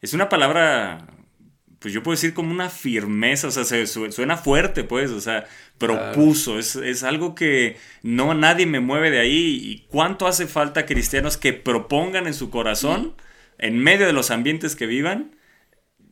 es 0.00 0.14
una 0.14 0.28
palabra, 0.28 1.06
pues 1.82 1.92
yo 1.92 2.02
puedo 2.02 2.14
decir 2.14 2.32
como 2.32 2.52
una 2.52 2.70
firmeza, 2.70 3.48
o 3.48 3.50
sea, 3.50 3.64
se, 3.64 3.86
su- 3.88 4.10
suena 4.12 4.36
fuerte, 4.36 4.84
pues, 4.84 5.10
o 5.10 5.20
sea, 5.20 5.44
propuso, 5.78 6.58
es, 6.58 6.76
es 6.76 7.02
algo 7.02 7.34
que 7.34 7.76
no 8.02 8.32
nadie 8.34 8.66
me 8.66 8.78
mueve 8.80 9.10
de 9.10 9.18
ahí. 9.20 9.60
¿Y 9.62 9.84
cuánto 9.88 10.26
hace 10.28 10.46
falta 10.46 10.86
cristianos 10.86 11.36
que 11.36 11.52
propongan 11.52 12.26
en 12.28 12.34
su 12.34 12.50
corazón, 12.50 13.14
en 13.58 13.78
medio 13.78 14.06
de 14.06 14.12
los 14.12 14.30
ambientes 14.30 14.76
que 14.76 14.86
vivan, 14.86 15.34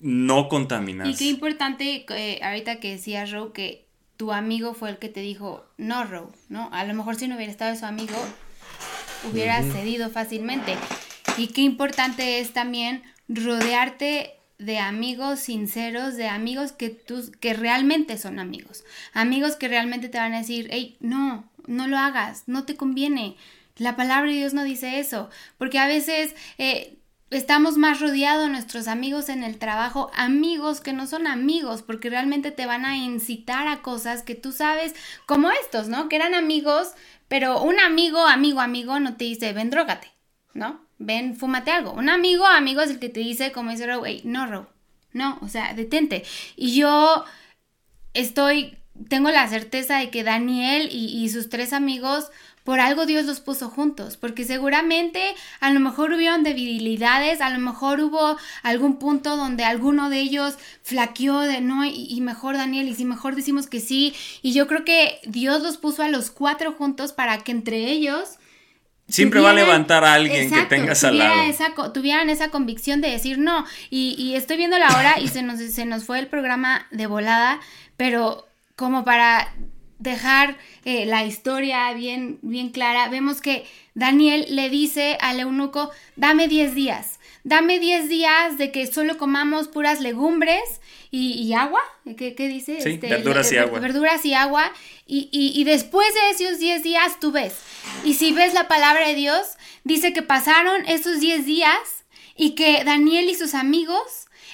no 0.01 0.49
contaminarse? 0.49 1.13
Y 1.13 1.17
qué 1.17 1.25
importante, 1.27 2.05
eh, 2.11 2.41
ahorita 2.43 2.81
que 2.81 2.91
decías, 2.91 3.31
Ro, 3.31 3.53
que 3.53 3.87
tu 4.17 4.33
amigo 4.33 4.75
fue 4.75 4.91
el 4.91 4.99
que 4.99 5.09
te 5.09 5.21
dijo, 5.21 5.65
no, 5.79 6.05
Ro, 6.05 6.33
¿no? 6.49 6.69
A 6.73 6.85
lo 6.85 6.93
mejor 6.95 7.15
si 7.15 7.29
no 7.29 7.37
hubiera 7.37 7.53
estado 7.53 7.77
su 7.77 7.87
amigo, 7.87 8.17
hubiera 9.31 9.63
cedido 9.63 10.11
fácilmente. 10.11 10.75
Y 11.39 11.47
qué 11.49 11.61
importante 11.63 12.41
es 12.41 12.53
también 12.53 13.03
rodearte 13.29 14.33
de 14.61 14.79
amigos 14.79 15.41
sinceros, 15.41 16.17
de 16.17 16.29
amigos 16.29 16.73
que 16.73 16.91
tú, 16.91 17.33
que 17.41 17.55
realmente 17.55 18.19
son 18.19 18.39
amigos. 18.39 18.85
Amigos 19.15 19.57
que 19.57 19.69
realmente 19.69 20.09
te 20.09 20.19
van 20.19 20.35
a 20.35 20.39
decir, 20.39 20.69
hey, 20.71 20.97
no, 21.01 21.51
no 21.67 21.89
lo 21.89 21.97
hagas, 21.97 22.45
no 22.47 22.65
te 22.65 22.77
conviene. 22.77 23.37
La 23.77 23.97
palabra 23.97 24.31
de 24.31 24.37
Dios 24.37 24.53
no 24.53 24.63
dice 24.63 25.01
eso, 25.01 25.31
porque 25.57 25.79
a 25.79 25.87
veces 25.87 26.35
eh, 26.59 26.99
estamos 27.31 27.79
más 27.79 28.01
rodeados 28.01 28.45
de 28.45 28.53
nuestros 28.53 28.87
amigos 28.87 29.31
en 29.31 29.45
el 29.45 29.59
trabajo, 29.59 30.11
amigos 30.15 30.83
que 30.83 30.93
no 30.93 31.07
son 31.07 31.27
amigos, 31.27 31.83
porque 31.83 32.11
realmente 32.11 32.51
te 32.51 32.67
van 32.67 32.85
a 32.85 32.99
incitar 32.99 33.67
a 33.67 33.81
cosas 33.81 34.23
que 34.23 34.35
tú 34.35 34.53
sabes, 34.53 34.95
como 35.25 35.51
estos, 35.51 35.89
¿no? 35.89 36.11
Que 36.11 36.17
eran 36.17 36.35
amigos, 36.35 36.93
pero 37.29 37.63
un 37.63 37.81
amigo, 37.81 38.27
amigo, 38.27 38.61
amigo 38.61 39.01
no 39.01 39.17
te 39.17 39.25
dice, 39.25 39.55
ven, 39.55 39.71
drogate, 39.71 40.13
¿no? 40.53 40.90
Ven, 41.01 41.35
fúmate 41.35 41.71
algo. 41.71 41.93
Un 41.93 42.11
amigo, 42.11 42.47
amigo 42.47 42.83
es 42.83 42.91
el 42.91 42.99
que 42.99 43.09
te 43.09 43.21
dice, 43.21 43.53
como 43.53 43.71
dice 43.71 43.87
Row, 43.87 44.05
no, 44.25 44.47
Row, 44.47 44.67
no, 45.15 45.39
o 45.41 45.49
sea, 45.49 45.73
detente. 45.73 46.25
Y 46.57 46.77
yo 46.77 47.25
estoy, 48.13 48.77
tengo 49.09 49.31
la 49.31 49.49
certeza 49.49 49.97
de 49.97 50.11
que 50.11 50.25
Daniel 50.25 50.91
y, 50.93 51.07
y 51.25 51.31
sus 51.31 51.49
tres 51.49 51.73
amigos, 51.73 52.31
por 52.65 52.81
algo 52.81 53.07
Dios 53.07 53.25
los 53.25 53.41
puso 53.41 53.71
juntos, 53.71 54.19
porque 54.19 54.45
seguramente 54.45 55.35
a 55.61 55.73
lo 55.73 55.81
mejor 55.81 56.13
hubieron 56.13 56.43
debilidades, 56.43 57.41
a 57.41 57.49
lo 57.49 57.61
mejor 57.61 58.01
hubo 58.03 58.37
algún 58.63 58.99
punto 58.99 59.39
donde 59.39 59.65
alguno 59.65 60.11
de 60.11 60.21
ellos 60.21 60.57
flaqueó 60.83 61.41
de 61.41 61.63
no, 61.63 61.87
y, 61.87 62.09
y 62.11 62.21
mejor 62.21 62.59
Daniel, 62.59 62.89
y 62.89 62.95
si 62.95 63.07
mejor 63.07 63.37
decimos 63.37 63.69
que 63.69 63.81
sí, 63.81 64.15
y 64.43 64.53
yo 64.53 64.67
creo 64.67 64.85
que 64.85 65.19
Dios 65.25 65.63
los 65.63 65.79
puso 65.79 66.03
a 66.03 66.11
los 66.11 66.31
cuatro 66.31 66.73
juntos 66.73 67.15
para 67.15 67.39
que 67.39 67.53
entre 67.53 67.91
ellos 67.91 68.37
Siempre 69.11 69.41
va 69.41 69.51
a 69.51 69.55
levantar 69.55 70.05
a 70.05 70.15
alguien 70.15 70.45
Exacto, 70.45 70.69
que 70.69 70.77
tengas 70.77 71.05
al 71.05 71.19
lado. 71.19 71.43
Esa, 71.43 71.75
tuvieran 71.93 72.31
esa 72.31 72.51
convicción 72.51 73.01
de 73.01 73.11
decir 73.11 73.39
no. 73.39 73.65
Y, 73.91 74.15
y 74.19 74.37
estoy 74.37 74.57
viendo 74.57 74.79
la 74.79 74.89
hora 74.97 75.21
y 75.21 75.29
se 75.29 75.43
nos, 75.43 75.61
se 75.61 75.85
nos 75.85 76.05
fue 76.05 76.19
el 76.19 76.27
programa 76.29 76.87
de 76.91 77.07
volada, 77.07 77.61
pero 77.97 78.47
como 78.77 79.05
para 79.05 79.53
dejar 80.01 80.57
eh, 80.85 81.05
la 81.07 81.25
historia 81.25 81.93
bien, 81.93 82.39
bien 82.43 82.71
clara, 82.71 83.09
vemos 83.09 83.41
que 83.41 83.67
Daniel 83.95 84.47
le 84.49 84.71
dice 84.71 85.19
al 85.21 85.39
eunuco, 85.39 85.91
dame 86.17 86.49
10 86.49 86.75
días, 86.75 87.20
dame 87.45 87.79
10 87.79 88.09
días 88.09 88.59
de 88.59 88.71
que 88.73 88.87
solo 88.87 89.19
comamos 89.19 89.69
puras 89.69 90.01
legumbres 90.01 90.61
y, 91.11 91.33
y 91.33 91.55
agua, 91.55 91.81
¿qué, 92.17 92.35
qué 92.35 92.49
dice? 92.49 92.81
Sí, 92.81 92.99
verduras 92.99 93.51
y 93.53 93.57
agua. 93.59 93.81
Verduras 93.81 94.25
y 94.25 94.35
agua, 94.35 94.73
y, 95.07 95.29
y- 95.33 95.53
y 95.61 95.65
después 95.65 96.07
de 96.15 96.31
esos 96.45 96.59
10 96.59 96.83
días 96.83 97.19
tú 97.21 97.33
ves. 97.33 97.55
Y 98.05 98.15
si 98.15 98.33
ves 98.33 98.55
la 98.55 98.69
palabra 98.69 99.09
de 99.09 99.15
Dios, 99.15 99.41
dice 99.85 100.13
que 100.13 100.23
pasaron 100.23 100.87
esos 100.87 101.21
10 101.21 101.45
días 101.47 101.79
y 102.37 102.51
que 102.55 102.85
Daniel 102.85 103.29
y 103.29 103.35
sus 103.35 103.55
amigos, 103.55 104.03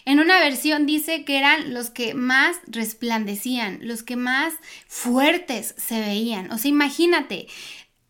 en 0.07 0.21
una 0.21 0.39
versión 0.39 0.87
dice 0.87 1.25
que 1.25 1.37
eran 1.37 1.75
los 1.75 1.91
que 1.91 2.15
más 2.15 2.57
resplandecían, 2.69 3.81
los 3.83 4.03
que 4.03 4.17
más 4.17 4.55
fuertes 4.87 5.75
se 5.77 6.01
veían. 6.01 6.51
O 6.53 6.59
sea, 6.59 6.69
imagínate, 6.69 7.49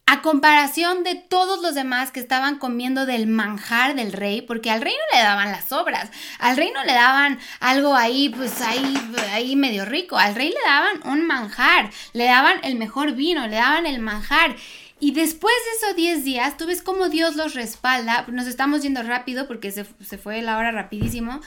a 0.09 0.23
comparación 0.23 1.03
de 1.03 1.16
todos 1.16 1.61
los 1.61 1.74
demás 1.74 2.12
que 2.12 2.20
estaban 2.20 2.59
comiendo 2.59 3.07
del 3.07 3.27
manjar 3.27 3.97
del 3.97 4.12
rey, 4.12 4.41
porque 4.41 4.70
al 4.70 4.81
rey 4.81 4.93
no 4.93 5.19
le 5.19 5.24
daban 5.24 5.51
las 5.51 5.73
obras, 5.73 6.11
al 6.39 6.57
rey 6.57 6.70
no 6.73 6.85
le 6.85 6.93
daban 6.93 7.41
algo 7.59 7.97
ahí, 7.97 8.28
pues 8.28 8.61
ahí, 8.61 8.97
ahí 9.33 9.57
medio 9.57 9.85
rico, 9.85 10.16
al 10.16 10.37
rey 10.37 10.51
le 10.51 10.65
daban 10.65 11.01
un 11.12 11.27
manjar, 11.27 11.91
le 12.12 12.27
daban 12.27 12.61
el 12.62 12.77
mejor 12.77 13.12
vino, 13.12 13.49
le 13.49 13.57
daban 13.57 13.85
el 13.85 13.99
manjar. 13.99 14.55
Y 15.01 15.11
después 15.11 15.55
de 15.55 15.87
esos 15.87 15.97
10 15.97 16.24
días, 16.24 16.57
tú 16.57 16.66
ves 16.66 16.83
cómo 16.83 17.09
Dios 17.09 17.35
los 17.35 17.55
respalda, 17.55 18.24
nos 18.28 18.47
estamos 18.47 18.83
yendo 18.83 19.03
rápido 19.03 19.49
porque 19.49 19.73
se, 19.73 19.85
se 20.05 20.19
fue 20.19 20.41
la 20.41 20.57
hora 20.57 20.70
rapidísimo, 20.70 21.41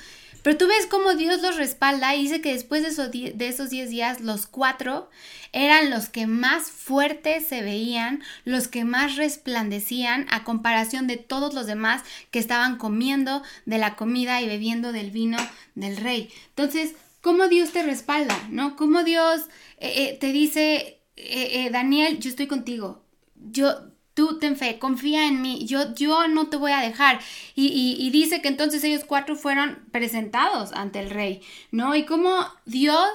pero 0.44 0.58
tú 0.58 0.68
ves 0.68 0.86
cómo 0.88 1.16
Dios 1.16 1.42
los 1.42 1.58
respalda 1.58 2.16
y 2.16 2.24
dice 2.24 2.42
que 2.42 2.54
después 2.54 2.82
de 2.84 2.90
esos, 2.90 3.12
die- 3.12 3.34
de 3.34 3.48
esos 3.48 3.70
10 3.70 3.90
días, 3.90 4.22
los 4.22 4.46
cuatro 4.48 5.10
eran 5.52 5.90
los 5.90 6.10
que 6.10 6.28
más 6.28 6.72
fuertes 6.72 7.48
se 7.48 7.62
veían, 7.62 8.22
los 8.46 8.68
que 8.68 8.84
más 8.86 9.16
resplandecían 9.16 10.28
a 10.30 10.44
comparación 10.44 11.08
de 11.08 11.18
todos 11.18 11.54
los 11.54 11.66
demás 11.68 12.04
que 12.32 12.40
estaban 12.40 12.78
comiendo 12.78 13.42
de 13.66 13.78
la 13.80 13.96
comida 13.96 14.42
y 14.42 14.48
bebiendo 14.48 14.92
del 14.92 15.12
vino 15.12 15.38
del 15.76 15.98
rey. 15.98 16.30
Entonces, 16.50 16.94
¿cómo 17.22 17.48
Dios 17.48 17.72
te 17.72 17.84
respalda? 17.84 18.38
¿No? 18.50 18.76
¿Cómo 18.76 19.04
Dios 19.04 19.42
eh, 19.80 19.94
eh, 20.14 20.18
te 20.20 20.32
dice, 20.32 21.02
eh, 21.16 21.70
Daniel, 21.72 22.20
yo 22.20 22.30
estoy 22.30 22.48
contigo? 22.48 23.04
Yo, 23.52 23.89
tú 24.20 24.38
ten 24.38 24.58
fe, 24.58 24.80
confía 24.80 25.28
en 25.28 25.42
mí, 25.42 25.66
yo, 25.66 25.94
yo 25.96 26.28
no 26.28 26.48
te 26.50 26.58
voy 26.58 26.72
a 26.74 26.82
dejar. 26.82 27.20
Y, 27.56 27.68
y- 27.68 27.96
y 28.06 28.10
dice 28.10 28.42
que 28.42 28.50
entonces 28.50 28.84
ellos 28.84 29.04
cuatro 29.06 29.36
fueron 29.38 29.80
presentados 29.92 30.74
ante 30.74 31.00
el 31.00 31.10
rey, 31.10 31.42
¿no? 31.72 31.96
Y 31.96 32.04
cómo 32.06 32.32
Dios, 32.66 33.10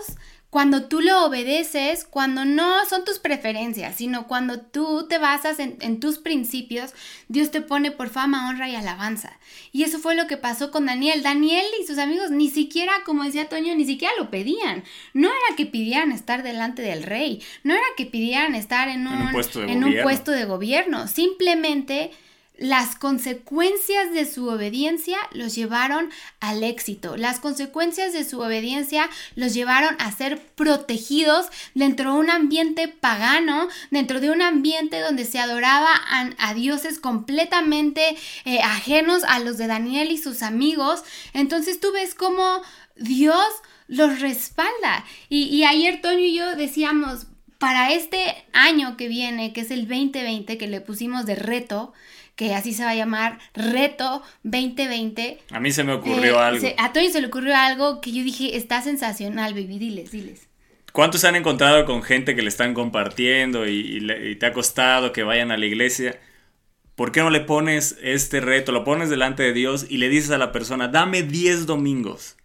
cuando 0.55 0.85
tú 0.85 1.01
lo 1.01 1.25
obedeces, 1.25 2.05
cuando 2.05 2.45
no 2.45 2.87
son 2.89 3.05
tus 3.05 3.19
preferencias, 3.19 3.97
sino 3.97 4.29
cuando 4.29 4.61
tú 4.61 5.09
te 5.09 5.19
basas 5.19 5.59
en, 5.59 5.77
en, 5.81 5.99
tus 5.99 6.19
principios, 6.19 6.93
Dios 7.27 7.51
te 7.51 7.61
pone 7.61 7.91
por 7.91 8.09
fama, 8.09 8.49
honra 8.49 8.69
y 8.69 8.77
alabanza. 8.77 9.37
Y 9.73 9.83
eso 9.83 9.99
fue 9.99 10.15
lo 10.15 10.29
que 10.29 10.37
pasó 10.37 10.71
con 10.71 10.87
Daniel. 10.87 11.25
Daniel 11.25 11.65
y 11.83 11.85
sus 11.85 11.99
amigos 11.99 12.31
ni 12.31 12.51
siquiera, 12.51 12.93
como 13.05 13.25
decía 13.25 13.49
Toño, 13.49 13.75
ni 13.75 13.85
siquiera 13.85 14.15
lo 14.17 14.31
pedían. 14.31 14.85
No 15.13 15.27
era 15.27 15.57
que 15.57 15.67
pidieran 15.67 16.13
estar 16.13 16.45
delante 16.45 16.83
del 16.83 17.03
rey, 17.03 17.43
no 17.65 17.75
era 17.75 17.83
que 17.97 18.07
pidieran 18.07 18.55
estar 18.55 18.89
en 18.89 19.09
un, 19.09 19.15
En 19.15 19.23
un 19.23 19.33
puesto 19.33 19.59
de 19.59 19.73
en 19.73 19.79
un 19.79 19.91
gobierno. 19.91 20.03
puesto 20.05 20.31
de 20.31 20.45
gobierno. 20.45 21.09
Simplemente 21.09 22.13
las 22.57 22.95
consecuencias 22.95 24.13
de 24.13 24.27
su 24.27 24.49
obediencia 24.49 25.19
los 25.33 25.57
llevaron 25.57 26.11
al 26.39 26.63
éxito. 26.63 27.17
Las 27.17 27.41
consecuencias 27.41 28.13
de 28.13 28.25
su 28.25 28.41
obediencia 28.41 29.11
los 29.35 29.55
llevaron 29.55 29.97
a 29.99 30.13
ser 30.13 30.41
protegidos 30.41 31.47
dentro 31.75 32.13
de 32.13 32.21
un 32.21 32.31
ambiente 32.31 32.87
pagano, 32.87 33.69
dentro 33.91 34.21
de 34.21 34.31
un 34.31 34.41
ambiente 34.41 35.01
donde 35.01 35.25
se 35.25 35.41
adoraba 35.41 35.91
a, 36.39 36.55
dioses 36.55 37.01
completamente 37.01 38.17
eh, 38.45 38.61
ajenos 38.61 39.25
a 39.25 39.41
los 39.41 39.59
de 39.59 39.67
Daniel 39.67 40.13
y 40.13 40.19
sus 40.19 40.43
amigos. 40.43 41.03
Entonces 41.33 41.81
tú 41.81 41.91
ves 41.93 42.15
cómo 42.15 42.63
Dios 42.95 43.45
los 43.89 44.21
respalda. 44.21 45.05
Y, 45.29 45.45
y 45.47 45.65
ayer 45.65 46.01
Toño 46.01 46.21
y 46.21 46.37
yo 46.37 46.55
decíamos, 46.55 47.27
para 47.59 47.93
este 47.93 48.45
año 48.53 48.97
que 48.97 49.09
viene, 49.09 49.53
que 49.53 49.63
es 49.63 49.71
el 49.73 49.89
2020, 49.89 50.57
que 50.57 50.67
le 50.69 50.81
pusimos 50.81 51.27
de 51.27 51.35
reto, 51.35 51.93
que 52.37 52.55
así 52.55 52.73
se 52.73 52.85
va 52.85 52.91
a 52.91 52.95
llamar 52.95 53.39
Reto 53.55 54.23
2020. 54.43 55.39
A 55.51 55.61
mí 55.61 55.71
se 55.73 55.85
me 55.85 55.93
ocurrió 55.93 56.35
eh, 56.41 56.45
algo. 56.45 56.61
se- 56.61 56.75
a 56.79 56.93
Toño 56.93 57.11
se 57.11 57.21
le 57.21 57.27
ocurrió 57.29 57.57
algo 57.57 58.01
que 58.01 58.13
yo 58.13 58.23
dije, 58.23 58.57
está 58.57 58.83
sensacional, 58.83 59.55
baby, 59.55 59.79
diles, 59.79 60.11
diles. 60.11 60.49
¿Cuántos 60.93 61.21
se 61.23 61.29
han 61.29 61.37
encontrado 61.37 61.85
con 61.87 62.03
gente 62.03 62.37
que 62.37 62.43
le 62.43 62.49
están 62.49 62.73
compartiendo 62.75 63.67
y, 63.69 63.99
y 64.25 64.37
te 64.37 64.47
ha 64.47 64.53
costado 64.53 65.13
que 65.13 65.23
vayan 65.25 65.51
a 65.51 65.57
la 65.57 65.67
iglesia? 65.67 66.21
¿Por 66.95 67.11
qué 67.11 67.21
no 67.21 67.31
le 67.31 67.41
pones 67.41 67.99
este 68.03 68.41
reto? 68.41 68.71
Lo 68.71 68.85
pones 68.85 69.11
delante 69.11 69.43
de 69.43 69.53
Dios 69.53 69.87
y 69.89 69.97
le 69.97 70.09
dices 70.09 70.31
a 70.31 70.39
la 70.39 70.53
persona, 70.53 70.87
dame 70.87 71.23
10 71.25 71.67
domingos. 71.67 72.37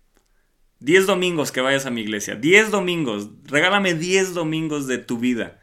10 0.79 1.05
domingos 1.05 1.51
que 1.51 1.61
vayas 1.61 1.85
a 1.85 1.91
mi 1.91 2.01
iglesia. 2.01 2.35
10 2.35 2.71
domingos. 2.71 3.29
Regálame 3.45 3.93
10 3.93 4.33
domingos 4.33 4.87
de 4.87 4.97
tu 4.97 5.19
vida. 5.19 5.59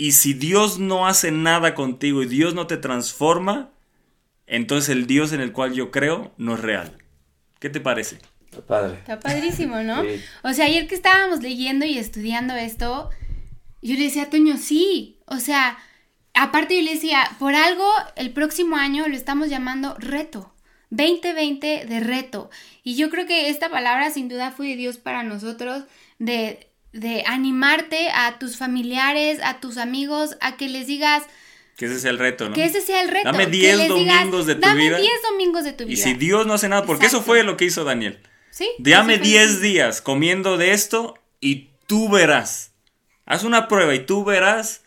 Y 0.00 0.12
si 0.12 0.32
Dios 0.32 0.78
no 0.78 1.08
hace 1.08 1.32
nada 1.32 1.74
contigo 1.74 2.22
y 2.22 2.26
Dios 2.26 2.54
no 2.54 2.68
te 2.68 2.76
transforma, 2.76 3.70
entonces 4.46 4.90
el 4.90 5.08
Dios 5.08 5.32
en 5.32 5.40
el 5.40 5.52
cual 5.52 5.72
yo 5.74 5.90
creo 5.90 6.32
no 6.38 6.54
es 6.54 6.60
real. 6.60 6.96
¿Qué 7.58 7.68
te 7.68 7.80
parece? 7.80 8.18
Está 8.44 8.64
padre. 8.64 8.98
Está 8.98 9.18
padrísimo, 9.18 9.82
¿no? 9.82 10.02
Sí. 10.04 10.22
O 10.44 10.52
sea, 10.52 10.66
ayer 10.66 10.86
que 10.86 10.94
estábamos 10.94 11.42
leyendo 11.42 11.84
y 11.84 11.98
estudiando 11.98 12.54
esto, 12.54 13.10
yo 13.82 13.94
le 13.96 14.04
decía 14.04 14.22
a 14.22 14.30
Toño, 14.30 14.56
sí, 14.56 15.18
o 15.26 15.38
sea, 15.38 15.76
aparte 16.32 16.76
yo 16.76 16.84
le 16.84 16.94
decía, 16.94 17.28
por 17.40 17.56
algo 17.56 17.90
el 18.14 18.30
próximo 18.30 18.76
año 18.76 19.08
lo 19.08 19.16
estamos 19.16 19.50
llamando 19.50 19.96
reto. 19.98 20.54
2020 20.90 21.86
de 21.86 22.00
reto. 22.00 22.50
Y 22.84 22.94
yo 22.94 23.10
creo 23.10 23.26
que 23.26 23.48
esta 23.48 23.68
palabra 23.68 24.10
sin 24.10 24.28
duda 24.28 24.52
fue 24.52 24.68
de 24.68 24.76
Dios 24.76 24.96
para 24.96 25.24
nosotros, 25.24 25.84
de, 26.20 26.67
de 27.00 27.24
animarte 27.26 28.10
a 28.10 28.38
tus 28.38 28.56
familiares, 28.56 29.38
a 29.42 29.60
tus 29.60 29.76
amigos, 29.78 30.36
a 30.40 30.56
que 30.56 30.68
les 30.68 30.86
digas 30.86 31.22
Que 31.76 31.86
ese 31.86 31.96
es 31.96 32.04
el 32.04 32.18
reto, 32.18 32.48
¿no? 32.48 32.54
que 32.54 32.64
ese 32.64 32.80
sea 32.80 33.00
el 33.02 33.08
reto. 33.08 33.30
Dame 33.32 33.44
que 33.44 33.50
10 33.50 33.76
les 33.78 33.94
digas, 33.94 34.18
domingos 34.20 34.46
de 34.46 34.54
tu 34.56 34.60
Dame 34.60 34.80
vida". 34.88 34.98
10 34.98 35.12
domingos 35.30 35.64
de 35.64 35.72
tu 35.72 35.84
vida. 35.84 35.92
Y 35.92 35.96
si 35.96 36.14
Dios 36.14 36.46
no 36.46 36.54
hace 36.54 36.68
nada, 36.68 36.84
porque 36.84 37.06
eso 37.06 37.22
fue 37.22 37.42
lo 37.44 37.56
que 37.56 37.64
hizo 37.66 37.84
Daniel. 37.84 38.18
¿Sí? 38.50 38.68
Dame 38.78 39.14
Eso 39.14 39.22
fue- 39.22 39.28
10 39.30 39.60
días 39.60 40.02
comiendo 40.02 40.56
de 40.56 40.72
esto 40.72 41.14
y 41.40 41.70
tú 41.86 42.08
verás. 42.08 42.72
Haz 43.26 43.44
una 43.44 43.68
prueba 43.68 43.94
y 43.94 44.04
tú 44.04 44.24
verás 44.24 44.82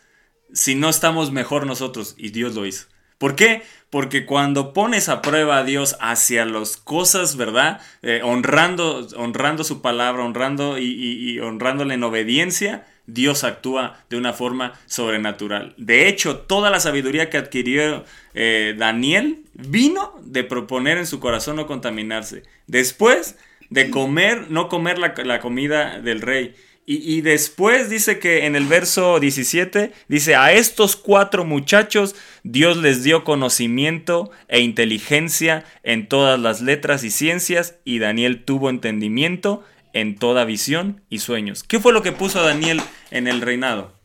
si 0.52 0.74
no 0.74 0.90
estamos 0.90 1.32
mejor 1.32 1.64
nosotros. 1.66 2.14
Y 2.18 2.30
Dios 2.30 2.54
lo 2.54 2.66
hizo. 2.66 2.86
¿Por 3.22 3.36
qué? 3.36 3.62
Porque 3.88 4.26
cuando 4.26 4.72
pones 4.72 5.08
a 5.08 5.22
prueba 5.22 5.58
a 5.58 5.62
Dios 5.62 5.96
hacia 6.00 6.44
las 6.44 6.76
cosas, 6.76 7.36
¿verdad? 7.36 7.80
Eh, 8.02 8.20
honrando, 8.24 9.06
honrando 9.16 9.62
su 9.62 9.80
palabra, 9.80 10.24
honrando 10.24 10.76
y, 10.76 11.38
honrándole 11.38 11.94
en 11.94 12.02
obediencia, 12.02 12.84
Dios 13.06 13.44
actúa 13.44 14.00
de 14.10 14.16
una 14.16 14.32
forma 14.32 14.72
sobrenatural. 14.86 15.72
De 15.76 16.08
hecho, 16.08 16.38
toda 16.38 16.68
la 16.68 16.80
sabiduría 16.80 17.30
que 17.30 17.36
adquirió 17.38 18.04
eh, 18.34 18.74
Daniel 18.76 19.44
vino 19.54 20.18
de 20.24 20.42
proponer 20.42 20.98
en 20.98 21.06
su 21.06 21.20
corazón 21.20 21.54
no 21.54 21.68
contaminarse. 21.68 22.42
Después 22.66 23.38
de 23.70 23.88
comer, 23.90 24.50
no 24.50 24.68
comer 24.68 24.98
la 24.98 25.38
comida 25.38 26.00
del 26.00 26.22
rey. 26.22 26.56
Y, 26.92 27.16
y 27.16 27.20
después 27.22 27.88
dice 27.88 28.18
que 28.18 28.44
en 28.44 28.54
el 28.54 28.66
verso 28.66 29.18
17, 29.18 29.92
dice, 30.08 30.36
a 30.36 30.52
estos 30.52 30.94
cuatro 30.94 31.44
muchachos 31.46 32.14
Dios 32.42 32.76
les 32.76 33.02
dio 33.02 33.24
conocimiento 33.24 34.30
e 34.48 34.60
inteligencia 34.60 35.64
en 35.84 36.06
todas 36.06 36.38
las 36.38 36.60
letras 36.60 37.02
y 37.02 37.10
ciencias, 37.10 37.76
y 37.86 37.98
Daniel 37.98 38.44
tuvo 38.44 38.68
entendimiento 38.68 39.64
en 39.94 40.16
toda 40.16 40.44
visión 40.44 41.02
y 41.08 41.20
sueños. 41.20 41.62
¿Qué 41.62 41.80
fue 41.80 41.94
lo 41.94 42.02
que 42.02 42.12
puso 42.12 42.40
a 42.40 42.46
Daniel 42.46 42.82
en 43.10 43.26
el 43.26 43.40
reinado? 43.40 43.98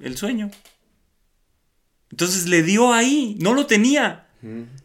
El 0.00 0.16
sueño. 0.16 0.50
Entonces 2.10 2.46
le 2.46 2.62
dio 2.62 2.94
ahí, 2.94 3.36
no 3.38 3.52
lo 3.52 3.66
tenía. 3.66 4.28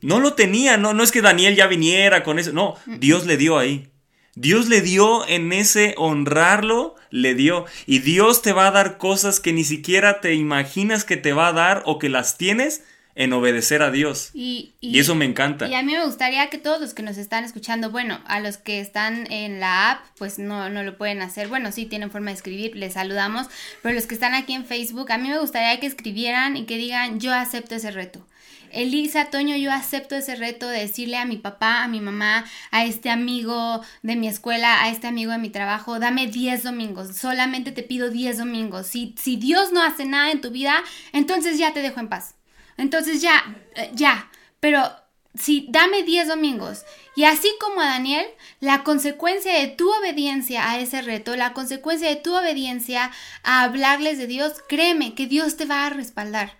No 0.01 0.19
lo 0.19 0.33
tenía, 0.33 0.77
no, 0.77 0.93
no 0.93 1.03
es 1.03 1.11
que 1.11 1.21
Daniel 1.21 1.55
ya 1.55 1.67
viniera 1.67 2.23
con 2.23 2.39
eso, 2.39 2.51
no, 2.51 2.75
Dios 2.85 3.27
le 3.27 3.37
dio 3.37 3.59
ahí. 3.59 3.93
Dios 4.35 4.68
le 4.68 4.81
dio 4.81 5.27
en 5.27 5.53
ese 5.53 5.93
honrarlo, 5.97 6.95
le 7.11 7.35
dio. 7.35 7.65
Y 7.85 7.99
Dios 7.99 8.41
te 8.41 8.51
va 8.51 8.68
a 8.68 8.72
dar 8.72 8.97
cosas 8.97 9.39
que 9.39 9.53
ni 9.53 9.64
siquiera 9.64 10.22
te 10.22 10.34
imaginas 10.34 11.03
que 11.03 11.18
te 11.18 11.34
va 11.34 11.47
a 11.47 11.53
dar 11.53 11.84
o 11.85 11.99
que 11.99 12.10
las 12.10 12.38
tienes 12.38 12.84
en 13.15 13.31
obedecer 13.34 13.84
a 13.84 13.91
Dios. 13.91 14.31
Y, 14.34 14.73
Y 14.81 14.99
eso 14.99 15.14
me 15.14 15.26
encanta. 15.26 15.68
Y 15.68 15.76
a 15.76 15.84
mí 15.84 15.93
me 15.93 16.03
gustaría 16.03 16.49
que 16.49 16.57
todos 16.57 16.81
los 16.81 16.95
que 16.95 17.03
nos 17.03 17.18
están 17.18 17.43
escuchando, 17.43 17.91
bueno, 17.91 18.19
a 18.26 18.39
los 18.39 18.57
que 18.57 18.80
están 18.80 19.31
en 19.31 19.60
la 19.60 19.91
app, 19.91 20.05
pues 20.18 20.39
no, 20.39 20.69
no 20.69 20.84
lo 20.84 20.97
pueden 20.97 21.22
hacer. 21.22 21.47
Bueno, 21.47 21.72
sí 21.72 21.85
tienen 21.85 22.10
forma 22.10 22.31
de 22.31 22.38
escribir, 22.38 22.76
les 22.76 22.93
saludamos. 22.93 23.47
Pero 23.84 23.93
los 23.93 24.07
que 24.07 24.15
están 24.15 24.34
aquí 24.34 24.53
en 24.53 24.65
Facebook, 24.65 25.11
a 25.11 25.18
mí 25.18 25.30
me 25.30 25.39
gustaría 25.39 25.80
que 25.80 25.85
escribieran 25.85 26.57
y 26.57 26.65
que 26.65 26.77
digan, 26.77 27.19
yo 27.19 27.34
acepto 27.34 27.76
ese 27.76 27.91
reto. 27.91 28.26
Elisa, 28.73 29.25
Toño, 29.25 29.55
yo 29.55 29.71
acepto 29.71 30.15
ese 30.15 30.35
reto 30.35 30.67
de 30.67 30.79
decirle 30.79 31.17
a 31.17 31.25
mi 31.25 31.37
papá, 31.37 31.83
a 31.83 31.87
mi 31.87 32.01
mamá, 32.01 32.45
a 32.71 32.85
este 32.85 33.09
amigo 33.09 33.81
de 34.01 34.15
mi 34.15 34.27
escuela, 34.27 34.83
a 34.83 34.89
este 34.89 35.07
amigo 35.07 35.31
de 35.31 35.37
mi 35.37 35.49
trabajo, 35.49 35.99
dame 35.99 36.27
10 36.27 36.63
domingos, 36.63 37.15
solamente 37.15 37.71
te 37.71 37.83
pido 37.83 38.09
10 38.09 38.39
domingos. 38.39 38.87
Si, 38.87 39.15
si 39.17 39.37
Dios 39.37 39.71
no 39.71 39.81
hace 39.81 40.05
nada 40.05 40.31
en 40.31 40.41
tu 40.41 40.51
vida, 40.51 40.83
entonces 41.11 41.57
ya 41.57 41.73
te 41.73 41.81
dejo 41.81 41.99
en 41.99 42.09
paz. 42.09 42.35
Entonces 42.77 43.21
ya, 43.21 43.43
eh, 43.75 43.91
ya, 43.93 44.29
pero 44.59 44.83
si 45.35 45.67
dame 45.69 46.03
10 46.03 46.27
domingos. 46.27 46.83
Y 47.15 47.25
así 47.25 47.49
como 47.59 47.81
a 47.81 47.85
Daniel, 47.85 48.25
la 48.59 48.83
consecuencia 48.83 49.53
de 49.53 49.67
tu 49.67 49.91
obediencia 49.91 50.69
a 50.69 50.79
ese 50.79 51.01
reto, 51.01 51.35
la 51.35 51.53
consecuencia 51.53 52.09
de 52.09 52.15
tu 52.15 52.35
obediencia 52.35 53.11
a 53.43 53.63
hablarles 53.63 54.17
de 54.17 54.27
Dios, 54.27 54.53
créeme 54.67 55.13
que 55.13 55.27
Dios 55.27 55.57
te 55.57 55.65
va 55.65 55.85
a 55.85 55.89
respaldar. 55.89 56.57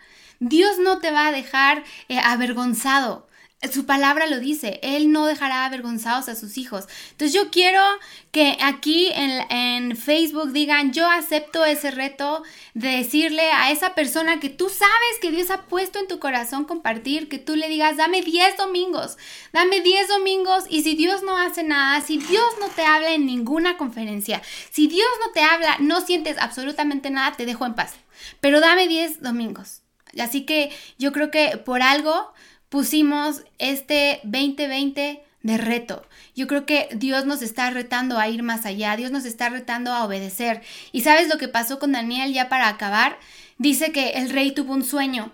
Dios 0.50 0.78
no 0.78 1.00
te 1.00 1.12
va 1.12 1.28
a 1.28 1.32
dejar 1.32 1.84
eh, 2.10 2.20
avergonzado. 2.20 3.28
Su 3.72 3.86
palabra 3.86 4.28
lo 4.28 4.42
dice, 4.42 4.82
Él 4.84 5.14
no 5.14 5.26
dejará 5.26 5.64
avergonzados 5.64 6.28
a 6.28 6.36
sus 6.36 6.58
hijos. 6.58 6.86
Entonces 7.12 7.34
yo 7.34 7.50
quiero 7.50 7.80
que 8.32 8.58
aquí 8.62 9.10
en, 9.14 9.50
en, 9.50 9.96
Facebook 9.96 10.52
digan, 10.52 10.92
yo 10.92 11.10
acepto 11.10 11.64
ese 11.64 11.90
reto 11.92 12.44
de 12.74 12.90
decirle 12.90 13.52
a 13.54 13.72
esa 13.72 13.96
persona 13.96 14.42
que 14.42 14.50
tú 14.50 14.68
sabes 14.68 15.20
que 15.22 15.32
Dios 15.32 15.50
ha 15.50 15.62
puesto 15.68 16.00
en 16.00 16.10
tu 16.10 16.20
corazón 16.20 16.66
compartir, 16.66 17.30
que 17.30 17.40
tú 17.40 17.56
le 17.56 17.70
digas, 17.70 17.96
dame 17.96 18.22
10 18.22 18.58
domingos, 18.58 19.18
dame 19.54 19.80
10 19.80 20.10
domingos 20.10 20.66
y 20.70 20.84
si 20.84 20.96
Dios 20.96 21.24
no 21.24 21.38
hace 21.38 21.64
nada, 21.64 22.02
si 22.02 22.18
Dios 22.18 22.46
no 22.60 22.68
te 22.68 22.86
habla 22.86 23.14
en 23.14 23.26
ninguna 23.26 23.78
conferencia, 23.78 24.42
si 24.72 24.88
Dios 24.88 25.08
no 25.26 25.32
te 25.32 25.42
habla, 25.42 25.78
no 25.80 26.02
sientes 26.02 26.38
absolutamente 26.38 27.12
nada, 27.12 27.32
te 27.38 27.46
dejo 27.46 27.66
en 27.66 27.76
paz. 27.76 27.94
Pero 28.42 28.60
dame 28.60 28.90
10 28.90 29.22
domingos. 29.22 29.83
Así 30.20 30.42
que 30.42 30.72
yo 30.98 31.12
creo 31.12 31.32
que 31.32 31.58
por 31.58 31.82
algo 31.82 32.34
pusimos 32.70 33.44
este 33.60 34.20
2020 34.24 35.24
de 35.44 35.58
reto. 35.58 36.08
Yo 36.36 36.48
creo 36.48 36.66
que 36.66 36.90
Dios 36.96 37.26
nos 37.26 37.42
está 37.42 37.70
retando 37.70 38.18
a 38.18 38.28
ir 38.30 38.44
más 38.44 38.66
allá, 38.66 38.96
Dios 38.96 39.12
nos 39.12 39.26
está 39.26 39.50
retando 39.50 39.92
a 39.92 40.06
obedecer. 40.06 40.62
¿Y 40.92 41.02
sabes 41.02 41.28
lo 41.28 41.38
que 41.38 41.48
pasó 41.48 41.80
con 41.80 41.92
Daniel 41.92 42.34
ya 42.34 42.50
para 42.50 42.70
acabar? 42.70 43.20
Dice 43.58 43.92
que 43.92 44.12
el 44.12 44.30
rey 44.30 44.52
tuvo 44.52 44.74
un 44.74 44.84
sueño 44.84 45.32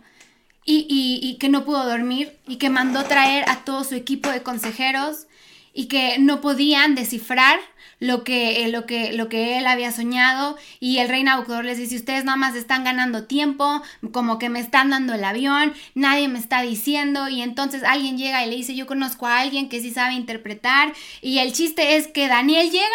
y, 0.66 0.86
y, 0.90 1.26
y 1.26 1.36
que 1.36 1.50
no 1.50 1.64
pudo 1.64 1.88
dormir 1.88 2.38
y 2.48 2.58
que 2.58 2.70
mandó 2.70 3.04
traer 3.04 3.48
a 3.48 3.64
todo 3.64 3.84
su 3.84 3.96
equipo 3.96 4.30
de 4.30 4.44
consejeros 4.44 5.28
y 5.74 5.86
que 5.86 6.18
no 6.20 6.42
podían 6.42 6.96
descifrar 6.96 7.60
lo 8.00 8.24
que, 8.24 8.68
lo 8.70 8.86
que, 8.86 9.14
lo 9.14 9.30
que 9.30 9.58
él 9.58 9.68
había 9.68 9.92
soñado 9.92 10.58
y 10.80 10.98
el 10.98 11.10
rey 11.10 11.24
Nabucodonosor 11.24 11.66
les 11.66 11.78
dice, 11.78 11.96
ustedes 11.96 12.24
nada 12.24 12.38
más 12.38 12.56
están 12.56 12.84
ganando 12.84 13.26
tiempo, 13.26 13.82
como 14.12 14.40
que 14.40 14.50
me 14.50 14.60
están 14.60 14.90
dando 14.90 15.14
el 15.14 15.24
avión, 15.24 15.74
nadie 15.96 16.28
me 16.28 16.40
está 16.40 16.62
diciendo 16.62 17.28
y 17.28 17.42
entonces 17.42 17.84
alguien 17.84 18.18
llega 18.18 18.46
y 18.46 18.50
le 18.50 18.56
dice, 18.56 18.76
yo 18.76 18.88
conozco 18.88 19.28
a 19.28 19.40
alguien 19.40 19.70
que 19.70 19.82
sí 19.82 19.92
sabe 19.92 20.14
interpretar 20.14 20.94
y 21.22 21.40
el 21.40 21.54
chiste 21.54 21.98
es 21.98 22.08
que 22.08 22.28
Daniel 22.28 22.72
llega 22.72 22.88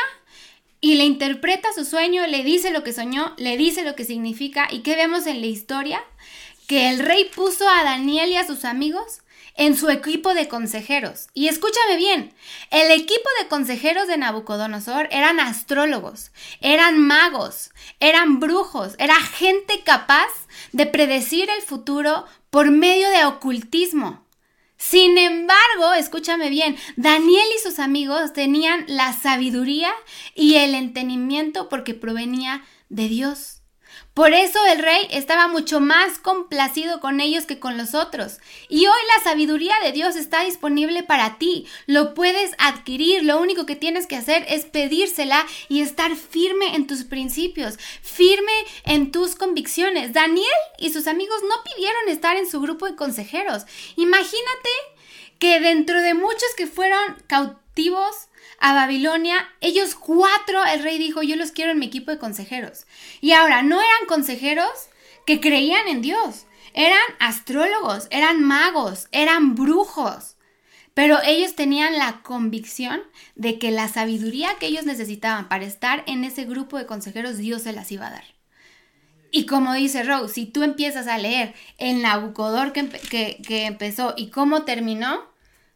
y 0.80 0.96
le 0.96 1.04
interpreta 1.04 1.72
su 1.74 1.84
sueño, 1.86 2.26
le 2.26 2.44
dice 2.44 2.70
lo 2.70 2.84
que 2.84 2.92
soñó, 2.92 3.32
le 3.38 3.56
dice 3.56 3.84
lo 3.84 3.94
que 3.94 4.04
significa. 4.04 4.68
¿Y 4.70 4.80
qué 4.80 4.96
vemos 4.96 5.26
en 5.26 5.40
la 5.40 5.46
historia? 5.46 6.04
Que 6.66 6.90
el 6.90 6.98
rey 6.98 7.30
puso 7.34 7.66
a 7.66 7.82
Daniel 7.84 8.30
y 8.30 8.36
a 8.36 8.46
sus 8.46 8.66
amigos 8.66 9.22
en 9.54 9.76
su 9.76 9.88
equipo 9.88 10.34
de 10.34 10.48
consejeros. 10.48 11.28
Y 11.34 11.48
escúchame 11.48 11.96
bien, 11.96 12.34
el 12.70 12.90
equipo 12.90 13.28
de 13.40 13.48
consejeros 13.48 14.08
de 14.08 14.16
Nabucodonosor 14.16 15.08
eran 15.10 15.40
astrólogos, 15.40 16.32
eran 16.60 16.98
magos, 16.98 17.70
eran 18.00 18.40
brujos, 18.40 18.94
era 18.98 19.16
gente 19.16 19.82
capaz 19.84 20.28
de 20.72 20.86
predecir 20.86 21.48
el 21.50 21.62
futuro 21.62 22.26
por 22.50 22.70
medio 22.70 23.08
de 23.10 23.24
ocultismo. 23.24 24.24
Sin 24.76 25.16
embargo, 25.16 25.94
escúchame 25.96 26.50
bien, 26.50 26.76
Daniel 26.96 27.46
y 27.56 27.60
sus 27.60 27.78
amigos 27.78 28.32
tenían 28.32 28.84
la 28.88 29.12
sabiduría 29.12 29.90
y 30.34 30.56
el 30.56 30.74
entendimiento 30.74 31.68
porque 31.68 31.94
provenía 31.94 32.64
de 32.88 33.08
Dios. 33.08 33.63
Por 34.14 34.32
eso 34.32 34.64
el 34.66 34.78
rey 34.78 35.08
estaba 35.10 35.48
mucho 35.48 35.80
más 35.80 36.20
complacido 36.20 37.00
con 37.00 37.20
ellos 37.20 37.46
que 37.46 37.58
con 37.58 37.76
los 37.76 37.96
otros. 37.96 38.38
Y 38.68 38.86
hoy 38.86 39.00
la 39.16 39.24
sabiduría 39.24 39.74
de 39.82 39.90
Dios 39.90 40.14
está 40.14 40.44
disponible 40.44 41.02
para 41.02 41.36
ti. 41.36 41.66
Lo 41.86 42.14
puedes 42.14 42.52
adquirir. 42.58 43.24
Lo 43.24 43.40
único 43.40 43.66
que 43.66 43.74
tienes 43.74 44.06
que 44.06 44.14
hacer 44.14 44.46
es 44.48 44.66
pedírsela 44.66 45.44
y 45.68 45.80
estar 45.80 46.14
firme 46.14 46.76
en 46.76 46.86
tus 46.86 47.02
principios, 47.02 47.76
firme 48.02 48.52
en 48.84 49.10
tus 49.10 49.34
convicciones. 49.34 50.12
Daniel 50.12 50.46
y 50.78 50.92
sus 50.92 51.08
amigos 51.08 51.40
no 51.48 51.56
pidieron 51.64 52.08
estar 52.08 52.36
en 52.36 52.48
su 52.48 52.60
grupo 52.60 52.86
de 52.86 52.94
consejeros. 52.94 53.64
Imagínate 53.96 54.70
que 55.40 55.58
dentro 55.58 56.00
de 56.00 56.14
muchos 56.14 56.54
que 56.56 56.68
fueron 56.68 57.16
cautivos, 57.26 58.28
a 58.64 58.72
Babilonia, 58.72 59.46
ellos 59.60 59.94
cuatro, 59.94 60.64
el 60.64 60.82
rey 60.82 60.96
dijo, 60.96 61.22
yo 61.22 61.36
los 61.36 61.52
quiero 61.52 61.72
en 61.72 61.78
mi 61.78 61.84
equipo 61.84 62.10
de 62.10 62.18
consejeros. 62.18 62.86
Y 63.20 63.32
ahora, 63.32 63.60
no 63.62 63.76
eran 63.76 64.08
consejeros 64.08 64.70
que 65.26 65.38
creían 65.38 65.86
en 65.86 66.00
Dios, 66.00 66.46
eran 66.72 67.02
astrólogos, 67.20 68.08
eran 68.10 68.42
magos, 68.42 69.08
eran 69.12 69.54
brujos. 69.54 70.36
Pero 70.94 71.18
ellos 71.26 71.54
tenían 71.54 71.98
la 71.98 72.22
convicción 72.22 73.02
de 73.34 73.58
que 73.58 73.70
la 73.70 73.88
sabiduría 73.88 74.54
que 74.58 74.68
ellos 74.68 74.86
necesitaban 74.86 75.50
para 75.50 75.66
estar 75.66 76.02
en 76.06 76.24
ese 76.24 76.46
grupo 76.46 76.78
de 76.78 76.86
consejeros, 76.86 77.36
Dios 77.36 77.64
se 77.64 77.74
las 77.74 77.92
iba 77.92 78.06
a 78.06 78.12
dar. 78.12 78.24
Y 79.30 79.44
como 79.44 79.74
dice 79.74 80.04
Rose, 80.04 80.32
si 80.32 80.46
tú 80.46 80.62
empiezas 80.62 81.06
a 81.06 81.18
leer 81.18 81.52
el 81.76 82.00
Nabucodor 82.00 82.72
que, 82.72 82.88
que, 82.88 83.42
que 83.46 83.66
empezó 83.66 84.14
y 84.16 84.30
cómo 84.30 84.62
terminó, 84.62 85.33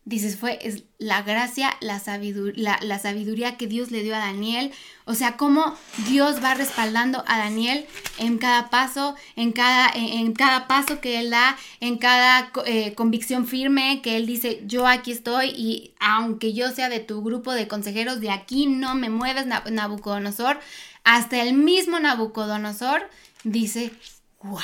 dices, 0.08 0.38
fue 0.38 0.58
es 0.62 0.84
la 0.96 1.22
gracia, 1.22 1.76
la 1.80 2.00
sabiduría, 2.00 2.78
la, 2.80 2.98
sabiduría 2.98 3.56
que 3.58 3.66
Dios 3.66 3.90
le 3.90 4.02
dio 4.02 4.16
a 4.16 4.18
Daniel. 4.18 4.72
O 5.04 5.14
sea, 5.14 5.36
cómo 5.36 5.76
Dios 6.08 6.42
va 6.42 6.54
respaldando 6.54 7.22
a 7.26 7.38
Daniel 7.38 7.86
en 8.18 8.38
cada 8.38 8.70
paso, 8.70 9.14
en 9.36 9.52
cada, 9.52 9.90
en, 9.94 10.32
cada 10.32 10.66
paso 10.66 11.00
que 11.00 11.20
él 11.20 11.30
da, 11.30 11.56
en 11.80 11.98
cada 11.98 12.50
eh, 12.64 12.94
convicción 12.94 13.46
firme 13.46 14.00
que 14.02 14.16
él 14.16 14.26
dice, 14.26 14.62
yo 14.66 14.86
aquí 14.86 15.12
estoy 15.12 15.50
y 15.50 15.92
aunque 16.00 16.54
yo 16.54 16.70
sea 16.70 16.88
de 16.88 17.00
tu 17.00 17.22
grupo 17.22 17.52
de 17.52 17.68
consejeros, 17.68 18.20
de 18.20 18.30
aquí 18.30 18.66
no 18.66 18.94
me 18.94 19.10
mueves, 19.10 19.46
Nabucodonosor. 19.46 20.58
Hasta 21.04 21.42
el 21.42 21.52
mismo 21.52 22.00
Nabucodonosor 22.00 23.08
dice, 23.44 23.92
wow, 24.42 24.60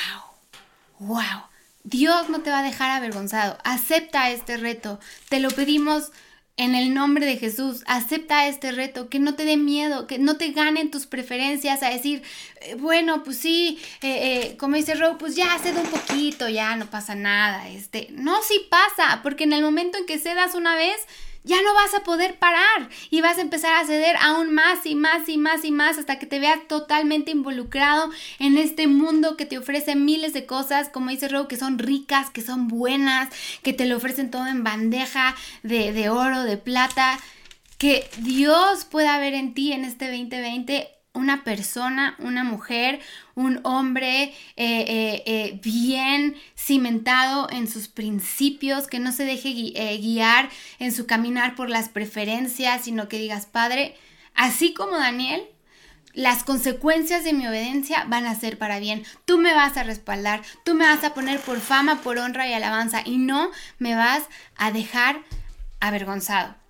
wow 0.99 1.54
Dios 1.85 2.29
no 2.29 2.41
te 2.41 2.49
va 2.49 2.59
a 2.59 2.63
dejar 2.63 2.91
avergonzado. 2.91 3.57
Acepta 3.63 4.31
este 4.31 4.57
reto. 4.57 4.99
Te 5.29 5.39
lo 5.39 5.49
pedimos 5.49 6.11
en 6.57 6.73
el 6.73 6.95
nombre 6.95 7.27
de 7.27 7.37
Jesús. 7.37 7.83
Acepta 7.85 8.47
este 8.47 8.71
reto. 8.71 9.07
Que 9.07 9.19
no 9.19 9.35
te 9.35 9.45
dé 9.45 9.55
miedo. 9.55 10.07
Que 10.07 10.17
no 10.17 10.35
te 10.35 10.51
ganen 10.51 10.89
tus 10.89 11.05
preferencias 11.05 11.83
a 11.83 11.89
decir, 11.89 12.23
eh, 12.61 12.75
bueno, 12.75 13.23
pues 13.23 13.37
sí, 13.37 13.79
eh, 14.01 14.49
eh, 14.51 14.57
como 14.57 14.77
dice 14.77 14.95
Rob, 14.95 15.19
pues 15.19 15.35
ya 15.35 15.57
cedo 15.59 15.81
un 15.81 15.87
poquito, 15.87 16.49
ya 16.49 16.75
no 16.75 16.89
pasa 16.89 17.13
nada. 17.13 17.69
Este, 17.69 18.07
no, 18.11 18.41
sí 18.41 18.65
pasa, 18.69 19.21
porque 19.21 19.43
en 19.43 19.53
el 19.53 19.61
momento 19.61 19.99
en 19.99 20.07
que 20.07 20.17
cedas 20.17 20.55
una 20.55 20.75
vez, 20.75 20.97
ya 21.45 21.61
no 21.61 21.73
vas 21.73 21.93
a 21.93 22.03
poder 22.03 22.37
parar 22.37 22.89
y 23.09 23.21
vas 23.21 23.37
a 23.37 23.41
empezar 23.41 23.75
a 23.75 23.85
ceder 23.85 24.15
aún 24.19 24.53
más 24.53 24.85
y 24.85 24.95
más 24.95 25.29
y 25.29 25.37
más 25.37 25.63
y 25.63 25.71
más 25.71 25.97
hasta 25.97 26.19
que 26.19 26.25
te 26.25 26.39
veas 26.39 26.67
totalmente 26.67 27.31
involucrado 27.31 28.09
en 28.39 28.57
este 28.57 28.87
mundo 28.87 29.37
que 29.37 29.45
te 29.45 29.57
ofrece 29.57 29.95
miles 29.95 30.33
de 30.33 30.45
cosas, 30.45 30.89
como 30.89 31.11
dice 31.11 31.27
Rob, 31.27 31.47
que 31.47 31.57
son 31.57 31.79
ricas, 31.79 32.31
que 32.31 32.41
son 32.41 32.67
buenas, 32.67 33.29
que 33.61 33.73
te 33.73 33.85
lo 33.85 33.97
ofrecen 33.97 34.31
todo 34.31 34.47
en 34.47 34.63
bandeja 34.63 35.35
de, 35.63 35.93
de 35.93 36.09
oro, 36.09 36.43
de 36.43 36.57
plata. 36.57 37.19
Que 37.77 38.09
Dios 38.19 38.85
pueda 38.85 39.19
ver 39.19 39.33
en 39.33 39.53
ti 39.53 39.73
en 39.73 39.83
este 39.83 40.05
2020 40.05 40.94
una 41.15 41.43
persona, 41.43 42.15
una 42.19 42.43
mujer, 42.43 42.99
un 43.33 43.59
hombre 43.63 44.23
eh, 44.23 44.33
eh, 44.57 45.23
eh, 45.25 45.59
bien 45.63 46.35
cimentado 46.55 47.49
en 47.49 47.67
sus 47.67 47.87
principios, 47.87 48.87
que 48.87 48.99
no 48.99 49.11
se 49.11 49.25
deje 49.25 49.51
guiar 49.99 50.49
en 50.79 50.91
su 50.91 51.07
caminar 51.07 51.55
por 51.55 51.69
las 51.69 51.89
preferencias, 51.89 52.83
sino 52.83 53.07
que 53.07 53.17
digas, 53.17 53.45
Padre, 53.45 53.95
así 54.35 54.73
como 54.73 54.97
Daniel, 54.97 55.43
las 56.13 56.43
consecuencias 56.43 57.23
de 57.23 57.33
mi 57.33 57.45
obediencia 57.47 58.05
van 58.07 58.25
a 58.25 58.35
ser 58.35 58.57
para 58.57 58.79
bien. 58.79 59.03
Tú 59.25 59.37
me 59.37 59.53
vas 59.53 59.75
a 59.77 59.83
respaldar, 59.83 60.41
tú 60.63 60.73
me 60.73 60.85
vas 60.85 61.03
a 61.03 61.13
poner 61.13 61.39
por 61.41 61.59
fama, 61.59 62.01
por 62.01 62.17
honra 62.17 62.47
y 62.47 62.53
alabanza 62.53 63.01
y 63.03 63.17
no 63.17 63.51
me 63.79 63.95
vas 63.95 64.23
a 64.55 64.71
dejar 64.71 65.21
avergonzado. 65.81 66.64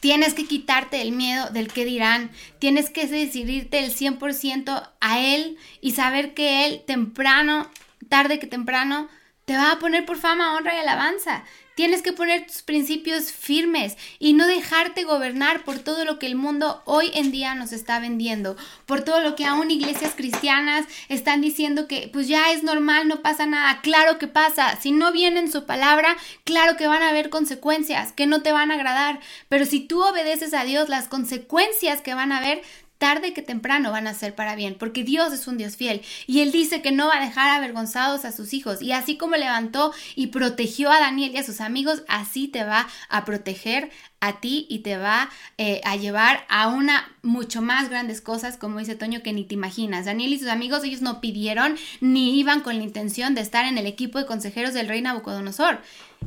Tienes 0.00 0.34
que 0.34 0.46
quitarte 0.46 1.02
el 1.02 1.12
miedo 1.12 1.50
del 1.50 1.72
que 1.72 1.84
dirán. 1.84 2.30
Tienes 2.58 2.90
que 2.90 3.06
decidirte 3.06 3.80
el 3.80 3.94
100% 3.94 4.90
a 5.00 5.20
Él 5.20 5.56
y 5.80 5.92
saber 5.92 6.34
que 6.34 6.66
Él 6.66 6.82
temprano, 6.86 7.70
tarde 8.08 8.38
que 8.38 8.46
temprano, 8.46 9.08
te 9.44 9.56
va 9.56 9.72
a 9.72 9.78
poner 9.78 10.04
por 10.04 10.18
fama, 10.18 10.56
honra 10.56 10.74
y 10.74 10.78
alabanza. 10.78 11.44
Tienes 11.78 12.02
que 12.02 12.12
poner 12.12 12.44
tus 12.44 12.62
principios 12.62 13.30
firmes 13.30 13.96
y 14.18 14.32
no 14.32 14.48
dejarte 14.48 15.04
gobernar 15.04 15.62
por 15.62 15.78
todo 15.78 16.04
lo 16.04 16.18
que 16.18 16.26
el 16.26 16.34
mundo 16.34 16.82
hoy 16.86 17.12
en 17.14 17.30
día 17.30 17.54
nos 17.54 17.70
está 17.70 18.00
vendiendo, 18.00 18.56
por 18.84 19.02
todo 19.02 19.20
lo 19.20 19.36
que 19.36 19.44
aún 19.44 19.70
iglesias 19.70 20.14
cristianas 20.16 20.86
están 21.08 21.40
diciendo 21.40 21.86
que 21.86 22.10
pues 22.12 22.26
ya 22.26 22.50
es 22.50 22.64
normal, 22.64 23.06
no 23.06 23.22
pasa 23.22 23.46
nada. 23.46 23.80
Claro 23.80 24.18
que 24.18 24.26
pasa. 24.26 24.76
Si 24.80 24.90
no 24.90 25.12
vienen 25.12 25.52
su 25.52 25.66
palabra, 25.66 26.16
claro 26.42 26.76
que 26.76 26.88
van 26.88 27.02
a 27.02 27.10
haber 27.10 27.30
consecuencias 27.30 28.10
que 28.10 28.26
no 28.26 28.42
te 28.42 28.50
van 28.50 28.72
a 28.72 28.74
agradar. 28.74 29.20
Pero 29.48 29.64
si 29.64 29.78
tú 29.78 30.02
obedeces 30.02 30.54
a 30.54 30.64
Dios, 30.64 30.88
las 30.88 31.06
consecuencias 31.06 32.00
que 32.00 32.12
van 32.12 32.32
a 32.32 32.38
haber 32.38 32.60
tarde 32.98 33.32
que 33.32 33.42
temprano 33.42 33.92
van 33.92 34.06
a 34.06 34.14
ser 34.14 34.34
para 34.34 34.56
bien, 34.56 34.76
porque 34.78 35.04
Dios 35.04 35.32
es 35.32 35.46
un 35.46 35.56
Dios 35.56 35.76
fiel 35.76 36.02
y 36.26 36.40
Él 36.40 36.52
dice 36.52 36.82
que 36.82 36.92
no 36.92 37.06
va 37.06 37.16
a 37.16 37.24
dejar 37.24 37.50
avergonzados 37.50 38.24
a 38.24 38.32
sus 38.32 38.52
hijos 38.52 38.82
y 38.82 38.92
así 38.92 39.16
como 39.16 39.36
levantó 39.36 39.92
y 40.14 40.28
protegió 40.28 40.90
a 40.90 41.00
Daniel 41.00 41.32
y 41.32 41.38
a 41.38 41.44
sus 41.44 41.60
amigos, 41.60 42.02
así 42.08 42.48
te 42.48 42.64
va 42.64 42.88
a 43.08 43.24
proteger 43.24 43.90
a 44.20 44.40
ti 44.40 44.66
y 44.68 44.80
te 44.80 44.96
va 44.96 45.30
eh, 45.58 45.80
a 45.84 45.96
llevar 45.96 46.44
a 46.48 46.68
una 46.68 47.08
mucho 47.22 47.62
más 47.62 47.88
grandes 47.88 48.20
cosas, 48.20 48.56
como 48.56 48.80
dice 48.80 48.96
Toño, 48.96 49.22
que 49.22 49.32
ni 49.32 49.44
te 49.44 49.54
imaginas. 49.54 50.06
Daniel 50.06 50.32
y 50.32 50.38
sus 50.38 50.48
amigos, 50.48 50.82
ellos 50.82 51.02
no 51.02 51.20
pidieron 51.20 51.76
ni 52.00 52.38
iban 52.38 52.60
con 52.60 52.76
la 52.78 52.84
intención 52.84 53.34
de 53.34 53.42
estar 53.42 53.64
en 53.64 53.78
el 53.78 53.86
equipo 53.86 54.18
de 54.18 54.26
consejeros 54.26 54.74
del 54.74 54.88
rey 54.88 55.02
Nabucodonosor. 55.02 55.80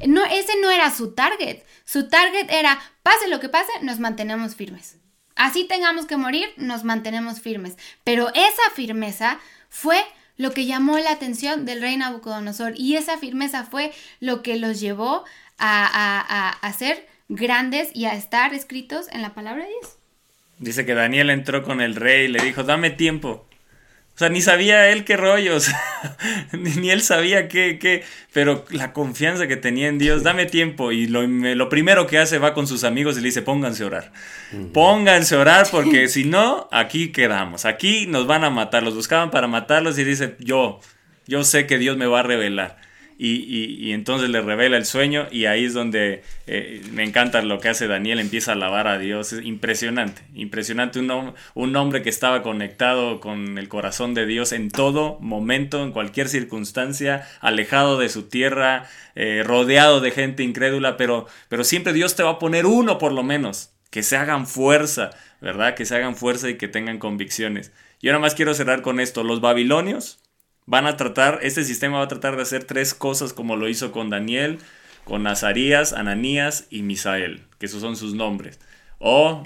No, 0.07 0.23
ese 0.26 0.53
no 0.61 0.72
era 0.72 0.89
su 0.91 1.14
target. 1.14 1.64
Su 1.84 2.07
target 2.07 2.49
era, 2.49 2.80
pase 3.03 3.27
lo 3.27 3.39
que 3.39 3.49
pase, 3.49 3.72
nos 3.81 3.99
mantenemos 3.99 4.56
firmes. 4.56 5.01
Así 5.41 5.63
tengamos 5.63 6.05
que 6.05 6.18
morir, 6.18 6.49
nos 6.57 6.84
mantenemos 6.84 7.41
firmes. 7.41 7.76
Pero 8.03 8.30
esa 8.30 8.76
firmeza 8.76 9.39
fue 9.69 9.97
lo 10.38 10.51
que 10.51 10.68
llamó 10.68 10.99
la 10.99 11.09
atención 11.09 11.65
del 11.65 11.81
rey 11.81 11.97
Nabucodonosor 11.97 12.73
y 12.77 12.95
esa 12.95 13.18
firmeza 13.18 13.63
fue 13.63 13.91
lo 14.19 14.43
que 14.43 14.57
los 14.57 14.80
llevó 14.80 15.26
a, 15.57 16.59
a 16.61 16.73
ser 16.73 17.07
grandes 17.27 17.89
y 17.95 18.05
a 18.05 18.13
estar 18.13 18.53
escritos 18.53 19.07
en 19.11 19.23
la 19.23 19.34
palabra 19.34 19.63
de 19.63 19.72
Dios. 19.72 19.97
Dice 20.59 20.85
que 20.85 20.93
Daniel 20.93 21.31
entró 21.31 21.63
con 21.63 21.81
el 21.81 21.95
rey 21.95 22.26
y 22.26 22.27
le 22.27 22.43
dijo, 22.43 22.61
dame 22.61 22.91
tiempo. 22.91 23.47
O 24.16 24.18
sea, 24.22 24.30
ni 24.30 24.42
sabía 24.42 24.90
él 24.90 25.04
qué 25.04 25.18
rollos, 25.18 25.72
ni 26.52 26.92
él 26.92 27.02
sabía 27.02 27.48
qué, 27.48 27.80
qué, 27.80 28.04
pero 28.34 28.66
la 28.70 28.94
confianza 28.94 29.48
que 29.48 29.58
tenía 29.58 29.88
en 29.88 29.98
Dios, 29.98 30.22
dame 30.22 30.46
tiempo. 30.46 30.92
Y 30.92 31.08
lo, 31.08 31.26
lo, 31.26 31.70
primero 31.70 32.06
que 32.08 32.20
hace 32.20 32.38
va 32.38 32.54
con 32.54 32.68
sus 32.68 32.84
amigos 32.84 33.18
y 33.18 33.22
le 33.22 33.28
dice, 33.28 33.42
pónganse 33.42 33.84
a 33.84 33.88
orar. 33.88 34.12
Pónganse 34.74 35.36
a 35.36 35.40
orar 35.40 35.68
porque 35.72 36.08
si 36.10 36.26
no, 36.26 36.68
aquí 36.72 37.12
quedamos, 37.12 37.66
aquí 37.66 38.06
nos 38.06 38.28
van 38.28 38.44
a 38.44 38.50
matar. 38.50 38.84
Los 38.84 38.96
buscaban 38.96 39.32
para 39.32 39.48
matarlos 39.48 39.98
y 39.98 40.04
dice, 40.04 40.36
yo, 40.40 40.82
yo 41.26 41.44
sé 41.44 41.66
que 41.66 41.78
Dios 41.78 41.98
me 41.98 42.06
va 42.06 42.20
a 42.20 42.24
revelar 42.24 42.90
y, 43.23 43.93
entonces 43.93 44.30
le 44.30 44.41
revela 44.41 44.77
el 44.77 44.85
sueño 44.85 45.27
y 45.30 45.45
ahí 45.45 45.65
es 45.65 45.73
donde 45.73 46.23
eh, 46.48 46.81
me 46.91 47.03
encanta 47.03 47.41
lo 47.43 47.60
que 47.60 47.69
hace 47.69 47.88
Daniel, 47.88 48.19
empieza 48.19 48.52
a 48.52 48.56
alabar 48.56 48.88
a 48.88 48.98
Dios, 48.98 49.31
es 49.34 49.45
impresionante, 49.45 50.23
impresionante 50.34 50.99
un, 50.99 51.34
un 51.53 51.76
hombre 51.76 52.02
que 52.02 52.10
estaba 52.10 52.41
conectado 52.41 53.19
con 53.19 53.60
el 53.60 53.69
corazón 53.69 54.15
de 54.15 54.26
Dios 54.26 54.52
en 54.53 54.72
todo 54.72 55.19
momento, 55.19 55.84
en 55.84 55.91
cualquier 55.91 56.30
circunstancia, 56.30 57.27
alejado 57.41 57.99
de 57.99 58.10
su 58.10 58.23
tierra, 58.23 58.88
eh, 59.14 59.43
rodeado 59.45 60.02
de 60.02 60.10
gente 60.10 60.41
incrédula, 60.41 60.98
pero, 60.98 61.27
pero 61.48 61.64
siempre 61.64 61.93
Dios 61.93 62.15
te 62.15 62.23
va 62.23 62.31
a 62.31 62.39
poner 62.39 62.65
uno 62.65 62.98
por 62.98 63.11
lo 63.11 63.22
menos 63.22 63.72
que 63.91 64.02
se 64.02 64.18
hagan 64.18 64.48
fuerza, 64.48 65.11
¿verdad? 65.41 65.76
Que 65.76 65.85
se 65.85 65.95
hagan 65.95 66.15
fuerza 66.15 66.49
y 66.49 66.57
que 66.57 66.68
tengan 66.68 66.98
convicciones. 66.98 67.72
Yo 68.02 68.11
nada 68.11 68.22
más 68.22 68.34
quiero 68.34 68.56
cerrar 68.56 68.81
con 68.81 68.99
esto. 68.99 69.23
Los 69.23 69.41
babilonios 69.41 70.22
van 70.66 70.88
a 70.88 70.98
tratar, 70.98 71.40
este 71.42 71.64
sistema 71.64 71.98
va 71.98 72.06
a 72.06 72.10
tratar 72.10 72.36
de 72.36 72.44
hacer 72.44 72.64
tres 72.64 72.94
cosas 72.94 73.34
como 73.34 73.56
lo 73.56 73.68
hizo 73.68 73.92
con 73.92 74.10
Daniel, 74.10 74.60
con 75.04 75.24
Nazarías, 75.24 75.94
Ananías 75.94 76.68
y 76.70 76.84
Misael, 76.84 77.44
que 77.60 77.66
esos 77.66 77.82
son 77.82 77.96
sus 77.96 78.14
nombres. 78.14 78.60
O, 79.00 79.44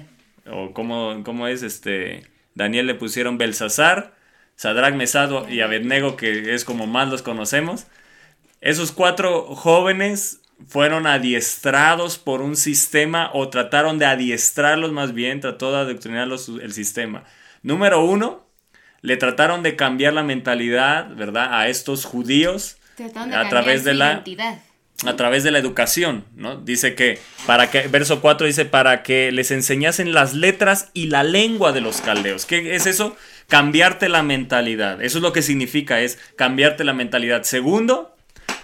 o 0.49 0.73
como, 0.73 1.23
¿cómo 1.23 1.47
es 1.47 1.63
este? 1.63 2.23
Daniel 2.53 2.87
le 2.87 2.95
pusieron 2.95 3.37
Belsasar, 3.37 4.15
Sadrach, 4.55 4.95
Mesado 4.95 5.49
y 5.49 5.61
Abednego, 5.61 6.15
que 6.15 6.53
es 6.53 6.65
como 6.65 6.87
más 6.87 7.09
los 7.09 7.21
conocemos. 7.21 7.87
Esos 8.61 8.91
cuatro 8.91 9.43
jóvenes 9.55 10.41
fueron 10.67 11.05
adiestrados 11.05 12.17
por 12.17 12.41
un 12.41 12.55
sistema 12.55 13.29
o 13.33 13.49
trataron 13.49 13.99
de 13.99 14.05
adiestrarlos 14.05 14.91
más 14.91 15.13
bien, 15.13 15.41
trató 15.41 15.71
de 15.71 15.79
adoctrinarlos 15.79 16.49
el 16.49 16.73
sistema. 16.73 17.25
Número 17.61 18.03
uno, 18.03 18.44
le 19.05 19.17
trataron 19.17 19.63
de 19.63 19.75
cambiar 19.75 20.13
la 20.13 20.23
mentalidad, 20.23 21.15
¿verdad? 21.15 21.59
A 21.59 21.67
estos 21.67 22.05
judíos 22.05 22.77
de 22.97 23.05
a 23.35 23.49
través 23.49 23.83
de 23.83 23.93
la 23.93 24.13
identidad. 24.13 24.59
a 25.05 25.15
través 25.15 25.43
de 25.43 25.51
la 25.51 25.59
educación, 25.59 26.25
¿no? 26.35 26.55
Dice 26.57 26.95
que 26.95 27.19
para 27.45 27.69
que 27.69 27.87
verso 27.87 28.19
4 28.21 28.47
dice 28.47 28.65
para 28.65 29.03
que 29.03 29.31
les 29.31 29.51
enseñasen 29.51 30.13
las 30.13 30.33
letras 30.33 30.89
y 30.93 31.07
la 31.07 31.23
lengua 31.23 31.71
de 31.71 31.81
los 31.81 32.01
caldeos. 32.01 32.45
¿Qué 32.45 32.75
es 32.75 32.87
eso? 32.87 33.15
Cambiarte 33.47 34.09
la 34.09 34.23
mentalidad. 34.23 35.01
Eso 35.03 35.19
es 35.19 35.21
lo 35.21 35.33
que 35.33 35.43
significa 35.43 36.01
es 36.01 36.17
cambiarte 36.35 36.83
la 36.83 36.93
mentalidad. 36.93 37.43
Segundo, 37.43 38.15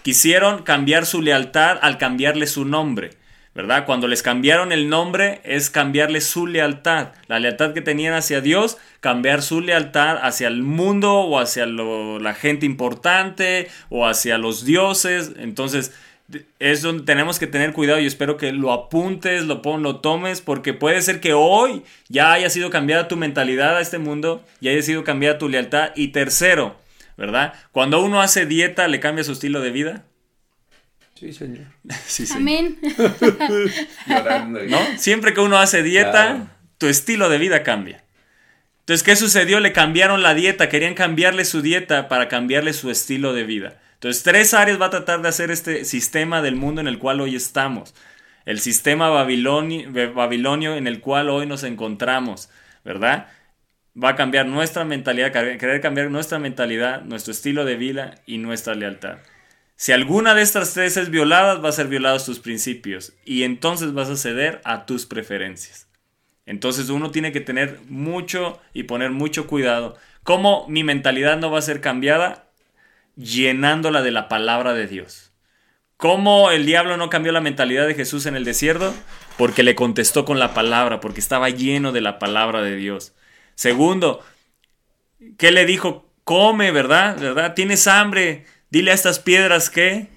quisieron 0.02 0.64
cambiar 0.64 1.06
su 1.06 1.22
lealtad 1.22 1.78
al 1.82 2.00
cambiarle 2.00 2.48
su 2.48 2.66
nombre. 2.66 3.21
¿Verdad? 3.54 3.86
Cuando 3.86 4.08
les 4.08 4.24
cambiaron 4.24 4.72
el 4.72 4.88
nombre 4.88 5.42
es 5.44 5.70
cambiarle 5.70 6.22
su 6.22 6.48
lealtad. 6.48 7.10
La 7.28 7.40
lealtad 7.40 7.74
que 7.74 7.82
tenían 7.82 8.14
hacia 8.14 8.40
Dios, 8.40 8.78
cambiar 9.02 9.42
su 9.42 9.60
lealtad 9.60 10.18
hacia 10.22 10.48
el 10.48 10.64
mundo 10.64 11.20
o 11.20 11.38
hacia 11.38 11.66
la 11.66 12.34
gente 12.34 12.66
importante 12.66 13.68
o 13.90 14.08
hacia 14.08 14.38
los 14.38 14.64
dioses. 14.64 15.34
Entonces, 15.38 15.92
es 16.60 16.82
donde 16.82 17.04
tenemos 17.04 17.40
que 17.40 17.48
tener 17.48 17.74
cuidado 17.74 18.00
y 18.00 18.06
espero 18.06 18.38
que 18.38 18.54
lo 18.54 18.72
apuntes, 18.72 19.44
lo, 19.44 19.62
pon, 19.62 19.84
lo 19.84 19.98
tomes, 19.98 20.40
porque 20.40 20.74
puede 20.74 21.02
ser 21.02 21.20
que 21.20 21.34
hoy 21.34 21.84
ya 22.08 22.32
haya 22.32 22.50
sido 22.50 22.70
cambiada 22.70 23.10
tu 23.10 23.18
mentalidad 23.18 23.76
a 23.76 23.82
este 23.82 23.98
mundo 23.98 24.44
y 24.62 24.70
haya 24.70 24.82
sido 24.82 25.04
cambiada 25.04 25.38
tu 25.38 25.50
lealtad. 25.50 25.92
Y 25.96 26.10
tercero, 26.10 26.78
¿verdad? 27.18 27.54
Cuando 27.74 28.02
uno 28.02 28.22
hace 28.22 28.46
dieta, 28.46 28.88
¿le 28.88 29.02
cambia 29.02 29.26
su 29.26 29.34
estilo 29.34 29.60
de 29.60 29.72
vida? 29.72 30.06
Sí, 31.22 31.34
señor. 31.34 31.68
Sí. 32.08 32.26
Amén. 32.34 32.80
Llorando. 34.08 34.60
¿No? 34.64 34.80
Siempre 34.98 35.34
que 35.36 35.40
uno 35.42 35.58
hace 35.60 35.84
dieta, 35.84 36.12
Claro. 36.12 36.50
tu 36.80 36.88
estilo 36.88 37.30
de 37.30 37.38
vida 37.38 37.62
cambia. 37.64 38.04
Entonces, 38.80 39.04
¿qué 39.04 39.16
sucedió? 39.16 39.60
Le 39.60 39.72
cambiaron 39.72 40.24
la 40.24 40.34
dieta, 40.34 40.68
querían 40.68 40.96
cambiarle 40.96 41.46
su 41.46 41.62
dieta 41.62 42.08
para 42.08 42.28
cambiarle 42.28 42.74
su 42.74 42.90
estilo 42.90 43.34
de 43.34 43.44
vida. 43.44 43.80
Entonces, 43.94 44.24
tres 44.24 44.56
áreas 44.56 44.82
va 44.82 44.88
a 44.88 44.90
tratar 44.90 45.22
de 45.22 45.30
hacer 45.30 45.52
este 45.52 45.86
sistema 45.86 46.42
del 46.42 46.56
mundo 46.56 46.82
en 46.82 46.88
el 46.88 46.98
cual 46.98 47.22
hoy 47.22 47.36
estamos. 47.36 47.94
El 48.46 48.60
sistema 48.60 49.12
babiloni- 49.12 49.86
babilonio 50.14 50.76
en 50.76 50.88
el 50.88 51.00
cual 51.02 51.30
hoy 51.30 51.46
nos 51.46 51.64
encontramos, 51.64 52.50
¿verdad? 52.84 53.28
Va 54.02 54.10
a 54.10 54.16
cambiar 54.16 54.48
nuestra 54.48 54.84
mentalidad, 54.86 55.32
querer 55.32 55.82
cambiar 55.82 56.10
nuestra 56.10 56.40
mentalidad, 56.40 57.04
nuestro 57.04 57.32
estilo 57.32 57.64
de 57.64 57.76
vida 57.76 58.16
y 58.26 58.40
nuestra 58.40 58.74
lealtad. 58.74 59.18
Si 59.82 59.92
alguna 59.92 60.36
de 60.36 60.44
estas 60.44 60.76
tres 60.76 60.96
es 60.96 61.10
violada, 61.10 61.56
va 61.56 61.70
a 61.70 61.72
ser 61.72 61.88
violados 61.88 62.24
tus 62.24 62.38
principios 62.38 63.14
y 63.26 63.42
entonces 63.42 63.94
vas 63.94 64.10
a 64.10 64.16
ceder 64.16 64.62
a 64.64 64.86
tus 64.86 65.08
preferencias. 65.08 65.88
Entonces 66.46 66.90
uno 66.90 67.10
tiene 67.10 67.32
que 67.32 67.42
tener 67.42 67.80
mucho 67.90 68.62
y 68.74 68.84
poner 68.84 69.10
mucho 69.10 69.48
cuidado. 69.48 69.98
¿Cómo 70.22 70.68
mi 70.70 70.84
mentalidad 70.84 71.40
no 71.40 71.50
va 71.50 71.58
a 71.58 71.64
ser 71.64 71.82
cambiada? 71.82 72.52
Llenándola 73.16 74.04
de 74.04 74.12
la 74.12 74.30
palabra 74.30 74.76
de 74.76 74.86
Dios. 74.86 75.32
¿Cómo 75.98 76.52
el 76.52 76.68
diablo 76.68 76.96
no 76.96 77.10
cambió 77.10 77.32
la 77.32 77.42
mentalidad 77.42 77.88
de 77.88 77.96
Jesús 77.96 78.28
en 78.28 78.36
el 78.36 78.46
desierto? 78.46 78.94
Porque 79.36 79.64
le 79.64 79.74
contestó 79.74 80.26
con 80.26 80.38
la 80.38 80.54
palabra, 80.54 81.00
porque 81.00 81.22
estaba 81.22 81.50
lleno 81.50 81.92
de 81.92 82.02
la 82.02 82.20
palabra 82.20 82.62
de 82.62 82.76
Dios. 82.76 83.16
Segundo, 83.56 84.24
¿qué 85.40 85.50
le 85.50 85.66
dijo? 85.66 86.08
Come, 86.24 86.70
¿verdad? 86.70 87.20
¿verdad? 87.20 87.56
¿Tienes 87.56 87.88
hambre? 87.88 88.46
Dile 88.72 88.92
a 88.92 88.94
estas 88.94 89.20
piedras 89.20 89.70
que 89.70 90.08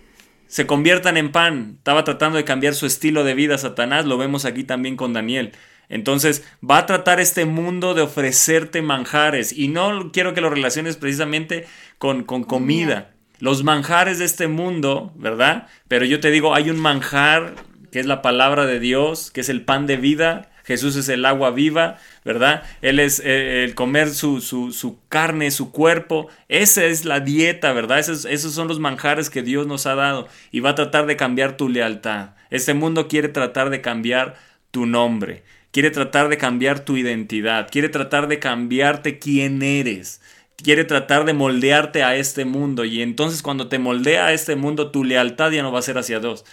se 0.47 0.67
conviertan 0.67 1.17
en 1.17 1.33
pan. 1.33 1.75
Estaba 1.79 2.05
tratando 2.05 2.37
de 2.39 2.45
cambiar 2.45 2.75
su 2.75 2.87
estilo 2.87 3.25
de 3.25 3.35
vida 3.35 3.59
Satanás, 3.59 4.07
lo 4.07 4.17
vemos 4.17 4.45
aquí 4.45 4.63
también 4.63 4.97
con 4.97 5.13
Daniel. 5.13 5.53
Entonces 5.89 6.45
va 6.69 6.79
a 6.79 6.87
tratar 6.87 7.19
este 7.19 7.45
mundo 7.45 7.95
de 7.95 8.03
ofrecerte 8.03 8.81
manjares 8.81 9.53
y 9.53 9.69
no 9.69 10.13
quiero 10.13 10.33
que 10.33 10.41
lo 10.41 10.51
relaciones 10.51 10.97
precisamente 10.97 11.67
con, 11.99 12.23
con 12.23 12.45
comida. 12.45 13.11
Los 13.41 13.65
manjares 13.65 14.21
de 14.21 14.25
este 14.25 14.47
mundo, 14.47 15.13
¿verdad? 15.17 15.67
Pero 15.89 16.05
yo 16.05 16.21
te 16.21 16.31
digo, 16.31 16.55
hay 16.55 16.71
un 16.71 16.79
manjar 16.79 17.57
que 17.91 17.99
es 17.99 18.07
la 18.07 18.23
palabra 18.23 18.67
de 18.67 18.79
Dios, 18.79 19.31
que 19.33 19.41
es 19.41 19.49
el 19.49 19.65
pan 19.65 19.87
de 19.87 19.97
vida. 19.97 20.51
Jesús 20.65 20.97
es 20.97 21.09
el 21.09 21.27
agua 21.27 21.51
viva, 21.51 21.99
¿verdad? 22.25 22.63
Él 22.81 22.99
es 22.99 23.21
eh, 23.21 23.65
el 23.65 23.75
comer 23.75 24.11
su, 24.11 24.41
su, 24.41 24.73
su, 24.73 24.99
carne, 25.09 25.51
su 25.51 25.71
cuerpo. 25.71 26.29
Esa 26.49 26.85
es 26.85 27.05
la 27.05 27.21
dieta, 27.21 27.73
¿verdad? 27.73 27.99
Esos, 27.99 28.25
esos 28.25 28.55
son 28.55 28.69
los 28.69 28.81
manjares 28.81 29.31
que 29.31 29.43
Dios 29.43 29.67
nos 29.67 29.87
ha 29.87 29.95
dado 29.95 30.29
y 30.51 30.61
va 30.61 30.71
a 30.71 30.75
tratar 30.75 31.07
de 31.07 31.17
cambiar 31.17 31.57
tu 31.57 31.69
lealtad. 31.69 32.31
Este 32.51 32.75
mundo 32.75 33.09
quiere 33.09 33.29
tratar 33.29 33.71
de 33.71 33.81
cambiar 33.81 34.37
tu 34.71 34.87
nombre, 34.87 35.45
quiere 35.71 35.91
tratar 35.91 36.29
de 36.29 36.39
cambiar 36.39 36.81
tu 36.81 36.97
identidad, 36.97 37.69
quiere 37.71 37.89
tratar 37.89 38.27
de 38.29 38.39
cambiarte 38.39 39.19
quién 39.19 39.63
eres 39.63 40.21
quiere 40.57 40.85
tratar 40.85 41.25
de 41.25 41.35
moldearte 41.35 42.03
a 42.05 42.17
este 42.17 42.45
mundo 42.45 42.85
y 42.85 43.03
entonces 43.03 43.43
cuando 43.43 43.69
te 43.69 43.79
moldea 43.79 44.27
a 44.27 44.33
este 44.33 44.57
mundo 44.57 44.91
tu 44.91 45.05
lealtad 45.05 45.51
ya 45.51 45.63
no 45.63 45.73
va 45.73 45.81
a 45.81 45.83
ser 45.83 45.99
hacia 45.99 46.21
Dios. 46.21 46.45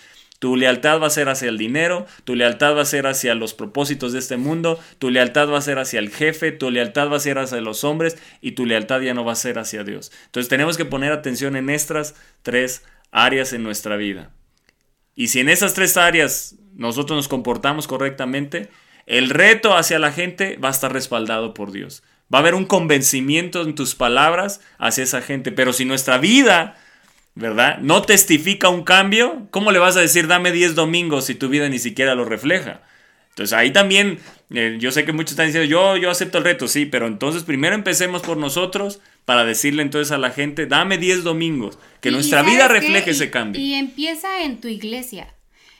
Tu 0.42 0.56
lealtad 0.56 1.00
va 1.00 1.06
a 1.06 1.12
ser 1.12 1.30
hacia 1.30 1.50
el 1.50 1.60
dinero, 1.60 2.08
tu 2.24 2.34
lealtad 2.34 2.76
va 2.76 2.82
a 2.82 2.86
ser 2.86 3.06
hacia 3.06 3.36
los 3.36 3.54
propósitos 3.54 4.12
de 4.12 4.18
este 4.18 4.38
mundo, 4.38 4.80
tu 4.98 5.12
lealtad 5.12 5.48
va 5.48 5.60
a 5.60 5.62
ser 5.62 5.78
hacia 5.78 6.00
el 6.00 6.10
jefe, 6.10 6.52
tu 6.52 6.72
lealtad 6.72 7.12
va 7.12 7.18
a 7.18 7.20
ser 7.20 7.38
hacia 7.38 7.62
los 7.62 7.84
hombres 7.84 8.18
y 8.42 8.54
tu 8.54 8.66
lealtad 8.66 9.02
ya 9.02 9.14
no 9.14 9.24
va 9.24 9.34
a 9.34 9.36
ser 9.36 9.60
hacia 9.60 9.84
Dios. 9.84 10.12
Entonces 10.26 10.50
tenemos 10.50 10.78
que 10.78 10.86
poner 10.86 11.12
atención 11.12 11.56
en 11.56 11.70
estas 11.70 12.16
tres 12.42 12.84
áreas 13.12 13.54
en 13.54 13.62
nuestra 13.62 13.98
vida. 13.98 14.32
Y 15.14 15.28
si 15.28 15.42
en 15.42 15.48
esas 15.48 15.76
tres 15.76 15.96
áreas 15.96 16.56
nosotros 16.74 17.18
nos 17.18 17.28
comportamos 17.28 17.86
correctamente, 17.86 18.70
el 19.06 19.30
reto 19.30 19.78
hacia 19.78 20.00
la 20.00 20.12
gente 20.12 20.58
va 20.58 20.70
a 20.70 20.72
estar 20.72 20.92
respaldado 20.92 21.54
por 21.54 21.72
Dios. 21.72 22.02
Va 22.34 22.40
a 22.40 22.42
haber 22.42 22.56
un 22.56 22.66
convencimiento 22.66 23.62
en 23.62 23.76
tus 23.76 23.94
palabras 23.94 24.60
hacia 24.80 25.04
esa 25.04 25.22
gente. 25.22 25.52
Pero 25.52 25.72
si 25.72 25.86
nuestra 25.86 26.18
vida, 26.18 26.81
¿verdad? 27.36 27.78
No 27.80 28.02
testifica 28.02 28.70
un 28.70 28.84
cambio, 28.84 29.48
¿cómo 29.52 29.72
le 29.72 29.80
vas 29.80 29.96
a 29.98 30.02
decir 30.02 30.28
dame 30.28 30.52
10 30.52 30.76
domingos 30.76 31.26
si 31.26 31.36
tu 31.36 31.50
vida 31.50 31.70
ni 31.70 31.80
siquiera 31.80 32.16
lo 32.16 32.26
refleja? 32.26 32.82
Entonces 33.30 33.54
ahí 33.58 33.72
también, 33.72 34.20
eh, 34.54 34.76
yo 34.80 34.92
sé 34.92 35.06
que 35.06 35.14
muchos 35.14 35.32
están 35.32 35.46
diciendo, 35.48 35.70
yo, 35.70 35.96
yo 35.96 36.12
acepto 36.12 36.38
el 36.40 36.44
reto, 36.44 36.68
sí, 36.68 36.86
pero 36.86 37.08
entonces 37.08 37.44
primero 37.44 37.74
empecemos 37.76 38.22
por 38.22 38.36
nosotros 38.36 39.00
para 39.24 39.46
decirle 39.46 39.82
entonces 39.84 40.12
a 40.12 40.18
la 40.18 40.32
gente, 40.32 40.66
dame 40.66 40.98
10 40.98 41.24
domingos, 41.24 41.80
que 42.02 42.10
Y- 42.10 42.12
nuestra 42.12 42.42
y 42.44 42.46
vida 42.48 42.68
refleje 42.68 43.10
Y- 43.12 43.14
ese 43.14 43.32
cambio. 43.32 43.62
Y 43.62 43.74
empieza 43.76 44.44
en 44.44 44.60
tu 44.60 44.68
iglesia. 44.68 45.34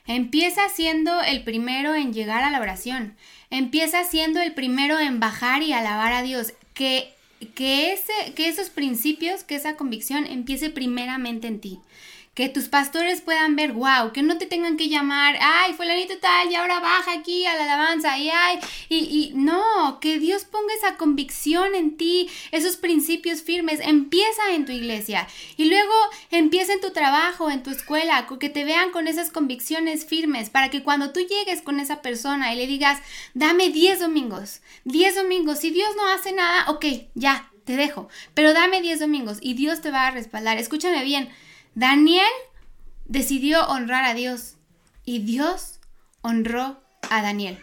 Empieza 0.08 0.68
siendo 0.70 1.22
el 1.22 1.44
primero 1.44 1.94
en 1.94 2.14
llegar 2.14 2.44
a 2.44 2.50
la 2.52 2.60
oración. 2.60 3.16
Empieza 3.50 4.04
siendo 4.06 4.42
el 4.42 4.54
primero 4.54 5.00
en 5.00 5.20
bajar 5.20 5.62
y 5.62 5.74
alabar 5.74 6.14
a 6.14 6.24
Dios. 6.24 6.54
Que, 6.74 7.14
que, 7.56 7.94
ese, 7.94 8.34
que 8.36 8.48
esos 8.48 8.70
principios, 8.70 9.44
que 9.44 9.56
esa 9.56 9.76
convicción 9.76 10.26
empiece 10.26 10.70
primeramente 10.70 11.48
en 11.48 11.60
ti. 11.60 11.80
Que 12.34 12.48
tus 12.48 12.70
pastores 12.70 13.20
puedan 13.20 13.58
ver, 13.58 13.74
wow, 13.74 14.14
que 14.14 14.22
no 14.22 14.38
te 14.38 14.46
tengan 14.46 14.78
que 14.78 14.88
llamar, 14.88 15.38
ay, 15.42 15.74
fulanito 15.74 16.18
tal, 16.20 16.50
y 16.50 16.56
ahora 16.56 16.80
baja 16.80 17.12
aquí 17.12 17.46
a 17.46 17.56
la 17.56 17.66
alabanza, 17.66 18.18
y 18.18 18.30
ay, 18.30 18.58
y, 18.88 19.00
y 19.00 19.34
no, 19.36 20.00
que 20.00 20.18
Dios 20.18 20.46
ponga 20.46 20.74
esa 20.74 20.96
convicción 20.96 21.76
en 21.76 21.98
ti, 21.98 22.30
esos 22.52 22.78
principios 22.78 23.42
firmes, 23.42 23.82
empieza 23.82 24.54
en 24.54 24.66
tu 24.66 24.72
iglesia, 24.72 25.28
y 25.58 25.66
luego 25.66 25.94
empieza 26.30 26.72
en 26.72 26.80
tu 26.80 26.92
trabajo, 26.92 27.52
en 27.52 27.64
tu 27.64 27.70
escuela, 27.70 28.26
que 28.40 28.50
te 28.50 28.64
vean 28.64 28.92
con 28.92 29.10
esas 29.10 29.30
convicciones 29.30 30.06
firmes, 30.06 30.50
para 30.50 30.70
que 30.70 30.84
cuando 30.84 31.12
tú 31.12 31.20
llegues 31.20 31.62
con 31.62 31.82
esa 31.82 32.02
persona 32.02 32.54
y 32.54 32.56
le 32.56 32.66
digas, 32.66 33.02
dame 33.34 33.72
10 33.72 34.00
domingos, 34.00 34.62
10 34.86 35.16
domingos, 35.16 35.60
si 35.60 35.72
Dios 35.72 35.90
no 35.98 36.08
hace 36.08 36.32
nada, 36.32 36.70
ok, 36.70 36.86
ya, 37.14 37.52
te 37.66 37.76
dejo, 37.76 38.08
pero 38.34 38.54
dame 38.54 38.82
10 38.82 39.02
domingos 39.02 39.38
y 39.42 39.54
Dios 39.54 39.82
te 39.82 39.92
va 39.92 40.08
a 40.08 40.12
respaldar, 40.12 40.58
escúchame 40.58 41.04
bien, 41.04 41.30
Daniel 41.76 42.32
decidió 43.06 43.66
honrar 43.68 44.04
a 44.04 44.14
Dios 44.14 44.56
y 45.06 45.20
Dios 45.20 45.80
honró 46.22 46.82
a 47.10 47.22
Daniel. 47.22 47.60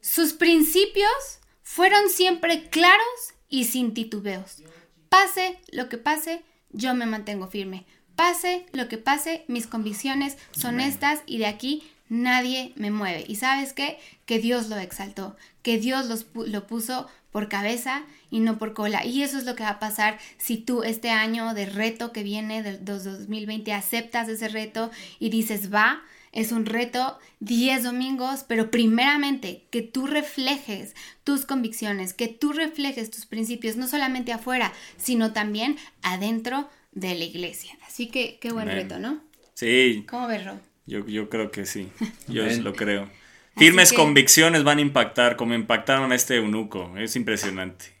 Sus 0.00 0.32
principios 0.32 1.40
fueron 1.62 2.08
siempre 2.08 2.68
claros 2.68 3.34
y 3.48 3.64
sin 3.64 3.94
titubeos. 3.94 4.62
Pase 5.08 5.58
lo 5.70 5.88
que 5.88 5.98
pase, 5.98 6.44
yo 6.70 6.94
me 6.94 7.06
mantengo 7.06 7.48
firme. 7.48 7.86
Pase 8.14 8.66
lo 8.72 8.88
que 8.88 8.98
pase, 8.98 9.44
mis 9.48 9.66
convicciones 9.66 10.38
son 10.52 10.80
estas 10.80 11.22
y 11.26 11.38
de 11.38 11.46
aquí 11.46 11.90
nadie 12.08 12.72
me 12.76 12.90
mueve. 12.90 13.24
¿Y 13.26 13.36
sabes 13.36 13.72
qué? 13.72 13.98
Que 14.24 14.38
Dios 14.38 14.68
lo 14.68 14.76
exaltó, 14.78 15.36
que 15.62 15.78
Dios 15.78 16.06
los 16.06 16.26
lo 16.34 16.66
puso 16.66 17.08
por 17.32 17.48
cabeza 17.48 18.02
y 18.30 18.40
no 18.40 18.58
por 18.58 18.72
cola. 18.74 19.04
Y 19.04 19.22
eso 19.22 19.36
es 19.38 19.44
lo 19.44 19.54
que 19.56 19.62
va 19.62 19.70
a 19.70 19.78
pasar 19.78 20.18
si 20.38 20.56
tú 20.56 20.82
este 20.82 21.10
año 21.10 21.52
de 21.54 21.66
reto 21.66 22.12
que 22.12 22.22
viene 22.22 22.62
del 22.62 22.84
dos- 22.84 23.04
2020 23.04 23.72
aceptas 23.72 24.28
ese 24.28 24.48
reto 24.48 24.90
y 25.18 25.28
dices, 25.28 25.72
va, 25.72 26.02
es 26.32 26.52
un 26.52 26.64
reto 26.66 27.18
10 27.40 27.82
domingos, 27.82 28.44
pero 28.46 28.70
primeramente 28.70 29.64
que 29.70 29.82
tú 29.82 30.06
reflejes 30.06 30.94
tus 31.24 31.44
convicciones, 31.46 32.14
que 32.14 32.28
tú 32.28 32.52
reflejes 32.52 33.10
tus 33.10 33.26
principios, 33.26 33.76
no 33.76 33.86
solamente 33.88 34.32
afuera, 34.32 34.72
sino 34.96 35.32
también 35.32 35.76
adentro 36.02 36.68
de 36.92 37.14
la 37.14 37.24
iglesia. 37.24 37.76
Así 37.86 38.06
que 38.08 38.38
qué 38.40 38.52
buen 38.52 38.68
reto, 38.68 38.98
¿no? 38.98 39.20
Sí, 39.54 40.04
¿Cómo 40.08 40.26
ves, 40.26 40.44
Rob? 40.44 40.58
Yo, 40.86 41.04
yo 41.06 41.28
creo 41.28 41.50
que 41.50 41.66
sí. 41.66 41.88
Yo 42.28 42.44
Amén. 42.44 42.64
lo 42.64 42.74
creo. 42.74 43.08
Firmes 43.56 43.90
que- 43.90 43.96
convicciones 43.96 44.64
van 44.64 44.78
a 44.78 44.82
impactar, 44.82 45.36
como 45.36 45.54
impactaron 45.54 46.12
a 46.12 46.14
este 46.14 46.36
eunuco. 46.36 46.96
Es 46.98 47.16
impresionante. 47.16 47.94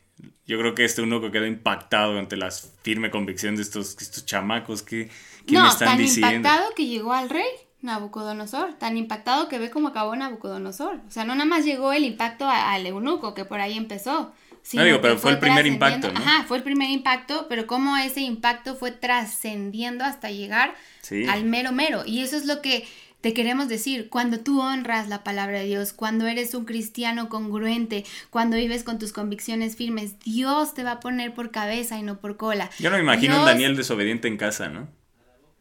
Yo 0.46 0.58
creo 0.58 0.74
que 0.74 0.84
este 0.84 1.00
eunuco 1.00 1.30
quedó 1.32 1.46
impactado 1.46 2.18
ante 2.18 2.36
la 2.36 2.50
firme 2.82 3.10
convicción 3.10 3.56
de 3.56 3.62
estos, 3.62 3.96
estos 4.00 4.24
chamacos 4.26 4.82
que, 4.82 5.08
que 5.46 5.54
me 5.54 5.58
No, 5.60 5.68
están 5.68 5.88
tan 5.88 5.98
diciendo. 5.98 6.36
impactado 6.36 6.74
que 6.76 6.86
llegó 6.86 7.12
al 7.12 7.28
rey 7.30 7.48
Nabucodonosor, 7.82 8.74
tan 8.74 8.96
impactado 8.96 9.48
que 9.48 9.58
ve 9.58 9.70
cómo 9.70 9.88
acabó 9.88 10.14
Nabucodonosor. 10.14 11.00
O 11.06 11.10
sea, 11.10 11.24
no 11.24 11.34
nada 11.34 11.46
más 11.48 11.64
llegó 11.64 11.92
el 11.92 12.04
impacto 12.04 12.46
al 12.48 12.86
eunuco, 12.86 13.34
que 13.34 13.44
por 13.44 13.60
ahí 13.60 13.76
empezó. 13.76 14.32
Sino 14.66 14.84
digo, 14.84 15.00
pero 15.00 15.16
fue 15.18 15.30
el 15.32 15.38
primer 15.38 15.66
impacto, 15.66 16.12
¿no? 16.12 16.18
Ajá, 16.18 16.44
fue 16.48 16.56
el 16.56 16.62
primer 16.64 16.90
impacto, 16.90 17.46
pero 17.48 17.66
cómo 17.66 17.96
ese 17.96 18.20
impacto 18.22 18.74
fue 18.74 18.90
trascendiendo 18.90 20.04
hasta 20.04 20.30
llegar 20.30 20.74
Sí. 21.02 21.24
al 21.28 21.44
mero 21.44 21.72
mero. 21.72 22.02
Y 22.04 22.20
eso 22.20 22.36
es 22.36 22.46
lo 22.46 22.60
que 22.62 22.84
te 23.20 23.32
queremos 23.32 23.68
decir. 23.68 24.08
Cuando 24.08 24.40
tú 24.40 24.60
honras 24.60 25.08
la 25.08 25.22
palabra 25.24 25.60
de 25.60 25.66
Dios, 25.66 25.92
cuando 25.92 26.26
eres 26.26 26.54
un 26.54 26.64
cristiano 26.64 27.28
congruente, 27.28 28.04
cuando 28.30 28.56
vives 28.56 28.82
con 28.84 28.98
tus 28.98 29.12
convicciones 29.12 29.76
firmes, 29.76 30.18
Dios 30.24 30.74
te 30.74 30.82
va 30.84 30.92
a 30.92 31.00
poner 31.00 31.32
por 31.34 31.50
cabeza 31.50 31.98
y 31.98 32.02
no 32.02 32.18
por 32.20 32.36
cola. 32.36 32.70
Yo 32.78 32.90
no 32.90 32.96
me 32.96 33.02
imagino 33.02 33.34
un 33.36 33.40
Dios- 33.42 33.50
Daniel 33.52 33.76
desobediente 33.76 34.26
en 34.28 34.36
casa, 34.36 34.68
¿no? 34.68 34.88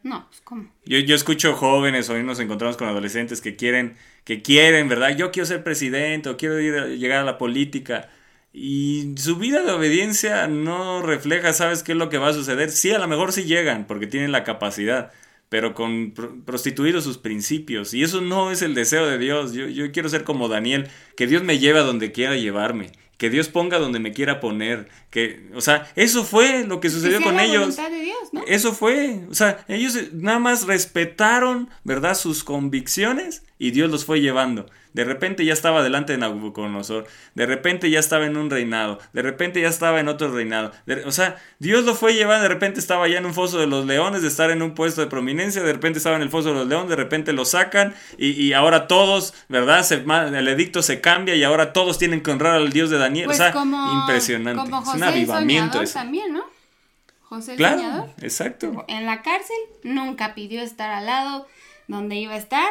No, 0.04 0.28
pues 0.30 0.42
cómo. 0.42 0.70
Yo, 0.86 1.00
yo 1.00 1.16
escucho 1.16 1.54
jóvenes, 1.56 2.10
hoy 2.10 2.22
nos 2.24 2.40
encontramos 2.40 2.78
con 2.78 2.88
adolescentes 2.88 3.42
que 3.42 3.56
quieren, 3.56 3.96
que 4.24 4.44
quieren, 4.44 4.88
¿verdad? 4.88 5.16
Yo 5.18 5.32
quiero 5.32 5.48
ser 5.48 5.64
presidente 5.64 6.30
o 6.30 6.38
quiero 6.38 6.60
ir 6.60 6.76
a- 6.76 6.88
llegar 6.88 7.20
a 7.20 7.24
la 7.24 7.38
política. 7.40 8.10
Y 8.58 9.16
su 9.18 9.36
vida 9.36 9.64
de 9.64 9.72
obediencia 9.74 10.48
no 10.48 11.02
refleja, 11.02 11.52
¿sabes 11.52 11.84
qué 11.84 11.92
es 11.92 11.98
lo 11.98 12.08
que 12.08 12.18
va 12.18 12.30
a 12.30 12.34
suceder? 12.34 12.72
Sí, 12.72 12.90
a 12.92 13.00
lo 13.00 13.08
mejor 13.10 13.34
sí 13.34 13.44
llegan, 13.44 13.86
porque 13.86 14.08
tienen 14.08 14.32
la 14.32 14.46
capacidad, 14.46 15.12
pero 15.50 15.74
con 15.74 16.12
pro- 16.12 16.34
prostituidos 16.46 17.04
sus 17.04 17.18
principios. 17.18 17.94
Y 17.94 18.02
eso 18.04 18.22
no 18.22 18.52
es 18.52 18.62
el 18.62 18.74
deseo 18.74 19.08
de 19.08 19.18
Dios. 19.18 19.52
Yo, 19.52 19.68
yo 19.68 19.92
quiero 19.92 20.08
ser 20.08 20.24
como 20.24 20.48
Daniel, 20.48 20.88
que 21.18 21.28
Dios 21.28 21.44
me 21.44 21.60
lleve 21.60 21.80
a 21.80 21.84
donde 21.84 22.14
quiera 22.14 22.38
llevarme, 22.38 22.94
que 23.18 23.30
Dios 23.30 23.50
ponga 23.50 23.78
donde 23.78 24.00
me 24.00 24.14
quiera 24.14 24.40
poner. 24.40 24.88
Que, 25.10 25.50
o 25.54 25.60
sea, 25.60 25.92
eso 25.98 26.24
fue 26.24 26.64
lo 26.66 26.80
que 26.80 26.90
sucedió 26.90 27.18
Que 27.18 27.26
con 27.26 27.36
la 27.36 27.44
ellos. 27.44 27.76
voluntad 27.76 27.92
de 27.92 28.02
Dios, 28.06 28.20
¿no? 28.32 28.42
Eso 28.48 28.72
fue, 28.72 29.20
o 29.30 29.34
sea, 29.34 29.66
ellos 29.68 29.98
eh, 29.98 30.12
nada 30.14 30.40
más 30.40 30.66
respetaron, 30.66 31.70
¿verdad? 31.84 32.16
Sus 32.16 32.46
convicciones 32.46 33.44
y 33.58 33.72
Dios 33.72 33.90
los 33.90 34.06
fue 34.06 34.20
llevando. 34.22 34.66
De 34.94 35.04
repente 35.04 35.44
ya 35.44 35.52
estaba 35.52 35.84
delante 35.84 36.14
de 36.14 36.20
Nabucodonosor, 36.20 37.06
de 37.34 37.46
repente 37.46 37.90
ya 37.90 38.00
estaba 38.00 38.26
en 38.26 38.38
un 38.38 38.50
reinado, 38.50 38.98
de 39.12 39.22
repente 39.22 39.60
ya 39.60 39.68
estaba 39.68 40.00
en 40.00 40.08
otro 40.08 40.32
reinado. 40.34 40.72
De- 40.86 41.04
o 41.04 41.12
sea, 41.12 41.36
Dios 41.60 41.84
lo 41.84 41.96
fue 41.96 42.14
llevando, 42.14 42.44
de 42.44 42.48
repente 42.50 42.80
estaba 42.80 43.06
ya 43.10 43.18
en 43.18 43.26
un 43.26 43.34
foso 43.34 43.60
de 43.60 43.68
los 43.68 43.86
leones, 43.86 44.22
de 44.22 44.30
estar 44.30 44.52
en 44.52 44.62
un 44.62 44.74
puesto 44.74 45.02
de 45.02 45.08
prominencia, 45.08 45.62
de 45.64 45.74
repente 45.74 45.98
estaba 45.98 46.16
en 46.16 46.22
el 46.22 46.30
foso 46.30 46.50
de 46.50 46.56
los 46.56 46.68
leones, 46.68 46.90
de 46.90 46.96
repente 46.96 47.34
lo 47.34 47.44
sacan 47.44 47.94
y, 48.18 48.30
y 48.42 48.54
ahora 48.54 48.88
todos, 48.88 49.34
¿verdad? 49.50 49.84
Se, 49.84 49.96
el 49.96 50.48
edicto 50.48 50.82
se 50.82 51.02
cambia 51.02 51.36
y 51.36 51.44
ahora 51.44 51.74
todos 51.74 51.98
tienen 51.98 52.22
que 52.22 52.32
honrar 52.32 52.54
al 52.56 52.72
Dios 52.72 52.90
de 52.90 52.98
Daniel. 52.98 53.26
Pues 53.26 53.40
o 53.42 53.44
sea, 53.44 53.52
como, 53.52 54.00
impresionante. 54.00 54.62
Como 54.64 54.80
es 54.80 54.86
José 54.86 54.98
un 54.98 55.04
avivamiento 55.04 55.82
eso. 55.82 55.94
también, 55.94 56.32
¿no? 56.34 56.44
José 57.24 57.52
el 57.54 57.58
Claro, 57.58 57.80
soñador. 57.80 58.10
exacto. 58.22 58.86
En 58.88 59.06
la 59.06 59.22
cárcel 59.24 59.58
nunca 59.84 60.36
pidió 60.36 60.62
estar 60.62 60.90
al 60.92 61.06
lado 61.08 61.48
donde 61.90 62.16
iba 62.16 62.34
a 62.34 62.38
estar, 62.38 62.70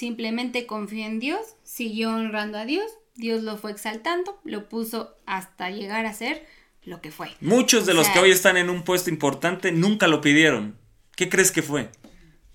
simplemente 0.00 0.64
confió 0.64 1.04
en 1.04 1.20
Dios, 1.20 1.40
siguió 1.62 2.10
honrando 2.10 2.56
a 2.56 2.64
Dios, 2.64 2.90
Dios 3.16 3.42
lo 3.42 3.58
fue 3.58 3.70
exaltando, 3.70 4.40
lo 4.44 4.66
puso 4.66 5.14
hasta 5.26 5.68
llegar 5.68 6.06
a 6.06 6.14
ser 6.14 6.46
lo 6.82 7.02
que 7.02 7.10
fue. 7.10 7.28
Muchos 7.42 7.84
de 7.84 7.92
O 7.92 7.96
los 7.96 8.08
que 8.08 8.18
hoy 8.18 8.30
están 8.30 8.56
en 8.56 8.70
un 8.70 8.82
puesto 8.82 9.10
importante 9.10 9.72
nunca 9.72 10.08
lo 10.08 10.22
pidieron. 10.22 10.78
¿Qué 11.16 11.28
crees 11.28 11.52
que 11.52 11.60
fue? 11.60 11.90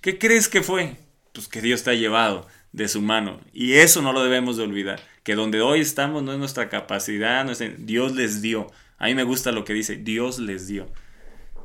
¿Qué 0.02 0.18
crees 0.18 0.50
que 0.50 0.64
fue? 0.64 0.96
Pues 1.34 1.48
que 1.48 1.62
Dios 1.62 1.84
te 1.84 1.92
ha 1.92 1.94
llevado 1.94 2.48
de 2.72 2.88
su 2.88 3.04
mano. 3.04 3.40
Y 3.54 3.74
eso 3.74 4.02
no 4.02 4.12
lo 4.12 4.24
debemos 4.24 4.58
de 4.58 4.64
olvidar. 4.64 5.00
Que 5.22 5.36
donde 5.36 5.62
hoy 5.62 5.82
estamos 5.82 6.24
no 6.24 6.34
es 6.34 6.40
nuestra 6.40 6.68
capacidad, 6.68 7.46
no 7.46 7.52
es 7.52 7.64
Dios 7.86 8.16
les 8.16 8.42
dio. 8.42 8.72
A 8.98 9.06
mí 9.06 9.14
me 9.14 9.24
gusta 9.24 9.52
lo 9.52 9.66
que 9.66 9.74
dice, 9.74 9.98
Dios 9.98 10.40
les 10.40 10.68
dio. 10.68 10.92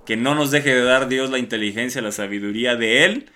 Que 0.05 0.19
no 0.19 0.35
nos 0.35 0.51
deje 0.51 0.75
de 0.75 0.83
dar 0.83 1.09
Dios 1.09 1.31
la 1.31 1.39
inteligencia, 1.39 2.03
la 2.03 2.13
sabiduría 2.13 2.77
de 2.77 3.07
Él, 3.07 3.31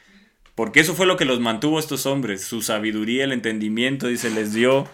porque 0.55 0.81
eso 0.81 0.95
fue 0.95 1.07
lo 1.07 1.17
que 1.17 1.25
los 1.25 1.41
mantuvo 1.41 1.79
estos 1.79 2.07
hombres. 2.07 2.43
Su 2.45 2.63
sabiduría, 2.63 3.25
el 3.25 3.33
entendimiento, 3.33 4.07
dice, 4.09 4.31
les 4.31 4.53
dio 4.53 4.87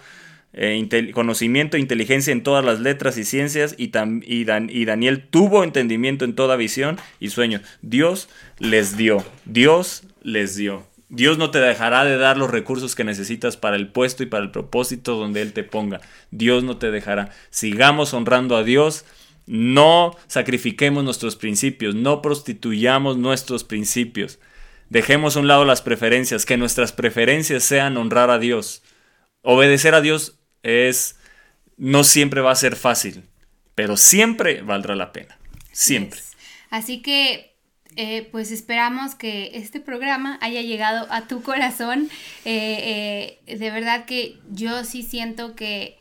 eh, 0.53 1.11
conocimiento 1.13 1.77
e 1.77 1.81
inteligencia 1.81 2.33
en 2.33 2.43
todas 2.43 2.65
las 2.65 2.81
letras 2.81 3.17
y 3.19 3.25
ciencias, 3.25 3.75
y, 3.79 3.93
y, 4.27 4.45
Dan- 4.45 4.71
y 4.73 4.85
Daniel 4.85 5.27
tuvo 5.31 5.65
entendimiento 5.65 6.25
en 6.25 6.35
toda 6.35 6.57
visión 6.57 6.99
y 7.21 7.31
sueño. 7.31 7.61
Dios 7.83 8.29
les 8.59 8.97
dio, 8.97 9.25
Dios 9.45 10.03
les 10.23 10.57
dio. 10.57 10.87
Dios 11.09 11.39
no 11.39 11.51
te 11.51 11.59
dejará 11.59 12.05
de 12.05 12.17
dar 12.17 12.37
los 12.37 12.51
recursos 12.51 12.95
que 12.95 13.03
necesitas 13.03 13.57
para 13.57 13.75
el 13.75 13.89
puesto 13.89 14.23
y 14.23 14.27
para 14.27 14.45
el 14.45 14.53
propósito 14.53 15.17
donde 15.17 15.43
Él 15.43 15.53
te 15.53 15.65
ponga. 15.65 16.01
Dios 16.31 16.63
no 16.63 16.77
te 16.77 16.93
dejará. 16.93 17.31
Sigamos 17.51 18.15
honrando 18.15 18.57
a 18.57 18.63
Dios. 18.63 19.05
No 19.47 20.17
sacrifiquemos 20.29 21.03
nuestros 21.03 21.35
principios, 21.35 21.97
no 21.97 22.23
prostituyamos 22.23 23.17
nuestros 23.19 23.65
principios. 23.65 24.39
Dejemos 24.91 25.37
a 25.37 25.41
un 25.41 25.47
lado 25.47 25.65
las 25.65 25.83
preferencias, 25.83 26.45
que 26.45 26.57
nuestras 26.57 26.93
preferencias 26.93 27.63
sean 27.63 27.97
honrar 27.97 28.29
a 28.29 28.41
Dios. 28.41 28.83
Obedecer 29.41 29.95
a 29.95 30.01
Dios 30.01 30.39
es 30.63 31.17
no 31.77 32.05
siempre 32.05 32.41
va 32.41 32.51
a 32.51 32.57
ser 32.57 32.75
fácil, 32.77 33.23
pero 33.75 33.97
siempre 33.97 34.63
valdrá 34.63 34.97
la 34.97 35.13
pena. 35.13 35.39
Siempre. 35.71 36.21
Así 36.71 37.03
que, 37.03 37.57
eh, 37.95 38.29
pues 38.33 38.51
esperamos 38.51 39.15
que 39.15 39.53
este 39.55 39.81
programa 39.81 40.39
haya 40.43 40.61
llegado 40.61 41.07
a 41.11 41.29
tu 41.29 41.41
corazón. 41.43 42.11
Eh, 42.45 43.39
eh, 43.47 43.57
de 43.57 43.71
verdad 43.71 44.07
que 44.07 44.39
yo 44.51 44.85
sí 44.85 45.05
siento 45.05 45.55
que, 45.55 45.99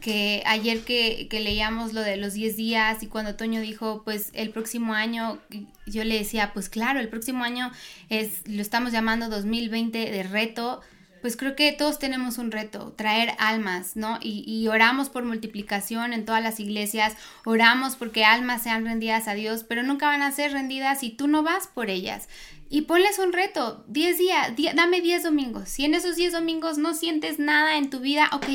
que 0.00 0.42
ayer 0.46 0.80
que, 0.80 1.26
que 1.28 1.40
leíamos 1.40 1.92
lo 1.92 2.00
de 2.00 2.16
los 2.16 2.34
10 2.34 2.56
días 2.56 3.02
y 3.02 3.06
cuando 3.06 3.36
Toño 3.36 3.60
dijo, 3.60 4.02
pues 4.04 4.30
el 4.34 4.50
próximo 4.50 4.94
año, 4.94 5.38
yo 5.86 6.04
le 6.04 6.18
decía, 6.18 6.52
pues 6.52 6.68
claro, 6.68 7.00
el 7.00 7.08
próximo 7.08 7.44
año 7.44 7.70
es, 8.08 8.46
lo 8.46 8.62
estamos 8.62 8.92
llamando 8.92 9.28
2020 9.28 10.10
de 10.10 10.22
reto 10.22 10.80
pues 11.26 11.36
creo 11.36 11.56
que 11.56 11.72
todos 11.72 11.98
tenemos 11.98 12.38
un 12.38 12.52
reto, 12.52 12.92
traer 12.96 13.32
almas, 13.38 13.96
¿no? 13.96 14.20
Y, 14.22 14.44
y, 14.46 14.68
oramos 14.68 15.08
por 15.08 15.24
multiplicación 15.24 16.12
en 16.12 16.24
todas 16.24 16.40
las 16.40 16.60
iglesias, 16.60 17.16
oramos 17.44 17.96
porque 17.96 18.24
almas 18.24 18.62
sean 18.62 18.84
rendidas 18.84 19.26
a 19.26 19.34
Dios, 19.34 19.64
pero 19.64 19.82
nunca 19.82 20.06
van 20.06 20.22
a 20.22 20.30
ser 20.30 20.52
rendidas 20.52 21.00
si 21.00 21.10
tú 21.10 21.26
no 21.26 21.42
vas 21.42 21.66
por 21.66 21.90
ellas. 21.90 22.28
Y 22.68 22.82
ponles 22.82 23.18
un 23.18 23.32
reto, 23.32 23.84
10 23.88 24.18
días, 24.18 24.52
dame 24.74 25.00
10 25.00 25.24
domingos. 25.24 25.68
Si 25.68 25.84
en 25.84 25.94
esos 25.94 26.16
10 26.16 26.32
domingos 26.32 26.78
no 26.78 26.94
sientes 26.94 27.38
nada 27.38 27.76
en 27.76 27.90
tu 27.90 28.00
vida, 28.00 28.28
ok, 28.32 28.46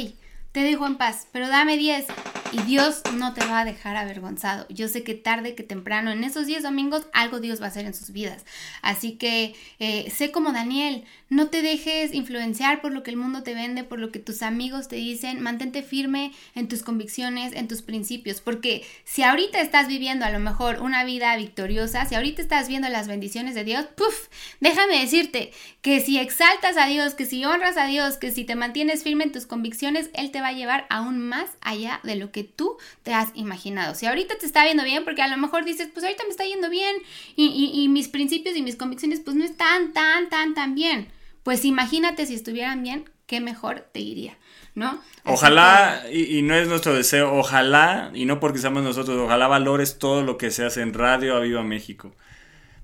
te 0.51 0.61
dejo 0.61 0.85
en 0.85 0.97
paz, 0.97 1.27
pero 1.31 1.47
dame 1.47 1.77
10 1.77 2.05
y 2.51 2.61
Dios 2.63 3.01
no 3.13 3.33
te 3.33 3.45
va 3.45 3.61
a 3.61 3.65
dejar 3.65 3.95
avergonzado. 3.95 4.65
Yo 4.69 4.87
sé 4.87 5.03
que 5.03 5.15
tarde 5.15 5.55
que 5.55 5.63
temprano, 5.63 6.11
en 6.11 6.23
esos 6.23 6.45
10 6.45 6.63
domingos, 6.63 7.07
algo 7.13 7.39
Dios 7.39 7.61
va 7.61 7.65
a 7.65 7.69
hacer 7.69 7.85
en 7.85 7.93
sus 7.93 8.11
vidas. 8.11 8.45
Así 8.81 9.13
que 9.13 9.55
eh, 9.79 10.11
sé 10.13 10.31
como 10.31 10.51
Daniel, 10.51 11.05
no 11.29 11.47
te 11.47 11.61
dejes 11.61 12.13
influenciar 12.13 12.81
por 12.81 12.91
lo 12.91 13.03
que 13.03 13.11
el 13.11 13.17
mundo 13.17 13.43
te 13.43 13.53
vende, 13.53 13.85
por 13.85 13.99
lo 13.99 14.11
que 14.11 14.19
tus 14.19 14.41
amigos 14.41 14.89
te 14.89 14.97
dicen. 14.97 15.41
Mantente 15.41 15.81
firme 15.81 16.33
en 16.53 16.67
tus 16.67 16.83
convicciones, 16.83 17.53
en 17.53 17.69
tus 17.69 17.81
principios, 17.81 18.41
porque 18.41 18.85
si 19.05 19.23
ahorita 19.23 19.61
estás 19.61 19.87
viviendo 19.87 20.25
a 20.25 20.31
lo 20.31 20.39
mejor 20.39 20.81
una 20.81 21.05
vida 21.05 21.35
victoriosa, 21.37 22.05
si 22.05 22.15
ahorita 22.15 22.41
estás 22.41 22.67
viendo 22.67 22.89
las 22.89 23.07
bendiciones 23.07 23.55
de 23.55 23.63
Dios, 23.63 23.85
puff, 23.95 24.27
déjame 24.59 24.99
decirte 24.99 25.53
que 25.81 26.01
si 26.01 26.19
exaltas 26.19 26.75
a 26.75 26.87
Dios, 26.87 27.13
que 27.13 27.25
si 27.25 27.45
honras 27.45 27.77
a 27.77 27.85
Dios, 27.85 28.17
que 28.17 28.31
si 28.31 28.43
te 28.43 28.55
mantienes 28.55 29.03
firme 29.03 29.23
en 29.23 29.31
tus 29.31 29.45
convicciones, 29.45 30.09
Él 30.13 30.31
te 30.31 30.40
va 30.41 30.49
a 30.49 30.53
llevar 30.53 30.85
aún 30.89 31.19
más 31.19 31.49
allá 31.61 31.99
de 32.03 32.15
lo 32.15 32.31
que 32.31 32.43
tú 32.43 32.77
te 33.03 33.13
has 33.13 33.29
imaginado. 33.35 33.95
Si 33.95 34.05
ahorita 34.05 34.37
te 34.37 34.45
está 34.45 34.63
viendo 34.63 34.83
bien, 34.83 35.03
porque 35.03 35.21
a 35.21 35.27
lo 35.27 35.37
mejor 35.37 35.65
dices, 35.65 35.89
pues 35.93 36.03
ahorita 36.03 36.23
me 36.23 36.29
está 36.29 36.43
yendo 36.43 36.69
bien 36.69 36.95
y, 37.35 37.45
y, 37.47 37.81
y 37.81 37.87
mis 37.87 38.07
principios 38.07 38.55
y 38.55 38.61
mis 38.61 38.75
convicciones 38.75 39.19
pues 39.19 39.35
no 39.35 39.45
están 39.45 39.93
tan, 39.93 40.29
tan, 40.29 40.53
tan 40.53 40.75
bien. 40.75 41.07
Pues 41.43 41.65
imagínate 41.65 42.25
si 42.25 42.35
estuvieran 42.35 42.83
bien, 42.83 43.09
qué 43.25 43.39
mejor 43.39 43.87
te 43.91 43.99
iría, 43.99 44.37
¿no? 44.75 45.01
Así 45.23 45.33
Ojalá, 45.33 46.03
que... 46.03 46.13
y, 46.13 46.37
y, 46.37 46.41
no 46.41 46.53
es 46.53 46.67
nuestro 46.67 46.93
deseo, 46.93 47.33
ojalá, 47.33 48.11
y 48.13 48.25
no 48.25 48.39
porque 48.39 48.59
seamos 48.59 48.83
nosotros, 48.83 49.17
ojalá 49.17 49.47
valores 49.47 49.97
todo 49.97 50.21
lo 50.21 50.37
que 50.37 50.51
se 50.51 50.65
hace 50.65 50.81
en 50.81 50.93
Radio 50.93 51.37
Aviva 51.37 51.63
México, 51.63 52.13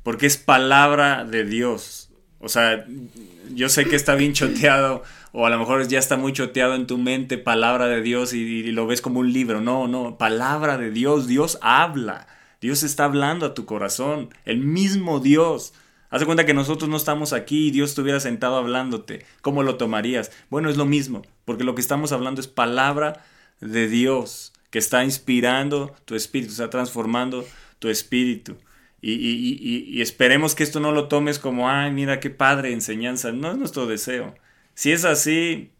porque 0.03 0.25
es 0.25 0.37
palabra 0.37 1.25
de 1.25 1.43
Dios. 1.43 2.09
O 2.39 2.49
sea, 2.49 2.85
yo 3.53 3.69
sé 3.69 3.85
que 3.85 3.95
está 3.95 4.15
bien 4.15 4.33
choteado 4.33 5.03
o 5.39 5.45
a 5.45 5.51
lo 5.51 5.59
mejor 5.59 5.87
ya 5.87 5.99
está 5.99 6.17
muy 6.17 6.33
choteado 6.33 6.73
en 6.73 6.87
tu 6.87 6.97
mente 6.97 7.37
palabra 7.37 7.85
de 7.87 8.01
Dios 8.01 8.33
y, 8.33 8.63
lo 8.71 8.87
ves 8.87 9.01
como 9.01 9.19
un 9.19 9.31
libro. 9.31 9.61
No, 9.61 9.87
no, 9.87 10.17
palabra 10.17 10.79
de 10.79 10.89
Dios, 10.89 11.27
Dios 11.27 11.59
habla. 11.61 12.27
Dios 12.59 12.81
está 12.81 13.05
hablando 13.05 13.45
a 13.45 13.53
tu 13.53 13.65
corazón, 13.65 14.29
el 14.45 14.57
mismo 14.61 15.19
Dios. 15.19 15.75
Haz 16.09 16.21
de 16.21 16.25
cuenta 16.25 16.47
que 16.47 16.55
nosotros 16.55 16.89
no 16.89 16.97
estamos 16.97 17.33
aquí 17.33 17.67
y 17.67 17.71
Dios 17.71 17.91
estuviera 17.91 18.19
sentado 18.19 18.55
hablándote. 18.57 19.27
¿Cómo 19.41 19.61
lo 19.61 19.75
tomarías? 19.75 20.31
Bueno, 20.49 20.71
es 20.71 20.77
lo 20.77 20.85
mismo, 20.85 21.21
porque 21.45 21.63
lo 21.63 21.75
que 21.75 21.81
estamos 21.81 22.11
hablando 22.13 22.41
es 22.41 22.47
palabra 22.47 23.23
de 23.61 23.87
Dios, 23.87 24.53
que 24.71 24.79
está 24.79 25.03
inspirando 25.03 25.93
tu 26.05 26.15
espíritu, 26.15 26.53
está 26.53 26.71
transformando 26.71 27.45
tu 27.77 27.89
espíritu. 27.89 28.55
Y, 29.01 29.11
y- 29.11 29.59
y- 29.61 29.97
y 29.99 30.01
esperemos 30.01 30.55
que 30.55 30.63
esto 30.63 30.79
no 30.79 30.91
lo 30.91 31.07
tomes 31.07 31.37
como, 31.37 31.69
ay, 31.69 31.91
mira 31.91 32.19
qué 32.19 32.31
padre 32.31 32.73
enseñanza. 32.73 33.31
No 33.31 33.51
es 33.51 33.57
nuestro 33.59 33.85
deseo. 33.85 34.33
Si 34.77 34.91
es 34.91 35.05
así, 35.05 35.71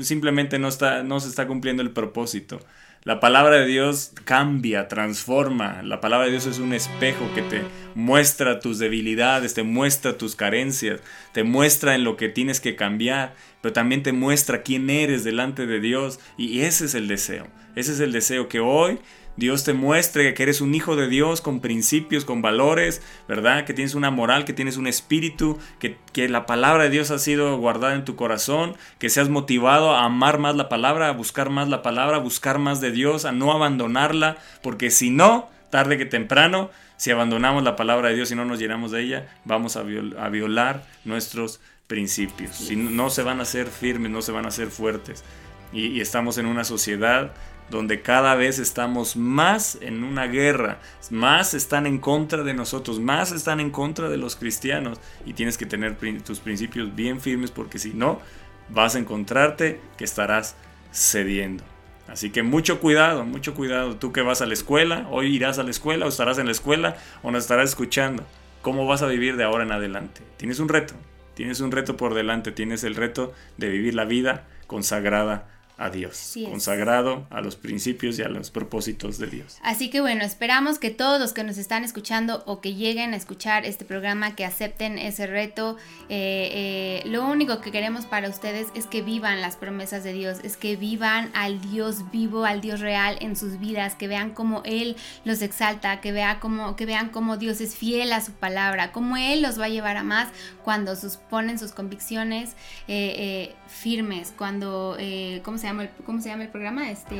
simplemente 0.00 0.58
no, 0.58 0.66
está, 0.66 1.04
no 1.04 1.20
se 1.20 1.28
está 1.28 1.46
cumpliendo 1.46 1.84
el 1.84 1.92
propósito. 1.92 2.58
La 3.04 3.20
palabra 3.20 3.58
de 3.58 3.66
Dios 3.66 4.10
cambia, 4.24 4.88
transforma. 4.88 5.84
La 5.84 6.00
palabra 6.00 6.24
de 6.26 6.32
Dios 6.32 6.46
es 6.46 6.58
un 6.58 6.72
espejo 6.72 7.30
que 7.32 7.42
te 7.42 7.62
muestra 7.94 8.58
tus 8.58 8.80
debilidades, 8.80 9.54
te 9.54 9.62
muestra 9.62 10.18
tus 10.18 10.34
carencias, 10.34 11.00
te 11.32 11.44
muestra 11.44 11.94
en 11.94 12.02
lo 12.02 12.16
que 12.16 12.28
tienes 12.28 12.58
que 12.58 12.74
cambiar, 12.74 13.36
pero 13.60 13.72
también 13.72 14.02
te 14.02 14.12
muestra 14.12 14.62
quién 14.62 14.90
eres 14.90 15.22
delante 15.22 15.66
de 15.66 15.78
Dios. 15.78 16.18
Y 16.36 16.62
ese 16.62 16.86
es 16.86 16.96
el 16.96 17.06
deseo. 17.06 17.46
Ese 17.76 17.92
es 17.92 18.00
el 18.00 18.10
deseo 18.10 18.48
que 18.48 18.58
hoy 18.58 18.98
Dios 19.40 19.64
te 19.64 19.72
muestre 19.72 20.34
que 20.34 20.42
eres 20.42 20.60
un 20.60 20.74
hijo 20.74 20.96
de 20.96 21.08
Dios 21.08 21.40
con 21.40 21.60
principios, 21.60 22.26
con 22.26 22.42
valores, 22.42 23.00
¿verdad? 23.26 23.64
Que 23.64 23.72
tienes 23.72 23.94
una 23.94 24.10
moral, 24.10 24.44
que 24.44 24.52
tienes 24.52 24.76
un 24.76 24.86
espíritu, 24.86 25.58
que, 25.78 25.96
que 26.12 26.28
la 26.28 26.44
palabra 26.44 26.84
de 26.84 26.90
Dios 26.90 27.10
ha 27.10 27.18
sido 27.18 27.56
guardada 27.56 27.94
en 27.94 28.04
tu 28.04 28.16
corazón, 28.16 28.76
que 28.98 29.08
seas 29.08 29.30
motivado 29.30 29.94
a 29.96 30.04
amar 30.04 30.38
más 30.38 30.56
la 30.56 30.68
palabra, 30.68 31.08
a 31.08 31.12
buscar 31.12 31.48
más 31.48 31.68
la 31.68 31.80
palabra, 31.82 32.18
a 32.18 32.20
buscar 32.20 32.58
más 32.58 32.82
de 32.82 32.92
Dios, 32.92 33.24
a 33.24 33.32
no 33.32 33.50
abandonarla, 33.50 34.36
porque 34.62 34.90
si 34.90 35.10
no, 35.10 35.48
tarde 35.70 35.96
que 35.96 36.04
temprano, 36.04 36.70
si 36.98 37.10
abandonamos 37.10 37.62
la 37.64 37.76
palabra 37.76 38.10
de 38.10 38.16
Dios 38.16 38.30
y 38.30 38.34
no 38.34 38.44
nos 38.44 38.58
llenamos 38.58 38.90
de 38.90 39.00
ella, 39.02 39.28
vamos 39.46 39.76
a, 39.76 39.82
viol- 39.82 40.18
a 40.18 40.28
violar 40.28 40.84
nuestros 41.06 41.60
principios. 41.86 42.56
Si 42.56 42.76
no, 42.76 43.08
se 43.08 43.22
van 43.22 43.40
a 43.40 43.44
hacer 43.44 43.68
firmes, 43.68 44.12
no 44.12 44.20
se 44.20 44.32
van 44.32 44.44
a 44.44 44.48
hacer 44.48 44.68
fuertes. 44.68 45.24
Y 45.72 46.00
estamos 46.00 46.36
en 46.36 46.46
una 46.46 46.64
sociedad 46.64 47.32
donde 47.70 48.02
cada 48.02 48.34
vez 48.34 48.58
estamos 48.58 49.16
más 49.16 49.78
en 49.80 50.02
una 50.02 50.26
guerra, 50.26 50.80
más 51.10 51.54
están 51.54 51.86
en 51.86 51.98
contra 51.98 52.42
de 52.42 52.52
nosotros, 52.52 52.98
más 53.00 53.32
están 53.32 53.60
en 53.60 53.70
contra 53.70 54.08
de 54.08 54.16
los 54.16 54.36
cristianos 54.36 55.00
y 55.24 55.34
tienes 55.34 55.56
que 55.56 55.66
tener 55.66 55.96
tus 56.22 56.40
principios 56.40 56.94
bien 56.94 57.20
firmes 57.20 57.50
porque 57.50 57.78
si 57.78 57.94
no, 57.94 58.20
vas 58.68 58.96
a 58.96 58.98
encontrarte 58.98 59.80
que 59.96 60.04
estarás 60.04 60.56
cediendo. 60.92 61.64
Así 62.08 62.30
que 62.30 62.42
mucho 62.42 62.80
cuidado, 62.80 63.24
mucho 63.24 63.54
cuidado. 63.54 63.96
Tú 63.96 64.12
que 64.12 64.22
vas 64.22 64.42
a 64.42 64.46
la 64.46 64.54
escuela, 64.54 65.06
hoy 65.10 65.34
irás 65.34 65.60
a 65.60 65.62
la 65.62 65.70
escuela 65.70 66.06
o 66.06 66.08
estarás 66.08 66.38
en 66.38 66.46
la 66.46 66.52
escuela 66.52 66.96
o 67.22 67.30
nos 67.30 67.44
estarás 67.44 67.70
escuchando. 67.70 68.24
¿Cómo 68.62 68.84
vas 68.86 69.02
a 69.02 69.06
vivir 69.06 69.36
de 69.36 69.44
ahora 69.44 69.62
en 69.62 69.70
adelante? 69.70 70.20
Tienes 70.36 70.58
un 70.58 70.68
reto, 70.68 70.94
tienes 71.34 71.60
un 71.60 71.70
reto 71.70 71.96
por 71.96 72.14
delante, 72.14 72.50
tienes 72.50 72.82
el 72.82 72.96
reto 72.96 73.32
de 73.58 73.68
vivir 73.68 73.94
la 73.94 74.04
vida 74.04 74.48
consagrada 74.66 75.46
a 75.80 75.90
Dios, 75.90 76.34
consagrado 76.44 77.26
a 77.30 77.40
los 77.40 77.56
principios 77.56 78.18
y 78.18 78.22
a 78.22 78.28
los 78.28 78.50
propósitos 78.50 79.18
de 79.18 79.26
Dios. 79.26 79.58
Así 79.62 79.88
que 79.88 80.00
bueno, 80.00 80.24
esperamos 80.24 80.78
que 80.78 80.90
todos 80.90 81.18
los 81.18 81.32
que 81.32 81.42
nos 81.42 81.56
están 81.56 81.84
escuchando 81.84 82.42
o 82.46 82.60
que 82.60 82.74
lleguen 82.74 83.14
a 83.14 83.16
escuchar 83.16 83.64
este 83.64 83.84
programa, 83.84 84.34
que 84.34 84.44
acepten 84.44 84.98
ese 84.98 85.26
reto. 85.26 85.76
Eh, 86.08 87.02
eh, 87.02 87.08
lo 87.08 87.26
único 87.26 87.60
que 87.60 87.70
queremos 87.70 88.04
para 88.04 88.28
ustedes 88.28 88.68
es 88.74 88.86
que 88.86 89.02
vivan 89.02 89.40
las 89.40 89.56
promesas 89.56 90.04
de 90.04 90.12
Dios, 90.12 90.38
es 90.44 90.56
que 90.56 90.76
vivan 90.76 91.30
al 91.34 91.60
Dios 91.60 92.10
vivo, 92.10 92.44
al 92.44 92.60
Dios 92.60 92.80
real 92.80 93.16
en 93.20 93.36
sus 93.36 93.58
vidas, 93.58 93.94
que 93.94 94.08
vean 94.08 94.30
cómo 94.30 94.62
Él 94.64 94.96
los 95.24 95.40
exalta, 95.40 96.00
que, 96.00 96.12
vea 96.12 96.40
cómo, 96.40 96.76
que 96.76 96.86
vean 96.86 97.08
cómo 97.08 97.36
Dios 97.36 97.60
es 97.60 97.74
fiel 97.74 98.12
a 98.12 98.20
su 98.20 98.32
palabra, 98.32 98.92
cómo 98.92 99.16
Él 99.16 99.40
los 99.42 99.58
va 99.58 99.64
a 99.64 99.68
llevar 99.68 99.96
a 99.96 100.02
más 100.02 100.28
cuando 100.62 100.94
sus, 100.96 101.16
ponen 101.16 101.58
sus 101.58 101.72
convicciones 101.72 102.54
eh, 102.88 103.54
firmes, 103.66 104.34
cuando, 104.36 104.96
¿cómo, 105.42 105.58
se 105.58 105.66
llama 105.66 105.69
el, 105.78 105.90
¿cómo 106.04 106.20
se 106.20 106.28
llama 106.28 106.44
el 106.44 106.48
programa? 106.50 106.90
Este 106.90 107.16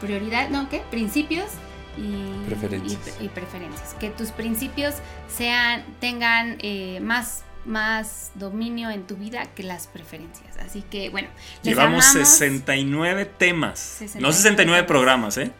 prioridad, 0.00 0.48
no, 0.50 0.68
¿qué? 0.68 0.82
Principios 0.90 1.46
y 1.96 2.46
Preferencias. 2.48 3.16
y- 3.20 3.24
y 3.26 3.28
preferencias. 3.28 3.94
Que 4.00 4.10
tus 4.10 4.30
principios 4.30 4.94
sean, 5.28 5.84
tengan 6.00 6.56
eh, 6.60 6.98
más, 7.00 7.44
más 7.66 8.32
dominio 8.34 8.90
en 8.90 9.06
tu 9.06 9.16
vida 9.16 9.46
que 9.54 9.62
las 9.62 9.86
preferencias. 9.86 10.56
Así 10.58 10.82
que 10.82 11.10
bueno, 11.10 11.28
Llevamos 11.62 12.06
amamos. 12.06 12.28
69 12.28 13.26
temas, 13.26 13.78
69 13.78 14.22
no 14.28 14.32
69 14.32 14.78
temas. 14.80 14.88
programas, 14.88 15.36
¿eh? 15.38 15.52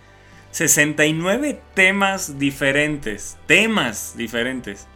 69 0.50 1.60
temas 1.74 2.38
diferentes, 2.38 3.36
temas 3.46 4.16
diferentes. 4.16 4.86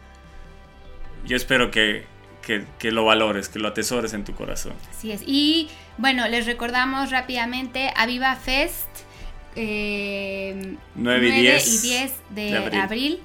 Yo 1.25 1.35
espero 1.35 1.71
que, 1.71 2.05
que, 2.47 2.63
que 2.79 2.91
lo 2.91 3.03
valores, 3.05 3.49
que 3.49 3.59
lo 3.59 3.67
atesores 3.67 4.13
en 4.13 4.23
tu 4.23 4.33
corazón. 4.33 4.73
Así 4.89 5.11
es. 5.11 5.21
Y 5.27 5.69
bueno, 5.97 6.27
les 6.29 6.45
recordamos 6.47 7.11
rápidamente 7.11 7.91
Aviva 7.95 8.35
Fest. 8.37 8.87
eh, 9.55 10.75
9 10.95 11.27
y 11.27 11.31
10 11.41 11.83
y 11.83 11.87
10 11.89 12.13
de, 12.29 12.41
de 12.51 12.57
abril. 12.57 12.79
abril. 12.81 13.19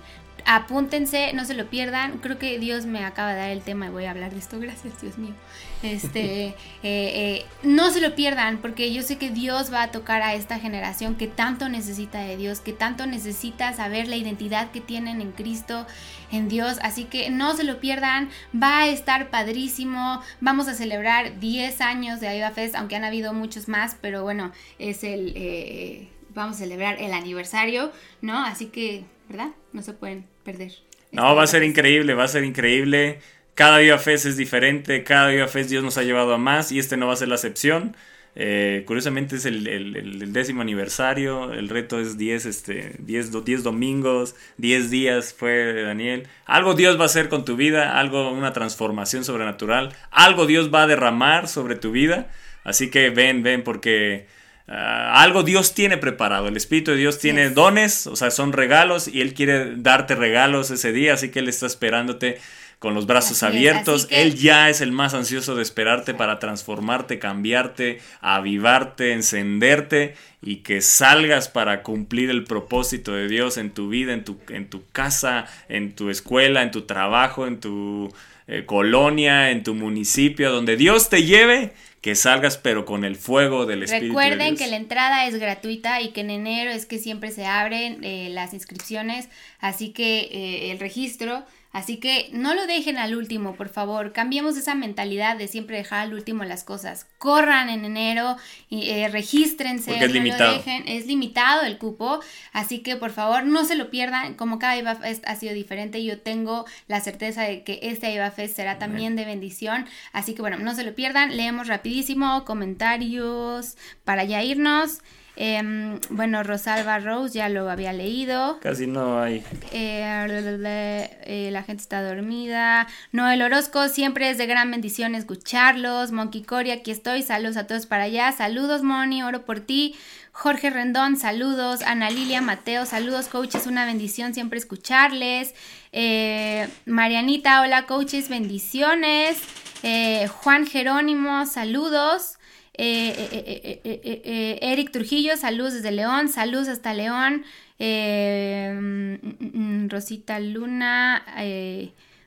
Apúntense, 0.47 1.33
no 1.33 1.45
se 1.45 1.55
lo 1.55 1.69
pierdan. 1.69 2.19
Creo 2.19 2.39
que 2.39 2.59
Dios 2.59 2.87
me 2.87 3.05
acaba 3.05 3.31
de 3.33 3.37
dar 3.37 3.51
el 3.51 3.63
tema 3.63 3.87
y 3.87 3.91
voy 3.91 4.05
a 4.05 4.11
hablar 4.11 4.33
de 4.33 4.39
esto. 4.39 4.59
Gracias, 4.59 5.01
Dios 5.01 5.19
mío. 5.19 5.35
Este, 5.83 6.47
eh, 6.47 6.55
eh, 6.83 7.47
no 7.63 7.91
se 7.91 8.01
lo 8.01 8.15
pierdan 8.15 8.59
porque 8.59 8.93
yo 8.93 9.03
sé 9.03 9.19
que 9.19 9.31
Dios 9.31 9.73
va 9.73 9.83
a 9.83 9.91
tocar 9.91 10.23
a 10.23 10.35
esta 10.35 10.59
generación 10.59 11.17
que 11.17 11.27
tanto 11.27 11.69
necesita 11.69 12.21
de 12.21 12.37
Dios, 12.37 12.61
que 12.61 12.73
tanto 12.73 13.07
necesita 13.07 13.73
saber 13.73 14.09
la 14.09 14.17
identidad 14.17 14.71
que 14.71 14.81
tienen 14.81 15.21
en 15.21 15.33
Cristo, 15.33 15.87
en 16.31 16.49
Dios. 16.49 16.79
Así 16.83 17.05
que 17.05 17.31
no 17.31 17.57
se 17.57 17.65
lo 17.65 17.81
pierdan. 17.81 18.31
Va 18.55 18.81
a 18.81 18.89
estar 18.89 19.31
padrísimo. 19.31 20.21
Vamos 20.41 20.69
a 20.69 20.75
celebrar 20.75 21.41
10 21.41 21.81
años 21.81 22.21
de 22.21 22.29
Aviva 22.29 22.51
Fest, 22.51 22.75
aunque 22.75 22.97
han 22.97 23.05
habido 23.05 23.33
muchos 23.33 23.69
más, 23.69 23.97
pero 24.01 24.23
bueno, 24.23 24.53
es 24.79 25.05
el... 25.05 25.33
eh, 25.37 26.09
vamos 26.35 26.57
a 26.57 26.59
celebrar 26.61 27.01
el 27.01 27.13
aniversario, 27.13 27.93
¿no? 28.21 28.45
Así 28.45 28.67
que, 28.67 29.05
¿verdad? 29.33 29.49
No 29.73 29.83
se 29.83 29.93
pueden 29.95 30.27
perder. 30.45 30.73
No, 31.11 31.35
va 31.35 31.43
a 31.43 31.47
ser 31.47 31.63
increíble, 31.65 32.15
va 32.15 32.25
a 32.25 32.29
ser 32.29 32.45
increíble. 32.45 33.19
Cada 33.55 33.79
Viva 33.79 33.99
Fest 33.99 34.25
es 34.27 34.37
diferente, 34.37 35.03
cada 35.05 35.29
Viva 35.29 35.49
Fest 35.49 35.69
Dios 35.69 35.83
nos 35.85 35.99
ha 35.99 36.03
llevado 36.05 36.33
a 36.33 36.39
más 36.39 36.71
y 36.73 36.79
este 36.79 36.97
no 36.97 37.07
va 37.09 37.15
a 37.15 37.17
ser 37.17 37.29
la 37.29 37.35
excepción. 37.35 37.97
Eh, 38.35 38.85
curiosamente 38.87 39.37
es 39.37 39.45
el, 39.45 39.67
el- 39.69 40.33
décimo 40.33 40.63
aniversario, 40.63 41.53
el 41.53 41.69
reto 41.69 42.01
es 42.01 42.17
10, 42.17 42.47
este, 42.47 42.95
10, 43.01 43.31
do- 43.31 43.43
10 43.43 43.63
domingos, 43.63 44.35
10 44.57 44.89
días 44.91 45.35
fue 45.35 45.83
Daniel. 45.83 46.27
Algo 46.47 46.73
Dios 46.73 46.97
va 46.99 47.03
a 47.03 47.07
hacer 47.07 47.29
con 47.29 47.45
tu 47.45 47.57
vida, 47.57 47.99
algo, 48.01 48.33
una 48.33 48.55
transformación 48.55 49.25
sobrenatural, 49.25 49.95
algo 50.11 50.47
Dios 50.47 50.73
va 50.73 50.85
a 50.85 50.87
derramar 50.87 51.47
sobre 51.47 51.75
tu 51.75 51.91
vida. 51.93 52.31
Así 52.65 52.91
que 52.91 53.11
ven, 53.11 53.43
ven, 53.43 53.65
porque 53.65 54.27
ah, 54.69 55.23
algo 55.23 55.43
Dios 55.43 55.75
tiene 55.75 55.97
preparado. 55.99 56.49
El 56.49 56.57
Espíritu 56.57 56.91
de 56.93 56.97
Dios 56.99 57.19
tiene 57.19 57.45
es. 57.47 57.55
dones, 57.55 58.07
o 58.07 58.17
sea, 58.17 58.31
son 58.31 58.53
regalos 58.53 59.09
y 59.09 59.21
Él 59.21 59.35
quiere 59.35 59.75
darte 59.77 60.15
regalos 60.15 60.71
ese 60.71 60.93
día, 60.93 61.15
así 61.15 61.31
que 61.31 61.41
Él 61.41 61.49
está 61.49 61.67
esperándote 61.67 62.39
con 62.79 62.95
los 62.95 63.07
brazos 63.07 63.43
Así 63.45 63.57
abiertos. 63.57 64.07
que- 64.07 64.23
Él 64.23 64.35
ya 64.35 64.69
es 64.69 64.81
el 64.81 64.91
más 64.91 65.15
ansioso 65.15 65.55
de 65.55 65.63
esperarte 65.63 66.15
para 66.15 66.41
transformarte, 66.41 67.21
cambiarte, 67.21 68.01
avivarte, 68.21 69.13
encenderte 69.13 70.17
y 70.43 70.57
que 70.57 70.81
salgas 70.81 71.49
para 71.49 71.83
cumplir 71.83 72.29
el 72.31 72.43
propósito 72.43 73.13
de 73.13 73.29
Dios 73.29 73.57
en 73.57 73.71
tu 73.71 73.89
vida, 73.89 74.13
en 74.13 74.25
tu, 74.25 74.39
en 74.49 74.69
tu 74.69 74.83
casa, 74.91 75.47
en 75.69 75.95
tu 75.95 76.11
escuela, 76.11 76.63
en 76.63 76.73
tu 76.73 76.83
trabajo, 76.83 77.47
en 77.47 77.61
tu 77.61 78.13
eh, 78.49 78.65
colonia, 78.67 79.51
en 79.53 79.63
tu 79.63 79.75
municipio, 79.75 80.51
donde 80.51 80.77
Dios 80.77 81.09
te 81.09 81.23
lleve, 81.23 81.73
que 82.03 82.17
salgas 82.17 82.59
pero 82.59 82.85
con 82.85 83.05
el 83.05 83.17
fuego 83.17 83.65
del 83.65 83.85
Espíritu. 83.85 84.07
de 84.07 84.09
Recuerden 84.09 84.55
Dios. 84.57 84.59
que 84.59 84.67
la 84.67 84.77
entrada 84.77 85.27
es 85.27 85.39
gratuita 85.39 86.03
y 86.03 86.09
que 86.09 86.21
en 86.21 86.31
enero 86.31 86.71
es 86.73 86.85
que 86.85 86.99
siempre 86.99 87.31
se 87.31 87.47
abren 87.47 88.03
eh, 88.03 88.29
las 88.29 88.53
inscripciones, 88.53 89.29
así 89.61 89.91
que 89.91 90.29
eh, 90.33 90.73
el 90.73 90.81
registro, 90.81 91.45
así 91.73 91.97
que 91.97 92.29
no 92.33 92.55
lo 92.55 92.67
dejen 92.67 92.99
al 92.99 93.17
último, 93.17 93.55
por 93.55 93.69
favor, 93.69 94.13
cambiemos 94.13 94.57
esa 94.57 94.75
mentalidad 94.75 95.37
de 95.37 95.49
siempre 95.49 95.77
dejar 95.79 96.01
al 96.01 96.15
último 96.15 96.45
las 96.45 96.65
cosas, 96.65 97.07
corran 97.19 97.69
en 97.71 97.85
enero 97.85 98.37
y 98.69 98.91
eh, 98.91 99.09
regístrense, 99.09 99.91
Porque 99.91 100.05
es 100.05 100.11
no 100.11 100.19
lo 100.19 100.23
limitado. 100.25 100.53
dejen, 100.53 100.85
es 100.87 101.07
limitado 101.07 101.63
el 101.63 101.79
cupo, 101.79 102.21
así 102.53 102.81
que 102.81 102.97
por 102.97 103.11
favor 103.11 103.45
no 103.45 103.65
se 103.65 103.75
lo 103.75 103.91
pierdan, 103.91 104.35
como 104.35 104.59
cada 104.59 104.77
IVA 104.77 104.95
Fest 104.97 105.25
ha 105.27 105.37
sido 105.37 105.55
diferente, 105.55 106.03
yo 106.05 106.21
tengo 106.21 106.67
la 106.89 107.01
certeza 107.01 107.43
de 107.43 107.65
que 107.65 107.81
este 107.83 108.13
IVA 108.13 108.31
Fest 108.31 108.57
será 108.57 108.79
también 108.79 109.17
de 109.17 109.25
bendición, 109.25 109.87
así 110.13 110.35
que 110.35 110.43
bueno, 110.43 110.59
no 110.59 110.75
se 110.75 110.85
lo 110.85 110.95
pierdan, 110.95 111.37
leemos 111.37 111.69
rapidísimo 111.69 112.45
comentarios 112.45 113.77
para 114.05 114.25
ya 114.25 114.43
irnos. 114.43 115.01
Em, 115.35 115.99
bueno, 116.11 116.43
Rosalba 116.43 116.99
Rose 116.99 117.35
ya 117.39 117.49
lo 117.49 117.71
había 117.71 117.93
leído. 117.93 118.59
Casi 118.61 118.87
no 118.87 119.21
hay. 119.21 119.43
Eh, 119.73 121.09
eh, 121.25 121.49
la 121.51 121.63
gente 121.63 121.83
está 121.83 122.03
dormida. 122.03 122.87
Noel 123.13 123.41
Orozco, 123.43 123.89
siempre 123.89 124.29
es 124.29 124.37
de 124.39 124.47
gran 124.47 124.71
bendición 124.71 125.15
escucharlos. 125.15 126.13
Monkey 126.13 126.43
Cory, 126.43 126.71
aquí 126.71 126.91
estoy. 126.91 127.23
Saludos 127.23 127.57
a 127.57 127.67
todos 127.67 127.87
para 127.87 128.05
allá. 128.05 128.31
Saludos, 128.33 128.83
Moni, 128.83 129.23
oro 129.23 129.45
por 129.45 129.61
ti. 129.61 129.95
Jorge 130.33 130.71
Rendón, 130.71 131.17
saludos. 131.17 131.83
Ana 131.83 132.11
Lilia 132.11 132.43
Mateo, 132.43 132.85
saludos, 132.85 133.29
coaches. 133.29 133.67
Una 133.67 133.87
bendición 133.87 134.35
siempre 134.35 134.59
escucharles. 134.59 135.55
Eh, 135.93 136.69
Marianita, 136.85 137.63
hola, 137.63 137.87
coaches, 137.87 138.29
bendiciones. 138.29 139.39
Eh, 139.83 140.29
Juan 140.29 140.67
Jerónimo, 140.67 141.47
saludos. 141.47 142.39
Eh, 142.75 143.15
eh, 143.19 143.29
eh, 143.33 143.81
eh, 143.85 144.23
eh, 144.25 144.59
Eric 144.63 144.93
Trujillo, 144.93 145.37
saludos 145.37 145.75
desde 145.75 145.91
León, 145.93 146.29
saludos 146.29 146.69
hasta 146.69 146.95
León. 146.95 147.45
Mm, 147.79 149.15
mm, 149.15 149.85
mm, 149.85 149.89
Rosita 149.91 150.39
Luna, 150.41 151.25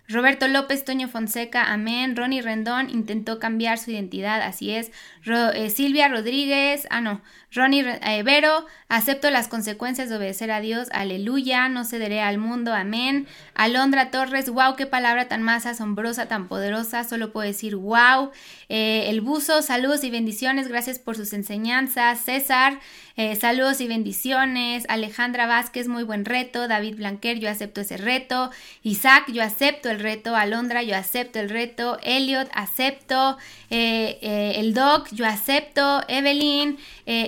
Roberto 0.08 0.48
López, 0.48 0.86
Toño 0.86 1.08
Fonseca, 1.08 1.72
amén. 1.72 2.16
Ronnie 2.16 2.42
Rendón 2.42 2.90
intentó 2.92 3.40
cambiar 3.40 3.80
su 3.80 3.90
identidad, 3.90 4.42
así 4.42 4.72
es. 4.72 4.92
Eh, 5.26 5.72
Silvia 5.72 6.08
Rodríguez, 6.08 6.86
ah 6.92 7.02
no, 7.02 7.22
Ronnie 7.52 7.84
eh, 8.02 8.22
Vero, 8.22 8.68
acepto 8.90 9.32
las 9.32 9.48
consecuencias 9.48 10.10
de 10.10 10.18
obedecer 10.18 10.52
a 10.52 10.60
Dios, 10.60 10.90
aleluya, 10.92 11.68
no 11.70 11.86
cederé 11.86 12.22
al 12.22 12.38
mundo, 12.38 12.74
amén. 12.74 13.28
Alondra 13.56 14.12
Torres, 14.12 14.50
wow, 14.50 14.76
qué 14.76 14.86
palabra 14.86 15.28
tan 15.28 15.42
más 15.42 15.66
asombrosa, 15.66 16.28
tan 16.28 16.48
poderosa, 16.48 17.04
solo 17.04 17.32
puedo 17.32 17.48
decir 17.48 17.76
wow. 17.76 18.32
Eh, 18.70 19.06
el 19.10 19.22
buzo, 19.22 19.64
saludos 19.64 20.04
y 20.04 20.12
bendiciones, 20.12 20.68
gracias 20.68 21.00
por 21.00 21.16
sus 21.16 21.34
enseñanzas. 21.34 22.20
César, 22.20 22.80
eh, 23.18 23.36
saludos 23.36 23.80
y 23.82 23.88
bendiciones. 23.88 24.86
Alejandra 24.90 25.48
Vázquez, 25.48 25.88
muy 25.88 26.04
buen 26.04 26.26
reto. 26.26 26.68
David 26.68 26.98
Blanquer, 26.98 27.40
yo 27.40 27.50
acepto 27.50 27.82
ese 27.82 27.98
reto. 27.98 28.52
Isaac, 28.84 29.32
yo 29.32 29.42
acepto 29.42 29.90
el 29.90 30.00
reto. 30.00 30.36
Alondra, 30.36 30.84
yo 30.84 30.98
acepto 30.98 31.40
el 31.40 31.50
reto. 31.50 31.98
Elliot, 32.04 32.50
acepto. 32.54 33.38
Eh, 33.70 34.20
eh, 34.22 34.54
el 34.58 34.74
Doc, 34.74 35.08
yo 35.12 35.26
acepto. 35.26 36.02
Evelyn, 36.08 36.78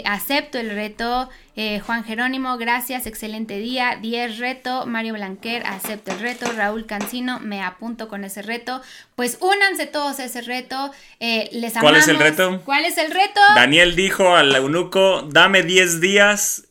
acepto 0.04 0.58
el 0.58 0.72
reto. 0.72 1.30
Eh, 1.60 1.80
Juan 1.80 2.04
Jerónimo, 2.04 2.56
gracias, 2.60 3.08
excelente 3.08 3.58
día. 3.58 3.98
10 4.00 4.38
reto. 4.38 4.86
Mario 4.86 5.16
Blanquer, 5.16 5.66
acepto 5.66 6.12
el 6.12 6.20
reto. 6.20 6.46
Raúl 6.56 6.86
Cancino, 6.86 7.40
me 7.40 7.64
apunto 7.64 8.08
con 8.08 8.24
ese 8.24 8.44
reto. 8.44 8.80
Pues 9.16 9.40
únanse 9.42 9.88
todos 9.88 10.20
a 10.20 10.26
ese 10.26 10.42
reto. 10.42 10.92
Eh, 11.20 11.50
les 11.52 11.74
¿Cuál 11.74 11.96
es 11.96 12.08
el 12.08 12.20
reto? 12.20 12.62
¿Cuál 12.64 12.86
es 12.86 13.00
el 13.00 13.12
reto? 13.12 13.42
Daniel 13.56 13.96
dijo 13.96 14.36
al 14.36 14.56
eunuco, 14.56 15.24
dame 15.24 15.64
10 15.64 16.00
días 16.00 16.68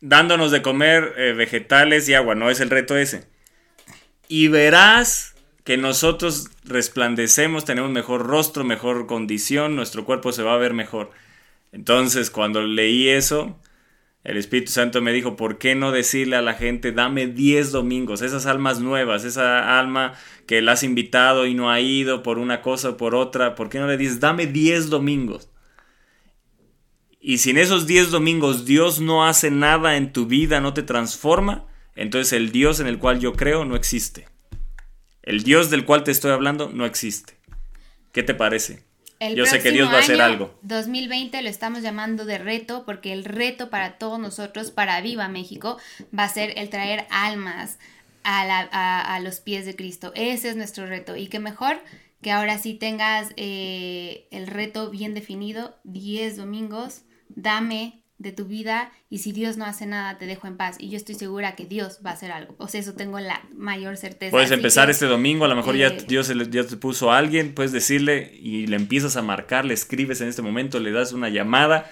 dándonos 0.00 0.50
de 0.50 0.62
comer 0.62 1.14
eh, 1.16 1.32
vegetales 1.32 2.08
y 2.08 2.14
agua, 2.14 2.34
no 2.34 2.50
es 2.50 2.58
el 2.58 2.70
reto 2.70 2.96
ese. 2.96 3.28
Y 4.26 4.48
verás 4.48 5.36
que 5.62 5.76
nosotros 5.76 6.48
resplandecemos, 6.64 7.64
tenemos 7.64 7.92
mejor 7.92 8.26
rostro, 8.26 8.64
mejor 8.64 9.06
condición, 9.06 9.76
nuestro 9.76 10.04
cuerpo 10.04 10.32
se 10.32 10.42
va 10.42 10.54
a 10.54 10.58
ver 10.58 10.74
mejor. 10.74 11.12
Entonces, 11.70 12.30
cuando 12.30 12.62
leí 12.62 13.08
eso, 13.08 13.60
el 14.26 14.38
Espíritu 14.38 14.72
Santo 14.72 15.00
me 15.00 15.12
dijo, 15.12 15.36
¿por 15.36 15.56
qué 15.56 15.76
no 15.76 15.92
decirle 15.92 16.34
a 16.34 16.42
la 16.42 16.54
gente, 16.54 16.90
dame 16.90 17.28
10 17.28 17.70
domingos, 17.70 18.22
esas 18.22 18.46
almas 18.46 18.80
nuevas, 18.80 19.22
esa 19.22 19.78
alma 19.78 20.14
que 20.48 20.60
la 20.62 20.72
has 20.72 20.82
invitado 20.82 21.46
y 21.46 21.54
no 21.54 21.70
ha 21.70 21.80
ido 21.80 22.24
por 22.24 22.38
una 22.38 22.60
cosa 22.60 22.90
o 22.90 22.96
por 22.96 23.14
otra, 23.14 23.54
¿por 23.54 23.68
qué 23.68 23.78
no 23.78 23.86
le 23.86 23.96
dices, 23.96 24.18
dame 24.18 24.48
10 24.48 24.90
domingos? 24.90 25.48
Y 27.20 27.38
si 27.38 27.50
en 27.50 27.58
esos 27.58 27.86
10 27.86 28.10
domingos 28.10 28.64
Dios 28.66 29.00
no 29.00 29.24
hace 29.24 29.52
nada 29.52 29.96
en 29.96 30.12
tu 30.12 30.26
vida, 30.26 30.60
no 30.60 30.74
te 30.74 30.82
transforma, 30.82 31.64
entonces 31.94 32.32
el 32.32 32.50
Dios 32.50 32.80
en 32.80 32.88
el 32.88 32.98
cual 32.98 33.20
yo 33.20 33.34
creo 33.34 33.64
no 33.64 33.76
existe. 33.76 34.26
El 35.22 35.44
Dios 35.44 35.70
del 35.70 35.84
cual 35.84 36.02
te 36.02 36.10
estoy 36.10 36.32
hablando 36.32 36.68
no 36.68 36.84
existe. 36.84 37.38
¿Qué 38.10 38.24
te 38.24 38.34
parece? 38.34 38.85
El 39.18 39.34
Yo 39.34 39.46
sé 39.46 39.60
que 39.60 39.72
Dios 39.72 39.88
va 39.90 39.96
a 39.96 40.00
hacer 40.00 40.20
año, 40.20 40.24
algo. 40.24 40.58
2020 40.62 41.40
lo 41.42 41.48
estamos 41.48 41.82
llamando 41.82 42.24
de 42.26 42.38
reto 42.38 42.84
porque 42.84 43.12
el 43.12 43.24
reto 43.24 43.70
para 43.70 43.96
todos 43.98 44.18
nosotros, 44.18 44.70
para 44.70 45.00
Viva 45.00 45.28
México, 45.28 45.78
va 46.16 46.24
a 46.24 46.28
ser 46.28 46.52
el 46.58 46.68
traer 46.68 47.06
almas 47.10 47.78
a, 48.24 48.44
la- 48.44 48.68
a- 48.72 49.14
a 49.14 49.20
los 49.20 49.40
pies 49.40 49.64
de 49.64 49.74
Cristo. 49.74 50.12
Ese 50.14 50.50
es 50.50 50.56
nuestro 50.56 50.86
reto. 50.86 51.16
Y 51.16 51.28
qué 51.28 51.38
mejor 51.38 51.78
que 52.20 52.30
ahora 52.30 52.58
sí 52.58 52.74
tengas 52.74 53.28
eh, 53.36 54.26
el 54.30 54.46
reto 54.48 54.90
bien 54.90 55.14
definido, 55.14 55.76
10 55.84 56.36
domingos, 56.36 57.02
dame 57.28 58.02
de 58.18 58.32
tu 58.32 58.46
vida 58.46 58.92
y 59.10 59.18
si 59.18 59.32
Dios 59.32 59.56
no 59.56 59.64
hace 59.64 59.86
nada 59.86 60.18
te 60.18 60.26
dejo 60.26 60.46
en 60.46 60.56
paz 60.56 60.76
y 60.78 60.88
yo 60.88 60.96
estoy 60.96 61.14
segura 61.14 61.54
que 61.54 61.66
Dios 61.66 62.00
va 62.04 62.10
a 62.10 62.14
hacer 62.14 62.32
algo 62.32 62.54
o 62.58 62.68
sea 62.68 62.80
eso 62.80 62.94
tengo 62.94 63.20
la 63.20 63.42
mayor 63.54 63.96
certeza 63.96 64.30
Puedes 64.30 64.50
Así 64.50 64.54
empezar 64.54 64.86
que, 64.86 64.92
este 64.92 65.06
domingo, 65.06 65.44
a 65.44 65.48
lo 65.48 65.56
mejor 65.56 65.76
ya 65.76 65.88
eh, 65.88 66.04
Dios 66.06 66.32
ya 66.50 66.64
te 66.64 66.76
puso 66.76 67.12
a 67.12 67.18
alguien, 67.18 67.54
puedes 67.54 67.72
decirle 67.72 68.32
y 68.40 68.66
le 68.66 68.76
empiezas 68.76 69.16
a 69.16 69.22
marcar, 69.22 69.64
le 69.64 69.74
escribes 69.74 70.20
en 70.20 70.28
este 70.28 70.42
momento, 70.42 70.80
le 70.80 70.92
das 70.92 71.12
una 71.12 71.28
llamada. 71.28 71.90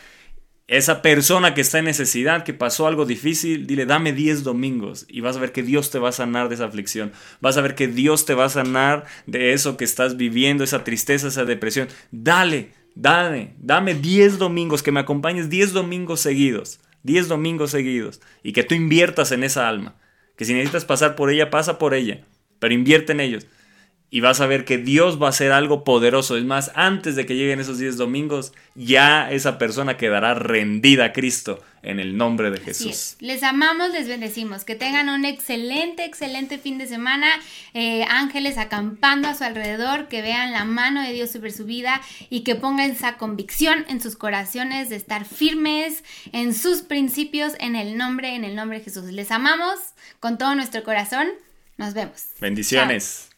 Esa 0.67 1.03
persona 1.03 1.53
que 1.53 1.61
está 1.61 1.79
en 1.79 1.85
necesidad, 1.85 2.43
que 2.43 2.55
pasó 2.55 2.87
algo 2.87 3.05
difícil, 3.05 3.67
dile, 3.67 3.85
dame 3.85 4.15
10 4.15 4.45
domingos 4.45 5.05
y 5.09 5.21
vas 5.21 5.37
a 5.37 5.41
ver 5.41 5.53
que 5.53 5.63
Dios 5.63 5.91
te 5.91 5.99
va 5.99 6.09
a 6.09 6.13
sanar 6.13 6.49
de 6.49 6.55
esa 6.55 6.65
aflicción. 6.65 7.13
Vas 7.41 7.59
a 7.59 7.61
ver 7.61 7.75
que 7.75 7.87
Dios 7.87 8.25
te 8.25 8.33
va 8.33 8.47
a 8.47 8.49
sanar 8.49 9.05
de 9.27 9.53
eso 9.53 9.77
que 9.77 9.85
estás 9.85 10.17
viviendo, 10.17 10.65
esa 10.65 10.83
tristeza, 10.83 11.29
esa 11.29 11.45
depresión. 11.45 11.89
Dale, 12.11 12.73
dale, 12.95 13.55
dame 13.59 13.95
10 13.95 14.39
domingos, 14.39 14.83
que 14.83 14.93
me 14.93 15.01
acompañes 15.01 15.51
10 15.51 15.73
domingos 15.73 16.21
seguidos. 16.21 16.81
10 17.03 17.29
domingos 17.29 17.71
seguidos. 17.71 18.21
Y 18.43 18.53
que 18.53 18.65
tú 18.65 18.75
inviertas 18.75 19.33
en 19.33 19.45
esa 19.45 19.69
alma. 19.69 19.95
Que 20.37 20.45
si 20.45 20.55
necesitas 20.55 20.85
pasar 20.85 21.17
por 21.17 21.31
ella, 21.31 21.51
pasa 21.51 21.79
por 21.79 21.95
ella. 21.95 22.25
Pero 22.59 22.75
invierte 22.75 23.13
en 23.13 23.21
ellos. 23.21 23.47
Y 24.11 24.21
vas 24.21 24.41
a 24.41 24.47
ver 24.47 24.65
que 24.65 24.79
Dios 24.79 25.21
va 25.21 25.27
a 25.27 25.31
hacer 25.31 25.53
algo 25.53 25.85
poderoso. 25.85 26.37
Es 26.37 26.45
más, 26.45 26.73
antes 26.75 27.17
de 27.17 27.27
que 27.27 27.35
lleguen 27.35 27.61
esos 27.61 27.79
10 27.79 27.97
domingos, 27.97 28.53
ya 28.75 29.31
esa 29.31 29.59
persona 29.59 29.97
quedará 29.97 30.35
rendida 30.35 31.07
a 31.07 31.13
Cristo 31.13 31.63
en 31.85 32.01
el 32.01 32.17
nombre 32.17 32.51
de 32.51 32.59
Jesús. 32.59 32.87
es. 32.87 33.17
Les 33.21 33.43
amamos, 33.43 33.91
les 33.91 34.09
bendecimos. 34.09 34.65
Que 34.65 34.75
tengan 34.75 35.09
un 35.09 35.25
excelente, 35.25 36.05
excelente 36.05 36.59
fin 36.59 36.79
de 36.79 36.87
semana. 36.87 37.29
Eh, 37.75 38.05
ángeles 38.09 38.59
acampando 38.59 39.29
a 39.29 39.35
su 39.35 39.45
alrededor, 39.45 40.09
que 40.09 40.23
vean 40.23 40.53
la 40.53 40.65
mano 40.65 41.03
de 41.03 41.13
Dios 41.13 41.31
sobre 41.31 41.51
su 41.51 41.65
vida 41.65 42.01
y 42.31 42.41
que 42.41 42.55
pongan 42.55 42.91
esa 42.91 43.17
convicción 43.17 43.85
en 43.89 44.01
sus 44.01 44.17
corazones 44.17 44.89
de 44.89 44.97
estar 44.97 45.25
firmes 45.25 46.03
en 46.33 46.55
sus 46.55 46.83
principios 46.83 47.53
en 47.61 47.77
el 47.77 47.97
nombre, 47.97 48.35
en 48.35 48.45
el 48.45 48.57
nombre 48.57 48.79
de 48.79 48.85
Jesús. 48.85 49.05
Les 49.05 49.31
amamos 49.31 49.79
con 50.21 50.39
todo 50.39 50.55
nuestro 50.55 50.83
corazón. 50.83 51.29
Nos 51.77 51.95
vemos. 51.95 52.27
Bendiciones. 52.41 53.34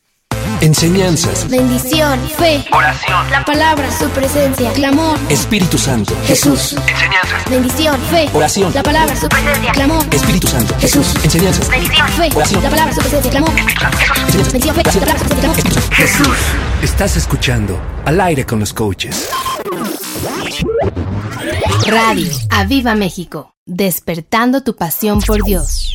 Enseñanzas. 0.60 1.48
Bendición, 1.48 2.18
fe, 2.38 2.64
Oración. 2.72 3.30
la 3.30 3.44
palabra, 3.44 3.90
su 3.96 4.08
presencia, 4.10 4.72
clamor, 4.72 5.18
Espíritu 5.28 5.78
Santo. 5.78 6.16
Jesús. 6.26 6.74
Enseñanzas. 6.88 7.50
Bendición, 7.50 8.00
fe, 8.10 8.28
Oración. 8.32 8.72
la 8.74 8.82
palabra, 8.82 9.16
su 9.16 9.28
presencia, 9.28 9.72
clamor, 9.72 10.04
Espíritu 10.10 10.48
Santo. 10.48 10.74
Jesús. 10.80 11.14
Enseñanzas. 11.24 11.68
Bendición. 11.68 12.08
fe, 12.08 12.30
Oración. 12.34 12.62
la 12.62 12.70
palabra, 12.70 12.94
su 12.94 13.00
presencia, 13.00 13.30
clamor, 13.30 13.50
bendición, 13.54 14.74
fe, 14.74 14.82
la 14.84 14.92
palabra, 14.92 15.18
su 15.18 15.28
presencia, 15.28 15.62
clamor. 15.62 15.92
Jesús. 15.92 16.36
Estás 16.82 17.16
escuchando 17.16 17.80
Al 18.04 18.20
aire 18.20 18.44
con 18.44 18.60
los 18.60 18.72
coaches. 18.72 19.28
Radio 21.86 22.32
Aviva 22.50 22.94
México, 22.94 23.54
despertando 23.64 24.62
tu 24.62 24.76
pasión 24.76 25.20
por 25.20 25.42
Dios. 25.44 25.92